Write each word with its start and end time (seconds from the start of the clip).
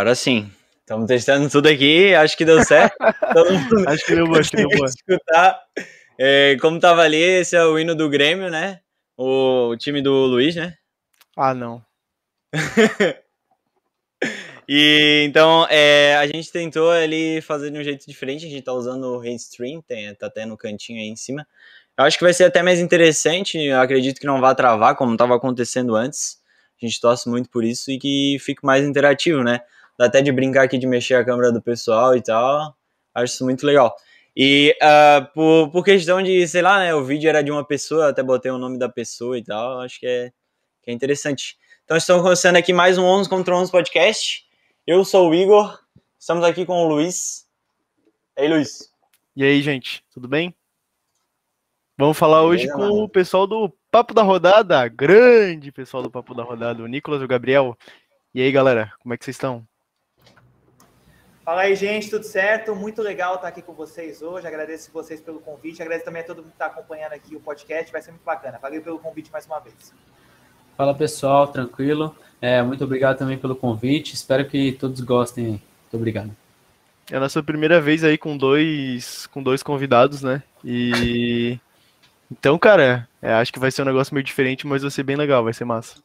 Agora 0.00 0.14
sim. 0.14 0.50
Estamos 0.78 1.06
testando 1.06 1.50
tudo 1.50 1.68
aqui, 1.68 2.14
acho 2.14 2.34
que 2.34 2.42
deu 2.42 2.64
certo. 2.64 2.96
acho 3.86 4.06
que 4.06 4.14
deu 4.14 4.26
bom, 4.26 4.34
acho 4.34 4.50
que 4.50 4.56
deu 4.56 4.68
bom. 4.74 4.86
Escutar. 4.86 5.60
É, 6.18 6.56
como 6.58 6.80
tava 6.80 7.02
ali, 7.02 7.18
esse 7.18 7.54
é 7.54 7.62
o 7.62 7.78
hino 7.78 7.94
do 7.94 8.08
Grêmio, 8.08 8.48
né? 8.48 8.80
O, 9.14 9.68
o 9.68 9.76
time 9.76 10.00
do 10.00 10.10
Luiz, 10.10 10.56
né? 10.56 10.78
Ah, 11.36 11.52
não. 11.52 11.84
e 14.66 15.26
então 15.28 15.66
é, 15.68 16.16
a 16.16 16.26
gente 16.26 16.50
tentou 16.50 16.90
ali 16.90 17.42
fazer 17.42 17.70
de 17.70 17.78
um 17.78 17.84
jeito 17.84 18.06
diferente. 18.06 18.46
A 18.46 18.48
gente 18.48 18.62
tá 18.62 18.72
usando 18.72 19.04
o 19.04 19.18
Restream, 19.18 19.82
tem, 19.82 20.14
tá 20.14 20.28
até 20.28 20.46
no 20.46 20.56
cantinho 20.56 20.98
aí 20.98 21.08
em 21.08 21.16
cima. 21.16 21.46
Eu 21.98 22.04
acho 22.04 22.16
que 22.16 22.24
vai 22.24 22.32
ser 22.32 22.44
até 22.44 22.62
mais 22.62 22.80
interessante. 22.80 23.58
Eu 23.58 23.78
acredito 23.78 24.18
que 24.18 24.26
não 24.26 24.40
vai 24.40 24.54
travar 24.54 24.96
como 24.96 25.12
estava 25.12 25.36
acontecendo 25.36 25.94
antes. 25.94 26.40
A 26.82 26.86
gente 26.86 26.98
torce 26.98 27.28
muito 27.28 27.50
por 27.50 27.62
isso 27.62 27.90
e 27.90 27.98
que 27.98 28.38
fique 28.40 28.64
mais 28.64 28.82
interativo, 28.82 29.44
né? 29.44 29.60
Dá 30.00 30.06
até 30.06 30.22
de 30.22 30.32
brincar 30.32 30.62
aqui 30.62 30.78
de 30.78 30.86
mexer 30.86 31.12
a 31.16 31.22
câmera 31.22 31.52
do 31.52 31.60
pessoal 31.60 32.16
e 32.16 32.22
tal. 32.22 32.74
Acho 33.14 33.34
isso 33.34 33.44
muito 33.44 33.66
legal. 33.66 33.94
E 34.34 34.74
uh, 34.82 35.30
por, 35.34 35.70
por 35.70 35.84
questão 35.84 36.22
de, 36.22 36.48
sei 36.48 36.62
lá, 36.62 36.78
né? 36.78 36.94
O 36.94 37.04
vídeo 37.04 37.28
era 37.28 37.42
de 37.42 37.50
uma 37.50 37.62
pessoa, 37.62 38.08
até 38.08 38.22
botei 38.22 38.50
o 38.50 38.56
nome 38.56 38.78
da 38.78 38.88
pessoa 38.88 39.36
e 39.36 39.44
tal. 39.44 39.78
Acho 39.82 40.00
que 40.00 40.06
é, 40.06 40.32
que 40.82 40.90
é 40.90 40.94
interessante. 40.94 41.58
Então 41.84 41.98
estamos 41.98 42.22
começando 42.22 42.56
aqui 42.56 42.72
mais 42.72 42.96
um 42.96 43.04
11 43.04 43.28
contra 43.28 43.54
11 43.54 43.70
podcast. 43.70 44.42
Eu 44.86 45.04
sou 45.04 45.28
o 45.28 45.34
Igor. 45.34 45.78
Estamos 46.18 46.44
aqui 46.44 46.64
com 46.64 46.82
o 46.82 46.88
Luiz. 46.88 47.46
E 48.38 48.40
aí, 48.40 48.48
Luiz? 48.48 48.90
E 49.36 49.44
aí, 49.44 49.60
gente? 49.60 50.02
Tudo 50.14 50.26
bem? 50.26 50.54
Vamos 51.98 52.16
falar 52.16 52.42
hoje 52.42 52.72
com 52.72 53.02
o 53.02 53.06
pessoal 53.06 53.46
do 53.46 53.70
Papo 53.90 54.14
da 54.14 54.22
Rodada, 54.22 54.88
grande 54.88 55.70
pessoal 55.70 56.02
do 56.02 56.10
Papo 56.10 56.34
da 56.34 56.42
Rodada, 56.42 56.82
o 56.82 56.86
Nicolas 56.86 57.20
e 57.20 57.24
o 57.26 57.28
Gabriel. 57.28 57.76
E 58.32 58.40
aí, 58.40 58.50
galera, 58.50 58.94
como 59.02 59.12
é 59.12 59.18
que 59.18 59.26
vocês 59.26 59.36
estão? 59.36 59.68
Fala 61.50 61.62
aí, 61.62 61.74
gente, 61.74 62.08
tudo 62.08 62.22
certo? 62.22 62.76
Muito 62.76 63.02
legal 63.02 63.34
estar 63.34 63.48
aqui 63.48 63.60
com 63.60 63.72
vocês 63.72 64.22
hoje. 64.22 64.46
Agradeço 64.46 64.88
vocês 64.92 65.20
pelo 65.20 65.40
convite. 65.40 65.82
Agradeço 65.82 66.04
também 66.04 66.22
a 66.22 66.24
todo 66.24 66.36
mundo 66.36 66.50
que 66.50 66.52
está 66.52 66.66
acompanhando 66.66 67.12
aqui 67.12 67.34
o 67.34 67.40
podcast. 67.40 67.90
Vai 67.90 68.00
ser 68.00 68.12
muito 68.12 68.22
bacana. 68.22 68.56
Valeu 68.62 68.80
pelo 68.80 69.00
convite 69.00 69.32
mais 69.32 69.46
uma 69.46 69.58
vez. 69.58 69.92
Fala 70.76 70.94
pessoal, 70.94 71.48
tranquilo. 71.48 72.14
É, 72.40 72.62
muito 72.62 72.84
obrigado 72.84 73.18
também 73.18 73.36
pelo 73.36 73.56
convite. 73.56 74.14
Espero 74.14 74.48
que 74.48 74.70
todos 74.70 75.00
gostem. 75.00 75.44
Muito 75.44 75.94
obrigado. 75.94 76.30
É 77.10 77.16
a 77.16 77.20
nossa 77.20 77.42
primeira 77.42 77.80
vez 77.80 78.04
aí 78.04 78.16
com 78.16 78.36
dois, 78.36 79.26
com 79.26 79.42
dois 79.42 79.60
convidados, 79.60 80.22
né? 80.22 80.44
E 80.64 81.58
então, 82.30 82.56
cara, 82.60 83.08
é, 83.20 83.32
acho 83.32 83.52
que 83.52 83.58
vai 83.58 83.72
ser 83.72 83.82
um 83.82 83.86
negócio 83.86 84.14
meio 84.14 84.22
diferente, 84.22 84.68
mas 84.68 84.82
vai 84.82 84.90
ser 84.92 85.02
bem 85.02 85.16
legal, 85.16 85.42
vai 85.42 85.52
ser 85.52 85.64
massa. 85.64 85.96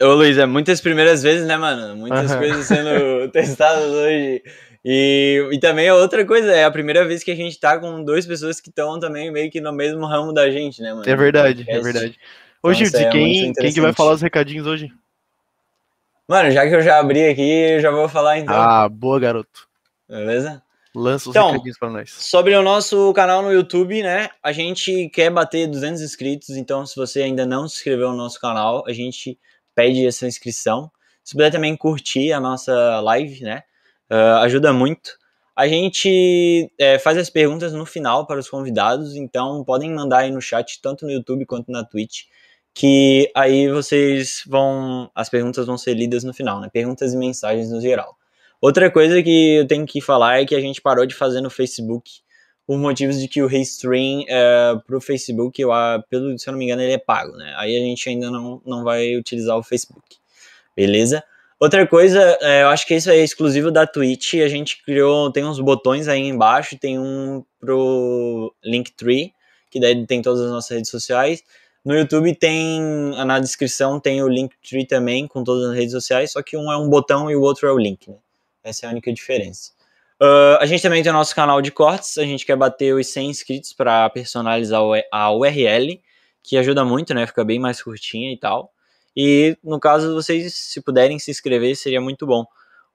Ô 0.00 0.14
Luiz, 0.14 0.38
é 0.38 0.46
muitas 0.46 0.80
primeiras 0.80 1.22
vezes, 1.22 1.46
né, 1.46 1.56
mano? 1.56 1.96
Muitas 1.96 2.30
uhum. 2.30 2.38
coisas 2.38 2.66
sendo 2.66 3.28
testadas 3.32 3.90
hoje. 3.90 4.42
E, 4.84 5.48
e 5.52 5.58
também 5.58 5.88
a 5.88 5.94
outra 5.94 6.24
coisa, 6.24 6.52
é 6.52 6.64
a 6.64 6.70
primeira 6.70 7.04
vez 7.04 7.24
que 7.24 7.32
a 7.32 7.36
gente 7.36 7.58
tá 7.58 7.78
com 7.78 8.04
duas 8.04 8.24
pessoas 8.24 8.60
que 8.60 8.68
estão 8.68 9.00
também 9.00 9.30
meio 9.30 9.50
que 9.50 9.60
no 9.60 9.72
mesmo 9.72 10.06
ramo 10.06 10.32
da 10.32 10.50
gente, 10.50 10.80
né, 10.80 10.94
mano? 10.94 11.08
É 11.08 11.16
verdade, 11.16 11.64
é 11.68 11.80
verdade. 11.80 12.18
Hoje, 12.62 12.84
então, 12.84 13.00
é 13.00 13.10
quem, 13.10 13.52
quem 13.52 13.72
que 13.72 13.80
vai 13.80 13.92
falar 13.92 14.12
os 14.12 14.22
recadinhos 14.22 14.66
hoje? 14.66 14.88
Mano, 16.28 16.50
já 16.50 16.68
que 16.68 16.74
eu 16.74 16.82
já 16.82 16.98
abri 16.98 17.26
aqui, 17.26 17.42
eu 17.42 17.80
já 17.80 17.90
vou 17.90 18.08
falar 18.08 18.38
então. 18.38 18.54
Ah, 18.54 18.88
boa, 18.88 19.18
garoto. 19.18 19.68
Beleza? 20.08 20.62
Lança 20.94 21.28
os 21.28 21.36
então, 21.36 21.50
recadinhos 21.50 21.78
pra 21.78 21.90
nós. 21.90 22.10
Sobre 22.10 22.54
o 22.54 22.62
nosso 22.62 23.12
canal 23.14 23.42
no 23.42 23.52
YouTube, 23.52 24.02
né? 24.02 24.28
A 24.42 24.52
gente 24.52 25.08
quer 25.10 25.30
bater 25.30 25.66
200 25.66 26.02
inscritos, 26.02 26.50
então 26.50 26.84
se 26.86 26.94
você 26.96 27.22
ainda 27.22 27.44
não 27.44 27.68
se 27.68 27.76
inscreveu 27.76 28.10
no 28.10 28.16
nosso 28.16 28.40
canal, 28.40 28.84
a 28.86 28.92
gente 28.92 29.38
pede 29.78 30.04
essa 30.04 30.26
inscrição. 30.26 30.90
Se 31.22 31.34
puder 31.34 31.52
também 31.52 31.76
curtir 31.76 32.32
a 32.32 32.40
nossa 32.40 33.00
live, 33.00 33.44
né? 33.44 33.62
Uh, 34.10 34.42
ajuda 34.42 34.72
muito. 34.72 35.12
A 35.54 35.68
gente 35.68 36.68
é, 36.76 36.98
faz 36.98 37.16
as 37.16 37.30
perguntas 37.30 37.72
no 37.72 37.86
final 37.86 38.26
para 38.26 38.40
os 38.40 38.50
convidados, 38.50 39.14
então 39.14 39.62
podem 39.64 39.92
mandar 39.94 40.18
aí 40.18 40.32
no 40.32 40.40
chat, 40.40 40.80
tanto 40.82 41.04
no 41.04 41.12
YouTube 41.12 41.46
quanto 41.46 41.70
na 41.70 41.84
Twitch, 41.84 42.22
que 42.74 43.30
aí 43.36 43.68
vocês 43.68 44.42
vão. 44.48 45.08
As 45.14 45.28
perguntas 45.28 45.64
vão 45.66 45.78
ser 45.78 45.94
lidas 45.94 46.24
no 46.24 46.34
final, 46.34 46.60
né? 46.60 46.68
Perguntas 46.72 47.14
e 47.14 47.16
mensagens 47.16 47.70
no 47.70 47.80
geral. 47.80 48.16
Outra 48.60 48.90
coisa 48.90 49.22
que 49.22 49.58
eu 49.58 49.66
tenho 49.66 49.86
que 49.86 50.00
falar 50.00 50.40
é 50.40 50.44
que 50.44 50.56
a 50.56 50.60
gente 50.60 50.82
parou 50.82 51.06
de 51.06 51.14
fazer 51.14 51.40
no 51.40 51.50
Facebook 51.50 52.10
por 52.68 52.76
motivos 52.76 53.18
de 53.18 53.26
que 53.26 53.40
o 53.40 53.46
Restream 53.46 54.26
é, 54.28 54.74
pro 54.86 55.00
Facebook, 55.00 55.58
eu, 55.58 55.70
pelo, 56.10 56.38
se 56.38 56.46
eu 56.46 56.52
não 56.52 56.58
me 56.58 56.66
engano, 56.66 56.82
ele 56.82 56.92
é 56.92 56.98
pago, 56.98 57.34
né? 57.34 57.54
Aí 57.56 57.74
a 57.74 57.80
gente 57.80 58.06
ainda 58.06 58.30
não, 58.30 58.60
não 58.62 58.84
vai 58.84 59.16
utilizar 59.16 59.56
o 59.56 59.62
Facebook, 59.62 60.18
beleza? 60.76 61.24
Outra 61.58 61.86
coisa, 61.86 62.36
é, 62.42 62.64
eu 62.64 62.68
acho 62.68 62.86
que 62.86 62.94
isso 62.94 63.08
é 63.08 63.16
exclusivo 63.16 63.70
da 63.70 63.86
Twitch, 63.86 64.34
a 64.34 64.48
gente 64.48 64.84
criou, 64.84 65.32
tem 65.32 65.46
uns 65.46 65.58
botões 65.58 66.08
aí 66.08 66.20
embaixo, 66.20 66.76
tem 66.76 66.98
um 66.98 67.42
pro 67.58 68.54
Linktree, 68.62 69.32
que 69.70 69.80
daí 69.80 70.06
tem 70.06 70.20
todas 70.20 70.42
as 70.42 70.50
nossas 70.50 70.70
redes 70.70 70.90
sociais. 70.90 71.42
No 71.82 71.96
YouTube 71.96 72.34
tem, 72.34 72.82
na 73.24 73.40
descrição 73.40 73.98
tem 73.98 74.22
o 74.22 74.28
Linktree 74.28 74.86
também, 74.86 75.26
com 75.26 75.42
todas 75.42 75.70
as 75.70 75.74
redes 75.74 75.92
sociais, 75.92 76.32
só 76.32 76.42
que 76.42 76.54
um 76.54 76.70
é 76.70 76.76
um 76.76 76.90
botão 76.90 77.30
e 77.30 77.34
o 77.34 77.40
outro 77.40 77.66
é 77.66 77.72
o 77.72 77.78
link, 77.78 78.10
né? 78.10 78.18
Essa 78.62 78.84
é 78.84 78.88
a 78.90 78.92
única 78.92 79.10
diferença. 79.10 79.77
Uh, 80.20 80.58
a 80.60 80.66
gente 80.66 80.82
também 80.82 81.00
tem 81.00 81.12
o 81.12 81.14
nosso 81.14 81.32
canal 81.32 81.62
de 81.62 81.70
cortes, 81.70 82.18
a 82.18 82.24
gente 82.24 82.44
quer 82.44 82.56
bater 82.56 82.92
os 82.92 83.06
100 83.06 83.30
inscritos 83.30 83.72
para 83.72 84.10
personalizar 84.10 84.80
a 85.12 85.32
URL, 85.32 86.02
que 86.42 86.56
ajuda 86.56 86.84
muito, 86.84 87.14
né? 87.14 87.26
Fica 87.26 87.44
bem 87.44 87.60
mais 87.60 87.80
curtinha 87.80 88.32
e 88.32 88.36
tal. 88.36 88.72
E 89.16 89.56
no 89.62 89.78
caso, 89.78 90.14
vocês, 90.14 90.54
se 90.54 90.80
puderem 90.82 91.18
se 91.18 91.30
inscrever, 91.30 91.76
seria 91.76 92.00
muito 92.00 92.26
bom. 92.26 92.44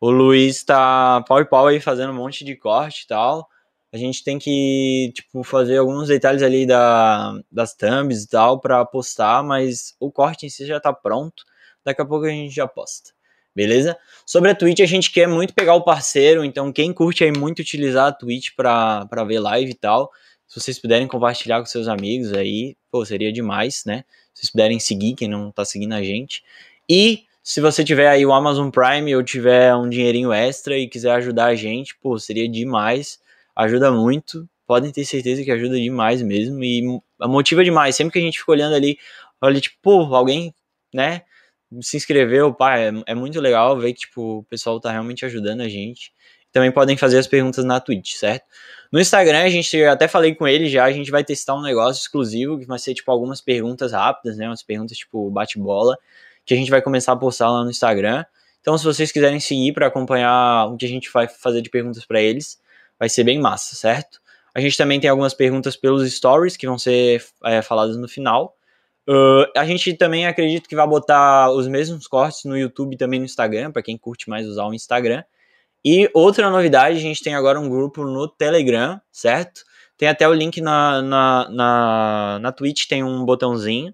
O 0.02 0.10
Luiz 0.10 0.64
tá 0.64 1.24
pau 1.28 1.40
e 1.40 1.46
pau 1.46 1.68
aí 1.68 1.80
fazendo 1.80 2.12
um 2.12 2.16
monte 2.16 2.44
de 2.44 2.56
corte 2.58 3.04
e 3.04 3.08
tal. 3.08 3.48
A 3.92 3.98
gente 3.98 4.24
tem 4.24 4.40
que, 4.40 5.12
tipo, 5.16 5.44
fazer 5.44 5.78
alguns 5.78 6.10
detalhes 6.10 6.42
ali 6.44 6.66
da, 6.66 7.40
das 7.52 7.74
thumbs 7.76 8.24
e 8.24 8.30
tal 8.30 8.60
para 8.60 8.84
postar, 8.86 9.44
mas 9.44 9.96
o 10.00 10.12
corte 10.12 10.46
em 10.46 10.50
si 10.50 10.66
já 10.66 10.80
tá 10.80 10.92
pronto. 10.92 11.44
Daqui 11.86 12.02
a 12.02 12.06
pouco 12.06 12.26
a 12.26 12.30
gente 12.30 12.54
já 12.54 12.68
posta 12.68 13.12
beleza? 13.56 13.98
Sobre 14.26 14.50
a 14.50 14.56
Twitch, 14.56 14.80
a 14.80 14.86
gente 14.86 15.12
quer 15.12 15.28
muito 15.28 15.54
pegar 15.54 15.76
o 15.76 15.84
parceiro, 15.84 16.44
então 16.44 16.72
quem 16.72 16.94
curte 16.94 17.24
aí 17.24 17.32
muito 17.32 17.60
utilizar 17.60 18.08
a 18.08 18.12
Twitch 18.12 18.50
para 18.56 19.24
ver 19.28 19.40
live 19.40 19.72
e 19.72 19.76
tal, 19.76 20.12
se 20.48 20.60
vocês 20.60 20.80
puderem 20.80 21.08
compartilhar 21.08 21.60
com 21.60 21.66
seus 21.66 21.88
amigos 21.88 22.34
aí, 22.34 22.76
pô, 22.92 23.04
seria 23.06 23.32
demais, 23.32 23.84
né? 23.86 24.04
Se 24.34 24.42
vocês 24.42 24.52
puderem 24.52 24.80
seguir, 24.80 25.16
quem 25.16 25.28
não 25.28 25.52
tá 25.52 25.66
seguindo 25.66 25.94
a 25.94 26.02
gente. 26.04 26.44
E 26.90 27.24
se 27.42 27.60
você 27.60 27.84
tiver 27.84 28.08
aí 28.08 28.26
o 28.26 28.32
Amazon 28.32 28.70
Prime 28.70 29.16
ou 29.16 29.24
tiver 29.24 29.76
um 29.76 29.90
dinheirinho 29.90 30.32
extra 30.32 30.78
e 30.78 30.88
quiser 30.88 31.12
ajudar 31.12 31.46
a 31.48 31.56
gente, 31.56 31.96
pô, 31.98 32.18
seria 32.18 32.48
demais, 32.48 33.20
ajuda 33.56 33.92
muito, 33.92 34.48
podem 34.66 34.92
ter 34.92 35.06
certeza 35.06 35.44
que 35.44 35.52
ajuda 35.52 35.76
demais 35.76 36.22
mesmo 36.22 36.64
e 36.64 37.02
motiva 37.20 37.64
demais. 37.64 37.96
Sempre 37.96 38.14
que 38.14 38.20
a 38.20 38.22
gente 38.22 38.40
fica 38.40 38.52
olhando 38.52 38.76
ali, 38.76 38.98
olha, 39.42 39.60
tipo, 39.60 39.76
pô, 39.82 40.16
alguém, 40.16 40.54
né, 40.94 41.24
se 41.81 41.98
inscreveu, 41.98 42.54
pá, 42.54 42.78
é, 42.78 42.92
é, 43.06 43.16
muito 43.16 43.40
legal 43.40 43.78
ver 43.80 43.94
que 43.94 44.02
tipo, 44.02 44.40
o 44.40 44.44
pessoal 44.44 44.80
tá 44.80 44.92
realmente 44.92 45.25
ajudando 45.25 45.62
a 45.62 45.70
gente. 45.70 46.14
Também 46.52 46.72
podem 46.72 46.96
fazer 46.96 47.18
as 47.18 47.28
perguntas 47.28 47.66
na 47.66 47.80
Twitch, 47.80 48.14
certo? 48.14 48.46
No 48.92 49.00
Instagram, 49.00 49.44
a 49.44 49.50
gente 49.50 49.84
até 49.86 50.08
falei 50.08 50.36
com 50.36 50.48
ele 50.48 50.70
já, 50.70 50.86
a 50.86 50.92
gente 50.92 51.10
vai 51.10 51.24
testar 51.24 51.56
um 51.56 51.62
negócio 51.64 52.00
exclusivo, 52.02 52.60
que 52.60 52.66
vai 52.66 52.78
ser 52.78 52.94
tipo 52.94 53.10
algumas 53.12 53.42
perguntas 53.42 53.92
rápidas, 53.92 54.38
né? 54.38 54.48
Umas 54.48 54.62
perguntas 54.62 54.98
tipo 54.98 55.31
bate-bola, 55.31 55.98
que 56.46 56.54
a 56.54 56.58
gente 56.58 56.70
vai 56.70 56.81
começar 56.81 57.14
a 57.14 57.16
postar 57.16 57.50
lá 57.50 57.64
no 57.64 57.72
Instagram. 57.72 58.24
Então, 58.62 58.78
se 58.78 58.86
vocês 58.86 59.12
quiserem 59.12 59.40
seguir 59.40 59.74
para 59.74 59.88
acompanhar 59.88 60.68
o 60.68 60.78
que 60.78 60.86
a 60.86 60.90
gente 60.90 61.12
vai 61.12 61.28
fazer 61.28 61.62
de 61.62 61.69
perguntas 61.69 62.06
para 62.06 62.22
eles, 62.22 62.62
vai 62.98 63.10
ser 63.10 63.24
bem 63.24 63.40
massa, 63.40 63.76
certo? 63.76 64.22
A 64.56 64.62
gente 64.62 64.78
também 64.78 65.00
tem 65.00 65.10
algumas 65.10 65.34
perguntas 65.34 65.76
pelos 65.76 66.10
stories 66.14 66.56
que 66.56 66.68
vão 66.68 66.78
ser 66.78 67.24
é, 67.44 67.62
faladas 67.62 67.98
no 67.98 68.08
final. 68.08 68.56
Uh, 69.08 69.46
a 69.56 69.66
gente 69.66 69.94
também 69.96 70.26
acredita 70.26 70.68
que 70.68 70.76
vai 70.76 70.88
botar 70.88 71.52
os 71.52 71.68
mesmos 71.68 72.08
cortes 72.08 72.46
no 72.46 72.58
YouTube 72.58 72.94
e 72.94 72.98
também 72.98 73.20
no 73.20 73.26
Instagram, 73.26 73.72
para 73.72 73.84
quem 73.84 73.98
curte 73.98 74.30
mais 74.30 74.48
usar 74.48 74.66
o 74.66 74.74
Instagram. 74.74 75.24
E 75.84 76.10
outra 76.14 76.50
novidade, 76.50 76.98
a 76.98 77.02
gente 77.02 77.22
tem 77.22 77.36
agora 77.36 77.60
um 77.60 77.70
grupo 77.70 78.06
no 78.06 78.28
Telegram, 78.28 79.02
certo? 79.12 79.64
Tem 79.98 80.08
até 80.08 80.28
o 80.28 80.34
link 80.34 80.62
na, 80.62 81.02
na, 81.02 81.50
na, 81.50 82.40
na 82.42 82.52
Twitch, 82.52 82.88
tem 82.88 83.04
um 83.04 83.26
botãozinho 83.26 83.94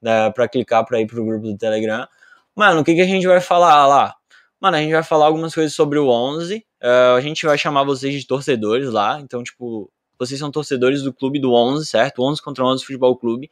né, 0.00 0.30
para 0.30 0.48
clicar 0.48 0.84
para 0.84 1.00
ir 1.00 1.06
pro 1.06 1.24
grupo 1.24 1.46
do 1.46 1.58
Telegram. 1.58 2.06
Mano, 2.54 2.80
o 2.80 2.84
que, 2.84 2.94
que 2.94 3.00
a 3.02 3.06
gente 3.06 3.26
vai 3.26 3.40
falar 3.40 3.86
lá? 3.86 4.14
Mano, 4.60 4.78
a 4.78 4.80
gente 4.80 4.92
vai 4.92 5.02
falar 5.02 5.26
algumas 5.26 5.54
coisas 5.54 5.74
sobre 5.74 5.98
o 5.98 6.08
11. 6.08 6.64
Uh, 6.82 7.16
a 7.16 7.20
gente 7.20 7.44
vai 7.44 7.58
chamar 7.58 7.84
vocês 7.84 8.14
de 8.14 8.26
torcedores 8.26 8.90
lá. 8.90 9.20
Então, 9.20 9.42
tipo, 9.42 9.90
vocês 10.18 10.40
são 10.40 10.50
torcedores 10.50 11.02
do 11.02 11.12
clube 11.12 11.38
do 11.38 11.52
11, 11.52 11.84
certo? 11.86 12.22
11 12.22 12.42
contra 12.42 12.64
11 12.64 12.84
Futebol 12.84 13.16
Clube. 13.16 13.50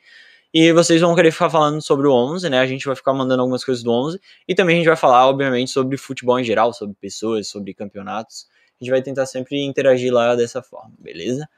E 0.55 0.73
vocês 0.73 1.01
vão 1.01 1.17
querer 1.17 1.33
ficar 1.33 1.51
falando 1.51 1.83
sobre 1.83 2.06
o 2.06 2.12
11, 2.12 2.49
né? 2.49 2.61
A 2.61 2.67
gente 2.67 2.87
vai 2.87 2.95
ficar 2.95 3.12
mandando 3.12 3.43
algumas 3.43 3.65
coisas 3.65 3.83
do 3.83 3.91
11. 3.91 4.21
E 4.47 4.55
também 4.55 4.77
a 4.77 4.79
gente 4.79 4.87
vai 4.87 4.95
falar, 4.95 5.27
obviamente, 5.27 5.73
sobre 5.73 5.97
futebol 5.97 6.39
em 6.39 6.45
geral, 6.45 6.73
sobre 6.73 6.95
pessoas, 6.95 7.49
sobre 7.49 7.75
campeonatos. 7.75 8.47
A 8.81 8.85
gente 8.85 8.91
vai 8.93 9.03
tentar 9.03 9.27
sempre 9.27 9.61
interagir 9.65 10.15
lá 10.15 10.37
dessa 10.37 10.62
forma, 10.62 10.93
beleza? 10.97 11.49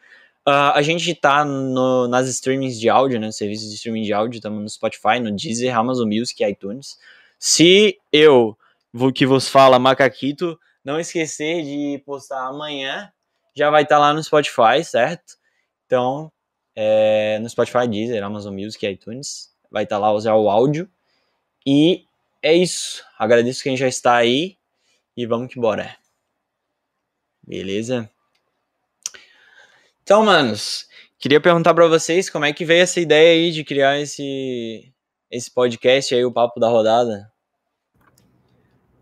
Uh, 0.48 0.72
a 0.72 0.80
gente 0.80 1.14
tá 1.14 1.44
no, 1.44 2.08
nas 2.08 2.26
streamings 2.26 2.80
de 2.80 2.88
áudio, 2.88 3.20
né? 3.20 3.30
Serviços 3.32 3.68
de 3.68 3.74
streaming 3.74 4.02
de 4.02 4.14
áudio, 4.14 4.38
estamos 4.38 4.62
no 4.62 4.68
Spotify, 4.70 5.20
no 5.20 5.30
Deezer, 5.30 5.76
Amazon 5.76 6.08
Music 6.08 6.42
iTunes. 6.42 6.96
Se 7.38 7.98
eu 8.10 8.56
que 9.14 9.26
vos 9.26 9.46
fala, 9.46 9.78
Macaquito. 9.78 10.58
Não 10.82 10.98
esquecer 10.98 11.62
de 11.62 12.02
postar 12.06 12.46
amanhã. 12.46 13.12
Já 13.54 13.68
vai 13.68 13.82
estar 13.82 13.96
tá 13.96 14.00
lá 14.00 14.14
no 14.14 14.22
Spotify, 14.22 14.82
certo? 14.82 15.34
Então, 15.84 16.32
é, 16.76 17.38
no 17.40 17.48
Spotify, 17.48 17.88
Deezer, 17.88 18.22
Amazon 18.22 18.54
Music, 18.54 18.86
iTunes. 18.86 19.50
Vai 19.70 19.84
estar 19.84 19.96
tá 19.96 20.00
lá 20.00 20.12
usar 20.12 20.34
o 20.34 20.50
áudio. 20.50 20.88
E 21.66 22.04
é 22.42 22.54
isso. 22.54 23.02
Agradeço 23.18 23.62
quem 23.62 23.76
já 23.76 23.88
está 23.88 24.14
aí. 24.14 24.58
E 25.16 25.26
vamos 25.26 25.52
que 25.52 25.58
bora. 25.58 25.96
Beleza? 27.42 28.08
Então, 30.02 30.24
manos, 30.24 30.86
queria 31.18 31.40
perguntar 31.40 31.74
para 31.74 31.88
vocês 31.88 32.28
como 32.28 32.44
é 32.44 32.52
que 32.52 32.64
veio 32.64 32.82
essa 32.82 33.00
ideia 33.00 33.32
aí 33.32 33.50
de 33.50 33.64
criar 33.64 33.98
esse, 33.98 34.92
esse 35.30 35.50
podcast 35.50 36.14
aí, 36.14 36.24
o 36.24 36.32
Papo 36.32 36.60
da 36.60 36.68
Rodada. 36.68 37.32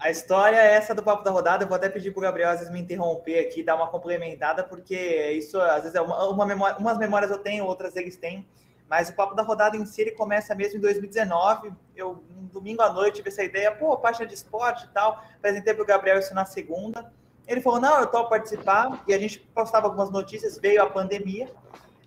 A 0.04 0.10
história 0.10 0.58
é 0.58 0.74
essa 0.74 0.94
do 0.94 1.02
Papo 1.02 1.24
da 1.24 1.30
Rodada. 1.30 1.64
Eu 1.64 1.68
vou 1.68 1.76
até 1.76 1.88
pedir 1.88 2.10
para 2.10 2.18
o 2.18 2.22
Gabriel 2.22 2.50
às 2.50 2.58
vezes 2.58 2.70
me 2.70 2.78
interromper 2.78 3.38
aqui, 3.38 3.62
dar 3.62 3.74
uma 3.74 3.88
complementada, 3.88 4.62
porque 4.62 4.94
isso 5.30 5.58
às 5.58 5.80
vezes 5.80 5.94
é 5.94 6.00
uma, 6.02 6.28
uma 6.28 6.44
memória, 6.44 6.76
umas 6.76 6.98
memórias 6.98 7.30
eu 7.30 7.38
tenho, 7.38 7.64
outras 7.64 7.96
eles 7.96 8.14
têm. 8.14 8.46
Mas 8.86 9.08
o 9.08 9.14
Papo 9.14 9.34
da 9.34 9.42
Rodada 9.42 9.78
em 9.78 9.86
si 9.86 10.02
ele 10.02 10.10
começa 10.10 10.54
mesmo 10.54 10.76
em 10.76 10.80
2019. 10.82 11.72
Eu, 11.96 12.22
um 12.36 12.44
domingo 12.48 12.82
à 12.82 12.92
noite, 12.92 13.16
tive 13.16 13.30
essa 13.30 13.42
ideia, 13.42 13.72
pô, 13.72 13.96
página 13.96 14.26
de 14.26 14.34
esporte 14.34 14.84
e 14.84 14.88
tal. 14.88 15.24
Apresentei 15.38 15.72
para 15.72 15.82
o 15.82 15.86
Gabriel 15.86 16.18
isso 16.18 16.34
na 16.34 16.44
segunda. 16.44 17.10
Ele 17.46 17.62
falou, 17.62 17.80
não, 17.80 17.98
eu 17.98 18.06
topo 18.06 18.28
participar. 18.28 19.02
E 19.08 19.14
a 19.14 19.18
gente 19.18 19.38
postava 19.54 19.86
algumas 19.86 20.10
notícias, 20.10 20.58
veio 20.58 20.82
a 20.82 20.90
pandemia. 20.90 21.50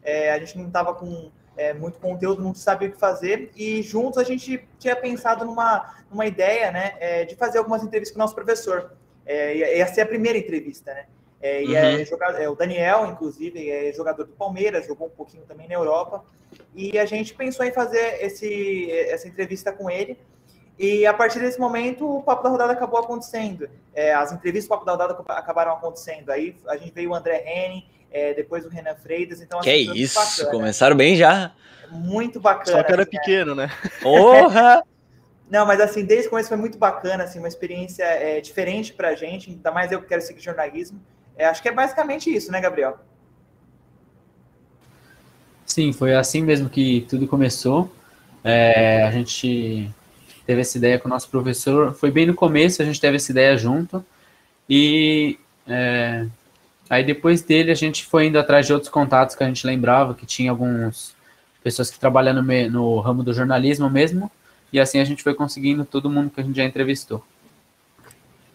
É, 0.04 0.32
a 0.34 0.38
gente 0.38 0.56
não 0.56 0.68
estava 0.68 0.94
com 0.94 1.32
é, 1.58 1.74
muito 1.74 2.00
conteúdo, 2.00 2.42
não 2.42 2.54
sabia 2.54 2.88
o 2.88 2.92
que 2.92 3.00
fazer, 3.00 3.52
e 3.56 3.82
juntos 3.82 4.18
a 4.18 4.24
gente 4.24 4.68
tinha 4.80 4.96
pensado 4.96 5.44
numa, 5.44 5.96
numa 6.10 6.26
ideia 6.26 6.72
né, 6.72 6.96
é, 7.00 7.26
de 7.26 7.36
fazer 7.36 7.58
algumas 7.58 7.84
entrevistas 7.84 8.14
com 8.14 8.22
o 8.22 8.24
nosso 8.24 8.36
professor. 8.36 8.92
É, 9.26 9.78
ia 9.78 9.88
ser 9.88 10.02
a 10.02 10.06
primeira 10.06 10.38
entrevista, 10.38 10.94
né? 10.94 11.06
É, 11.42 11.64
e 11.64 11.76
é, 11.76 11.98
uhum. 11.98 12.06
jogador, 12.06 12.42
é, 12.42 12.50
o 12.50 12.56
Daniel, 12.56 13.06
inclusive, 13.08 13.70
é 13.70 13.94
jogador 13.94 14.24
do 14.24 14.34
Palmeiras, 14.34 14.88
jogou 14.88 15.08
um 15.08 15.12
pouquinho 15.12 15.44
também 15.44 15.68
na 15.68 15.76
Europa. 15.76 16.24
E 16.74 16.98
a 16.98 17.06
gente 17.06 17.34
pensou 17.34 17.66
em 17.66 17.72
fazer 17.72 18.24
esse, 18.24 18.92
essa 18.92 19.28
entrevista 19.28 19.72
com 19.72 19.90
ele. 19.90 20.18
E 20.80 21.06
a 21.06 21.14
partir 21.14 21.40
desse 21.40 21.60
momento, 21.60 22.18
o 22.18 22.24
Papo 22.24 22.44
da 22.44 22.50
Rodada 22.50 22.74
acabou 22.74 23.00
acontecendo. 23.00 23.70
É, 23.94 24.14
as 24.14 24.32
entrevistas 24.32 24.68
do 24.68 24.70
Papo 24.70 24.86
da 24.86 24.92
Rodada 24.92 25.24
acabaram 25.30 25.74
acontecendo. 25.74 26.30
Aí 26.30 26.56
a 26.68 26.78
gente 26.78 26.92
veio 26.92 27.12
o 27.12 27.16
André 27.16 27.44
Henning, 27.46 27.86
é, 28.12 28.34
depois 28.34 28.66
o 28.66 28.70
Renan 28.70 28.96
Freitas. 28.96 29.42
Então, 29.42 29.60
que 29.62 29.70
assim, 29.70 29.94
isso, 29.94 30.20
bacana. 30.20 30.52
começaram 30.52 30.96
bem 30.96 31.16
já. 31.16 31.52
Muito 31.92 32.40
bacana. 32.40 32.78
Só 32.78 32.84
que 32.84 32.92
era 32.92 33.04
assim, 33.04 33.12
pequeno, 33.12 33.56
né? 33.56 33.70
Porra! 34.02 34.84
Não, 35.50 35.66
mas 35.66 35.80
assim, 35.80 36.04
desde 36.04 36.28
o 36.28 36.30
começo 36.32 36.50
foi 36.50 36.58
muito 36.58 36.78
bacana, 36.78 37.24
assim, 37.24 37.40
uma 37.40 37.48
experiência 37.48 38.04
é, 38.04 38.42
diferente 38.42 38.92
pra 38.94 39.16
gente, 39.16 39.50
ainda 39.50 39.72
mais 39.72 39.92
eu 39.92 40.02
que 40.02 40.08
quero 40.08 40.22
seguir 40.22 40.42
jornalismo. 40.42 41.00
É, 41.38 41.46
acho 41.46 41.62
que 41.62 41.70
é 41.70 41.72
basicamente 41.72 42.34
isso, 42.34 42.52
né, 42.52 42.60
Gabriel? 42.60 42.98
Sim, 45.66 45.94
foi 45.94 46.16
assim 46.16 46.42
mesmo 46.42 46.70
que 46.70 47.06
tudo 47.10 47.28
começou. 47.28 47.90
É, 48.44 49.04
a 49.04 49.12
gente 49.12 49.90
teve 50.46 50.62
essa 50.62 50.78
ideia 50.78 51.00
com 51.00 51.08
o 51.08 51.10
nosso 51.10 51.30
professor, 51.30 51.94
foi 51.94 52.10
bem 52.10 52.26
no 52.26 52.34
começo, 52.34 52.82
a 52.82 52.86
gente 52.86 53.00
teve 53.00 53.18
essa 53.18 53.32
ideia 53.32 53.58
junto, 53.58 54.04
e 54.70 55.38
é, 55.68 56.26
Aí 56.90 57.04
depois 57.04 57.42
dele 57.42 57.72
a 57.72 57.76
gente 57.76 58.06
foi 58.06 58.28
indo 58.28 58.40
atrás 58.40 58.66
de 58.66 58.74
outros 58.74 58.90
contatos 58.90 59.36
que 59.36 59.44
a 59.44 59.48
gente 59.48 59.66
lembrava, 59.66 60.14
que 60.14 60.26
tinha 60.26 60.52
algumas 60.52 61.16
pessoas 61.64 61.90
que 61.90 62.00
trabalham 62.00 62.34
no, 62.34 62.70
no 62.70 63.00
ramo 63.00 63.24
do 63.24 63.34
jornalismo 63.34 63.90
mesmo, 63.90 64.32
e 64.72 64.80
assim 64.80 65.00
a 65.00 65.06
gente 65.06 65.24
foi 65.24 65.34
conseguindo 65.34 65.84
todo 65.84 66.10
mundo 66.10 66.30
que 66.30 66.40
a 66.40 66.44
gente 66.44 66.56
já 66.56 66.64
entrevistou. 66.64 67.24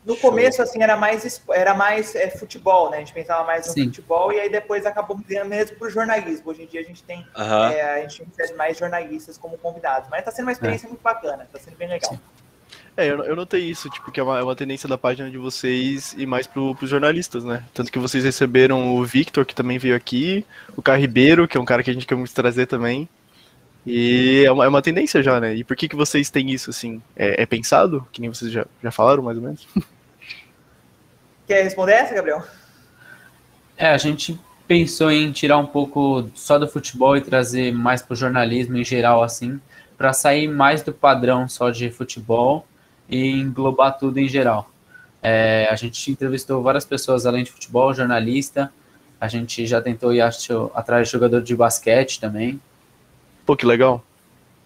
No 0.05 0.17
começo, 0.17 0.61
assim, 0.61 0.83
era 0.83 0.97
mais, 0.97 1.41
era 1.51 1.75
mais 1.75 2.17
é, 2.17 2.29
futebol, 2.29 2.91
né? 2.91 2.97
A 2.97 3.01
gente 3.01 3.13
pensava 3.13 3.45
mais 3.45 3.69
no 3.69 3.73
Sim. 3.73 3.85
futebol 3.85 4.33
e 4.33 4.41
aí 4.41 4.51
depois 4.51 4.85
acabou 4.85 5.17
mudando 5.17 5.49
mesmo 5.49 5.77
para 5.77 5.87
o 5.87 5.91
jornalismo. 5.91 6.51
Hoje 6.51 6.63
em 6.65 6.67
dia 6.67 6.81
a 6.81 6.85
gente 6.85 7.05
tem 7.05 7.21
uhum. 7.37 7.65
é, 7.71 7.83
a 7.83 8.01
gente 8.01 8.25
recebe 8.25 8.59
mais 8.59 8.77
jornalistas 8.77 9.39
como 9.39 9.57
convidados. 9.59 10.09
Mas 10.11 10.21
está 10.21 10.33
sendo 10.33 10.47
uma 10.47 10.53
experiência 10.53 10.87
é. 10.87 10.89
muito 10.89 11.03
bacana, 11.03 11.45
está 11.45 11.61
sendo 11.61 11.77
bem 11.77 11.89
legal. 11.89 12.11
Sim. 12.11 12.21
É, 12.97 13.11
eu, 13.11 13.25
eu 13.25 13.35
notei 13.35 13.63
isso, 13.63 13.89
tipo, 13.89 14.13
que 14.13 14.21
é 14.21 14.23
uma, 14.23 14.39
é 14.39 14.43
uma 14.43 14.55
tendência 14.55 14.87
da 14.89 14.99
página 14.99 15.31
de 15.31 15.39
vocês 15.39 16.15
e 16.19 16.27
mais 16.27 16.47
pro, 16.47 16.75
pros 16.75 16.91
jornalistas, 16.91 17.43
né? 17.43 17.65
Tanto 17.73 17.91
que 17.91 17.99
vocês 17.99 18.23
receberam 18.23 18.95
o 18.95 19.05
Victor, 19.05 19.47
que 19.47 19.55
também 19.55 19.79
veio 19.79 19.97
aqui, 19.97 20.45
o 20.77 20.83
Carribeiro, 20.83 21.49
que 21.49 21.57
é 21.57 21.61
um 21.61 21.65
cara 21.65 21.83
que 21.83 21.91
a 21.91 21.95
gente 21.95 22.07
quer 22.07 22.17
muito 22.17 22.35
trazer 22.35 22.67
também. 22.67 23.09
E 23.87 24.45
é 24.47 24.53
uma, 24.53 24.65
é 24.67 24.69
uma 24.69 24.83
tendência 24.83 25.23
já, 25.23 25.41
né? 25.41 25.55
E 25.55 25.65
por 25.65 25.75
que, 25.75 25.89
que 25.89 25.97
vocês 25.97 26.29
têm 26.29 26.51
isso, 26.51 26.69
assim? 26.69 27.03
É, 27.17 27.43
é 27.43 27.47
pensado? 27.47 28.07
Que 28.13 28.21
nem 28.21 28.29
vocês 28.29 28.53
já, 28.53 28.67
já 28.83 28.91
falaram, 28.91 29.23
mais 29.23 29.39
ou 29.39 29.43
menos? 29.43 29.67
Quer 31.49 31.65
responder 31.65 31.93
essa, 31.93 32.15
Gabriel? 32.15 32.45
É, 33.77 33.89
a 33.89 33.99
gente 33.99 34.39
pensou 34.69 35.11
em 35.11 35.33
tirar 35.33 35.57
um 35.57 35.67
pouco 35.67 36.31
só 36.35 36.59
do 36.59 36.69
futebol 36.69 37.17
e 37.17 37.23
trazer 37.23 37.73
mais 37.73 38.03
pro 38.03 38.15
jornalismo 38.15 38.77
em 38.77 38.85
geral, 38.85 39.23
assim, 39.23 39.59
para 39.97 40.13
sair 40.13 40.47
mais 40.47 40.83
do 40.83 40.93
padrão 40.93 41.49
só 41.49 41.71
de 41.71 41.91
futebol 41.91 42.67
e 43.13 43.31
englobar 43.31 43.99
tudo 43.99 44.19
em 44.19 44.27
geral. 44.27 44.71
É, 45.23 45.69
a 45.71 45.77
gente 45.77 46.11
entrevistou 46.11 46.63
várias 46.63 46.87
pessoas 46.87 47.27
além 47.27 47.45
de 47.45 47.53
futebol, 47.53 47.93
jornalista. 47.93 48.73
A 49.21 49.29
gente 49.29 49.67
já 49.67 49.83
tentou 49.83 50.15
ir 50.15 50.23
acho, 50.23 50.71
atrás 50.75 51.07
de 51.07 51.13
jogador 51.13 51.43
de 51.43 51.55
basquete 51.55 52.19
também. 52.19 52.59
Pô, 53.45 53.55
que 53.55 53.67
legal. 53.67 54.03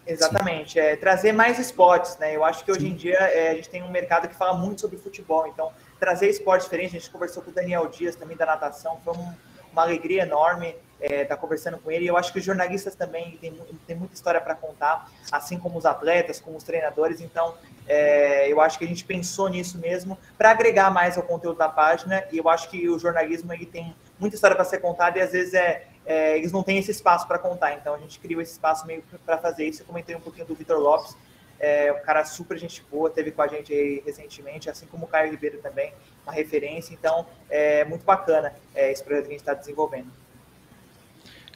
Exatamente, 0.07 0.79
é, 0.79 0.95
trazer 0.95 1.33
mais 1.33 1.59
esportes, 1.59 2.17
né? 2.19 2.37
Eu 2.37 2.45
acho 2.45 2.65
que 2.65 2.71
hoje 2.71 2.83
Sim. 2.83 2.91
em 2.91 2.95
dia 2.95 3.17
é, 3.17 3.51
a 3.51 3.55
gente 3.57 3.69
tem 3.69 3.83
um 3.83 3.91
mercado 3.91 4.29
que 4.29 4.37
fala 4.37 4.57
muito 4.57 4.81
sobre 4.81 4.97
futebol, 4.97 5.49
então 5.49 5.73
trazer 5.99 6.29
esportes 6.29 6.67
diferentes. 6.67 6.95
A 6.95 6.99
gente 7.01 7.11
conversou 7.11 7.43
com 7.43 7.51
o 7.51 7.53
Daniel 7.53 7.89
Dias 7.89 8.15
também 8.15 8.37
da 8.37 8.47
natação, 8.47 9.01
foi 9.05 9.15
um, 9.15 9.33
uma 9.73 9.83
alegria 9.83 10.23
enorme 10.23 10.77
estar 11.01 11.35
é, 11.35 11.37
conversando 11.37 11.79
com 11.79 11.91
ele. 11.91 12.07
Eu 12.07 12.17
acho 12.17 12.33
que 12.33 12.39
os 12.39 12.45
jornalistas 12.45 12.95
também 12.95 13.37
têm, 13.39 13.55
têm 13.87 13.97
muita 13.97 14.15
história 14.15 14.41
para 14.41 14.55
contar, 14.55 15.11
assim 15.31 15.59
como 15.59 15.79
os 15.79 15.85
atletas, 15.85 16.41
como 16.41 16.57
os 16.57 16.65
treinadores. 16.65 17.21
Então, 17.21 17.55
é, 17.87 18.51
eu 18.51 18.61
acho 18.61 18.79
que 18.79 18.85
a 18.85 18.89
gente 18.89 19.05
pensou 19.05 19.49
nisso 19.49 19.79
mesmo 19.79 20.19
para 20.37 20.51
agregar 20.51 20.91
mais 20.91 21.17
ao 21.17 21.23
conteúdo 21.23 21.59
da 21.59 21.69
página. 21.69 22.25
E 22.33 22.39
eu 22.39 22.49
acho 22.49 22.69
que 22.71 22.89
o 22.89 22.99
jornalismo 22.99 23.53
ele 23.53 23.67
tem 23.67 23.95
muita 24.19 24.37
história 24.37 24.57
para 24.57 24.65
ser 24.65 24.79
contada 24.79 25.19
e 25.19 25.23
às 25.23 25.33
vezes 25.33 25.55
é, 25.55 25.87
é 26.05 26.39
eles 26.39 26.53
não 26.53 26.63
têm 26.63 26.79
esse 26.79 26.91
espaço 26.91 27.27
para 27.27 27.39
contar. 27.39 27.75
Então, 27.75 27.95
a 27.95 27.99
gente 27.99 28.19
criou 28.19 28.41
esse 28.41 28.53
espaço 28.53 28.87
meio 28.87 29.03
para 29.25 29.39
fazer 29.39 29.67
isso. 29.67 29.83
Eu 29.83 29.87
comentei 29.87 30.17
um 30.17 30.21
pouquinho 30.21 30.47
do 30.47 30.55
Vitor 30.55 30.79
Lopes. 30.79 31.17
É 31.59 31.91
um 31.91 32.05
cara 32.05 32.23
super 32.27 32.59
gente 32.59 32.85
boa, 32.91 33.09
teve 33.09 33.31
com 33.31 33.41
a 33.41 33.47
gente 33.47 33.73
aí 33.73 34.03
recentemente, 34.05 34.69
assim 34.69 34.85
como 34.87 35.07
o 35.07 35.09
Caio 35.09 35.31
Ribeiro 35.31 35.59
também, 35.63 35.91
uma 36.23 36.33
referência. 36.33 36.93
Então, 36.93 37.27
é 37.49 37.83
muito 37.85 38.05
bacana 38.05 38.55
é, 38.75 38.93
esse 38.93 39.03
projeto 39.03 39.25
que 39.25 39.31
a 39.31 39.33
gente 39.33 39.41
está 39.41 39.55
desenvolvendo. 39.55 40.26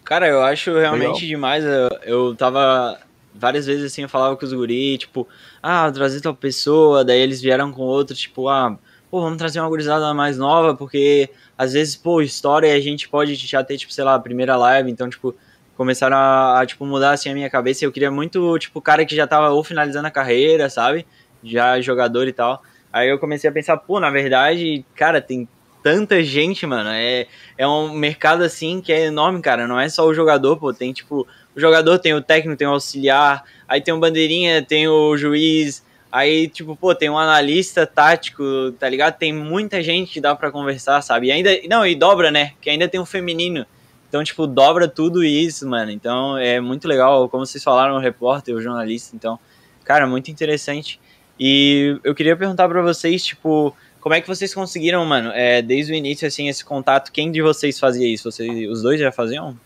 Cara, 0.05 0.27
eu 0.27 0.43
acho 0.43 0.73
realmente 0.77 1.23
Legal. 1.23 1.29
demais. 1.29 1.65
Eu, 1.65 1.89
eu 2.05 2.35
tava 2.35 2.99
várias 3.35 3.67
vezes 3.67 3.85
assim, 3.85 4.03
eu 4.03 4.09
falava 4.09 4.37
com 4.37 4.45
os 4.45 4.53
guri, 4.53 4.99
tipo, 4.99 5.27
ah, 5.63 5.91
trazer 5.91 6.21
tal 6.21 6.35
pessoa, 6.35 7.05
daí 7.05 7.21
eles 7.21 7.41
vieram 7.41 7.73
com 7.73 7.83
outro, 7.83 8.15
tipo, 8.15 8.49
ah, 8.49 8.77
pô, 9.11 9.21
vamos 9.21 9.39
trazer 9.39 9.61
uma 9.61 9.69
gurizada 9.69 10.13
mais 10.13 10.37
nova, 10.37 10.75
porque 10.75 11.31
às 11.57 11.73
vezes, 11.73 11.97
pô, 11.97 12.21
história 12.21 12.75
a 12.75 12.81
gente 12.81 13.09
pode 13.09 13.35
já 13.35 13.63
ter, 13.63 13.77
tipo, 13.77 13.93
sei 13.93 14.05
lá, 14.05 14.15
a 14.15 14.21
primeira 14.21 14.57
live, 14.57 14.91
então, 14.91 15.09
tipo, 15.09 15.35
começaram 15.77 16.17
a, 16.17 16.61
a, 16.61 16.67
tipo, 16.67 16.85
mudar 16.85 17.13
assim 17.13 17.31
a 17.31 17.35
minha 17.35 17.49
cabeça, 17.49 17.85
eu 17.85 17.93
queria 17.93 18.11
muito, 18.11 18.59
tipo, 18.59 18.81
cara 18.81 19.05
que 19.05 19.15
já 19.17 19.27
tava 19.27 19.51
ou 19.51 19.65
finalizando 19.65 20.09
a 20.09 20.11
carreira, 20.11 20.69
sabe, 20.69 21.07
já 21.43 21.81
jogador 21.81 22.27
e 22.29 22.33
tal, 22.33 22.63
aí 22.93 23.09
eu 23.09 23.19
comecei 23.19 23.49
a 23.49 23.53
pensar, 23.53 23.77
pô, 23.77 23.99
na 24.01 24.11
verdade, 24.11 24.85
cara, 24.95 25.21
tem 25.21 25.49
tanta 25.83 26.23
gente, 26.23 26.67
mano. 26.67 26.91
É, 26.91 27.27
é 27.57 27.67
um 27.67 27.93
mercado 27.93 28.43
assim 28.43 28.81
que 28.81 28.93
é 28.93 29.07
enorme, 29.07 29.41
cara. 29.41 29.67
Não 29.67 29.79
é 29.79 29.89
só 29.89 30.07
o 30.07 30.15
jogador, 30.15 30.57
pô. 30.57 30.73
Tem 30.73 30.93
tipo, 30.93 31.27
o 31.55 31.61
jogador 31.61 31.99
tem 31.99 32.15
o 32.15 32.23
técnico, 32.23 32.59
tem 32.59 32.67
o 32.67 32.73
auxiliar, 32.73 33.45
aí 33.69 33.81
tem 33.81 33.93
o 33.93 33.99
bandeirinha, 33.99 34.63
tem 34.63 34.89
o 34.89 35.17
juiz, 35.17 35.85
aí 36.11 36.49
tipo, 36.49 36.77
pô, 36.77 36.95
tem 36.95 37.11
um 37.11 37.19
analista 37.19 37.87
tático, 37.87 38.43
tá 38.79 38.89
ligado? 38.89 39.19
Tem 39.19 39.33
muita 39.33 39.83
gente 39.83 40.13
que 40.13 40.21
dá 40.21 40.35
para 40.35 40.51
conversar, 40.51 41.03
sabe? 41.03 41.29
E 41.29 41.33
ainda, 41.33 41.51
não, 41.69 41.87
e 41.87 41.95
dobra, 41.95 42.31
né? 42.31 42.53
Que 42.61 42.71
ainda 42.71 42.89
tem 42.89 43.01
um 43.01 43.07
feminino. 43.07 43.67
Então, 44.09 44.25
tipo, 44.25 44.45
dobra 44.45 44.89
tudo 44.89 45.23
isso, 45.23 45.69
mano. 45.69 45.91
Então, 45.93 46.37
é 46.37 46.61
muito 46.61 46.89
legal, 46.89 47.29
como 47.29 47.47
vocês 47.47 47.63
falaram, 47.63 47.95
o 47.95 48.01
repórter, 48.01 48.55
o 48.55 48.61
jornalista. 48.61 49.15
Então, 49.15 49.39
cara, 49.85 50.05
muito 50.05 50.31
interessante. 50.33 51.01
E 51.39 51.99
eu 52.03 52.15
queria 52.15 52.37
perguntar 52.37 52.69
para 52.69 52.83
vocês, 52.83 53.25
tipo, 53.25 53.75
como 54.01 54.15
é 54.15 54.21
que 54.21 54.29
vocês 54.29 54.55
conseguiram, 54.55 55.05
mano, 55.05 55.31
é, 55.33 55.61
desde 55.61 55.93
o 55.93 55.95
início, 55.95 56.27
assim, 56.27 56.49
esse 56.49 56.65
contato? 56.65 57.13
Quem 57.13 57.31
de 57.31 57.43
vocês 57.43 57.79
fazia 57.79 58.09
isso? 58.09 58.31
Vocês, 58.31 58.69
os 58.69 58.83
dois 58.83 58.99
já 58.99 59.13
faziam? 59.13 59.57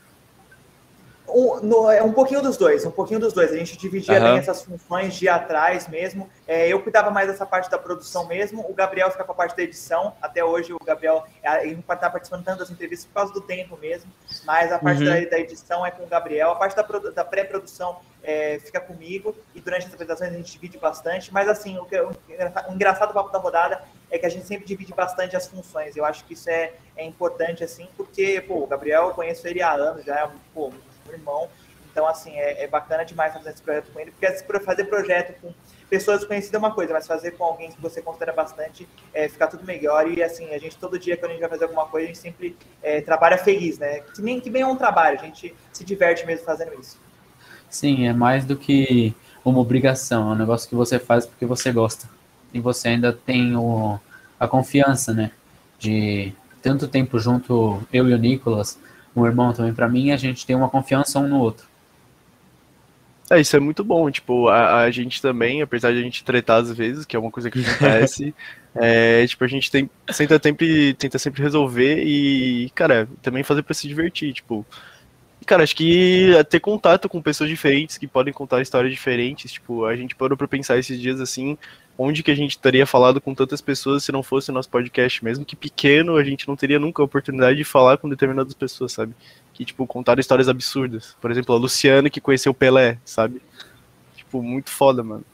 Um, 1.35 1.59
no, 1.61 1.91
é 1.91 2.01
um 2.01 2.13
pouquinho 2.13 2.41
dos 2.41 2.57
dois, 2.57 2.87
um 2.87 2.93
pouquinho 2.93 3.19
dos 3.19 3.33
dois. 3.33 3.51
A 3.51 3.57
gente 3.57 3.77
dividia 3.77 4.15
uhum. 4.15 4.25
bem 4.25 4.39
essas 4.39 4.63
funções 4.63 5.15
de 5.15 5.29
atrás 5.29 5.89
mesmo. 5.89 6.31
É, 6.47 6.69
eu 6.69 6.81
cuidava 6.81 7.11
mais 7.11 7.27
dessa 7.27 7.45
parte 7.45 7.69
da 7.69 7.77
produção 7.77 8.29
mesmo. 8.29 8.65
O 8.69 8.73
Gabriel 8.73 9.11
fica 9.11 9.25
com 9.25 9.33
a 9.33 9.35
parte 9.35 9.57
da 9.57 9.63
edição. 9.65 10.15
Até 10.23 10.45
hoje 10.45 10.73
o 10.73 10.79
Gabriel 10.85 11.25
é, 11.43 11.65
ele 11.65 11.75
não 11.75 11.81
está 11.81 12.09
participando 12.09 12.45
tanto 12.45 12.61
das 12.61 12.71
entrevistas 12.71 13.07
por 13.07 13.15
causa 13.15 13.33
do 13.33 13.41
tempo 13.41 13.77
mesmo. 13.77 14.13
Mas 14.45 14.71
a 14.71 14.79
parte 14.79 15.03
uhum. 15.03 15.07
da, 15.07 15.31
da, 15.31 15.41
edição 15.41 15.85
é 15.85 15.91
com 15.91 16.05
o 16.05 16.07
Gabriel. 16.07 16.53
A 16.53 16.57
parte 16.57 16.77
da, 16.77 16.83
da 16.83 17.25
pré-produção 17.25 17.97
é, 18.23 18.61
fica 18.61 18.79
comigo. 18.79 19.35
E 19.57 19.61
durante 19.61 19.87
as 19.87 19.93
apresentações 19.93 20.31
a 20.31 20.37
gente 20.37 20.53
divide 20.53 20.79
bastante. 20.79 21.33
Mas 21.33 21.49
assim, 21.49 21.77
o, 21.79 21.85
que, 21.85 21.99
o, 22.01 22.11
o 22.11 22.73
engraçado 22.73 23.09
do 23.09 23.15
papo 23.15 23.33
da 23.33 23.41
rodada 23.41 23.83
é 24.15 24.19
que 24.19 24.27
a 24.27 24.29
gente 24.29 24.47
sempre 24.47 24.65
divide 24.65 24.95
bastante 24.95 25.35
as 25.35 25.49
funções. 25.49 25.97
Eu 25.97 26.05
acho 26.05 26.25
que 26.25 26.35
isso 26.35 26.49
é, 26.49 26.73
é 26.97 27.05
importante, 27.05 27.65
assim, 27.65 27.89
porque, 27.97 28.41
pô, 28.41 28.63
o 28.63 28.67
Gabriel, 28.67 29.09
eu 29.09 29.15
conheço 29.15 29.47
ele 29.49 29.61
há 29.61 29.73
anos, 29.73 30.05
já 30.05 30.21
é 30.21 30.31
pô, 30.55 30.73
irmão. 31.13 31.49
Então, 31.91 32.07
assim, 32.07 32.31
é, 32.37 32.63
é 32.63 32.67
bacana 32.69 33.05
demais 33.05 33.33
fazer 33.33 33.51
esse 33.51 33.63
projeto 33.63 33.91
com 33.93 33.99
ele, 33.99 34.13
porque 34.13 34.61
fazer 34.61 34.85
projeto 34.85 35.41
com 35.41 35.53
pessoas 35.91 36.25
conhecidas 36.25 36.55
é 36.55 36.59
uma 36.59 36.73
coisa, 36.73 36.93
mas 36.93 37.09
fazer 37.09 37.33
com 37.33 37.43
alguém 37.43 37.73
que 37.73 37.81
você 37.81 38.01
considera 38.01 38.33
bastante, 38.33 38.89
é, 39.13 39.29
fica 39.29 39.49
tudo 39.49 39.65
melhor. 39.65 40.09
E, 40.09 40.23
assim, 40.23 40.55
a 40.55 40.59
gente, 40.59 40.77
todo 40.77 40.97
dia, 40.97 41.17
quando 41.17 41.31
a 41.31 41.35
gente 41.35 41.41
vai 41.41 41.51
fazer 41.51 41.65
alguma 41.65 41.87
coisa, 41.87 42.05
a 42.05 42.07
gente 42.07 42.19
sempre 42.19 42.57
é, 42.83 43.01
trabalha 43.01 43.37
feliz, 43.37 43.79
né? 43.79 44.01
Que 44.01 44.23
nem, 44.23 44.41
que 44.41 44.49
nem 44.49 44.63
é 44.63 44.67
um 44.67 44.77
trabalho, 44.77 45.19
a 45.19 45.25
gente 45.25 45.53
se 45.73 45.85
diverte 45.85 46.25
mesmo 46.25 46.45
fazendo 46.45 46.73
isso. 46.79 47.01
Sim, 47.69 48.07
é 48.07 48.13
mais 48.13 48.45
do 48.45 48.57
que 48.57 49.13
uma 49.45 49.59
obrigação, 49.59 50.31
é 50.31 50.35
um 50.35 50.39
negócio 50.39 50.69
que 50.69 50.77
você 50.77 51.01
faz 51.01 51.27
porque 51.27 51.45
você 51.45 51.73
gosta. 51.73 52.09
E 52.53 52.61
você 52.61 52.87
ainda 52.87 53.13
tem 53.13 53.57
o, 53.57 53.99
a 54.39 54.49
confiança, 54.49 55.13
né? 55.13 55.31
De 55.79 56.33
tanto 56.63 56.89
tempo 56.89 57.19
junto, 57.19 57.83
eu 57.93 58.09
e 58.09 58.15
o 58.15 58.19
Nicolas, 58.19 58.79
um 59.15 59.27
irmão 59.27 59.53
também 59.53 59.75
para 59.75 59.89
mim, 59.89 60.11
a 60.11 60.17
gente 60.17 60.47
tem 60.47 60.57
uma 60.57 60.69
confiança 60.69 61.19
um 61.19 61.29
no 61.29 61.39
outro. 61.39 61.67
É, 63.31 63.41
isso 63.41 63.57
é 63.57 63.61
muito 63.61 63.83
bom, 63.83 64.11
tipo, 64.11 64.49
a, 64.49 64.83
a 64.83 64.91
gente 64.91 65.23
também, 65.23 65.63
apesar 65.63 65.93
de 65.93 65.99
a 65.99 66.03
gente 66.03 66.23
tretar 66.23 66.61
às 66.61 66.71
vezes, 66.71 67.07
que 67.07 67.17
é 67.17 67.19
uma 67.19 67.31
coisa 67.31 67.51
que 67.51 67.59
acontece, 67.65 68.35
é, 68.75 69.27
tipo, 69.27 69.43
a 69.43 69.47
gente 69.47 69.71
tem, 69.71 69.89
tenta, 70.07 70.41
sempre, 70.43 70.95
tenta 70.95 71.19
sempre 71.19 71.43
resolver 71.43 72.03
e, 72.05 72.71
cara, 72.75 73.09
também 73.23 73.43
fazer 73.43 73.63
para 73.63 73.73
se 73.73 73.89
divertir, 73.89 74.35
tipo, 74.35 74.65
cara, 75.47 75.63
acho 75.63 75.75
que 75.75 76.33
ter 76.51 76.61
contato 76.61 77.09
com 77.09 77.23
pessoas 77.23 77.49
diferentes 77.49 77.97
que 77.97 78.07
podem 78.07 78.33
contar 78.33 78.61
histórias 78.61 78.93
diferentes, 78.93 79.53
tipo, 79.53 79.87
a 79.87 79.97
gente 79.97 80.15
parou 80.15 80.37
pra 80.37 80.49
pensar 80.49 80.79
esses 80.79 81.01
dias 81.01 81.19
assim, 81.19 81.57
onde 81.97 82.23
que 82.23 82.31
a 82.31 82.35
gente 82.35 82.59
teria 82.59 82.87
falado 82.87 83.21
com 83.21 83.35
tantas 83.35 83.61
pessoas 83.61 84.05
se 84.05 84.13
não 84.13 84.23
fosse 84.23 84.51
o 84.51 84.55
nosso 84.55 84.69
podcast, 84.69 85.25
mesmo 85.25 85.45
que 85.45 85.55
pequeno, 85.55 86.17
a 86.17 86.25
gente 86.25 86.49
não 86.49 86.57
teria 86.57 86.79
nunca 86.79 87.03
a 87.03 87.05
oportunidade 87.05 87.57
de 87.57 87.65
falar 87.65 87.99
com 87.99 88.09
determinadas 88.09 88.55
pessoas, 88.55 88.93
sabe? 88.93 89.15
Que, 89.53 89.65
tipo, 89.65 89.87
contaram 89.87 90.21
histórias 90.21 90.49
absurdas. 90.49 91.17
Por 91.21 91.31
exemplo, 91.31 91.55
a 91.55 91.59
Luciana 91.59 92.11
que 92.11 92.21
conheceu 92.21 92.51
o 92.51 92.55
Pelé, 92.55 92.99
sabe? 93.05 93.41
Tipo, 94.17 94.43
muito 94.43 94.71
foda, 94.71 95.03
mano. 95.03 95.25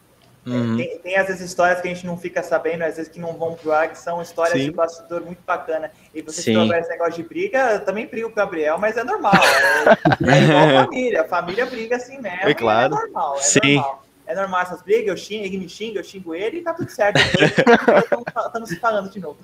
Uhum. 0.46 0.76
Tem, 0.76 0.98
tem 0.98 1.16
essas 1.16 1.40
histórias 1.40 1.80
que 1.80 1.88
a 1.88 1.94
gente 1.94 2.06
não 2.06 2.16
fica 2.16 2.42
sabendo, 2.42 2.82
às 2.82 2.96
vezes 2.96 3.12
que 3.12 3.20
não 3.20 3.34
vão 3.34 3.54
pro 3.54 3.72
ar, 3.72 3.88
que 3.88 3.98
são 3.98 4.20
histórias 4.22 4.58
Sim. 4.58 4.66
de 4.66 4.70
bastidor 4.72 5.22
muito 5.22 5.40
bacana. 5.46 5.90
E 6.14 6.22
você 6.22 6.42
que 6.42 6.52
trouxer 6.52 6.78
esse 6.78 6.90
negócio 6.90 7.22
de 7.22 7.28
briga, 7.28 7.72
eu 7.72 7.84
também 7.84 8.06
brigo 8.06 8.28
com 8.28 8.32
o 8.32 8.36
Gabriel, 8.36 8.78
mas 8.78 8.96
é 8.96 9.04
normal. 9.04 9.34
É, 9.34 10.38
é 10.38 10.42
igual 10.42 10.84
família. 10.86 11.24
Família 11.24 11.66
briga 11.66 11.96
assim 11.96 12.18
mesmo. 12.18 12.48
É 12.48 12.54
claro. 12.54 12.94
É 12.94 12.98
normal. 12.98 13.36
É 13.36 13.42
Sim. 13.42 13.76
normal 13.76 14.09
é 14.30 14.34
normal 14.34 14.62
essas 14.62 14.80
brigas, 14.80 15.08
eu 15.08 15.16
xingo, 15.16 15.44
ele 15.44 15.58
me 15.58 15.68
xinga, 15.68 15.98
eu 15.98 16.04
xingo 16.04 16.34
ele 16.34 16.58
e 16.58 16.62
tá 16.62 16.72
tudo 16.72 16.88
certo. 16.88 17.18
Estamos 18.46 18.68
se 18.68 18.76
falando 18.76 19.10
de 19.10 19.18
novo. 19.18 19.38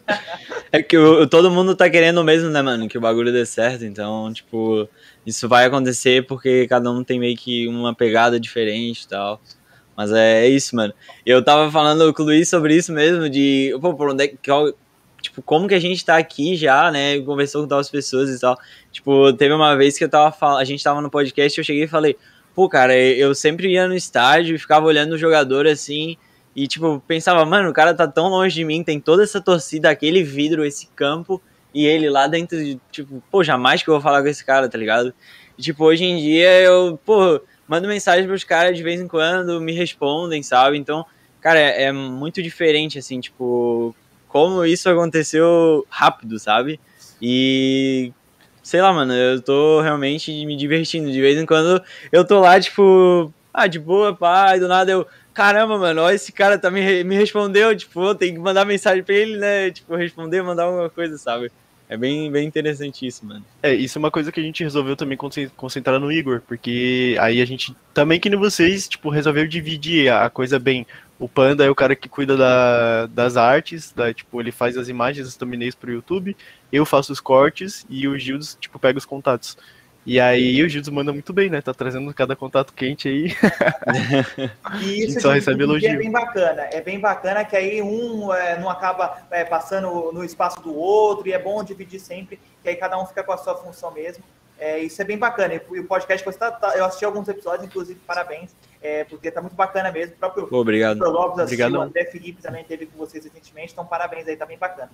É 0.71 0.81
que 0.81 0.97
o, 0.97 1.27
todo 1.27 1.51
mundo 1.51 1.75
tá 1.75 1.91
querendo 1.91 2.23
mesmo, 2.23 2.51
né, 2.51 2.63
mano? 2.63 2.89
Que 2.89 2.97
o 2.97 3.01
bagulho 3.01 3.33
dê 3.33 3.45
certo, 3.45 3.85
então, 3.85 4.33
tipo, 4.33 4.89
isso 5.27 5.49
vai 5.49 5.65
acontecer 5.65 6.25
porque 6.27 6.69
cada 6.69 6.89
um 6.89 7.03
tem 7.03 7.19
meio 7.19 7.37
que 7.37 7.67
uma 7.67 7.93
pegada 7.93 8.39
diferente 8.39 9.03
e 9.03 9.09
tal. 9.09 9.41
Mas 9.97 10.13
é, 10.13 10.47
é 10.47 10.49
isso, 10.49 10.77
mano. 10.77 10.95
Eu 11.25 11.43
tava 11.45 11.69
falando 11.71 12.15
com 12.15 12.23
o 12.23 12.27
Luiz 12.27 12.49
sobre 12.49 12.77
isso 12.77 12.93
mesmo, 12.93 13.29
de, 13.29 13.77
pô, 13.81 13.93
por 13.93 14.11
onde 14.11 14.25
é 14.25 14.29
que, 14.29 14.37
tipo, 15.21 15.43
como 15.43 15.67
que 15.67 15.75
a 15.75 15.81
gente 15.81 16.05
tá 16.05 16.17
aqui 16.17 16.55
já, 16.55 16.93
né, 16.93 17.21
conversou 17.23 17.63
com 17.63 17.69
tal 17.69 17.85
pessoas 17.91 18.31
e 18.31 18.39
tal. 18.39 18.57
Tipo, 18.93 19.33
teve 19.33 19.53
uma 19.53 19.75
vez 19.75 19.99
que 19.99 20.05
eu 20.05 20.09
tava 20.09 20.57
a 20.57 20.65
gente 20.65 20.85
tava 20.85 21.01
no 21.01 21.11
podcast, 21.11 21.59
eu 21.59 21.65
cheguei 21.65 21.85
e 21.85 21.89
falei, 21.89 22.17
pô, 22.57 22.71
cara, 22.71 22.97
eu 22.97 23.35
sempre 23.35 23.71
ia 23.71 23.87
no 23.87 23.95
estádio 23.95 24.57
e 24.57 24.59
ficava 24.59 24.87
olhando 24.87 25.13
o 25.13 25.19
jogador 25.19 25.67
assim. 25.67 26.17
E, 26.57 26.67
tipo, 26.67 27.03
pensava, 27.07 27.45
mano, 27.45 27.69
o 27.69 27.73
cara 27.75 27.93
tá 27.93 28.09
tão 28.09 28.29
longe 28.29 28.55
de 28.55 28.65
mim, 28.65 28.83
tem 28.83 28.99
toda 28.99 29.23
essa 29.23 29.43
torcida, 29.43 29.91
aquele 29.91 30.23
vidro, 30.23 30.65
esse 30.65 30.87
campo, 30.97 31.41
e 31.75 31.85
ele 31.85 32.09
lá 32.09 32.27
dentro 32.27 32.57
de, 32.57 32.81
tipo, 32.91 33.23
pô, 33.31 33.45
jamais 33.45 33.83
que 33.83 33.91
eu 33.91 33.95
vou 33.95 34.01
falar 34.01 34.23
com 34.23 34.29
esse 34.29 34.43
cara, 34.43 34.71
tá 34.71 34.79
ligado? 34.79 35.13
E, 35.59 35.63
tipo, 35.63 35.85
hoje 35.85 36.05
em 36.05 36.17
dia 36.17 36.63
eu, 36.63 36.99
pô, 37.05 37.43
mando 37.69 37.87
mensagem 37.87 38.27
pros 38.27 38.43
caras 38.43 38.75
de 38.75 38.83
vez 38.83 39.03
em 39.03 39.07
quando, 39.07 39.61
me 39.61 39.73
respondem, 39.73 40.43
sabe? 40.43 40.79
Então, 40.79 41.05
cara, 41.43 41.59
é, 41.61 41.83
é 41.83 41.93
muito 41.93 42.43
diferente, 42.43 42.99
assim, 42.99 43.21
tipo, 43.21 43.95
como 44.29 44.65
isso 44.65 44.89
aconteceu 44.89 45.87
rápido, 45.91 46.39
sabe? 46.39 46.81
E, 47.21 48.15
sei 48.67 48.83
lá, 48.83 48.93
mano, 48.93 49.13
eu 49.13 49.41
tô 49.41 49.81
realmente 49.81 50.45
me 50.45 50.57
divertindo. 50.57 51.13
De 51.13 51.21
vez 51.21 51.41
em 51.41 51.47
quando 51.47 51.81
eu 52.11 52.27
tô 52.27 52.41
lá, 52.41 52.59
tipo, 52.59 53.33
ah, 53.55 53.69
de 53.69 53.79
boa, 53.79 54.13
pai, 54.13 54.59
do 54.59 54.67
nada 54.67 54.91
eu, 54.91 55.07
caramba, 55.33 55.79
mano, 55.79 56.03
ó, 56.03 56.11
esse 56.11 56.33
cara 56.33 56.59
tá 56.59 56.69
me, 56.69 57.05
me 57.05 57.15
respondeu, 57.15 57.77
tipo, 57.77 58.13
tem 58.17 58.35
que 58.35 58.41
mandar 58.41 58.65
mensagem 58.65 59.05
pra 59.05 59.15
ele, 59.15 59.37
né? 59.37 59.71
Tipo, 59.71 59.95
responder, 59.95 60.43
mandar 60.43 60.65
alguma 60.65 60.91
coisa, 60.91 61.17
sabe? 61.17 61.53
É 61.89 61.97
bem, 61.97 62.29
bem 62.29 62.45
interessante 62.45 63.07
isso, 63.07 63.25
mano. 63.25 63.45
É, 63.63 63.73
isso 63.73 63.97
é 63.97 64.01
uma 64.01 64.11
coisa 64.11 64.33
que 64.33 64.41
a 64.41 64.43
gente 64.43 64.65
resolveu 64.65 64.97
também 64.97 65.17
concentrar 65.57 66.01
no 66.01 66.11
Igor, 66.11 66.43
porque 66.45 67.17
aí 67.21 67.41
a 67.41 67.45
gente, 67.45 67.73
também 67.95 68.19
que 68.19 68.29
nem 68.29 68.37
vocês, 68.37 68.89
tipo, 68.89 69.11
resolveu 69.11 69.47
dividir 69.47 70.13
a 70.13 70.29
coisa 70.29 70.59
bem. 70.59 70.85
O 71.19 71.29
Panda 71.29 71.65
é 71.65 71.71
o 71.71 71.75
cara 71.75 71.97
que 71.97 72.09
cuida 72.09 72.37
da, 72.37 73.07
das 73.07 73.37
artes, 73.37 73.93
da, 73.93 74.13
tipo, 74.13 74.41
ele 74.41 74.53
faz 74.53 74.77
as 74.77 74.89
imagens, 74.89 75.27
as 75.27 75.37
thumbnails 75.37 75.75
pro 75.75 75.91
YouTube, 75.91 76.37
eu 76.71 76.85
faço 76.85 77.13
os 77.13 77.21
cortes 77.21 77.87
e 77.89 78.07
o 78.07 78.19
Gildes, 78.19 78.57
tipo, 78.61 78.79
pega 78.79 78.99
os 78.99 79.07
contatos. 79.07 79.57
E 80.05 80.21
aí 80.21 80.63
o 80.63 80.69
Gildes 80.69 80.89
manda 80.89 81.13
muito 81.13 81.33
bem, 81.33 81.51
né? 81.51 81.61
Tá 81.61 81.75
trazendo 81.75 82.15
cada 82.15 82.37
contato 82.37 82.73
quente 82.73 83.09
aí. 83.09 83.35
E 84.81 85.05
isso 85.05 85.21
só 85.21 85.33
recebe 85.33 85.65
elogio. 85.65 85.89
é 85.89 85.97
bem 85.97 86.13
bacana. 86.13 86.63
É 86.71 86.81
bem 86.81 87.01
bacana 87.01 87.45
que 87.45 87.57
aí 87.57 87.83
um 87.83 88.33
é, 88.33 88.59
não 88.59 88.71
acaba 88.71 89.19
é, 89.31 89.45
passando 89.45 90.13
no 90.13 90.23
espaço 90.23 90.61
do 90.61 90.75
outro, 90.75 91.27
e 91.29 91.33
é 91.33 91.39
bom 91.39 91.63
dividir 91.65 91.99
sempre, 91.99 92.39
que 92.63 92.69
aí 92.69 92.77
cada 92.77 92.97
um 93.01 93.07
fica 93.07 93.25
com 93.25 93.33
a 93.33 93.37
sua 93.37 93.57
função 93.57 93.91
mesmo. 93.91 94.23
É, 94.59 94.79
isso 94.79 95.01
é 95.03 95.05
bem 95.05 95.19
bacana. 95.19 95.55
E 95.55 95.81
o 95.81 95.85
podcast 95.85 96.25
eu 96.77 96.85
assisti 96.85 97.05
alguns 97.05 97.27
episódios, 97.29 97.67
inclusive, 97.67 97.99
parabéns, 98.07 98.55
é, 98.87 99.05
porque 99.05 99.31
tá 99.31 99.41
muito 99.41 99.57
bacana 99.57 99.91
mesmo. 99.91 100.15
O 100.15 100.19
próprio 100.19 100.49
Obrigado. 100.53 100.99
Lopes 100.99 101.41
assistiu, 101.41 101.71
o 101.71 101.81
André 101.81 102.05
Felipe 102.05 102.41
também 102.41 102.63
teve 102.63 102.87
com 102.87 102.97
vocês 102.97 103.25
recentemente, 103.25 103.73
então 103.73 103.85
parabéns 103.85 104.29
aí, 104.29 104.37
tá 104.37 104.47
bem 104.47 104.57
bacana. 104.57 104.91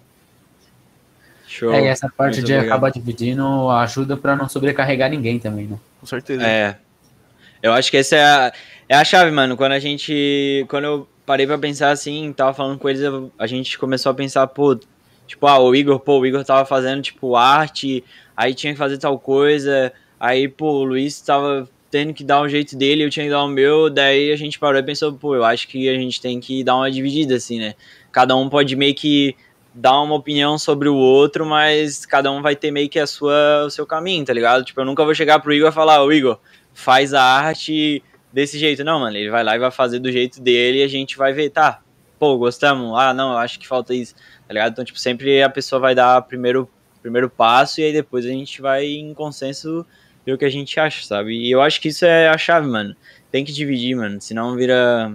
Show. 1.46 1.72
É, 1.72 1.82
e 1.82 1.86
essa 1.86 2.08
parte 2.08 2.36
muito 2.36 2.46
de 2.46 2.54
obrigado. 2.54 2.72
acabar 2.72 2.90
dividindo 2.90 3.68
ajuda 3.70 4.16
para 4.16 4.34
não 4.34 4.48
sobrecarregar 4.48 5.10
ninguém 5.10 5.38
também, 5.38 5.66
né? 5.66 5.78
Com 6.00 6.06
certeza. 6.06 6.42
É. 6.42 6.78
Eu 7.62 7.74
acho 7.74 7.90
que 7.90 7.98
essa 7.98 8.16
é 8.16 8.24
a, 8.24 8.52
é 8.88 8.96
a 8.96 9.04
chave, 9.04 9.30
mano. 9.30 9.56
Quando 9.56 9.72
a 9.72 9.78
gente. 9.78 10.64
Quando 10.68 10.84
eu 10.84 11.08
parei 11.26 11.46
pra 11.46 11.58
pensar 11.58 11.90
assim, 11.90 12.32
tava 12.32 12.54
falando 12.54 12.78
com 12.78 12.88
eles, 12.88 13.02
a 13.38 13.46
gente 13.46 13.78
começou 13.78 14.10
a 14.10 14.14
pensar, 14.14 14.46
pô, 14.46 14.78
tipo, 15.26 15.46
ah, 15.46 15.58
o 15.58 15.74
Igor, 15.74 16.00
pô, 16.00 16.18
o 16.18 16.26
Igor 16.26 16.44
tava 16.44 16.64
fazendo, 16.64 17.02
tipo, 17.02 17.36
arte, 17.36 18.02
aí 18.34 18.54
tinha 18.54 18.72
que 18.72 18.78
fazer 18.78 18.98
tal 18.98 19.18
coisa, 19.18 19.92
aí, 20.18 20.48
pô, 20.48 20.72
o 20.72 20.84
Luiz 20.84 21.20
tava 21.20 21.68
tendo 21.92 22.14
que 22.14 22.24
dar 22.24 22.40
um 22.40 22.48
jeito 22.48 22.74
dele, 22.74 23.04
eu 23.04 23.10
tinha 23.10 23.26
que 23.26 23.30
dar 23.30 23.44
o 23.44 23.48
meu, 23.48 23.90
daí 23.90 24.32
a 24.32 24.36
gente 24.36 24.58
parou 24.58 24.80
e 24.80 24.82
pensou, 24.82 25.12
pô, 25.12 25.36
eu 25.36 25.44
acho 25.44 25.68
que 25.68 25.90
a 25.90 25.94
gente 25.94 26.22
tem 26.22 26.40
que 26.40 26.64
dar 26.64 26.76
uma 26.76 26.90
dividida, 26.90 27.36
assim, 27.36 27.60
né? 27.60 27.74
Cada 28.10 28.34
um 28.34 28.48
pode 28.48 28.74
meio 28.74 28.94
que 28.94 29.36
dar 29.74 30.00
uma 30.00 30.14
opinião 30.14 30.56
sobre 30.56 30.88
o 30.88 30.96
outro, 30.96 31.44
mas 31.44 32.06
cada 32.06 32.32
um 32.32 32.40
vai 32.40 32.56
ter 32.56 32.70
meio 32.70 32.88
que 32.88 32.98
a 32.98 33.06
sua, 33.06 33.66
o 33.66 33.70
seu 33.70 33.86
caminho, 33.86 34.24
tá 34.24 34.32
ligado? 34.32 34.64
Tipo, 34.64 34.80
eu 34.80 34.86
nunca 34.86 35.04
vou 35.04 35.14
chegar 35.14 35.38
pro 35.40 35.52
Igor 35.52 35.68
e 35.68 35.72
falar, 35.72 36.02
ô 36.02 36.10
Igor, 36.10 36.38
faz 36.72 37.12
a 37.12 37.22
arte 37.22 38.02
desse 38.32 38.58
jeito. 38.58 38.82
Não, 38.82 38.98
mano, 38.98 39.14
ele 39.14 39.28
vai 39.28 39.44
lá 39.44 39.54
e 39.54 39.58
vai 39.58 39.70
fazer 39.70 39.98
do 39.98 40.10
jeito 40.10 40.40
dele 40.40 40.78
e 40.78 40.82
a 40.82 40.88
gente 40.88 41.18
vai 41.18 41.34
ver, 41.34 41.50
tá, 41.50 41.82
pô, 42.18 42.38
gostamos, 42.38 42.98
ah, 42.98 43.12
não, 43.12 43.32
eu 43.32 43.38
acho 43.38 43.60
que 43.60 43.68
falta 43.68 43.92
isso, 43.92 44.14
tá 44.48 44.54
ligado? 44.54 44.72
Então, 44.72 44.84
tipo, 44.84 44.98
sempre 44.98 45.42
a 45.42 45.50
pessoa 45.50 45.78
vai 45.78 45.94
dar 45.94 46.22
primeiro 46.22 46.66
primeiro 47.02 47.28
passo 47.28 47.80
e 47.80 47.84
aí 47.84 47.92
depois 47.92 48.24
a 48.24 48.28
gente 48.28 48.62
vai 48.62 48.86
em 48.86 49.12
consenso 49.12 49.84
ver 50.24 50.32
o 50.32 50.38
que 50.38 50.44
a 50.44 50.50
gente 50.50 50.78
acha, 50.78 51.04
sabe? 51.04 51.32
E 51.32 51.50
eu 51.50 51.60
acho 51.60 51.80
que 51.80 51.88
isso 51.88 52.04
é 52.04 52.28
a 52.28 52.38
chave, 52.38 52.66
mano. 52.66 52.94
Tem 53.30 53.44
que 53.44 53.52
dividir, 53.52 53.96
mano, 53.96 54.20
senão 54.20 54.54
vira 54.56 55.12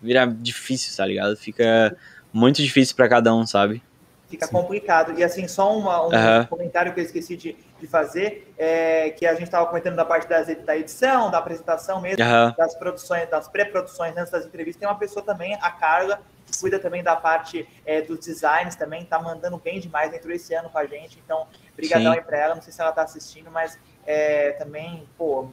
vira 0.00 0.26
difícil, 0.26 0.96
tá 0.96 1.06
ligado? 1.06 1.36
Fica 1.36 1.96
muito 2.32 2.62
difícil 2.62 2.94
para 2.94 3.08
cada 3.08 3.34
um, 3.34 3.46
sabe? 3.46 3.82
Fica 4.28 4.46
Sim. 4.46 4.52
complicado. 4.52 5.18
E 5.18 5.22
assim, 5.22 5.46
só 5.46 5.76
uma, 5.76 6.02
um 6.02 6.06
uhum. 6.06 6.46
comentário 6.46 6.92
que 6.92 7.00
eu 7.00 7.04
esqueci 7.04 7.36
de, 7.36 7.56
de 7.80 7.86
fazer, 7.86 8.52
é 8.58 9.10
que 9.10 9.24
a 9.24 9.34
gente 9.34 9.44
estava 9.44 9.66
comentando 9.66 9.94
da 9.94 10.04
parte 10.04 10.28
das, 10.28 10.48
da 10.64 10.76
edição, 10.76 11.30
da 11.30 11.38
apresentação 11.38 12.00
mesmo, 12.00 12.24
uhum. 12.24 12.52
das 12.56 12.74
produções, 12.74 13.28
das 13.30 13.48
pré-produções 13.48 14.16
antes 14.16 14.32
das 14.32 14.44
entrevistas. 14.44 14.80
Tem 14.80 14.88
uma 14.88 14.98
pessoa 14.98 15.24
também, 15.24 15.54
a 15.60 15.70
Carla, 15.70 16.20
que 16.44 16.58
cuida 16.58 16.78
também 16.78 17.02
da 17.02 17.14
parte 17.14 17.68
é, 17.84 18.02
dos 18.02 18.18
designs 18.20 18.74
também, 18.74 19.04
tá 19.04 19.18
mandando 19.20 19.58
bem 19.58 19.78
demais, 19.78 20.12
entrou 20.12 20.34
esse 20.34 20.54
ano 20.54 20.68
com 20.70 20.78
a 20.78 20.86
gente. 20.86 21.20
Então, 21.24 21.46
brigadão 21.76 22.12
aí 22.12 22.20
para 22.20 22.38
ela. 22.38 22.54
Não 22.54 22.62
sei 22.62 22.72
se 22.72 22.80
ela 22.80 22.92
tá 22.92 23.02
assistindo, 23.02 23.50
mas 23.50 23.78
é, 24.06 24.52
também, 24.52 25.02
pô, 25.18 25.48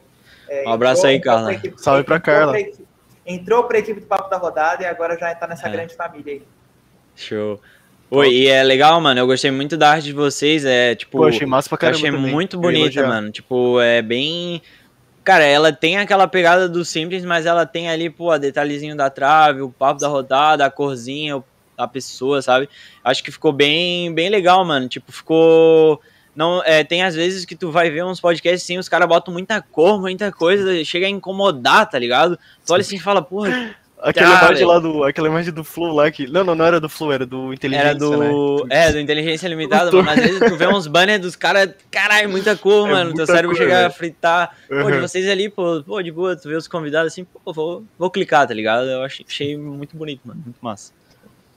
É, 0.50 0.68
Um 0.68 0.74
abraço 0.74 1.08
aí, 1.08 1.20
Carla. 1.22 1.46
pra 1.46 1.54
equipe- 1.54 1.82
Salve 1.82 2.04
pra 2.04 2.18
entrou 2.18 2.36
Carla. 2.36 2.60
equipe- 2.60 2.84
Entrou 3.26 3.64
pra 3.64 3.80
equipe 3.80 4.02
do 4.02 4.06
Papo 4.06 4.30
da 4.30 4.36
Rodada 4.38 4.84
e 4.84 4.86
agora 4.86 5.18
já 5.18 5.34
tá 5.34 5.48
nessa 5.48 5.70
É. 5.70 5.72
grande 5.72 5.96
família 5.96 6.34
aí. 6.34 6.42
Show. 7.16 7.62
Oi, 8.12 8.30
e 8.30 8.48
é 8.48 8.62
legal, 8.62 9.00
mano. 9.00 9.20
Eu 9.20 9.26
gostei 9.26 9.50
muito 9.50 9.78
da 9.78 9.92
arte 9.92 10.04
de 10.06 10.14
vocês. 10.14 10.66
É 10.66 10.94
tipo. 10.96 11.18
Pô, 11.20 11.26
achei 11.26 11.48
massa 11.48 11.70
pra 11.70 11.76
Eu 11.78 11.80
caramba 11.80 11.98
achei 11.98 12.12
também. 12.12 12.32
muito 12.32 12.58
Eu 12.58 12.62
bonita, 12.62 13.08
mano. 13.08 13.32
Tipo, 13.32 13.80
é 13.80 14.02
bem. 14.02 14.62
Cara, 15.24 15.46
ela 15.46 15.72
tem 15.72 15.98
aquela 15.98 16.28
pegada 16.28 16.68
do 16.68 16.84
simples, 16.84 17.24
mas 17.24 17.46
ela 17.46 17.66
tem 17.66 17.90
ali, 17.90 18.10
pô, 18.10 18.30
a 18.30 18.38
detalhezinho 18.38 18.96
da 18.98 19.10
trave, 19.10 19.62
o 19.62 19.70
papo 19.72 20.02
da 20.02 20.10
rodada, 20.10 20.66
a 20.66 20.70
corzinha, 20.70 21.42
a 21.78 21.88
pessoa, 21.88 22.42
sabe? 22.42 22.68
Acho 23.04 23.24
que 23.24 23.32
ficou 23.32 23.54
bem, 23.54 24.14
bem 24.14 24.30
legal, 24.30 24.64
mano. 24.66 24.90
Tipo, 24.90 25.12
ficou. 25.14 26.02
Não, 26.36 26.64
é, 26.64 26.84
tem 26.84 27.04
às 27.04 27.16
vezes 27.16 27.46
que 27.46 27.56
tu 27.56 27.72
vai 27.72 27.90
ver 27.90 28.04
uns 28.04 28.20
podcasts 28.20 28.64
assim, 28.64 28.78
os 28.78 28.90
caras 28.90 29.08
botam 29.08 29.34
muita 29.34 29.62
cor, 29.62 30.00
muita 30.02 30.32
coisa, 30.32 30.84
chega 30.84 31.06
a 31.06 31.10
incomodar, 31.10 31.90
tá 31.90 32.00
ligado? 32.00 32.38
Tu 32.66 32.74
olha 32.74 32.82
assim 32.82 32.96
e 32.96 33.00
fala, 33.00 33.22
porra, 33.22 33.76
Aquela 34.06 34.36
imagem 34.38 34.66
lá 34.66 34.80
do. 34.80 35.04
Aquela 35.06 35.30
imagem 35.30 35.54
do 35.54 35.64
Flow 35.64 35.94
lá 35.96 36.12
que. 36.12 36.28
Não, 36.28 36.44
não, 36.44 36.54
não 36.54 36.66
era 36.66 36.78
do 36.78 36.90
Flow, 36.90 37.14
era 37.14 37.26
do 37.26 37.54
Inteligência. 37.54 37.88
Era 37.88 37.98
do. 37.98 38.66
Né? 38.66 38.88
É, 38.88 38.92
do 38.92 39.00
Inteligência 39.00 39.48
Limitada, 39.48 39.90
Tô- 39.92 40.04
mano. 40.04 40.10
Às 40.10 40.18
vezes 40.20 40.40
tu 40.42 40.58
vê 40.58 40.68
uns 40.68 40.88
banners 40.88 41.22
dos 41.22 41.38
caras. 41.38 41.70
Caralho, 41.90 42.30
muita 42.30 42.54
cor, 42.58 42.90
É 42.90 42.92
mano. 42.92 43.12
Teu 43.12 43.18
muita 43.20 43.26
cérebro 43.28 43.56
cor, 43.56 43.64
chega 43.64 43.88
a 43.88 43.90
fritar. 43.90 44.58
Pô, 44.68 44.76
de 44.92 44.98
Uhum. 44.98 45.00
vocês 45.08 45.26
ali, 45.30 45.50
pô, 45.50 45.82
pô, 45.86 46.02
de 46.02 46.12
boa, 46.12 46.36
tu 46.36 46.50
vê 46.50 46.56
os 46.58 46.68
convidados 46.68 47.14
assim, 47.14 47.24
pô, 47.24 47.54
vou, 47.54 47.86
vou 47.98 48.12
clicar, 48.12 48.46
tá 48.46 48.54
ligado? 48.54 48.86
Eu 48.90 49.04
achei, 49.04 49.26
achei 49.26 49.56
muito 49.56 49.96
bonito, 49.96 50.20
mano. 50.26 50.42
Muito 50.44 50.58
massa. 50.62 50.92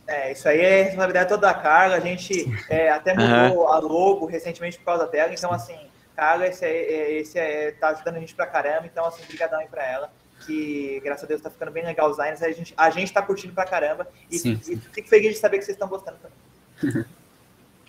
É, 0.07 0.33
isso 0.33 0.49
aí 0.49 0.61
é 0.61 0.83
responsabilidade 0.83 1.29
toda 1.29 1.47
da 1.49 1.55
Carla. 1.55 1.97
A 1.97 2.01
gente 2.01 2.47
é, 2.69 2.91
até 2.91 3.13
mudou 3.15 3.69
a 3.69 3.79
logo 3.79 4.27
recentemente 4.27 4.79
por 4.79 4.85
causa 4.85 5.07
dela. 5.07 5.33
Então, 5.33 5.53
assim, 5.53 5.77
Carla, 6.15 6.47
esse, 6.47 6.65
é, 6.65 6.71
é- 6.71 7.13
esse 7.19 7.39
é, 7.39 7.73
tá 7.73 7.89
ajudando 7.89 8.17
a 8.17 8.21
gente 8.21 8.35
pra 8.35 8.47
caramba. 8.47 8.87
Então, 8.87 9.05
assim, 9.05 9.23
brigadão 9.27 9.59
aí 9.59 9.67
pra 9.67 9.85
ela. 9.85 10.11
Que, 10.47 11.01
graças 11.03 11.25
a 11.25 11.27
Deus, 11.27 11.41
tá 11.41 11.51
ficando 11.51 11.73
bem 11.73 11.85
legal 11.85 12.09
os 12.11 12.17
designs. 12.17 12.43
A 12.43 12.51
gente, 12.53 12.75
a 12.77 12.91
gente 12.91 13.13
tá 13.13 13.23
curtindo 13.23 13.53
pra 13.53 13.65
caramba. 13.65 14.07
E, 14.31 14.39
Sim. 14.39 14.61
e 14.69 14.77
fico 14.77 15.09
feliz 15.09 15.35
de 15.35 15.39
saber 15.39 15.59
que 15.59 15.65
vocês 15.65 15.75
estão 15.75 15.89
gostando 15.89 16.19
também. 16.19 17.05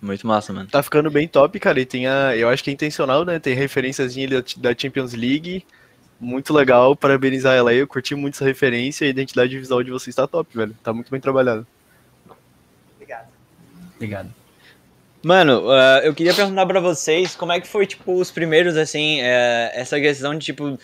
Muito 0.00 0.26
massa, 0.26 0.52
mano. 0.52 0.68
Tá 0.68 0.82
ficando 0.82 1.10
bem 1.10 1.26
top, 1.26 1.58
cara. 1.58 1.78
E 1.80 1.84
tem 1.84 2.06
a. 2.06 2.36
Eu 2.36 2.48
acho 2.48 2.62
que 2.62 2.70
é 2.70 2.72
intencional, 2.72 3.24
né? 3.24 3.38
Tem 3.38 3.56
da 3.56 4.70
da 4.70 4.78
Champions 4.78 5.12
League. 5.12 5.66
Muito 6.20 6.52
legal, 6.52 6.96
parabenizar 6.96 7.54
ela 7.56 7.70
aí. 7.70 7.78
Eu 7.78 7.86
curti 7.86 8.14
muito 8.14 8.34
essa 8.34 8.44
referência. 8.44 9.06
A 9.06 9.10
identidade 9.10 9.58
visual 9.58 9.82
de 9.82 9.90
vocês 9.90 10.14
tá 10.14 10.26
top, 10.26 10.56
velho. 10.56 10.76
Tá 10.82 10.92
muito 10.92 11.10
bem 11.10 11.20
trabalhado. 11.20 11.66
Obrigado. 13.98 14.32
Mano, 15.22 15.68
ah, 15.70 16.00
eu 16.04 16.14
queria 16.14 16.32
perguntar 16.32 16.64
pra 16.64 16.80
vocês 16.80 17.34
como 17.34 17.50
é 17.52 17.60
que 17.60 17.66
foi, 17.66 17.86
tipo, 17.86 18.14
os 18.14 18.30
primeiros, 18.30 18.76
assim, 18.76 19.20
é, 19.20 19.72
essa 19.74 20.00
questão 20.00 20.32
de, 20.36 20.46
tipo, 20.46 20.78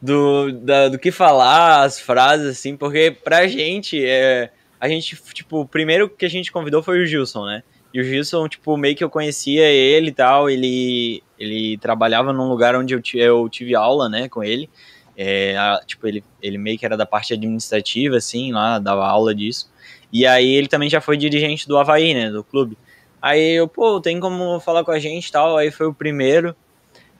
do, 0.00 0.52
da- 0.52 0.88
do 0.90 0.98
que 0.98 1.10
falar, 1.10 1.82
as 1.84 1.98
frases, 1.98 2.46
assim, 2.46 2.76
porque 2.76 3.10
pra 3.24 3.46
gente, 3.48 4.04
é, 4.04 4.50
a 4.78 4.88
gente, 4.88 5.16
tipo, 5.32 5.60
o 5.62 5.66
primeiro 5.66 6.08
que 6.08 6.26
a 6.26 6.30
gente 6.30 6.52
convidou 6.52 6.82
foi 6.82 7.00
o 7.02 7.06
Gilson, 7.06 7.46
né? 7.46 7.62
E 7.92 7.98
o 8.00 8.04
Gilson, 8.04 8.46
tipo, 8.46 8.76
meio 8.76 8.94
que 8.94 9.02
eu 9.02 9.08
conhecia 9.08 9.64
ele 9.66 10.08
e 10.08 10.12
tal, 10.12 10.50
ele, 10.50 11.22
ele 11.38 11.78
trabalhava 11.78 12.30
num 12.32 12.46
lugar 12.48 12.76
onde 12.76 12.92
eu, 12.94 13.00
eu 13.14 13.48
tive 13.48 13.74
aula, 13.74 14.06
né, 14.10 14.28
com 14.28 14.44
ele. 14.44 14.68
É, 15.16 15.56
a- 15.56 15.80
tipo, 15.86 16.06
ele, 16.06 16.22
ele 16.42 16.58
meio 16.58 16.78
que 16.78 16.84
era 16.84 16.96
da 16.96 17.06
parte 17.06 17.32
administrativa, 17.32 18.18
assim, 18.18 18.52
lá, 18.52 18.78
dava 18.78 19.06
aula 19.06 19.34
disso. 19.34 19.70
E 20.12 20.26
aí 20.26 20.54
ele 20.54 20.68
também 20.68 20.88
já 20.88 21.00
foi 21.00 21.16
dirigente 21.16 21.68
do 21.68 21.76
Havaí, 21.78 22.14
né, 22.14 22.30
do 22.30 22.42
clube. 22.42 22.76
Aí 23.20 23.54
eu, 23.56 23.66
pô, 23.68 24.00
tem 24.00 24.18
como 24.20 24.60
falar 24.60 24.84
com 24.84 24.90
a 24.90 24.98
gente 24.98 25.26
e 25.28 25.32
tal. 25.32 25.56
Aí 25.56 25.70
foi 25.70 25.86
o 25.86 25.94
primeiro. 25.94 26.54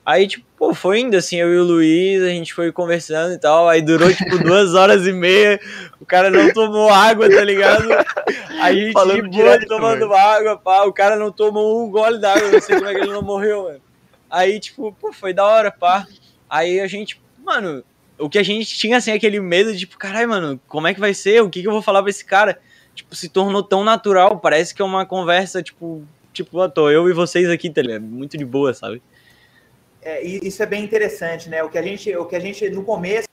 Aí, 0.05 0.27
tipo, 0.27 0.45
pô, 0.57 0.73
foi 0.73 1.01
indo 1.01 1.15
assim, 1.15 1.35
eu 1.35 1.53
e 1.53 1.57
o 1.59 1.63
Luiz, 1.63 2.23
a 2.23 2.29
gente 2.29 2.53
foi 2.53 2.71
conversando 2.71 3.33
e 3.33 3.37
tal. 3.37 3.69
Aí 3.69 3.81
durou, 3.81 4.11
tipo, 4.11 4.37
duas 4.43 4.73
horas 4.73 5.05
e 5.05 5.11
meia. 5.11 5.59
O 5.99 6.05
cara 6.05 6.31
não 6.31 6.51
tomou 6.51 6.89
água, 6.89 7.29
tá 7.29 7.43
ligado? 7.43 7.87
A 8.59 8.73
gente 8.73 8.93
Falando 8.93 9.29
de 9.29 9.29
boa 9.29 9.31
direto, 9.31 9.67
tomando 9.67 10.09
velho. 10.09 10.15
água, 10.15 10.57
pá. 10.57 10.83
O 10.85 10.93
cara 10.93 11.15
não 11.15 11.31
tomou 11.31 11.85
um 11.85 11.91
gole 11.91 12.17
d'água, 12.17 12.49
não 12.49 12.61
sei 12.61 12.77
como 12.77 12.87
é 12.87 12.95
que 12.95 13.01
ele 13.01 13.11
não 13.11 13.21
morreu, 13.21 13.63
mano. 13.63 13.81
Aí, 14.29 14.59
tipo, 14.59 14.91
pô, 14.99 15.13
foi 15.13 15.33
da 15.33 15.45
hora, 15.45 15.69
pá. 15.71 16.07
Aí 16.49 16.79
a 16.79 16.87
gente, 16.87 17.21
mano, 17.43 17.83
o 18.17 18.29
que 18.29 18.39
a 18.39 18.43
gente 18.43 18.77
tinha, 18.77 18.97
assim, 18.97 19.11
aquele 19.11 19.39
medo 19.39 19.71
de, 19.73 19.79
tipo, 19.79 19.97
caralho, 19.97 20.29
mano, 20.29 20.59
como 20.67 20.87
é 20.87 20.93
que 20.93 20.99
vai 20.99 21.13
ser? 21.13 21.43
O 21.43 21.49
que, 21.49 21.61
que 21.61 21.67
eu 21.67 21.71
vou 21.71 21.81
falar 21.81 22.01
pra 22.01 22.09
esse 22.09 22.25
cara? 22.25 22.59
Tipo, 22.99 23.15
se 23.15 23.29
tornou 23.29 23.63
tão 23.63 23.81
natural, 23.81 24.39
parece 24.39 24.75
que 24.75 24.81
é 24.81 24.85
uma 24.85 25.05
conversa, 25.05 25.63
tipo, 25.63 26.03
tipo, 26.33 26.59
ó, 26.59 26.67
tô 26.67 26.89
eu 26.89 27.09
e 27.09 27.13
vocês 27.13 27.49
aqui, 27.49 27.69
tá 27.69 27.81
ligado? 27.81 28.01
Muito 28.01 28.37
de 28.37 28.43
boa, 28.43 28.73
sabe? 28.73 29.01
É, 30.01 30.21
isso 30.21 30.61
é 30.61 30.65
bem 30.65 30.83
interessante, 30.83 31.47
né? 31.47 31.63
O 31.63 31.69
que 31.69 31.77
a 31.77 31.81
gente, 31.81 32.13
o 32.13 32.25
que 32.25 32.35
a 32.35 32.41
gente 32.41 32.69
no 32.69 32.83
começo, 32.83 33.29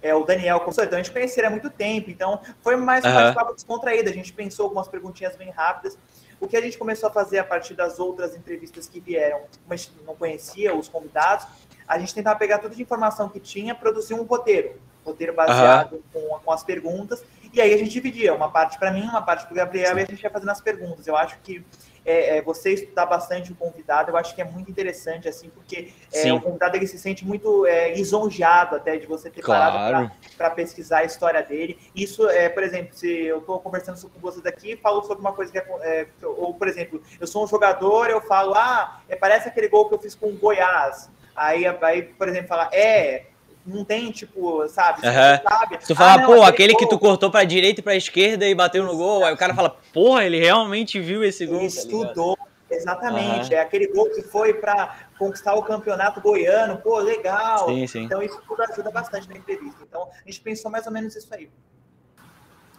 é 0.00 0.14
o 0.14 0.24
Daniel 0.24 0.64
então 0.66 0.98
a 0.98 1.02
gente 1.02 1.10
conhecia 1.10 1.46
há 1.46 1.50
muito 1.50 1.68
tempo, 1.68 2.10
então 2.10 2.40
foi 2.62 2.76
mais 2.76 3.04
um 3.04 3.08
Aham. 3.08 3.24
bate-papo 3.24 3.54
descontraído. 3.54 4.08
A 4.08 4.12
gente 4.12 4.32
pensou 4.32 4.64
algumas 4.64 4.88
perguntinhas 4.88 5.36
bem 5.36 5.50
rápidas. 5.50 5.98
O 6.40 6.48
que 6.48 6.56
a 6.56 6.62
gente 6.62 6.78
começou 6.78 7.10
a 7.10 7.12
fazer 7.12 7.40
a 7.40 7.44
partir 7.44 7.74
das 7.74 7.98
outras 7.98 8.34
entrevistas 8.34 8.88
que 8.88 9.00
vieram, 9.00 9.40
como 9.40 9.50
a 9.68 9.76
gente 9.76 9.92
não 10.06 10.16
conhecia 10.16 10.74
os 10.74 10.88
convidados, 10.88 11.46
a 11.86 11.98
gente 11.98 12.14
tentava 12.14 12.38
pegar 12.38 12.58
toda 12.58 12.74
a 12.74 12.80
informação 12.80 13.28
que 13.28 13.38
tinha, 13.38 13.74
produzir 13.74 14.14
um 14.14 14.22
roteiro, 14.22 14.80
roteiro 15.04 15.34
baseado 15.34 16.02
com, 16.10 16.20
com 16.42 16.52
as 16.52 16.64
perguntas, 16.64 17.22
e 17.52 17.60
aí 17.60 17.74
a 17.74 17.76
gente 17.76 17.90
dividia 17.90 18.34
uma 18.34 18.50
parte 18.50 18.78
para 18.78 18.90
mim, 18.90 19.02
uma 19.02 19.22
parte 19.22 19.44
para 19.44 19.52
o 19.52 19.56
Gabriel, 19.56 19.98
e 19.98 20.02
a 20.02 20.06
gente 20.06 20.22
ia 20.22 20.30
fazendo 20.30 20.50
as 20.50 20.60
perguntas. 20.60 21.06
Eu 21.06 21.16
acho 21.16 21.38
que 21.42 21.64
é, 22.04 22.38
é, 22.38 22.42
você 22.42 22.72
estudar 22.72 23.06
bastante 23.06 23.52
o 23.52 23.54
convidado, 23.54 24.10
eu 24.10 24.16
acho 24.16 24.34
que 24.34 24.42
é 24.42 24.44
muito 24.44 24.70
interessante, 24.70 25.28
assim, 25.28 25.48
porque 25.50 25.92
é, 26.12 26.32
o 26.32 26.40
convidado 26.40 26.76
ele 26.76 26.86
se 26.86 26.98
sente 26.98 27.24
muito 27.24 27.64
é, 27.66 27.94
lisonjeado 27.94 28.76
até 28.76 28.96
de 28.96 29.06
você 29.06 29.30
ter 29.30 29.42
parado 29.42 29.76
Claro. 29.76 30.10
para 30.36 30.50
pesquisar 30.50 30.98
a 30.98 31.04
história 31.04 31.42
dele. 31.42 31.78
Isso, 31.94 32.28
é, 32.28 32.48
por 32.48 32.62
exemplo, 32.62 32.94
se 32.96 33.08
eu 33.08 33.38
estou 33.38 33.60
conversando 33.60 34.00
com 34.08 34.20
vocês 34.20 34.44
aqui 34.46 34.72
e 34.72 34.76
falo 34.76 35.02
sobre 35.02 35.20
uma 35.20 35.32
coisa 35.32 35.52
que 35.52 35.58
é, 35.58 35.66
é, 35.82 36.06
ou, 36.22 36.54
por 36.54 36.66
exemplo, 36.66 37.00
eu 37.20 37.26
sou 37.26 37.44
um 37.44 37.46
jogador, 37.46 38.10
eu 38.10 38.20
falo, 38.20 38.54
ah, 38.54 39.00
é, 39.08 39.14
parece 39.14 39.48
aquele 39.48 39.68
gol 39.68 39.88
que 39.88 39.94
eu 39.94 39.98
fiz 39.98 40.14
com 40.14 40.26
o 40.26 40.36
Goiás. 40.36 41.08
Aí, 41.34 41.64
aí 41.66 42.02
por 42.02 42.28
exemplo, 42.28 42.48
fala, 42.48 42.68
é, 42.72 43.26
não 43.64 43.84
tem, 43.84 44.10
tipo, 44.10 44.66
sabe? 44.68 45.00
Você 45.00 45.40
sabe? 45.42 45.80
Se 45.80 45.86
tu 45.86 45.92
Ah, 45.92 45.96
falar, 45.96 46.18
não, 46.18 46.26
pô, 46.26 46.42
aquele 46.42 46.74
que 46.74 46.84
gol- 46.84 46.88
tu 46.90 46.98
cortou 46.98 47.30
pra 47.30 47.44
direita 47.44 47.80
e 47.80 47.82
pra 47.82 47.94
esquerda 47.96 48.46
e 48.48 48.54
bateu 48.54 48.84
no 48.84 48.96
gol, 48.96 49.24
aí 49.24 49.32
o 49.32 49.36
cara 49.36 49.54
fala, 49.54 49.76
porra, 49.92 50.24
ele 50.24 50.38
realmente 50.38 51.00
viu 51.00 51.22
esse 51.22 51.46
gol, 51.46 51.60
Ele 51.60 51.70
tá 51.72 51.80
estudou, 51.80 52.38
exatamente. 52.70 53.52
Aham. 53.54 53.54
É 53.54 53.60
aquele 53.60 53.86
gol 53.88 54.10
que 54.10 54.22
foi 54.22 54.54
para 54.54 54.96
conquistar 55.18 55.54
o 55.54 55.62
campeonato 55.62 56.20
goiano. 56.20 56.78
Pô, 56.78 56.98
legal. 56.98 57.66
Sim, 57.68 57.86
sim. 57.86 58.02
Então 58.04 58.22
isso 58.22 58.40
tudo 58.48 58.62
ajuda 58.62 58.90
bastante 58.90 59.28
na 59.28 59.36
entrevista. 59.36 59.78
Então 59.88 60.02
a 60.02 60.28
gente 60.28 60.40
pensou 60.40 60.70
mais 60.70 60.86
ou 60.86 60.92
menos 60.92 61.14
isso 61.14 61.32
aí. 61.32 61.48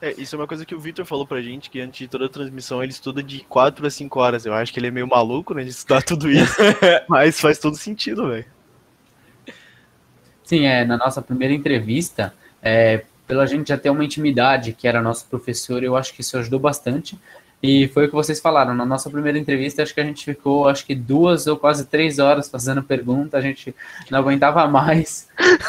É, 0.02 0.13
isso 0.17 0.36
é 0.36 0.39
uma 0.39 0.48
coisa 0.48 0.65
que 0.65 0.76
o 0.76 0.80
Victor 0.82 1.06
falou 1.06 1.26
pra 1.26 1.41
gente, 1.41 1.69
que 1.69 1.80
antes 1.80 1.98
de 2.00 2.08
toda 2.10 2.26
a 2.26 2.30
transmissão 2.30 2.84
ele 2.84 2.91
estuda 2.91 3.24
de 3.24 3.39
4 3.46 3.88
a 3.88 3.89
5 3.89 4.19
horas. 4.19 4.46
Eu 4.46 4.54
acho 4.54 4.74
que 4.74 4.78
ele 4.80 4.88
é 4.88 4.91
meio 4.91 5.08
maluco, 5.08 5.54
né, 5.54 5.63
de 5.63 5.69
estudar 5.69 6.02
tudo 6.04 6.30
isso, 6.30 6.54
mas 7.08 7.39
faz 7.39 7.58
todo 7.58 7.78
sentido, 7.78 8.28
velho. 8.28 8.46
Sim, 10.44 10.66
é, 10.66 10.84
na 10.84 10.98
nossa 10.98 11.22
primeira 11.22 11.54
entrevista, 11.54 12.34
é, 12.62 13.04
pela 13.28 13.46
gente 13.46 13.70
já 13.70 13.78
ter 13.78 13.90
uma 13.90 14.04
intimidade, 14.04 14.74
que 14.74 14.88
era 14.88 15.02
nosso 15.02 15.26
professor, 15.28 15.84
eu 15.84 15.96
acho 15.96 16.14
que 16.14 16.22
isso 16.22 16.38
ajudou 16.38 16.60
bastante. 16.60 17.18
E 17.62 17.88
foi 17.88 18.06
o 18.06 18.10
que 18.10 18.14
vocês 18.14 18.42
falaram, 18.42 18.76
na 18.76 18.86
nossa 18.86 19.10
primeira 19.10 19.40
entrevista, 19.40 19.82
acho 19.82 19.94
que 19.94 20.02
a 20.02 20.04
gente 20.04 20.26
ficou, 20.26 20.68
acho 20.68 20.86
que 20.86 20.94
duas 20.94 21.48
ou 21.48 21.56
quase 21.56 21.86
três 21.86 22.20
horas 22.20 22.50
fazendo 22.50 22.84
pergunta, 22.84 23.38
a 23.38 23.42
gente 23.42 23.74
não 24.12 24.20
aguentava 24.20 24.68
mais. 24.68 25.30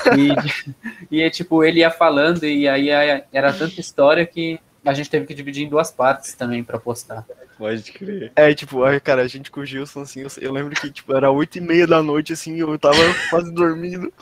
E, 1.11 1.19
e 1.25 1.31
tipo, 1.31 1.65
ele 1.65 1.81
ia 1.81 1.91
falando, 1.91 2.45
e 2.45 2.69
aí 2.69 2.89
era 3.33 3.53
tanta 3.53 3.81
história 3.81 4.27
que 4.27 4.61
a 4.85 4.93
gente 4.93 5.09
teve 5.09 5.27
que 5.27 5.35
dividir 5.35 5.65
em 5.65 5.69
duas 5.69 5.91
partes 5.91 6.35
também 6.35 6.63
para 6.63 6.79
postar. 6.79 7.25
Pode 7.57 7.93
crer. 7.93 8.33
É, 8.35 8.53
tipo, 8.53 8.83
ai, 8.83 8.99
cara, 9.01 9.23
a 9.23 9.29
gente 9.29 9.51
com 9.51 9.61
o 9.61 9.67
Gilson, 9.67 10.03
assim, 10.03 10.21
eu, 10.23 10.29
eu 10.41 10.53
lembro 10.53 10.75
que, 10.75 10.91
tipo, 10.91 11.15
era 11.15 11.31
8 11.31 11.59
e 11.59 11.61
meia 11.61 11.87
da 11.87 12.03
noite, 12.03 12.33
assim, 12.33 12.59
eu 12.59 12.79
tava 12.79 12.97
quase 13.31 13.53
dormindo, 13.53 14.13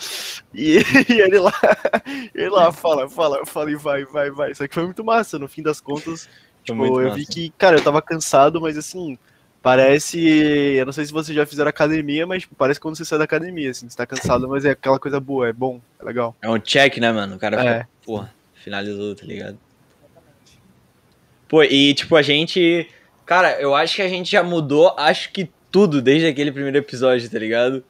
e, 0.52 0.78
e 1.08 1.20
ele 1.20 1.38
lá, 1.38 1.52
ele 2.34 2.50
lá, 2.50 2.70
fala, 2.70 3.08
fala, 3.08 3.38
eu 3.38 3.46
falei, 3.46 3.74
vai, 3.74 4.04
vai, 4.04 4.30
vai, 4.30 4.54
só 4.54 4.66
que 4.68 4.74
foi 4.74 4.84
muito 4.84 5.02
massa, 5.02 5.38
no 5.38 5.48
fim 5.48 5.62
das 5.62 5.80
contas, 5.80 6.28
tipo, 6.62 6.84
eu 6.84 7.04
massa. 7.04 7.16
vi 7.16 7.26
que, 7.26 7.50
cara, 7.56 7.78
eu 7.78 7.82
tava 7.82 8.02
cansado, 8.02 8.60
mas, 8.60 8.76
assim, 8.76 9.18
parece, 9.62 10.20
eu 10.76 10.84
não 10.84 10.92
sei 10.92 11.06
se 11.06 11.12
vocês 11.12 11.34
já 11.34 11.46
fizeram 11.46 11.70
academia, 11.70 12.26
mas, 12.26 12.42
tipo, 12.42 12.54
parece 12.54 12.78
quando 12.78 12.96
você 12.96 13.04
sai 13.04 13.18
da 13.18 13.24
academia, 13.24 13.70
assim, 13.70 13.88
você 13.88 13.96
tá 13.96 14.04
cansado, 14.04 14.46
mas 14.46 14.66
é 14.66 14.72
aquela 14.72 14.98
coisa 14.98 15.18
boa, 15.18 15.48
é 15.48 15.52
bom, 15.54 15.80
é 15.98 16.04
legal. 16.04 16.36
É 16.42 16.50
um 16.50 16.58
check, 16.58 16.98
né, 16.98 17.10
mano? 17.10 17.36
O 17.36 17.38
cara 17.38 17.56
fica, 17.58 17.70
É. 17.70 17.86
porra, 18.04 18.32
finalizou, 18.54 19.14
tá 19.14 19.24
ligado? 19.24 19.58
Pô, 21.52 21.62
e 21.62 21.92
tipo, 21.92 22.16
a 22.16 22.22
gente. 22.22 22.88
Cara, 23.26 23.60
eu 23.60 23.74
acho 23.74 23.96
que 23.96 24.00
a 24.00 24.08
gente 24.08 24.32
já 24.32 24.42
mudou, 24.42 24.94
acho 24.96 25.30
que 25.30 25.50
tudo 25.70 26.00
desde 26.00 26.26
aquele 26.26 26.50
primeiro 26.50 26.78
episódio, 26.78 27.28
tá 27.30 27.38
ligado? 27.38 27.84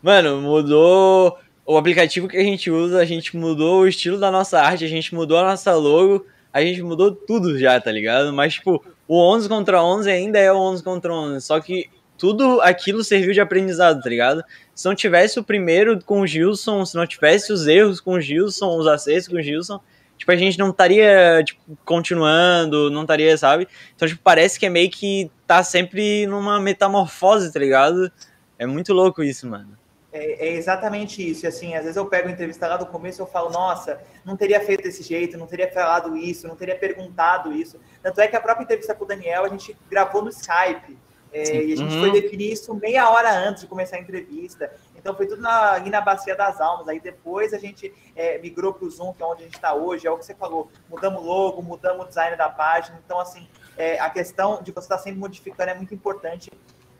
Mano, 0.00 0.40
mudou 0.40 1.36
o 1.66 1.76
aplicativo 1.76 2.28
que 2.28 2.36
a 2.36 2.44
gente 2.44 2.70
usa, 2.70 3.00
a 3.00 3.04
gente 3.04 3.36
mudou 3.36 3.80
o 3.80 3.88
estilo 3.88 4.20
da 4.20 4.30
nossa 4.30 4.60
arte, 4.60 4.84
a 4.84 4.88
gente 4.88 5.16
mudou 5.16 5.36
a 5.36 5.42
nossa 5.42 5.74
logo, 5.74 6.24
a 6.52 6.60
gente 6.62 6.80
mudou 6.80 7.10
tudo 7.10 7.58
já, 7.58 7.80
tá 7.80 7.90
ligado? 7.90 8.32
Mas, 8.32 8.54
tipo, 8.54 8.84
o 9.08 9.16
11 9.34 9.48
contra 9.48 9.82
11 9.82 10.08
ainda 10.08 10.38
é 10.38 10.52
o 10.52 10.56
11 10.56 10.84
contra 10.84 11.12
11, 11.12 11.44
só 11.44 11.58
que 11.58 11.90
tudo 12.16 12.60
aquilo 12.60 13.02
serviu 13.02 13.32
de 13.32 13.40
aprendizado, 13.40 14.00
tá 14.00 14.08
ligado? 14.08 14.44
Se 14.76 14.86
não 14.86 14.94
tivesse 14.94 15.40
o 15.40 15.44
primeiro 15.44 16.00
com 16.04 16.20
o 16.20 16.26
Gilson, 16.26 16.86
se 16.86 16.94
não 16.94 17.04
tivesse 17.04 17.52
os 17.52 17.66
erros 17.66 18.00
com 18.00 18.12
o 18.12 18.20
Gilson, 18.20 18.76
os 18.76 18.86
acertos 18.86 19.26
com 19.26 19.38
o 19.38 19.42
Gilson, 19.42 19.80
tipo, 20.18 20.30
a 20.32 20.36
gente 20.36 20.58
não 20.58 20.70
estaria, 20.70 21.42
tipo, 21.44 21.60
continuando, 21.84 22.90
não 22.90 23.02
estaria, 23.02 23.38
sabe? 23.38 23.68
Então, 23.94 24.06
tipo, 24.06 24.20
parece 24.22 24.58
que 24.58 24.66
é 24.66 24.68
meio 24.68 24.90
que 24.90 25.30
tá 25.46 25.62
sempre 25.62 26.26
numa 26.26 26.60
metamorfose, 26.60 27.52
tá 27.52 27.58
ligado? 27.60 28.10
É 28.58 28.66
muito 28.66 28.92
louco 28.92 29.22
isso, 29.22 29.48
mano. 29.48 29.78
É, 30.12 30.48
é, 30.48 30.52
exatamente 30.54 31.26
isso. 31.26 31.44
E 31.44 31.48
assim, 31.48 31.74
às 31.74 31.82
vezes 31.82 31.96
eu 31.96 32.06
pego 32.06 32.28
a 32.28 32.32
entrevista 32.32 32.66
lá 32.66 32.76
do 32.76 32.86
começo 32.86 33.20
e 33.20 33.22
eu 33.22 33.26
falo, 33.26 33.50
nossa, 33.50 34.00
não 34.24 34.36
teria 34.36 34.60
feito 34.60 34.82
desse 34.82 35.02
jeito, 35.02 35.38
não 35.38 35.46
teria 35.46 35.70
falado 35.70 36.16
isso, 36.16 36.48
não 36.48 36.56
teria 36.56 36.76
perguntado 36.76 37.52
isso. 37.52 37.78
Tanto 38.02 38.20
é 38.20 38.26
que 38.26 38.34
a 38.34 38.40
própria 38.40 38.64
entrevista 38.64 38.94
com 38.94 39.04
o 39.04 39.06
Daniel 39.06 39.44
a 39.44 39.48
gente 39.48 39.76
gravou 39.88 40.22
no 40.22 40.30
Skype. 40.30 40.98
É, 41.30 41.62
e 41.62 41.72
a 41.74 41.76
gente 41.76 41.94
uhum. 41.94 42.00
foi 42.00 42.10
definir 42.10 42.52
isso 42.52 42.74
meia 42.74 43.10
hora 43.10 43.30
antes 43.30 43.62
de 43.62 43.68
começar 43.68 43.96
a 43.96 44.00
entrevista. 44.00 44.72
Então 44.98 45.14
foi 45.14 45.26
tudo 45.26 45.40
na, 45.40 45.78
na 45.78 46.00
Bacia 46.00 46.36
das 46.36 46.60
Almas. 46.60 46.88
Aí 46.88 47.00
depois 47.00 47.54
a 47.54 47.58
gente 47.58 47.92
é, 48.14 48.38
migrou 48.38 48.74
para 48.74 48.86
o 48.86 48.90
Zoom, 48.90 49.12
que 49.12 49.22
é 49.22 49.26
onde 49.26 49.42
a 49.42 49.44
gente 49.44 49.54
está 49.54 49.74
hoje. 49.74 50.06
É 50.06 50.10
o 50.10 50.18
que 50.18 50.24
você 50.24 50.34
falou. 50.34 50.70
Mudamos 50.88 51.22
o 51.22 51.24
logo, 51.24 51.62
mudamos 51.62 52.04
o 52.04 52.08
design 52.08 52.36
da 52.36 52.48
página. 52.48 53.00
Então, 53.04 53.20
assim, 53.20 53.48
é, 53.76 53.98
a 54.00 54.10
questão 54.10 54.62
de 54.62 54.72
você 54.72 54.86
estar 54.86 54.96
tá 54.96 55.02
sempre 55.02 55.18
modificando 55.18 55.70
é 55.70 55.74
muito 55.74 55.94
importante 55.94 56.50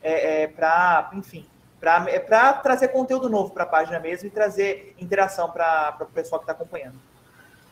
é, 0.01 0.43
é 0.43 0.47
para, 0.47 1.11
enfim, 1.13 1.45
para 1.79 2.05
é 2.09 2.19
trazer 2.61 2.89
conteúdo 2.89 3.29
novo 3.29 3.51
para 3.51 3.63
a 3.63 3.67
página 3.67 3.99
mesmo 3.99 4.27
e 4.27 4.31
trazer 4.31 4.95
interação 4.99 5.49
para 5.49 5.97
o 6.01 6.05
pessoal 6.05 6.39
que 6.39 6.43
está 6.43 6.53
acompanhando. 6.53 6.99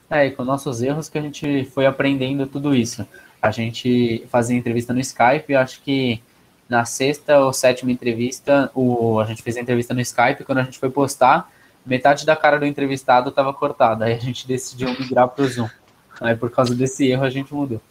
É, 0.10 0.26
e 0.26 0.32
com 0.32 0.44
nossos 0.44 0.82
erros 0.82 1.10
que 1.10 1.18
a 1.18 1.22
gente 1.22 1.66
foi 1.66 1.86
aprendendo 1.86 2.48
tudo 2.48 2.74
isso. 2.74 3.06
A 3.42 3.52
gente 3.52 4.26
fazia 4.30 4.58
entrevista 4.58 4.94
no 4.94 5.00
Skype, 5.00 5.54
acho 5.56 5.82
que 5.82 6.24
na 6.70 6.86
sexta 6.86 7.40
ou 7.40 7.54
sétima 7.54 7.92
entrevista, 7.92 8.70
o, 8.76 9.20
a 9.20 9.26
gente 9.26 9.42
fez 9.42 9.58
a 9.58 9.62
entrevista 9.62 9.94
no 9.94 10.02
Skype, 10.02 10.44
quando 10.44 10.60
a 10.60 10.64
gente 10.64 10.80
foi 10.80 10.90
postar, 10.90 11.50
metade 11.86 12.26
da 12.26 12.36
cara 12.36 12.60
do 12.60 12.66
entrevistado 12.66 13.30
estava 13.30 13.54
cortada, 13.54 14.06
aí 14.06 14.14
a 14.14 14.20
gente 14.20 14.48
decidiu 14.48 14.90
migrar 15.00 15.28
para 15.30 15.44
o 15.44 15.48
Zoom. 15.48 15.70
Aí 16.20 16.36
por 16.36 16.50
causa 16.52 16.76
desse 16.76 17.08
erro 17.08 17.24
a 17.24 17.30
gente 17.30 17.54
mudou. 17.54 17.82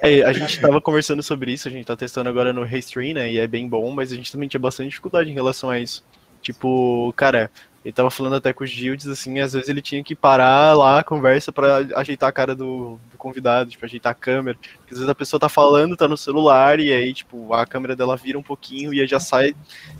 É, 0.00 0.22
a 0.22 0.32
gente 0.32 0.54
estava 0.54 0.80
conversando 0.80 1.22
sobre 1.22 1.52
isso, 1.52 1.68
a 1.68 1.70
gente 1.70 1.82
está 1.82 1.96
testando 1.96 2.28
agora 2.28 2.52
no 2.52 2.62
Restream, 2.62 3.14
né? 3.14 3.32
E 3.32 3.38
é 3.38 3.46
bem 3.46 3.68
bom, 3.68 3.90
mas 3.90 4.12
a 4.12 4.16
gente 4.16 4.30
também 4.30 4.48
tinha 4.48 4.60
bastante 4.60 4.90
dificuldade 4.90 5.30
em 5.30 5.34
relação 5.34 5.70
a 5.70 5.78
isso. 5.78 6.04
Tipo, 6.42 7.12
cara, 7.16 7.50
ele 7.84 7.92
tava 7.92 8.10
falando 8.10 8.36
até 8.36 8.50
com 8.52 8.64
os 8.64 8.70
Gildes, 8.70 9.06
assim, 9.06 9.40
às 9.40 9.52
vezes 9.52 9.68
ele 9.68 9.82
tinha 9.82 10.02
que 10.02 10.14
parar 10.14 10.74
lá 10.74 11.00
a 11.00 11.04
conversa 11.04 11.52
para 11.52 11.86
ajeitar 11.96 12.30
a 12.30 12.32
cara 12.32 12.54
do, 12.54 12.98
do, 13.12 13.18
convidado, 13.18 13.70
tipo, 13.70 13.84
ajeitar 13.84 14.12
a 14.12 14.14
câmera. 14.14 14.56
Porque 14.56 14.94
às 14.94 14.98
vezes 14.98 15.08
a 15.08 15.14
pessoa 15.14 15.38
tá 15.38 15.50
falando, 15.50 15.96
tá 15.96 16.08
no 16.08 16.16
celular, 16.16 16.80
e 16.80 16.90
aí, 16.90 17.12
tipo, 17.12 17.52
a 17.52 17.66
câmera 17.66 17.94
dela 17.94 18.16
vira 18.16 18.38
um 18.38 18.42
pouquinho 18.42 18.94
e 18.94 19.02
aí 19.02 19.06
já 19.06 19.20
sai. 19.20 19.54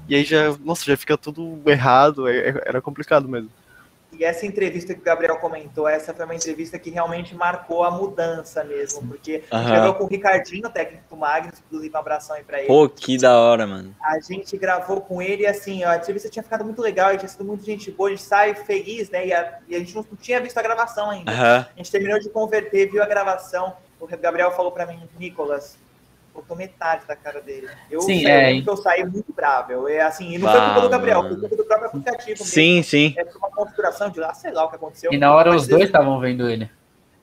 E 0.08 0.14
aí 0.14 0.24
já, 0.24 0.56
nossa, 0.64 0.84
já 0.86 0.96
fica 0.96 1.18
tudo 1.18 1.60
errado, 1.66 2.26
é, 2.26 2.48
é, 2.48 2.62
era 2.66 2.80
complicado 2.80 3.28
mesmo. 3.28 3.50
E 4.18 4.24
essa 4.24 4.46
entrevista 4.46 4.94
que 4.94 5.00
o 5.00 5.04
Gabriel 5.04 5.38
comentou, 5.38 5.88
essa 5.88 6.14
foi 6.14 6.24
uma 6.24 6.34
entrevista 6.34 6.78
que 6.78 6.90
realmente 6.90 7.34
marcou 7.34 7.84
a 7.84 7.90
mudança 7.90 8.62
mesmo, 8.64 9.06
porque 9.06 9.42
uhum. 9.50 9.58
a 9.58 9.62
gente 9.62 9.70
gravou 9.70 9.94
com 9.94 10.04
o 10.04 10.06
Ricardinho, 10.06 10.70
técnico 10.70 11.04
do 11.08 11.16
Magnus, 11.16 11.62
inclusive 11.66 11.94
um 11.94 11.98
abração 11.98 12.36
aí 12.36 12.44
pra 12.44 12.58
ele. 12.58 12.68
Pô, 12.68 12.88
que 12.88 13.18
da 13.18 13.38
hora, 13.38 13.66
mano. 13.66 13.94
A 14.02 14.20
gente 14.20 14.56
gravou 14.56 15.00
com 15.00 15.20
ele 15.20 15.42
e 15.42 15.46
assim, 15.46 15.84
ó, 15.84 15.90
a 15.90 15.96
entrevista 15.96 16.28
tinha 16.28 16.42
ficado 16.42 16.64
muito 16.64 16.80
legal, 16.80 17.16
tinha 17.16 17.28
sido 17.28 17.44
muito 17.44 17.64
gente 17.64 17.90
boa, 17.90 18.08
a 18.08 18.12
gente 18.12 18.22
sai 18.22 18.54
feliz, 18.54 19.10
né? 19.10 19.26
E 19.26 19.32
a, 19.32 19.58
e 19.68 19.76
a 19.76 19.78
gente 19.78 19.94
não 19.94 20.04
tinha 20.20 20.40
visto 20.40 20.58
a 20.58 20.62
gravação 20.62 21.10
ainda. 21.10 21.30
Uhum. 21.30 21.38
A 21.38 21.72
gente 21.76 21.90
terminou 21.90 22.18
de 22.18 22.28
converter, 22.28 22.90
viu 22.90 23.02
a 23.02 23.06
gravação. 23.06 23.76
O 24.00 24.06
Gabriel 24.06 24.52
falou 24.52 24.70
para 24.70 24.84
mim, 24.86 25.00
Nicolas, 25.18 25.78
botou 26.34 26.56
metade 26.56 27.06
da 27.06 27.14
cara 27.14 27.40
dele. 27.40 27.68
Eu, 27.88 28.00
sim, 28.02 28.26
é, 28.26 28.58
eu 28.58 28.76
saí 28.76 29.04
muito 29.04 29.32
bravo. 29.32 29.72
Eu, 29.72 29.88
é, 29.88 30.00
assim, 30.00 30.32
e 30.32 30.38
não 30.38 30.50
foi 30.50 30.60
culpa 30.60 30.80
do 30.80 30.88
Gabriel, 30.88 31.22
foi 31.22 31.36
culpa 31.38 31.56
do 31.56 31.64
próprio 31.64 31.88
aplicativo. 31.88 32.42
Sim, 32.42 32.76
mesmo. 32.76 32.90
sim. 32.90 33.14
É 33.16 33.24
uma 33.36 33.50
configuração 33.50 34.10
de 34.10 34.18
lá, 34.18 34.34
sei 34.34 34.52
lá 34.52 34.64
o 34.64 34.68
que 34.68 34.76
aconteceu. 34.76 35.12
E 35.12 35.16
na 35.16 35.32
hora 35.32 35.54
os 35.54 35.68
dois 35.68 35.84
estavam 35.84 36.18
vendo 36.18 36.48
ele. 36.50 36.68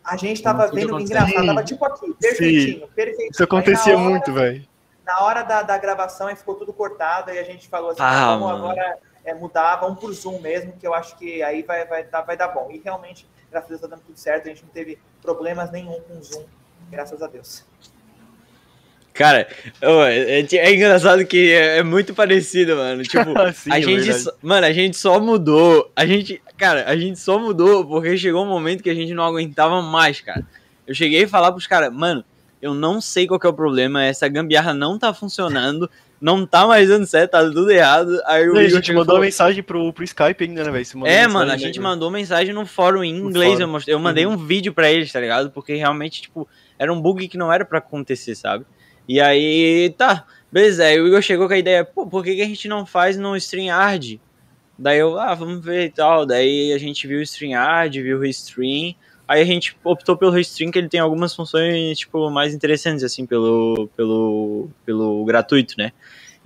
A 0.04 0.18
gente 0.18 0.42
tava 0.42 0.68
vendo 0.68 1.00
engraçado, 1.00 1.46
tava 1.46 1.64
tipo 1.64 1.86
aqui, 1.86 2.14
perfeitinho, 2.14 2.88
sim. 2.88 2.94
perfeitinho. 2.96 3.30
Isso 3.32 3.44
acontecia 3.44 3.94
hora, 3.94 4.10
muito, 4.10 4.34
velho. 4.34 4.66
Na 5.06 5.24
hora 5.24 5.44
da, 5.44 5.62
da 5.62 5.78
gravação 5.78 6.28
aí 6.28 6.36
ficou 6.36 6.56
tudo 6.56 6.74
cortado 6.74 7.32
e 7.32 7.38
a 7.38 7.44
gente 7.44 7.68
falou 7.68 7.92
assim, 7.92 8.02
ah, 8.02 8.38
vamos 8.38 8.52
agora 8.52 8.98
é, 9.24 9.34
mudar, 9.34 9.76
vamos 9.76 10.00
por 10.00 10.12
Zoom 10.14 10.40
mesmo, 10.40 10.74
que 10.74 10.88
eu 10.88 10.94
acho 10.94 11.16
que 11.18 11.44
aí 11.44 11.62
vai, 11.62 11.86
vai, 11.86 12.04
dar, 12.04 12.22
vai 12.22 12.36
dar 12.36 12.48
bom. 12.48 12.70
E 12.72 12.80
realmente, 12.80 13.30
graças 13.52 13.68
a 13.68 13.70
Deus, 13.70 13.82
tá 13.82 13.88
dando 13.88 14.02
tudo 14.02 14.18
certo, 14.18 14.46
a 14.48 14.50
gente 14.50 14.64
não 14.64 14.72
teve 14.72 14.98
problemas 15.22 15.70
nenhum 15.70 16.00
com 16.02 16.18
o 16.18 16.24
Zoom, 16.24 16.46
graças 16.90 17.22
a 17.22 17.28
Deus. 17.28 17.64
Cara, 19.14 19.48
é, 19.82 20.40
é, 20.40 20.56
é, 20.56 20.74
engraçado 20.74 21.26
que 21.26 21.52
é, 21.52 21.80
é, 21.80 21.84
muito 21.84 22.14
parecido, 22.14 22.76
mano. 22.76 23.04
Tipo, 23.04 23.32
Sim, 23.54 23.72
a 23.72 23.80
é 23.80 23.82
gente. 23.82 24.14
Só, 24.14 24.32
mano, 24.42 24.66
a 24.66 24.72
gente 24.72 24.98
só 24.98 25.20
mudou. 25.20 25.92
A 25.96 26.06
gente. 26.06 26.42
Cara, 26.58 26.86
a 26.88 26.96
gente 26.96 27.20
só 27.20 27.38
mudou 27.38 27.86
porque 27.86 28.18
chegou 28.18 28.44
um 28.44 28.50
momento 28.50 28.84
que 28.84 28.90
a 28.90 28.96
gente 28.96 29.14
não 29.14 29.24
aguentava 29.24 29.82
mais, 29.82 30.22
cara. 30.22 30.46
Eu 30.88 30.96
cheguei 30.96 31.26
a 31.26 31.28
falar 31.28 31.52
pros 31.52 31.68
caras, 31.68 31.94
mano, 31.94 32.24
eu 32.62 32.74
não 32.74 33.02
sei 33.02 33.28
qual 33.28 33.40
que 33.40 33.48
é 33.48 33.50
o 33.50 33.54
problema. 33.54 34.04
Essa 34.04 34.28
gambiarra 34.28 34.74
não 34.74 34.98
tá 34.98 35.14
funcionando. 35.14 35.90
Não 36.22 36.46
tá 36.46 36.68
mais 36.68 36.88
dando 36.88 37.08
certo, 37.08 37.32
tá 37.32 37.44
tudo 37.44 37.72
errado. 37.72 38.22
Aí 38.28 38.48
o 38.48 38.56
a 38.56 38.68
gente 38.68 38.92
mandou 38.92 39.06
falou... 39.06 39.22
mensagem 39.22 39.64
pro, 39.64 39.92
pro 39.92 40.04
Skype 40.04 40.44
ainda, 40.44 40.64
né, 40.64 40.72
velho? 40.72 41.08
É, 41.08 41.28
mano, 41.28 41.52
a 41.52 41.58
gente 41.58 41.80
mandou 41.80 42.12
mensagem 42.12 42.54
no 42.54 42.64
fórum 42.64 43.04
em 43.04 43.18
inglês. 43.18 43.60
Eu, 43.60 43.68
mostrei, 43.68 43.96
eu 43.96 44.00
mandei 44.00 44.28
uhum. 44.28 44.34
um 44.34 44.38
vídeo 44.38 44.72
pra 44.72 44.92
eles, 44.92 45.12
tá 45.12 45.20
ligado? 45.20 45.50
Porque 45.50 45.74
realmente, 45.74 46.22
tipo, 46.22 46.48
era 46.78 46.94
um 46.94 47.02
bug 47.02 47.28
que 47.28 47.40
não 47.40 47.52
era 47.52 47.66
para 47.66 47.80
acontecer, 47.80 48.36
sabe? 48.36 48.66
E 49.12 49.20
aí, 49.20 49.94
tá, 49.98 50.26
beleza. 50.50 50.86
Aí 50.86 50.98
o 50.98 51.06
Igor 51.06 51.22
chegou 51.22 51.46
com 51.46 51.54
a 51.54 51.58
ideia, 51.58 51.84
pô, 51.84 52.08
por 52.08 52.24
que, 52.24 52.34
que 52.34 52.42
a 52.42 52.48
gente 52.48 52.70
não 52.70 52.86
faz 52.86 53.18
no 53.18 53.36
StreamYard? 53.36 54.22
Daí 54.80 55.00
eu, 55.00 55.20
ah, 55.20 55.36
vamos 55.36 55.62
ver 55.62 55.88
e 55.88 55.90
tal. 55.90 56.26
Daí 56.26 56.72
a 56.72 56.78
gente 56.78 57.06
viu 57.06 57.20
o 57.20 57.22
StreamYard, 57.22 58.02
viu 58.02 58.18
o 58.18 58.22
Restream. 58.22 58.96
Aí 59.28 59.42
a 59.42 59.46
gente 59.46 59.76
optou 59.84 60.16
pelo 60.16 60.32
Restream, 60.32 60.72
que 60.72 60.80
ele 60.80 60.88
tem 60.88 61.02
algumas 61.02 61.36
funções, 61.36 62.00
tipo, 62.00 62.30
mais 62.30 62.54
interessantes, 62.54 63.04
assim, 63.04 63.26
pelo, 63.26 63.90
pelo, 63.98 64.70
pelo 64.86 65.26
gratuito, 65.26 65.76
né? 65.78 65.92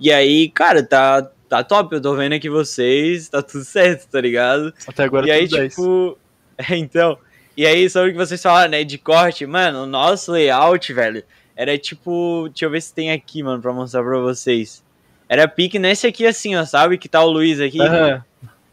E 0.00 0.12
aí, 0.12 0.48
cara, 0.48 0.82
tá, 0.82 1.22
tá 1.48 1.62
top. 1.62 1.94
Eu 1.94 2.02
tô 2.02 2.16
vendo 2.16 2.32
aqui 2.32 2.50
vocês, 2.50 3.28
tá 3.28 3.40
tudo 3.42 3.62
certo, 3.64 4.10
tá 4.10 4.20
ligado? 4.20 4.74
Até 4.88 5.04
agora 5.04 5.24
E 5.24 5.30
aí, 5.30 5.46
tipo... 5.46 6.18
É, 6.58 6.74
então... 6.76 7.16
E 7.56 7.64
aí, 7.64 7.88
sobre 7.88 8.10
o 8.10 8.12
que 8.12 8.18
vocês 8.18 8.42
falaram, 8.42 8.72
né, 8.72 8.82
de 8.82 8.98
corte, 8.98 9.46
mano, 9.46 9.84
o 9.84 9.86
nosso 9.86 10.32
layout, 10.32 10.92
velho, 10.92 11.22
era 11.56 11.78
tipo. 11.78 12.48
Deixa 12.50 12.66
eu 12.66 12.70
ver 12.70 12.82
se 12.82 12.92
tem 12.92 13.10
aqui, 13.10 13.42
mano, 13.42 13.62
pra 13.62 13.72
mostrar 13.72 14.02
pra 14.02 14.18
vocês. 14.18 14.84
Era 15.28 15.48
pique 15.48 15.78
nesse 15.78 16.06
aqui, 16.06 16.26
assim, 16.26 16.54
ó, 16.54 16.64
sabe? 16.64 16.98
Que 16.98 17.08
tá 17.08 17.24
o 17.24 17.30
Luiz 17.30 17.60
aqui. 17.60 17.80
Uhum. 17.80 18.20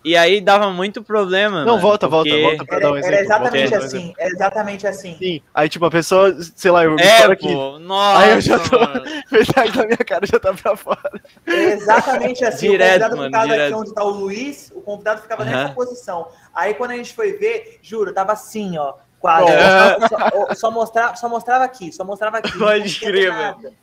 E 0.04 0.18
aí 0.18 0.42
dava 0.42 0.70
muito 0.70 1.02
problema. 1.02 1.64
Não, 1.64 1.76
mano, 1.76 1.82
volta, 1.82 2.10
porque... 2.10 2.30
volta, 2.30 2.58
volta 2.58 2.66
pra 2.66 2.76
era, 2.76 2.86
dar 2.86 2.92
um 2.92 2.98
exemplo. 2.98 3.16
Era 3.16 3.24
exatamente 3.24 3.76
assim, 3.76 4.14
era 4.18 4.30
exatamente 4.30 4.88
assim. 4.88 5.16
Sim, 5.18 5.42
aí 5.54 5.70
tipo, 5.70 5.86
a 5.86 5.90
pessoa, 5.90 6.36
sei 6.56 6.72
lá, 6.72 6.84
eu 6.84 7.00
é, 7.00 7.24
aqui. 7.24 7.54
Pô, 7.54 7.80
nossa, 7.80 8.20
aí 8.20 8.32
eu 8.34 8.42
já 8.42 8.60
tô. 8.60 8.78
Metade 9.32 9.72
da 9.72 9.86
minha 9.86 9.98
cara 9.98 10.26
já 10.26 10.38
tá 10.38 10.54
pra 10.54 10.76
fora. 10.76 11.22
É 11.48 11.64
exatamente 11.72 12.44
assim. 12.44 12.72
direto, 12.72 13.06
o 13.06 13.10
convidado 13.10 13.18
mano, 13.18 13.30
ficava 13.30 13.48
direto. 13.48 13.64
aqui 13.64 13.82
onde 13.82 13.94
tá 13.94 14.04
o 14.04 14.10
Luiz, 14.10 14.74
o 14.76 14.82
convidado 14.82 15.22
ficava 15.22 15.46
nessa 15.46 15.74
posição. 15.74 16.28
Aí 16.54 16.74
quando 16.74 16.92
a 16.92 16.98
gente 16.98 17.14
foi 17.14 17.34
ver, 17.38 17.80
juro, 17.82 18.14
tava 18.14 18.34
assim, 18.34 18.78
ó 18.78 18.96
quadro. 19.24 19.54
É. 19.54 20.08
Só, 20.10 20.56
só, 20.56 20.72
mostrava, 20.72 21.16
só 21.16 21.30
mostrava 21.30 21.64
aqui, 21.64 21.94
só 21.94 22.04
mostrava 22.04 22.40
aqui. 22.40 22.60
Pode 22.60 23.00
crer, 23.00 23.34
velho. 23.34 23.74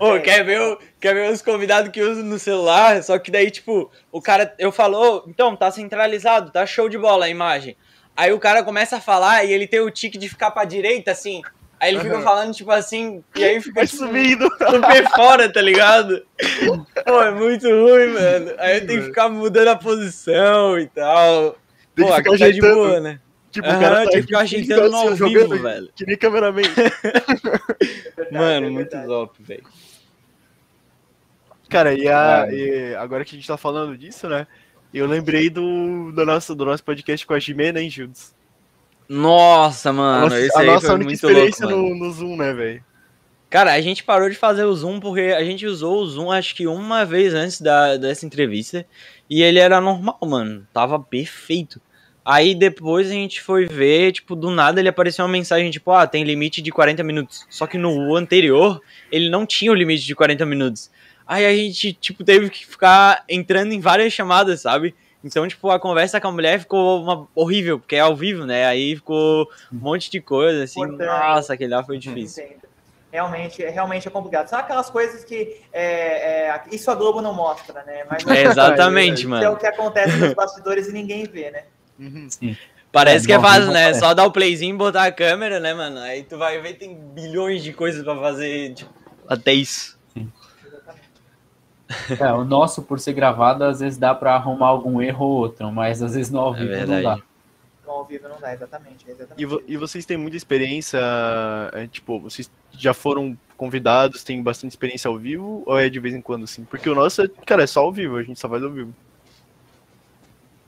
Ô, 0.00 0.18
quer, 0.20 0.44
ver, 0.44 0.78
quer 0.98 1.14
ver 1.14 1.30
os 1.30 1.40
convidados 1.40 1.90
que 1.92 2.02
usam 2.02 2.24
no 2.24 2.38
celular? 2.38 3.00
Só 3.02 3.16
que 3.18 3.30
daí, 3.30 3.50
tipo, 3.50 3.90
o 4.10 4.20
cara, 4.20 4.52
eu 4.58 4.72
falou, 4.72 5.24
então, 5.28 5.54
tá 5.54 5.70
centralizado, 5.70 6.50
tá 6.50 6.66
show 6.66 6.88
de 6.88 6.98
bola 6.98 7.26
a 7.26 7.28
imagem. 7.28 7.76
Aí 8.16 8.32
o 8.32 8.40
cara 8.40 8.64
começa 8.64 8.96
a 8.96 9.00
falar 9.00 9.44
e 9.44 9.52
ele 9.52 9.68
tem 9.68 9.80
o 9.80 9.90
tique 9.90 10.18
de 10.18 10.28
ficar 10.28 10.50
pra 10.50 10.64
direita, 10.64 11.12
assim. 11.12 11.42
Aí 11.78 11.92
ele 11.92 12.00
fica 12.00 12.20
falando, 12.22 12.54
tipo 12.54 12.70
assim, 12.70 13.22
e 13.36 13.44
aí 13.44 13.60
fica 13.60 13.86
tipo, 13.86 13.98
subindo. 13.98 14.48
super 14.50 15.10
fora, 15.10 15.52
tá 15.52 15.60
ligado? 15.60 16.24
Pô, 17.06 17.22
é 17.22 17.30
muito 17.30 17.68
ruim, 17.68 18.06
mano. 18.08 18.52
Aí 18.58 18.78
eu 18.78 18.86
tenho 18.86 19.00
que 19.00 19.06
ficar 19.08 19.28
mudando 19.28 19.68
a 19.68 19.76
posição 19.76 20.78
e 20.78 20.86
tal. 20.86 21.56
Tem 21.94 22.06
Pô, 22.06 22.12
aqui 22.12 22.38
tá 22.38 22.50
de 22.50 22.60
boa, 22.60 23.00
né? 23.00 23.20
Tipo, 23.54 23.68
o 23.68 23.78
cara 23.78 24.04
tá 24.04 24.10
tipo, 24.10 24.36
ajeitando 24.36 24.90
no 24.90 24.96
ao 24.96 25.14
vivo, 25.14 25.56
velho. 25.62 25.88
Que 25.94 26.04
nem 26.04 26.16
cameraman. 26.16 26.62
verdade, 28.16 28.32
Mano, 28.32 28.66
é 28.66 28.70
muito 28.70 28.90
top, 29.06 29.40
velho. 29.44 29.62
Cara, 31.68 31.94
e, 31.94 32.08
a, 32.08 32.48
e, 32.50 32.96
agora 32.96 33.24
que 33.24 33.36
a 33.36 33.38
gente 33.38 33.46
tá 33.46 33.56
falando 33.56 33.96
disso, 33.96 34.28
né? 34.28 34.48
Eu 34.92 35.06
lembrei 35.06 35.48
do, 35.48 36.10
do, 36.10 36.26
nosso, 36.26 36.52
do 36.52 36.64
nosso 36.64 36.82
podcast 36.82 37.24
com 37.24 37.32
a 37.32 37.38
Jimena, 37.38 37.80
hein, 37.80 37.88
Gildes? 37.88 38.34
Nossa, 39.08 39.92
mano, 39.92 40.18
a 40.18 40.20
nossa, 40.22 40.40
esse 40.40 40.58
aí 40.58 40.68
a 40.68 40.72
nossa 40.72 40.86
foi 40.86 40.94
única 40.96 41.10
muito 41.10 41.14
experiência 41.14 41.66
louco, 41.66 41.94
no, 41.94 42.06
no 42.06 42.12
Zoom, 42.12 42.36
né, 42.36 42.52
velho? 42.52 42.84
Cara, 43.48 43.72
a 43.72 43.80
gente 43.80 44.02
parou 44.02 44.28
de 44.28 44.34
fazer 44.34 44.64
o 44.64 44.74
Zoom 44.74 44.98
porque 44.98 45.20
a 45.20 45.44
gente 45.44 45.64
usou 45.64 46.02
o 46.02 46.06
Zoom 46.06 46.32
acho 46.32 46.56
que 46.56 46.66
uma 46.66 47.04
vez 47.04 47.32
antes 47.34 47.60
da, 47.60 47.96
dessa 47.96 48.26
entrevista 48.26 48.84
e 49.30 49.44
ele 49.44 49.60
era 49.60 49.80
normal, 49.80 50.18
mano. 50.26 50.66
Tava 50.72 50.98
perfeito. 50.98 51.80
Aí 52.24 52.54
depois 52.54 53.10
a 53.10 53.12
gente 53.12 53.42
foi 53.42 53.66
ver, 53.66 54.12
tipo, 54.12 54.34
do 54.34 54.50
nada 54.50 54.80
ele 54.80 54.88
apareceu 54.88 55.24
uma 55.24 55.30
mensagem, 55.30 55.70
tipo, 55.70 55.90
ah, 55.90 56.06
tem 56.06 56.24
limite 56.24 56.62
de 56.62 56.70
40 56.70 57.04
minutos. 57.04 57.46
Só 57.50 57.66
que 57.66 57.76
no 57.76 58.16
anterior, 58.16 58.80
ele 59.12 59.28
não 59.28 59.44
tinha 59.44 59.70
o 59.70 59.74
limite 59.74 60.06
de 60.06 60.14
40 60.14 60.46
minutos. 60.46 60.90
Aí 61.26 61.44
a 61.44 61.54
gente, 61.54 61.92
tipo, 61.92 62.24
teve 62.24 62.48
que 62.48 62.66
ficar 62.66 63.24
entrando 63.28 63.72
em 63.72 63.80
várias 63.80 64.12
chamadas, 64.12 64.62
sabe? 64.62 64.94
Então, 65.22 65.46
tipo, 65.48 65.70
a 65.70 65.80
conversa 65.80 66.20
com 66.20 66.28
a 66.28 66.32
mulher 66.32 66.60
ficou 66.60 67.02
uma, 67.02 67.26
horrível, 67.34 67.78
porque 67.78 67.96
é 67.96 68.00
ao 68.00 68.14
vivo, 68.14 68.44
né? 68.44 68.66
Aí 68.66 68.94
ficou 68.96 69.48
um 69.72 69.78
monte 69.78 70.10
de 70.10 70.20
coisa, 70.20 70.64
assim. 70.64 70.80
Importante. 70.80 71.08
Nossa, 71.08 71.54
aquele 71.54 71.74
lá 71.74 71.82
foi 71.82 71.98
difícil. 71.98 72.44
Entendo. 72.44 72.64
Realmente, 73.10 73.62
realmente 73.62 74.08
é 74.08 74.10
complicado. 74.10 74.48
São 74.48 74.58
aquelas 74.58 74.90
coisas 74.90 75.24
que 75.24 75.60
é, 75.72 76.48
é, 76.48 76.62
isso 76.72 76.90
a 76.90 76.96
Globo 76.96 77.22
não 77.22 77.32
mostra, 77.32 77.82
né? 77.84 78.04
Mas 78.10 78.26
É, 78.26 78.42
exatamente, 78.42 79.20
isso 79.24 79.26
é 79.26 79.30
mano. 79.30 79.52
o 79.52 79.56
que 79.56 79.66
acontece 79.66 80.16
nos 80.16 80.34
bastidores 80.34 80.88
e 80.88 80.92
ninguém 80.92 81.24
vê, 81.24 81.50
né? 81.50 81.62
Uhum. 81.98 82.28
Parece 82.92 83.24
É, 83.24 83.26
que 83.26 83.32
é 83.32 83.40
fácil, 83.40 83.66
né? 83.72 83.82
parece. 83.84 84.00
Só 84.00 84.14
dar 84.14 84.24
o 84.24 84.30
playzinho 84.32 84.74
e 84.74 84.78
botar 84.78 85.04
a 85.04 85.12
câmera, 85.12 85.58
né, 85.58 85.74
mano? 85.74 85.98
Aí 85.98 86.22
tu 86.22 86.38
vai 86.38 86.60
ver, 86.60 86.74
tem 86.74 86.94
bilhões 86.94 87.62
de 87.62 87.72
coisas 87.72 88.04
pra 88.04 88.16
fazer, 88.16 88.74
tipo, 88.74 88.90
até 89.28 89.52
isso. 89.52 89.98
É, 92.18 92.32
o 92.32 92.44
nosso, 92.44 92.82
por 92.82 92.98
ser 92.98 93.12
gravado, 93.12 93.64
às 93.64 93.80
vezes 93.80 93.98
dá 93.98 94.14
pra 94.14 94.34
arrumar 94.34 94.68
algum 94.68 95.00
erro 95.02 95.24
ou 95.26 95.32
outro, 95.38 95.70
mas 95.70 96.02
às 96.02 96.14
vezes 96.14 96.30
no 96.30 96.40
ao 96.40 96.54
É 96.54 96.58
vivo 96.58 96.86
não 96.92 97.02
dá. 97.02 97.18
No 97.84 97.90
ao 97.92 98.04
vivo 98.04 98.28
não 98.28 98.40
dá, 98.40 98.52
exatamente. 98.54 99.04
exatamente. 99.08 99.40
E, 99.42 99.44
vo- 99.44 99.62
e 99.66 99.76
vocês 99.76 100.06
têm 100.06 100.16
muita 100.16 100.36
experiência, 100.36 100.98
é, 101.72 101.86
tipo, 101.86 102.18
vocês 102.20 102.50
já 102.72 102.94
foram 102.94 103.36
convidados, 103.56 104.24
têm 104.24 104.42
bastante 104.42 104.70
experiência 104.72 105.08
ao 105.08 105.18
vivo, 105.18 105.62
ou 105.66 105.78
é 105.78 105.88
de 105.88 106.00
vez 106.00 106.14
em 106.14 106.20
quando, 106.20 106.44
assim? 106.44 106.64
Porque 106.64 106.88
o 106.88 106.94
nosso, 106.94 107.22
é, 107.22 107.28
cara, 107.46 107.62
é 107.62 107.66
só 107.66 107.80
ao 107.80 107.92
vivo, 107.92 108.16
a 108.16 108.22
gente 108.22 108.38
só 108.40 108.48
faz 108.48 108.62
ao 108.62 108.70
vivo. 108.70 108.94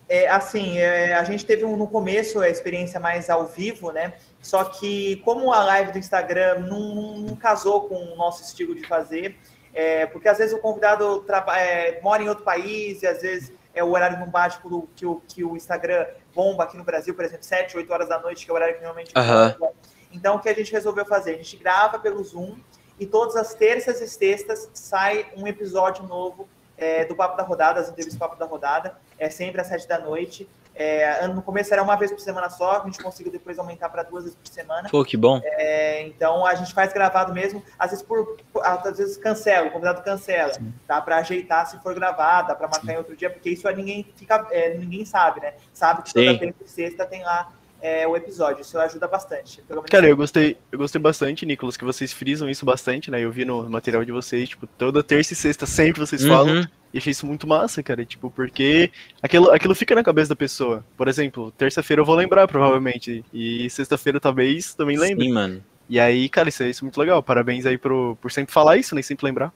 É, 0.08 0.28
assim, 0.28 0.78
é, 0.78 1.14
a 1.14 1.24
gente 1.24 1.44
teve 1.44 1.64
um, 1.64 1.76
no 1.76 1.88
começo 1.88 2.40
a 2.40 2.48
experiência 2.48 3.00
mais 3.00 3.28
ao 3.28 3.46
vivo, 3.46 3.90
né? 3.90 4.14
Só 4.40 4.62
que 4.64 5.16
como 5.24 5.52
a 5.52 5.64
live 5.64 5.92
do 5.92 5.98
Instagram 5.98 6.60
não, 6.60 6.94
não- 6.94 7.18
não 7.18 7.36
casou 7.36 7.88
com 7.88 7.96
o 7.96 8.16
nosso 8.16 8.42
estilo 8.44 8.74
de 8.74 8.86
fazer, 8.86 9.36
é, 9.74 10.06
porque 10.06 10.28
às 10.28 10.38
vezes 10.38 10.54
o 10.54 10.60
convidado 10.60 11.24
é, 11.56 12.00
mora 12.02 12.22
em 12.22 12.28
outro 12.28 12.44
país 12.44 13.02
e 13.02 13.06
às 13.06 13.20
vezes 13.20 13.52
é 13.74 13.82
o 13.82 13.90
horário 13.90 14.18
não 14.18 14.28
bate 14.28 14.58
com 14.60 14.68
o 14.68 14.88
que, 14.94 15.04
o 15.04 15.20
que 15.28 15.44
o 15.44 15.56
Instagram 15.56 16.06
bomba 16.34 16.64
aqui 16.64 16.76
no 16.76 16.84
Brasil, 16.84 17.12
por 17.14 17.24
exemplo, 17.24 17.44
7, 17.44 17.76
8 17.76 17.92
horas 17.92 18.08
da 18.08 18.18
noite, 18.18 18.44
que 18.44 18.50
é 18.50 18.54
o 18.54 18.56
horário 18.56 18.74
que 18.76 18.80
normalmente 18.80 19.12
bomba. 19.58 19.72
Então, 20.12 20.36
o 20.36 20.40
que 20.40 20.48
a 20.48 20.54
gente 20.54 20.72
resolveu 20.72 21.04
fazer? 21.04 21.32
A 21.34 21.36
gente 21.36 21.56
grava 21.56 21.98
pelo 21.98 22.22
Zoom 22.22 22.56
e 22.98 23.04
todas 23.06 23.36
as 23.36 23.54
terças 23.54 24.00
e 24.00 24.08
sextas 24.08 24.70
sai 24.72 25.26
um 25.36 25.46
episódio 25.46 26.04
novo 26.04 26.48
é, 26.76 27.04
do 27.04 27.14
Papo 27.14 27.36
da 27.36 27.42
Rodada, 27.42 27.80
as 27.80 27.88
entrevistas 27.88 28.14
do 28.14 28.18
Papo 28.18 28.36
da 28.36 28.46
Rodada, 28.46 28.96
é 29.18 29.30
sempre 29.30 29.60
às 29.60 29.66
sete 29.66 29.86
da 29.88 29.98
noite. 29.98 30.48
É, 30.78 31.26
no 31.28 31.40
começo 31.40 31.72
era 31.72 31.82
uma 31.82 31.96
vez 31.96 32.12
por 32.12 32.20
semana 32.20 32.50
só, 32.50 32.82
a 32.82 32.84
gente 32.84 33.02
conseguiu 33.02 33.32
depois 33.32 33.58
aumentar 33.58 33.88
para 33.88 34.02
duas 34.02 34.24
vezes 34.24 34.38
por 34.38 34.46
semana. 34.46 34.90
Pô, 34.90 35.02
que 35.02 35.16
bom. 35.16 35.40
É, 35.42 36.02
então 36.02 36.44
a 36.44 36.54
gente 36.54 36.74
faz 36.74 36.92
gravado 36.92 37.32
mesmo, 37.32 37.64
às 37.78 37.92
vezes 37.92 38.04
por, 38.04 38.36
às 38.62 38.98
vezes 38.98 39.16
cancela, 39.16 39.68
o 39.68 39.70
convidado 39.70 40.02
cancela, 40.02 40.52
dá 40.86 41.00
para 41.00 41.16
ajeitar 41.16 41.66
se 41.66 41.78
for 41.78 41.94
gravado, 41.94 42.48
dá 42.48 42.54
para 42.54 42.68
marcar 42.68 42.92
em 42.92 42.98
outro 42.98 43.16
dia, 43.16 43.30
porque 43.30 43.48
isso 43.48 43.66
ninguém 43.70 44.06
fica, 44.16 44.46
é, 44.50 44.74
ninguém 44.74 45.06
sabe, 45.06 45.40
né? 45.40 45.54
Sabe 45.72 46.02
que 46.02 46.12
toda 46.12 46.32
Sim. 46.32 46.38
terça 46.38 46.62
e 46.62 46.68
sexta 46.68 47.06
tem 47.06 47.24
lá 47.24 47.50
é, 47.86 48.04
o 48.04 48.16
episódio, 48.16 48.62
isso 48.62 48.76
ajuda 48.76 49.06
bastante. 49.06 49.62
Cara, 49.88 50.08
eu 50.08 50.16
gostei, 50.16 50.56
eu 50.72 50.78
gostei 50.78 51.00
bastante, 51.00 51.46
Nicolas, 51.46 51.76
que 51.76 51.84
vocês 51.84 52.12
frisam 52.12 52.50
isso 52.50 52.66
bastante, 52.66 53.12
né? 53.12 53.20
Eu 53.20 53.30
vi 53.30 53.44
no 53.44 53.70
material 53.70 54.04
de 54.04 54.10
vocês, 54.10 54.48
tipo, 54.48 54.66
toda 54.66 55.04
terça 55.04 55.34
e 55.34 55.36
sexta 55.36 55.66
sempre 55.66 56.00
vocês 56.00 56.26
falam. 56.26 56.56
Uhum. 56.56 56.66
E 56.92 56.98
achei 56.98 57.12
isso 57.12 57.24
muito 57.24 57.46
massa, 57.46 57.84
cara. 57.84 58.04
Tipo, 58.04 58.28
porque 58.28 58.90
aquilo, 59.22 59.52
aquilo 59.52 59.72
fica 59.72 59.94
na 59.94 60.02
cabeça 60.02 60.30
da 60.30 60.36
pessoa. 60.36 60.84
Por 60.96 61.06
exemplo, 61.06 61.52
terça-feira 61.52 62.02
eu 62.02 62.06
vou 62.06 62.16
lembrar, 62.16 62.48
provavelmente. 62.48 63.24
E 63.32 63.70
sexta-feira 63.70 64.18
talvez 64.18 64.74
também 64.74 64.98
lembre. 64.98 65.26
Sim, 65.26 65.32
mano. 65.32 65.64
E 65.88 66.00
aí, 66.00 66.28
cara, 66.28 66.48
isso 66.48 66.64
é, 66.64 66.68
isso 66.68 66.82
é 66.82 66.86
muito 66.86 66.98
legal. 66.98 67.22
Parabéns 67.22 67.66
aí 67.66 67.78
pro, 67.78 68.18
por 68.20 68.32
sempre 68.32 68.52
falar 68.52 68.78
isso, 68.78 68.96
nem 68.96 69.02
sempre 69.02 69.26
lembrar. 69.26 69.52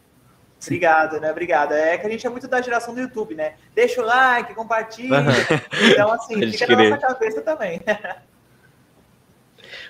Obrigado, 0.62 1.20
né? 1.20 1.31
Obrigado. 1.31 1.73
É 1.73 1.96
que 1.96 2.07
a 2.07 2.11
gente 2.11 2.27
é 2.27 2.31
muito 2.31 2.46
da 2.46 2.61
geração 2.61 2.94
do 2.94 3.01
YouTube, 3.01 3.35
né? 3.35 3.55
Deixa 3.75 4.03
o 4.03 4.05
like, 4.05 4.55
compartilha. 4.55 5.18
Aham. 5.18 5.33
Então, 5.90 6.12
assim, 6.12 6.53
fica 6.53 6.77
na 6.77 6.90
nossa 6.90 6.99
cabeça 6.99 7.40
também. 7.40 7.81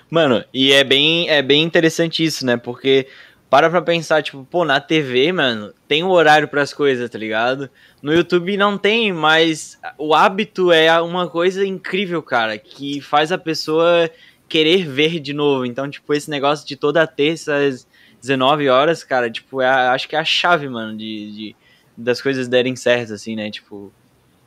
Mano, 0.09 0.43
e 0.53 0.73
é 0.73 0.83
bem, 0.83 1.29
é 1.29 1.41
bem 1.41 1.63
interessante 1.63 2.23
isso, 2.23 2.45
né? 2.45 2.57
Porque 2.57 3.07
para 3.49 3.69
pra 3.69 3.81
pensar, 3.81 4.21
tipo, 4.23 4.45
pô, 4.45 4.63
na 4.63 4.79
TV, 4.79 5.31
mano, 5.31 5.73
tem 5.87 6.03
um 6.03 6.09
horário 6.09 6.47
pras 6.47 6.73
coisas, 6.73 7.09
tá 7.09 7.17
ligado? 7.17 7.69
No 8.01 8.13
YouTube 8.13 8.55
não 8.55 8.77
tem, 8.77 9.11
mas 9.11 9.79
o 9.97 10.13
hábito 10.13 10.71
é 10.71 11.01
uma 11.01 11.29
coisa 11.29 11.65
incrível, 11.65 12.21
cara, 12.23 12.57
que 12.57 13.01
faz 13.01 13.31
a 13.31 13.37
pessoa 13.37 14.09
querer 14.47 14.85
ver 14.85 15.19
de 15.19 15.33
novo. 15.33 15.65
Então, 15.65 15.89
tipo, 15.89 16.13
esse 16.13 16.29
negócio 16.29 16.67
de 16.67 16.75
toda 16.75 17.07
terça 17.07 17.55
às 17.55 17.87
19 18.21 18.69
horas, 18.69 19.03
cara, 19.03 19.29
tipo, 19.29 19.61
é 19.61 19.67
a- 19.67 19.91
acho 19.93 20.07
que 20.07 20.15
é 20.15 20.19
a 20.19 20.23
chave, 20.25 20.69
mano, 20.69 20.95
de, 20.97 21.31
de- 21.31 21.55
das 21.97 22.21
coisas 22.21 22.47
derem 22.47 22.75
certo, 22.75 23.13
assim, 23.13 23.35
né? 23.35 23.49
Tipo, 23.51 23.91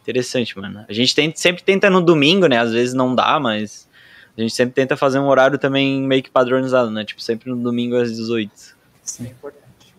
interessante, 0.03 0.57
mano. 0.59 0.85
A 0.89 0.93
gente 0.93 1.15
tem, 1.15 1.33
sempre 1.35 1.63
tenta 1.63 1.91
no 1.91 2.01
domingo, 2.01 2.47
né? 2.47 2.59
Às 2.59 2.73
vezes 2.73 2.95
não 2.95 3.15
dá, 3.15 3.39
mas 3.41 3.89
a 4.37 4.41
gente 4.41 4.55
sempre 4.55 4.75
tenta 4.75 4.97
fazer 4.97 5.19
um 5.19 5.27
horário 5.29 5.59
também 5.59 6.01
meio 6.03 6.23
que 6.23 6.31
padronizado, 6.31 6.91
né? 6.91 7.05
Tipo, 7.05 7.21
sempre 7.23 7.51
no 7.51 7.57
domingo 7.57 7.97
às 7.97 8.11
18. 8.15 8.53
Isso 9.05 9.23
é 9.23 9.27
importante. 9.27 9.95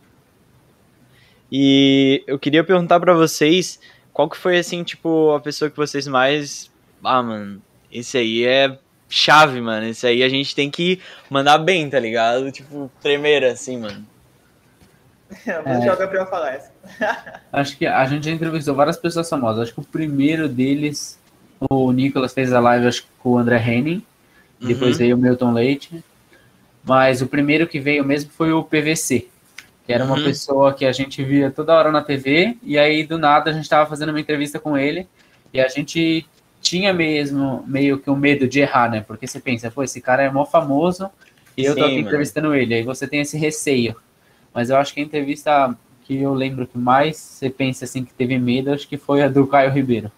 E 1.51 2.23
eu 2.27 2.39
queria 2.39 2.63
perguntar 2.63 2.99
pra 2.99 3.13
vocês 3.13 3.79
qual 4.11 4.29
que 4.29 4.37
foi, 4.37 4.57
assim, 4.57 4.83
tipo, 4.83 5.31
a 5.33 5.39
pessoa 5.39 5.69
que 5.69 5.77
vocês 5.77 6.07
mais. 6.07 6.71
Ah, 7.03 7.21
mano, 7.21 7.61
esse 7.91 8.17
aí 8.17 8.43
é 8.45 8.77
chave, 9.09 9.61
mano. 9.61 9.87
Esse 9.87 10.07
aí 10.07 10.23
a 10.23 10.29
gente 10.29 10.55
tem 10.55 10.69
que 10.69 10.99
mandar 11.29 11.57
bem, 11.57 11.89
tá 11.89 11.99
ligado? 11.99 12.51
Tipo, 12.51 12.91
tremer 13.01 13.43
assim, 13.45 13.77
mano. 13.77 14.05
Vou 15.45 15.75
deixar 15.75 15.93
o 15.93 15.97
Gabriel 15.97 16.25
falar 16.27 16.53
essa. 16.53 16.71
Acho 17.51 17.77
que 17.77 17.85
a 17.85 18.05
gente 18.05 18.25
já 18.25 18.31
entrevistou 18.31 18.75
várias 18.75 18.97
pessoas 18.97 19.27
famosas. 19.29 19.63
Acho 19.63 19.73
que 19.73 19.79
o 19.79 19.83
primeiro 19.83 20.47
deles, 20.47 21.19
o 21.59 21.91
Nicolas 21.91 22.33
fez 22.33 22.53
a 22.53 22.59
live 22.59 22.85
acho 22.87 23.03
que 23.03 23.07
com 23.19 23.31
o 23.31 23.37
André 23.37 23.57
Henning. 23.57 24.03
Depois 24.59 24.93
Uhum. 24.93 24.97
veio 24.99 25.15
o 25.15 25.19
Milton 25.19 25.51
Leite. 25.51 26.03
Mas 26.83 27.21
o 27.21 27.27
primeiro 27.27 27.67
que 27.67 27.79
veio 27.79 28.05
mesmo 28.05 28.29
foi 28.31 28.53
o 28.53 28.63
PVC. 28.63 29.27
Que 29.85 29.93
era 29.93 30.05
uma 30.05 30.15
Uhum. 30.17 30.23
pessoa 30.23 30.73
que 30.73 30.85
a 30.85 30.91
gente 30.91 31.23
via 31.23 31.49
toda 31.51 31.73
hora 31.73 31.91
na 31.91 32.01
TV. 32.03 32.55
E 32.63 32.77
aí, 32.77 33.03
do 33.05 33.17
nada, 33.17 33.49
a 33.49 33.53
gente 33.53 33.63
estava 33.63 33.89
fazendo 33.89 34.09
uma 34.09 34.19
entrevista 34.19 34.59
com 34.59 34.77
ele. 34.77 35.07
E 35.53 35.59
a 35.59 35.67
gente 35.67 36.25
tinha 36.65 36.91
mesmo 36.91 37.63
meio 37.67 37.99
que 37.99 38.09
um 38.09 38.15
medo 38.15 38.47
de 38.47 38.59
errar, 38.59 38.89
né? 38.89 39.05
Porque 39.07 39.27
você 39.27 39.39
pensa, 39.39 39.69
pô, 39.69 39.83
esse 39.83 40.01
cara 40.01 40.23
é 40.23 40.29
mó 40.31 40.45
famoso 40.45 41.11
e 41.55 41.63
eu 41.63 41.75
tô 41.75 41.81
Sim, 41.81 41.85
aqui 41.85 41.95
mano. 41.97 42.07
entrevistando 42.07 42.55
ele. 42.55 42.73
Aí 42.73 42.81
você 42.83 43.07
tem 43.07 43.21
esse 43.21 43.37
receio. 43.37 43.95
Mas 44.51 44.71
eu 44.71 44.77
acho 44.77 44.91
que 44.91 44.99
a 44.99 45.03
entrevista 45.03 45.77
que 46.03 46.19
eu 46.19 46.33
lembro 46.33 46.65
que 46.65 46.75
mais 46.77 47.17
você 47.17 47.51
pensa 47.51 47.85
assim 47.85 48.03
que 48.03 48.13
teve 48.13 48.39
medo, 48.39 48.73
acho 48.73 48.87
que 48.87 48.97
foi 48.97 49.21
a 49.21 49.27
do 49.27 49.45
Caio 49.45 49.71
Ribeiro. 49.71 50.11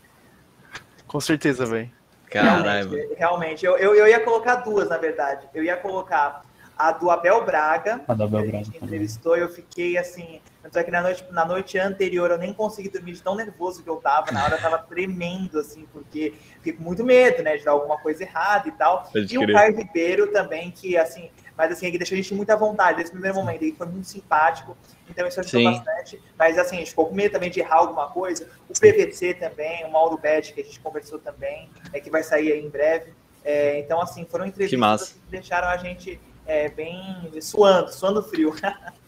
Com 1.06 1.20
certeza, 1.20 1.66
velho. 1.66 1.92
Caralho, 2.30 2.90
realmente, 2.92 3.16
realmente. 3.18 3.66
Eu, 3.66 3.78
eu, 3.78 3.96
eu 3.96 4.08
ia 4.08 4.20
colocar 4.22 4.56
duas, 4.56 4.88
na 4.88 4.98
verdade. 4.98 5.46
Eu 5.54 5.64
ia 5.64 5.76
colocar 5.76 6.44
a 6.78 6.92
do 6.94 7.12
Abel 7.12 7.44
Braga, 7.44 8.02
A 8.08 8.14
do 8.14 8.24
Abel 8.24 8.42
que 8.42 8.48
a 8.48 8.52
Braga 8.52 8.58
gente 8.64 8.74
também. 8.80 8.88
entrevistou, 8.88 9.36
eu 9.36 9.50
fiquei 9.50 9.98
assim. 9.98 10.40
Tanto 10.68 10.80
é 10.80 10.84
que 10.84 10.92
na 10.92 11.02
noite, 11.02 11.26
na 11.32 11.46
noite 11.46 11.80
anterior 11.80 12.30
eu 12.30 12.38
nem 12.38 12.54
consegui 12.54 12.90
dormir 12.90 13.14
de 13.14 13.22
tão 13.22 13.36
nervoso 13.36 13.82
que 13.82 13.90
eu 13.90 13.96
tava. 13.96 14.34
Na 14.34 14.44
hora 14.44 14.56
eu 14.56 14.62
tava 14.62 14.78
tremendo, 14.78 15.60
assim, 15.60 15.88
porque 15.94 16.34
fiquei 16.56 16.74
com 16.74 16.84
muito 16.84 17.06
medo, 17.06 17.42
né, 17.42 17.56
de 17.56 17.64
dar 17.64 17.72
alguma 17.72 17.98
coisa 17.98 18.24
errada 18.24 18.68
e 18.68 18.72
tal. 18.74 19.10
Pode 19.12 19.34
e 19.34 19.38
o 19.38 19.42
crer. 19.42 19.56
Caio 19.56 19.78
Ribeiro 19.78 20.28
também, 20.34 20.70
que 20.70 20.98
assim, 20.98 21.32
mas 21.58 21.72
assim, 21.72 21.88
ele 21.88 21.98
deixou 21.98 22.16
a 22.16 22.22
gente 22.22 22.34
muito 22.34 22.50
à 22.50 22.58
vontade 22.58 22.98
nesse 22.98 23.12
primeiro 23.12 23.38
momento. 23.38 23.62
Ele 23.62 23.76
foi 23.78 23.88
muito 23.88 24.08
simpático, 24.08 24.76
então 25.10 25.26
isso 25.26 25.40
ajudou 25.40 25.62
Sim. 25.62 25.72
bastante. 25.72 26.22
Mas 26.38 26.58
assim, 26.58 26.76
a 26.76 26.80
gente 26.80 26.90
ficou 26.90 27.08
com 27.08 27.16
medo 27.16 27.32
também 27.32 27.50
de 27.50 27.62
errar 27.62 27.78
alguma 27.78 28.10
coisa. 28.10 28.50
O 28.68 28.74
PVC 28.74 29.36
também, 29.36 29.86
o 29.86 29.92
Mauro 29.92 30.18
Bet, 30.18 30.54
que 30.54 30.60
a 30.60 30.64
gente 30.66 30.82
conversou 30.82 31.18
também, 31.18 31.70
é 31.94 32.02
que 32.02 32.10
vai 32.10 32.24
sair 32.24 32.52
aí 32.52 32.60
em 32.60 32.70
breve. 32.70 33.14
É, 33.42 33.80
então, 33.80 34.02
assim, 34.02 34.26
foram 34.26 34.46
entrevistas 34.46 34.78
massa. 34.78 35.14
que 35.14 35.32
deixaram 35.32 35.70
a 35.70 35.78
gente 35.78 36.20
é, 36.46 36.68
bem 36.68 37.32
suando, 37.40 37.94
suando 37.94 38.22
frio. 38.22 38.54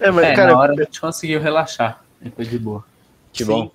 É, 0.00 0.10
mas, 0.10 0.24
É, 0.26 0.34
cara, 0.34 0.52
na 0.52 0.58
hora 0.58 0.72
a 0.72 0.76
gente 0.76 1.00
conseguiu 1.00 1.40
relaxar. 1.40 2.04
Depois 2.20 2.48
de 2.48 2.58
boa. 2.58 2.84
Que 3.32 3.44
Sim. 3.44 3.50
bom. 3.50 3.70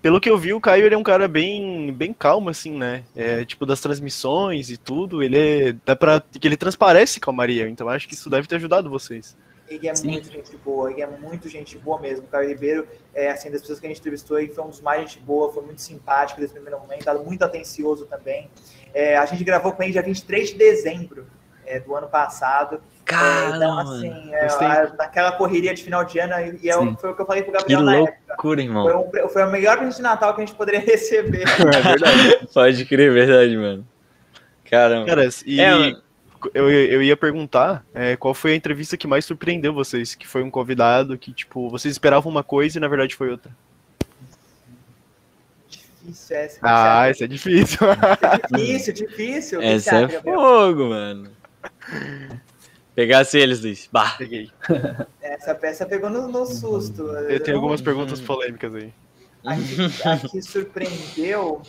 Pelo 0.00 0.20
que 0.20 0.30
eu 0.30 0.38
vi, 0.38 0.52
o 0.52 0.60
Caio 0.60 0.86
ele 0.86 0.94
é 0.94 0.98
um 0.98 1.02
cara 1.02 1.26
bem, 1.26 1.92
bem 1.92 2.12
calmo, 2.12 2.48
assim, 2.48 2.72
né? 2.72 3.02
É, 3.16 3.44
tipo, 3.44 3.66
das 3.66 3.80
transmissões 3.80 4.70
e 4.70 4.76
tudo, 4.76 5.22
ele 5.22 5.38
é, 5.38 5.76
dá 5.84 5.96
pra, 5.96 6.20
que 6.20 6.46
ele 6.46 6.56
transparece 6.56 7.18
calmaria, 7.18 7.68
então 7.68 7.88
acho 7.88 8.06
que 8.06 8.14
isso 8.14 8.30
deve 8.30 8.46
ter 8.46 8.56
ajudado 8.56 8.88
vocês. 8.88 9.36
Ele 9.68 9.88
é 9.88 9.94
Sim. 9.94 10.12
muito 10.12 10.30
gente 10.30 10.56
boa, 10.56 10.90
ele 10.90 11.02
é 11.02 11.06
muito 11.06 11.48
gente 11.48 11.76
boa 11.76 12.00
mesmo. 12.00 12.24
O 12.24 12.28
Caio 12.28 12.48
Ribeiro, 12.48 12.86
é, 13.12 13.30
assim, 13.30 13.50
das 13.50 13.60
pessoas 13.60 13.80
que 13.80 13.86
a 13.86 13.88
gente 13.88 13.98
entrevistou, 13.98 14.38
ele 14.38 14.52
foi 14.52 14.64
um 14.64 14.68
dos 14.68 14.80
mais 14.80 15.00
gente 15.00 15.18
boa, 15.18 15.52
foi 15.52 15.64
muito 15.64 15.82
simpático 15.82 16.40
nesse 16.40 16.54
primeiro 16.54 16.78
momento, 16.78 17.04
muito 17.24 17.42
atencioso 17.42 18.06
também. 18.06 18.48
É, 18.94 19.16
a 19.16 19.26
gente 19.26 19.42
gravou 19.42 19.72
com 19.72 19.82
ele 19.82 19.92
dia 19.92 20.02
23 20.02 20.50
de 20.50 20.54
dezembro 20.54 21.26
é, 21.68 21.80
do 21.80 21.94
ano 21.94 22.08
passado. 22.08 22.76
É, 22.76 22.78
então, 23.02 23.18
Caramba, 23.18 23.82
assim, 23.82 24.10
mano. 24.10 24.34
é, 24.34 24.42
Gostei. 24.42 24.68
naquela 24.98 25.32
correria 25.32 25.72
de 25.74 25.82
final 25.82 26.04
de 26.04 26.18
ano, 26.18 26.34
e 26.62 26.68
é 26.68 26.74
foi 26.96 27.10
o 27.10 27.14
que 27.14 27.22
eu 27.22 27.26
falei 27.26 27.42
pro 27.42 27.52
Que 27.52 27.58
Gabriel 27.58 27.82
na 27.82 27.96
época. 27.96 28.18
loucura, 28.28 28.62
irmão. 28.62 28.84
Foi, 29.10 29.24
um, 29.24 29.28
foi 29.28 29.44
o 29.44 29.50
melhor 29.50 29.76
presente 29.78 29.96
de 29.96 30.02
Natal 30.02 30.34
que 30.34 30.42
a 30.42 30.44
gente 30.44 30.54
poderia 30.56 30.80
receber. 30.84 31.44
É 31.48 31.80
verdade. 31.80 32.48
Pode 32.52 32.84
crer, 32.84 33.12
verdade, 33.12 33.56
mano. 33.56 33.86
Caramba. 34.70 35.06
Cara, 35.06 35.28
e 35.46 35.58
É, 35.58 35.96
eu, 36.52 36.70
eu 36.70 37.02
ia 37.02 37.16
perguntar 37.16 37.82
é, 37.94 38.14
qual 38.14 38.34
foi 38.34 38.52
a 38.52 38.56
entrevista 38.56 38.96
que 38.96 39.06
mais 39.06 39.24
surpreendeu 39.24 39.72
vocês, 39.72 40.14
que 40.14 40.26
foi 40.26 40.42
um 40.42 40.50
convidado 40.50 41.16
que, 41.16 41.32
tipo, 41.32 41.70
vocês 41.70 41.92
esperavam 41.92 42.30
uma 42.30 42.44
coisa 42.44 42.76
e 42.76 42.80
na 42.80 42.88
verdade 42.88 43.14
foi 43.16 43.30
outra. 43.30 43.50
Difícil 45.68 46.36
essa. 46.36 46.58
Ah, 46.62 47.08
essa 47.08 47.24
é 47.24 47.26
difícil. 47.26 47.78
Difícil, 48.54 48.92
difícil. 48.94 49.62
Essa 49.62 49.96
é 50.02 50.08
fogo, 50.08 50.90
mano. 50.90 51.37
Pegasse 52.94 53.38
eles, 53.38 53.62
Luiz. 53.62 53.88
Bah. 53.92 54.16
Peguei. 54.18 54.50
Essa 55.22 55.54
peça 55.54 55.86
pegou 55.86 56.10
no, 56.10 56.26
no 56.26 56.44
susto. 56.46 57.02
Eu 57.02 57.40
tenho 57.40 57.56
algumas 57.56 57.80
perguntas 57.80 58.20
polêmicas 58.20 58.74
aí. 58.74 58.92
A 59.44 59.54
que, 59.54 60.08
a 60.08 60.28
que 60.28 60.42
surpreendeu. 60.42 61.62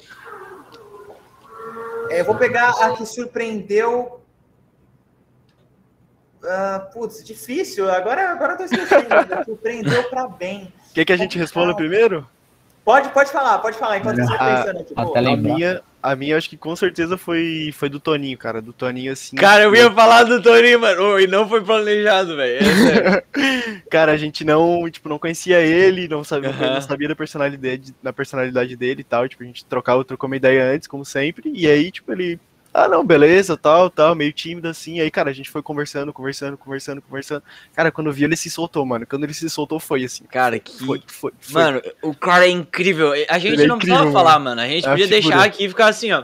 É, 2.10 2.22
eu 2.22 2.26
vou 2.26 2.36
pegar 2.36 2.70
a 2.70 2.96
que 2.96 3.06
surpreendeu. 3.06 4.20
Uh, 6.42 6.92
putz, 6.94 7.24
difícil. 7.24 7.92
Agora, 7.92 8.32
agora 8.32 8.54
eu 8.54 8.58
tô 8.58 8.64
esquecendo. 8.64 9.06
surpreendeu 9.46 10.10
pra 10.10 10.28
bem. 10.28 10.74
Quer 10.94 11.06
que 11.06 11.14
a 11.14 11.18
gente 11.18 11.38
responda 11.38 11.76
primeiro? 11.76 12.28
Pode, 12.84 13.10
pode 13.10 13.32
falar, 13.32 13.60
pode 13.60 13.78
falar, 13.78 14.00
enquanto 14.00 14.18
você 14.18 14.36
tá 14.36 14.64
pensando 14.64 14.80
aqui. 14.80 14.94
A 14.96 15.38
minha, 15.38 15.84
a 16.02 16.16
minha 16.16 16.38
acho 16.38 16.50
que 16.50 16.58
com 16.58 16.76
certeza 16.76 17.18
foi, 17.18 17.72
foi 17.74 17.90
do 17.90 18.00
Toninho, 18.00 18.38
cara. 18.38 18.62
Do 18.62 18.74
Toninho, 18.74 19.12
assim. 19.12 19.36
Cara, 19.36 19.64
eu 19.64 19.76
ia 19.76 19.92
falar 19.92 20.24
do 20.24 20.42
Toninho, 20.42 20.80
mano. 20.80 21.20
E 21.20 21.28
não 21.28 21.48
foi 21.48 21.62
planejado, 21.62 22.36
velho. 22.36 22.60
É 22.60 23.24
cara, 23.92 24.14
a 24.14 24.18
gente 24.18 24.44
não, 24.44 24.90
tipo, 24.90 25.10
não 25.10 25.20
conhecia 25.20 25.60
ele, 25.60 26.08
não 26.08 26.24
sabia, 26.24 26.50
Aham. 26.50 26.76
não 26.76 26.82
sabia 26.82 27.08
da 27.08 27.16
personalidade, 27.16 27.94
da 28.02 28.14
personalidade 28.14 28.76
dele 28.76 29.02
e 29.02 29.04
tal. 29.04 29.28
Tipo, 29.28 29.44
a 29.44 29.46
gente 29.46 29.66
trocava, 29.66 30.04
trocou 30.06 30.28
uma 30.28 30.38
ideia 30.38 30.72
antes, 30.72 30.88
como 30.88 31.04
sempre. 31.04 31.52
E 31.54 31.68
aí, 31.68 31.92
tipo, 31.92 32.12
ele. 32.12 32.40
Ah, 32.74 32.88
não, 32.88 33.04
beleza, 33.04 33.58
tal, 33.58 33.90
tal, 33.90 34.14
meio 34.14 34.32
tímido 34.32 34.68
assim. 34.68 35.00
Aí, 35.00 35.10
cara, 35.10 35.32
a 35.32 35.34
gente 35.34 35.50
foi 35.50 35.62
conversando, 35.62 36.14
conversando, 36.14 36.56
conversando, 36.56 37.02
conversando. 37.02 37.44
Cara, 37.74 37.92
quando 37.92 38.08
eu 38.08 38.14
vi 38.14 38.24
ele 38.24 38.36
se 38.36 38.50
soltou, 38.50 38.86
mano. 38.86 39.08
Quando 39.08 39.24
ele 39.24 39.34
se 39.34 39.50
soltou, 39.50 39.80
foi 39.80 40.04
assim. 40.04 40.24
Cara, 40.26 40.60
que. 40.60 40.86
Foi, 40.86 41.02
foi, 41.08 41.32
foi. 41.40 41.64
Mano, 41.64 41.82
o 42.02 42.14
cara 42.14 42.46
é 42.46 42.50
incrível. 42.50 43.12
A 43.28 43.40
gente 43.40 43.54
Ele 43.54 43.64
é 43.64 43.68
não 43.68 43.78
incrível, 43.78 43.98
precisava 43.98 44.12
falar, 44.12 44.40
mano. 44.40 44.62
A 44.62 44.68
gente 44.68 44.86
É 44.86 44.90
podia 44.92 45.08
deixar 45.08 45.44
aqui 45.44 45.66
e 45.66 45.70
ficar 45.70 45.88
assim, 45.88 46.12
ó. 46.12 46.24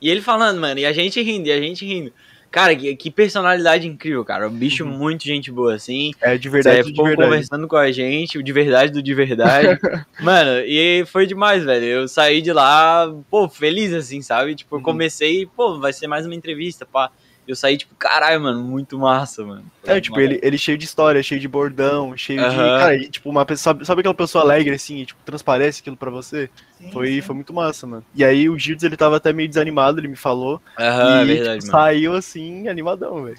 E 0.00 0.10
ele 0.10 0.20
falando, 0.20 0.60
mano, 0.60 0.80
e 0.80 0.84
a 0.84 0.92
gente 0.92 1.22
rindo, 1.22 1.48
e 1.48 1.52
a 1.52 1.60
gente 1.60 1.86
rindo. 1.86 2.12
Cara, 2.50 2.74
que, 2.74 2.94
que 2.96 3.10
personalidade 3.10 3.86
incrível, 3.86 4.24
cara. 4.24 4.48
Um 4.48 4.56
bicho 4.56 4.84
Uhum. 4.84 4.90
muito 4.96 5.24
gente 5.24 5.50
boa, 5.50 5.74
assim. 5.74 6.10
É 6.22 6.38
de 6.38 6.48
verdade, 6.48 6.84
Zé 6.84 6.90
de 6.90 7.02
verdade. 7.02 7.16
conversando 7.28 7.68
com 7.68 7.76
a 7.76 7.90
gente, 7.92 8.38
o 8.38 8.42
de 8.42 8.52
verdade 8.52 8.92
do 8.92 9.02
de 9.02 9.14
verdade. 9.14 9.78
Mano, 10.20 10.60
e 10.64 11.04
foi 11.06 11.26
demais, 11.26 11.64
velho. 11.64 11.84
Eu 11.84 12.08
saí 12.08 12.40
de 12.40 12.52
lá, 12.52 13.12
pô, 13.30 13.48
feliz, 13.48 13.92
assim, 13.92 14.22
sabe? 14.22 14.54
Tipo, 14.54 14.76
eu 14.76 14.78
Uhum. 14.78 14.84
comecei, 14.84 15.46
pô, 15.54 15.78
vai 15.78 15.92
ser 15.92 16.06
mais 16.06 16.24
uma 16.24 16.34
entrevista, 16.34 16.86
pá. 16.86 17.10
Eu 17.46 17.54
saí, 17.54 17.76
tipo, 17.76 17.94
caralho, 17.94 18.40
mano, 18.40 18.62
muito 18.62 18.98
massa, 18.98 19.44
mano. 19.44 19.64
É, 19.84 20.00
tipo, 20.00 20.18
ele, 20.18 20.40
ele 20.42 20.58
cheio 20.58 20.76
de 20.76 20.84
história, 20.84 21.22
cheio 21.22 21.40
de 21.40 21.46
bordão, 21.46 22.16
cheio 22.16 22.40
de. 22.40 22.44
Aham. 22.44 22.78
Cara, 22.78 22.96
e, 22.96 23.08
tipo, 23.08 23.30
uma 23.30 23.46
pessoa. 23.46 23.72
Sabe, 23.72 23.86
sabe 23.86 24.00
aquela 24.00 24.14
pessoa 24.14 24.42
alegre, 24.42 24.74
assim, 24.74 24.98
e, 24.98 25.06
tipo, 25.06 25.20
transparece 25.24 25.80
aquilo 25.80 25.96
pra 25.96 26.10
você? 26.10 26.50
Sim, 26.76 26.90
Foi, 26.90 27.06
sim. 27.12 27.20
foi 27.22 27.34
muito 27.36 27.54
massa, 27.54 27.86
mano. 27.86 28.04
E 28.14 28.24
aí 28.24 28.48
o 28.48 28.58
Gildes, 28.58 28.82
ele 28.84 28.96
tava 28.96 29.16
até 29.16 29.32
meio 29.32 29.48
desanimado, 29.48 30.00
ele 30.00 30.08
me 30.08 30.16
falou. 30.16 30.60
Aham, 30.78 31.20
é 31.20 31.24
e 31.24 31.26
verdade, 31.26 31.60
tipo, 31.60 31.70
saiu 31.70 32.14
assim, 32.14 32.68
animadão, 32.68 33.24
velho. 33.24 33.38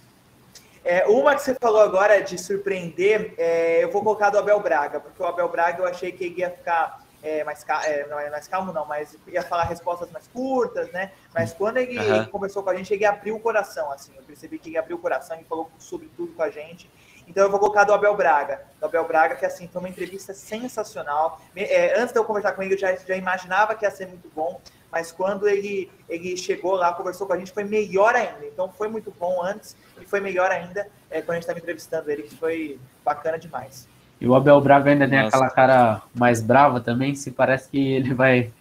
É, 0.86 1.06
uma 1.06 1.36
que 1.36 1.41
você 1.41 1.54
falou 1.62 1.82
agora 1.82 2.22
de 2.22 2.38
surpreender, 2.38 3.34
é, 3.38 3.84
eu 3.84 3.91
vou 3.91 4.02
colocar 4.02 4.30
do 4.30 4.38
Abel 4.38 4.62
Braga, 4.62 5.02
porque 5.02 5.22
o 5.22 5.26
Abel 5.26 5.50
Braga 5.50 5.82
eu 5.82 5.86
achei 5.86 6.13
que 6.13 6.24
ele 6.24 6.39
ia 6.39 6.50
ficar 6.50 7.06
é, 7.27 7.43
mais, 7.43 7.65
é, 7.85 8.07
não 8.07 8.19
é 8.19 8.29
mais 8.29 8.47
calmo, 8.47 8.71
não, 8.71 8.85
mas 8.85 9.17
ia 9.27 9.43
falar 9.43 9.63
respostas 9.63 10.09
mais 10.11 10.27
curtas, 10.27 10.91
né? 10.91 11.11
Mas 11.33 11.53
quando 11.53 11.77
ele 11.77 11.97
Aham. 11.97 12.25
conversou 12.25 12.63
com 12.63 12.69
a 12.69 12.75
gente, 12.75 12.93
ele 12.93 13.05
abriu 13.05 13.35
o 13.35 13.39
coração, 13.39 13.91
assim. 13.91 14.13
Eu 14.15 14.23
percebi 14.23 14.57
que 14.57 14.69
ele 14.69 14.77
abriu 14.77 14.95
o 14.95 14.99
coração 14.99 15.37
e 15.39 15.43
falou 15.43 15.69
sobre 15.77 16.09
tudo 16.15 16.33
com 16.33 16.43
a 16.43 16.49
gente. 16.49 16.89
Então 17.27 17.43
eu 17.43 17.51
vou 17.51 17.59
colocar 17.59 17.83
do 17.83 17.93
Abel 17.93 18.15
Braga. 18.15 18.61
Do 18.79 18.85
Abel 18.85 19.05
Braga, 19.05 19.35
que 19.35 19.45
assim, 19.45 19.67
foi 19.67 19.81
uma 19.81 19.89
entrevista 19.89 20.33
sensacional. 20.33 21.41
É, 21.55 21.99
antes 21.99 22.13
de 22.13 22.19
eu 22.19 22.23
conversar 22.23 22.53
com 22.53 22.63
ele, 22.63 22.75
eu 22.75 22.77
já, 22.77 22.95
já 22.95 23.15
imaginava 23.15 23.75
que 23.75 23.83
ia 23.83 23.91
ser 23.91 24.07
muito 24.07 24.29
bom, 24.33 24.61
mas 24.89 25.11
quando 25.11 25.47
ele, 25.49 25.91
ele 26.07 26.37
chegou 26.37 26.75
lá, 26.75 26.93
conversou 26.93 27.27
com 27.27 27.33
a 27.33 27.37
gente, 27.37 27.51
foi 27.51 27.65
melhor 27.65 28.15
ainda. 28.15 28.45
Então 28.45 28.71
foi 28.71 28.87
muito 28.87 29.11
bom 29.11 29.43
antes 29.43 29.75
e 29.99 30.05
foi 30.05 30.21
melhor 30.21 30.49
ainda 30.49 30.89
é, 31.09 31.21
quando 31.21 31.31
a 31.31 31.33
gente 31.35 31.43
estava 31.43 31.59
entrevistando 31.59 32.09
ele, 32.09 32.23
que 32.23 32.37
foi 32.37 32.79
bacana 33.03 33.37
demais. 33.37 33.89
E 34.19 34.27
o 34.27 34.34
Abel 34.36 34.60
Braga 34.62 34.89
ainda 34.91 35.08
tem 35.08 35.17
Nossa. 35.19 35.27
aquela 35.38 35.49
cara 35.49 36.01
mais 36.13 36.41
brava 36.41 36.80
também, 36.80 37.13
se 37.15 37.32
parece 37.32 37.69
que 37.69 37.93
ele 37.93 38.13
vai 38.13 38.51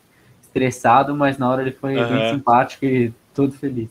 estressado, 0.42 1.14
mas 1.16 1.38
na 1.38 1.50
hora 1.50 1.62
ele 1.62 1.72
foi 1.72 1.96
Aham. 1.98 2.09
bem 2.09 2.30
simpático 2.30 2.84
e 2.84 3.12
todo 3.34 3.52
feliz. 3.52 3.90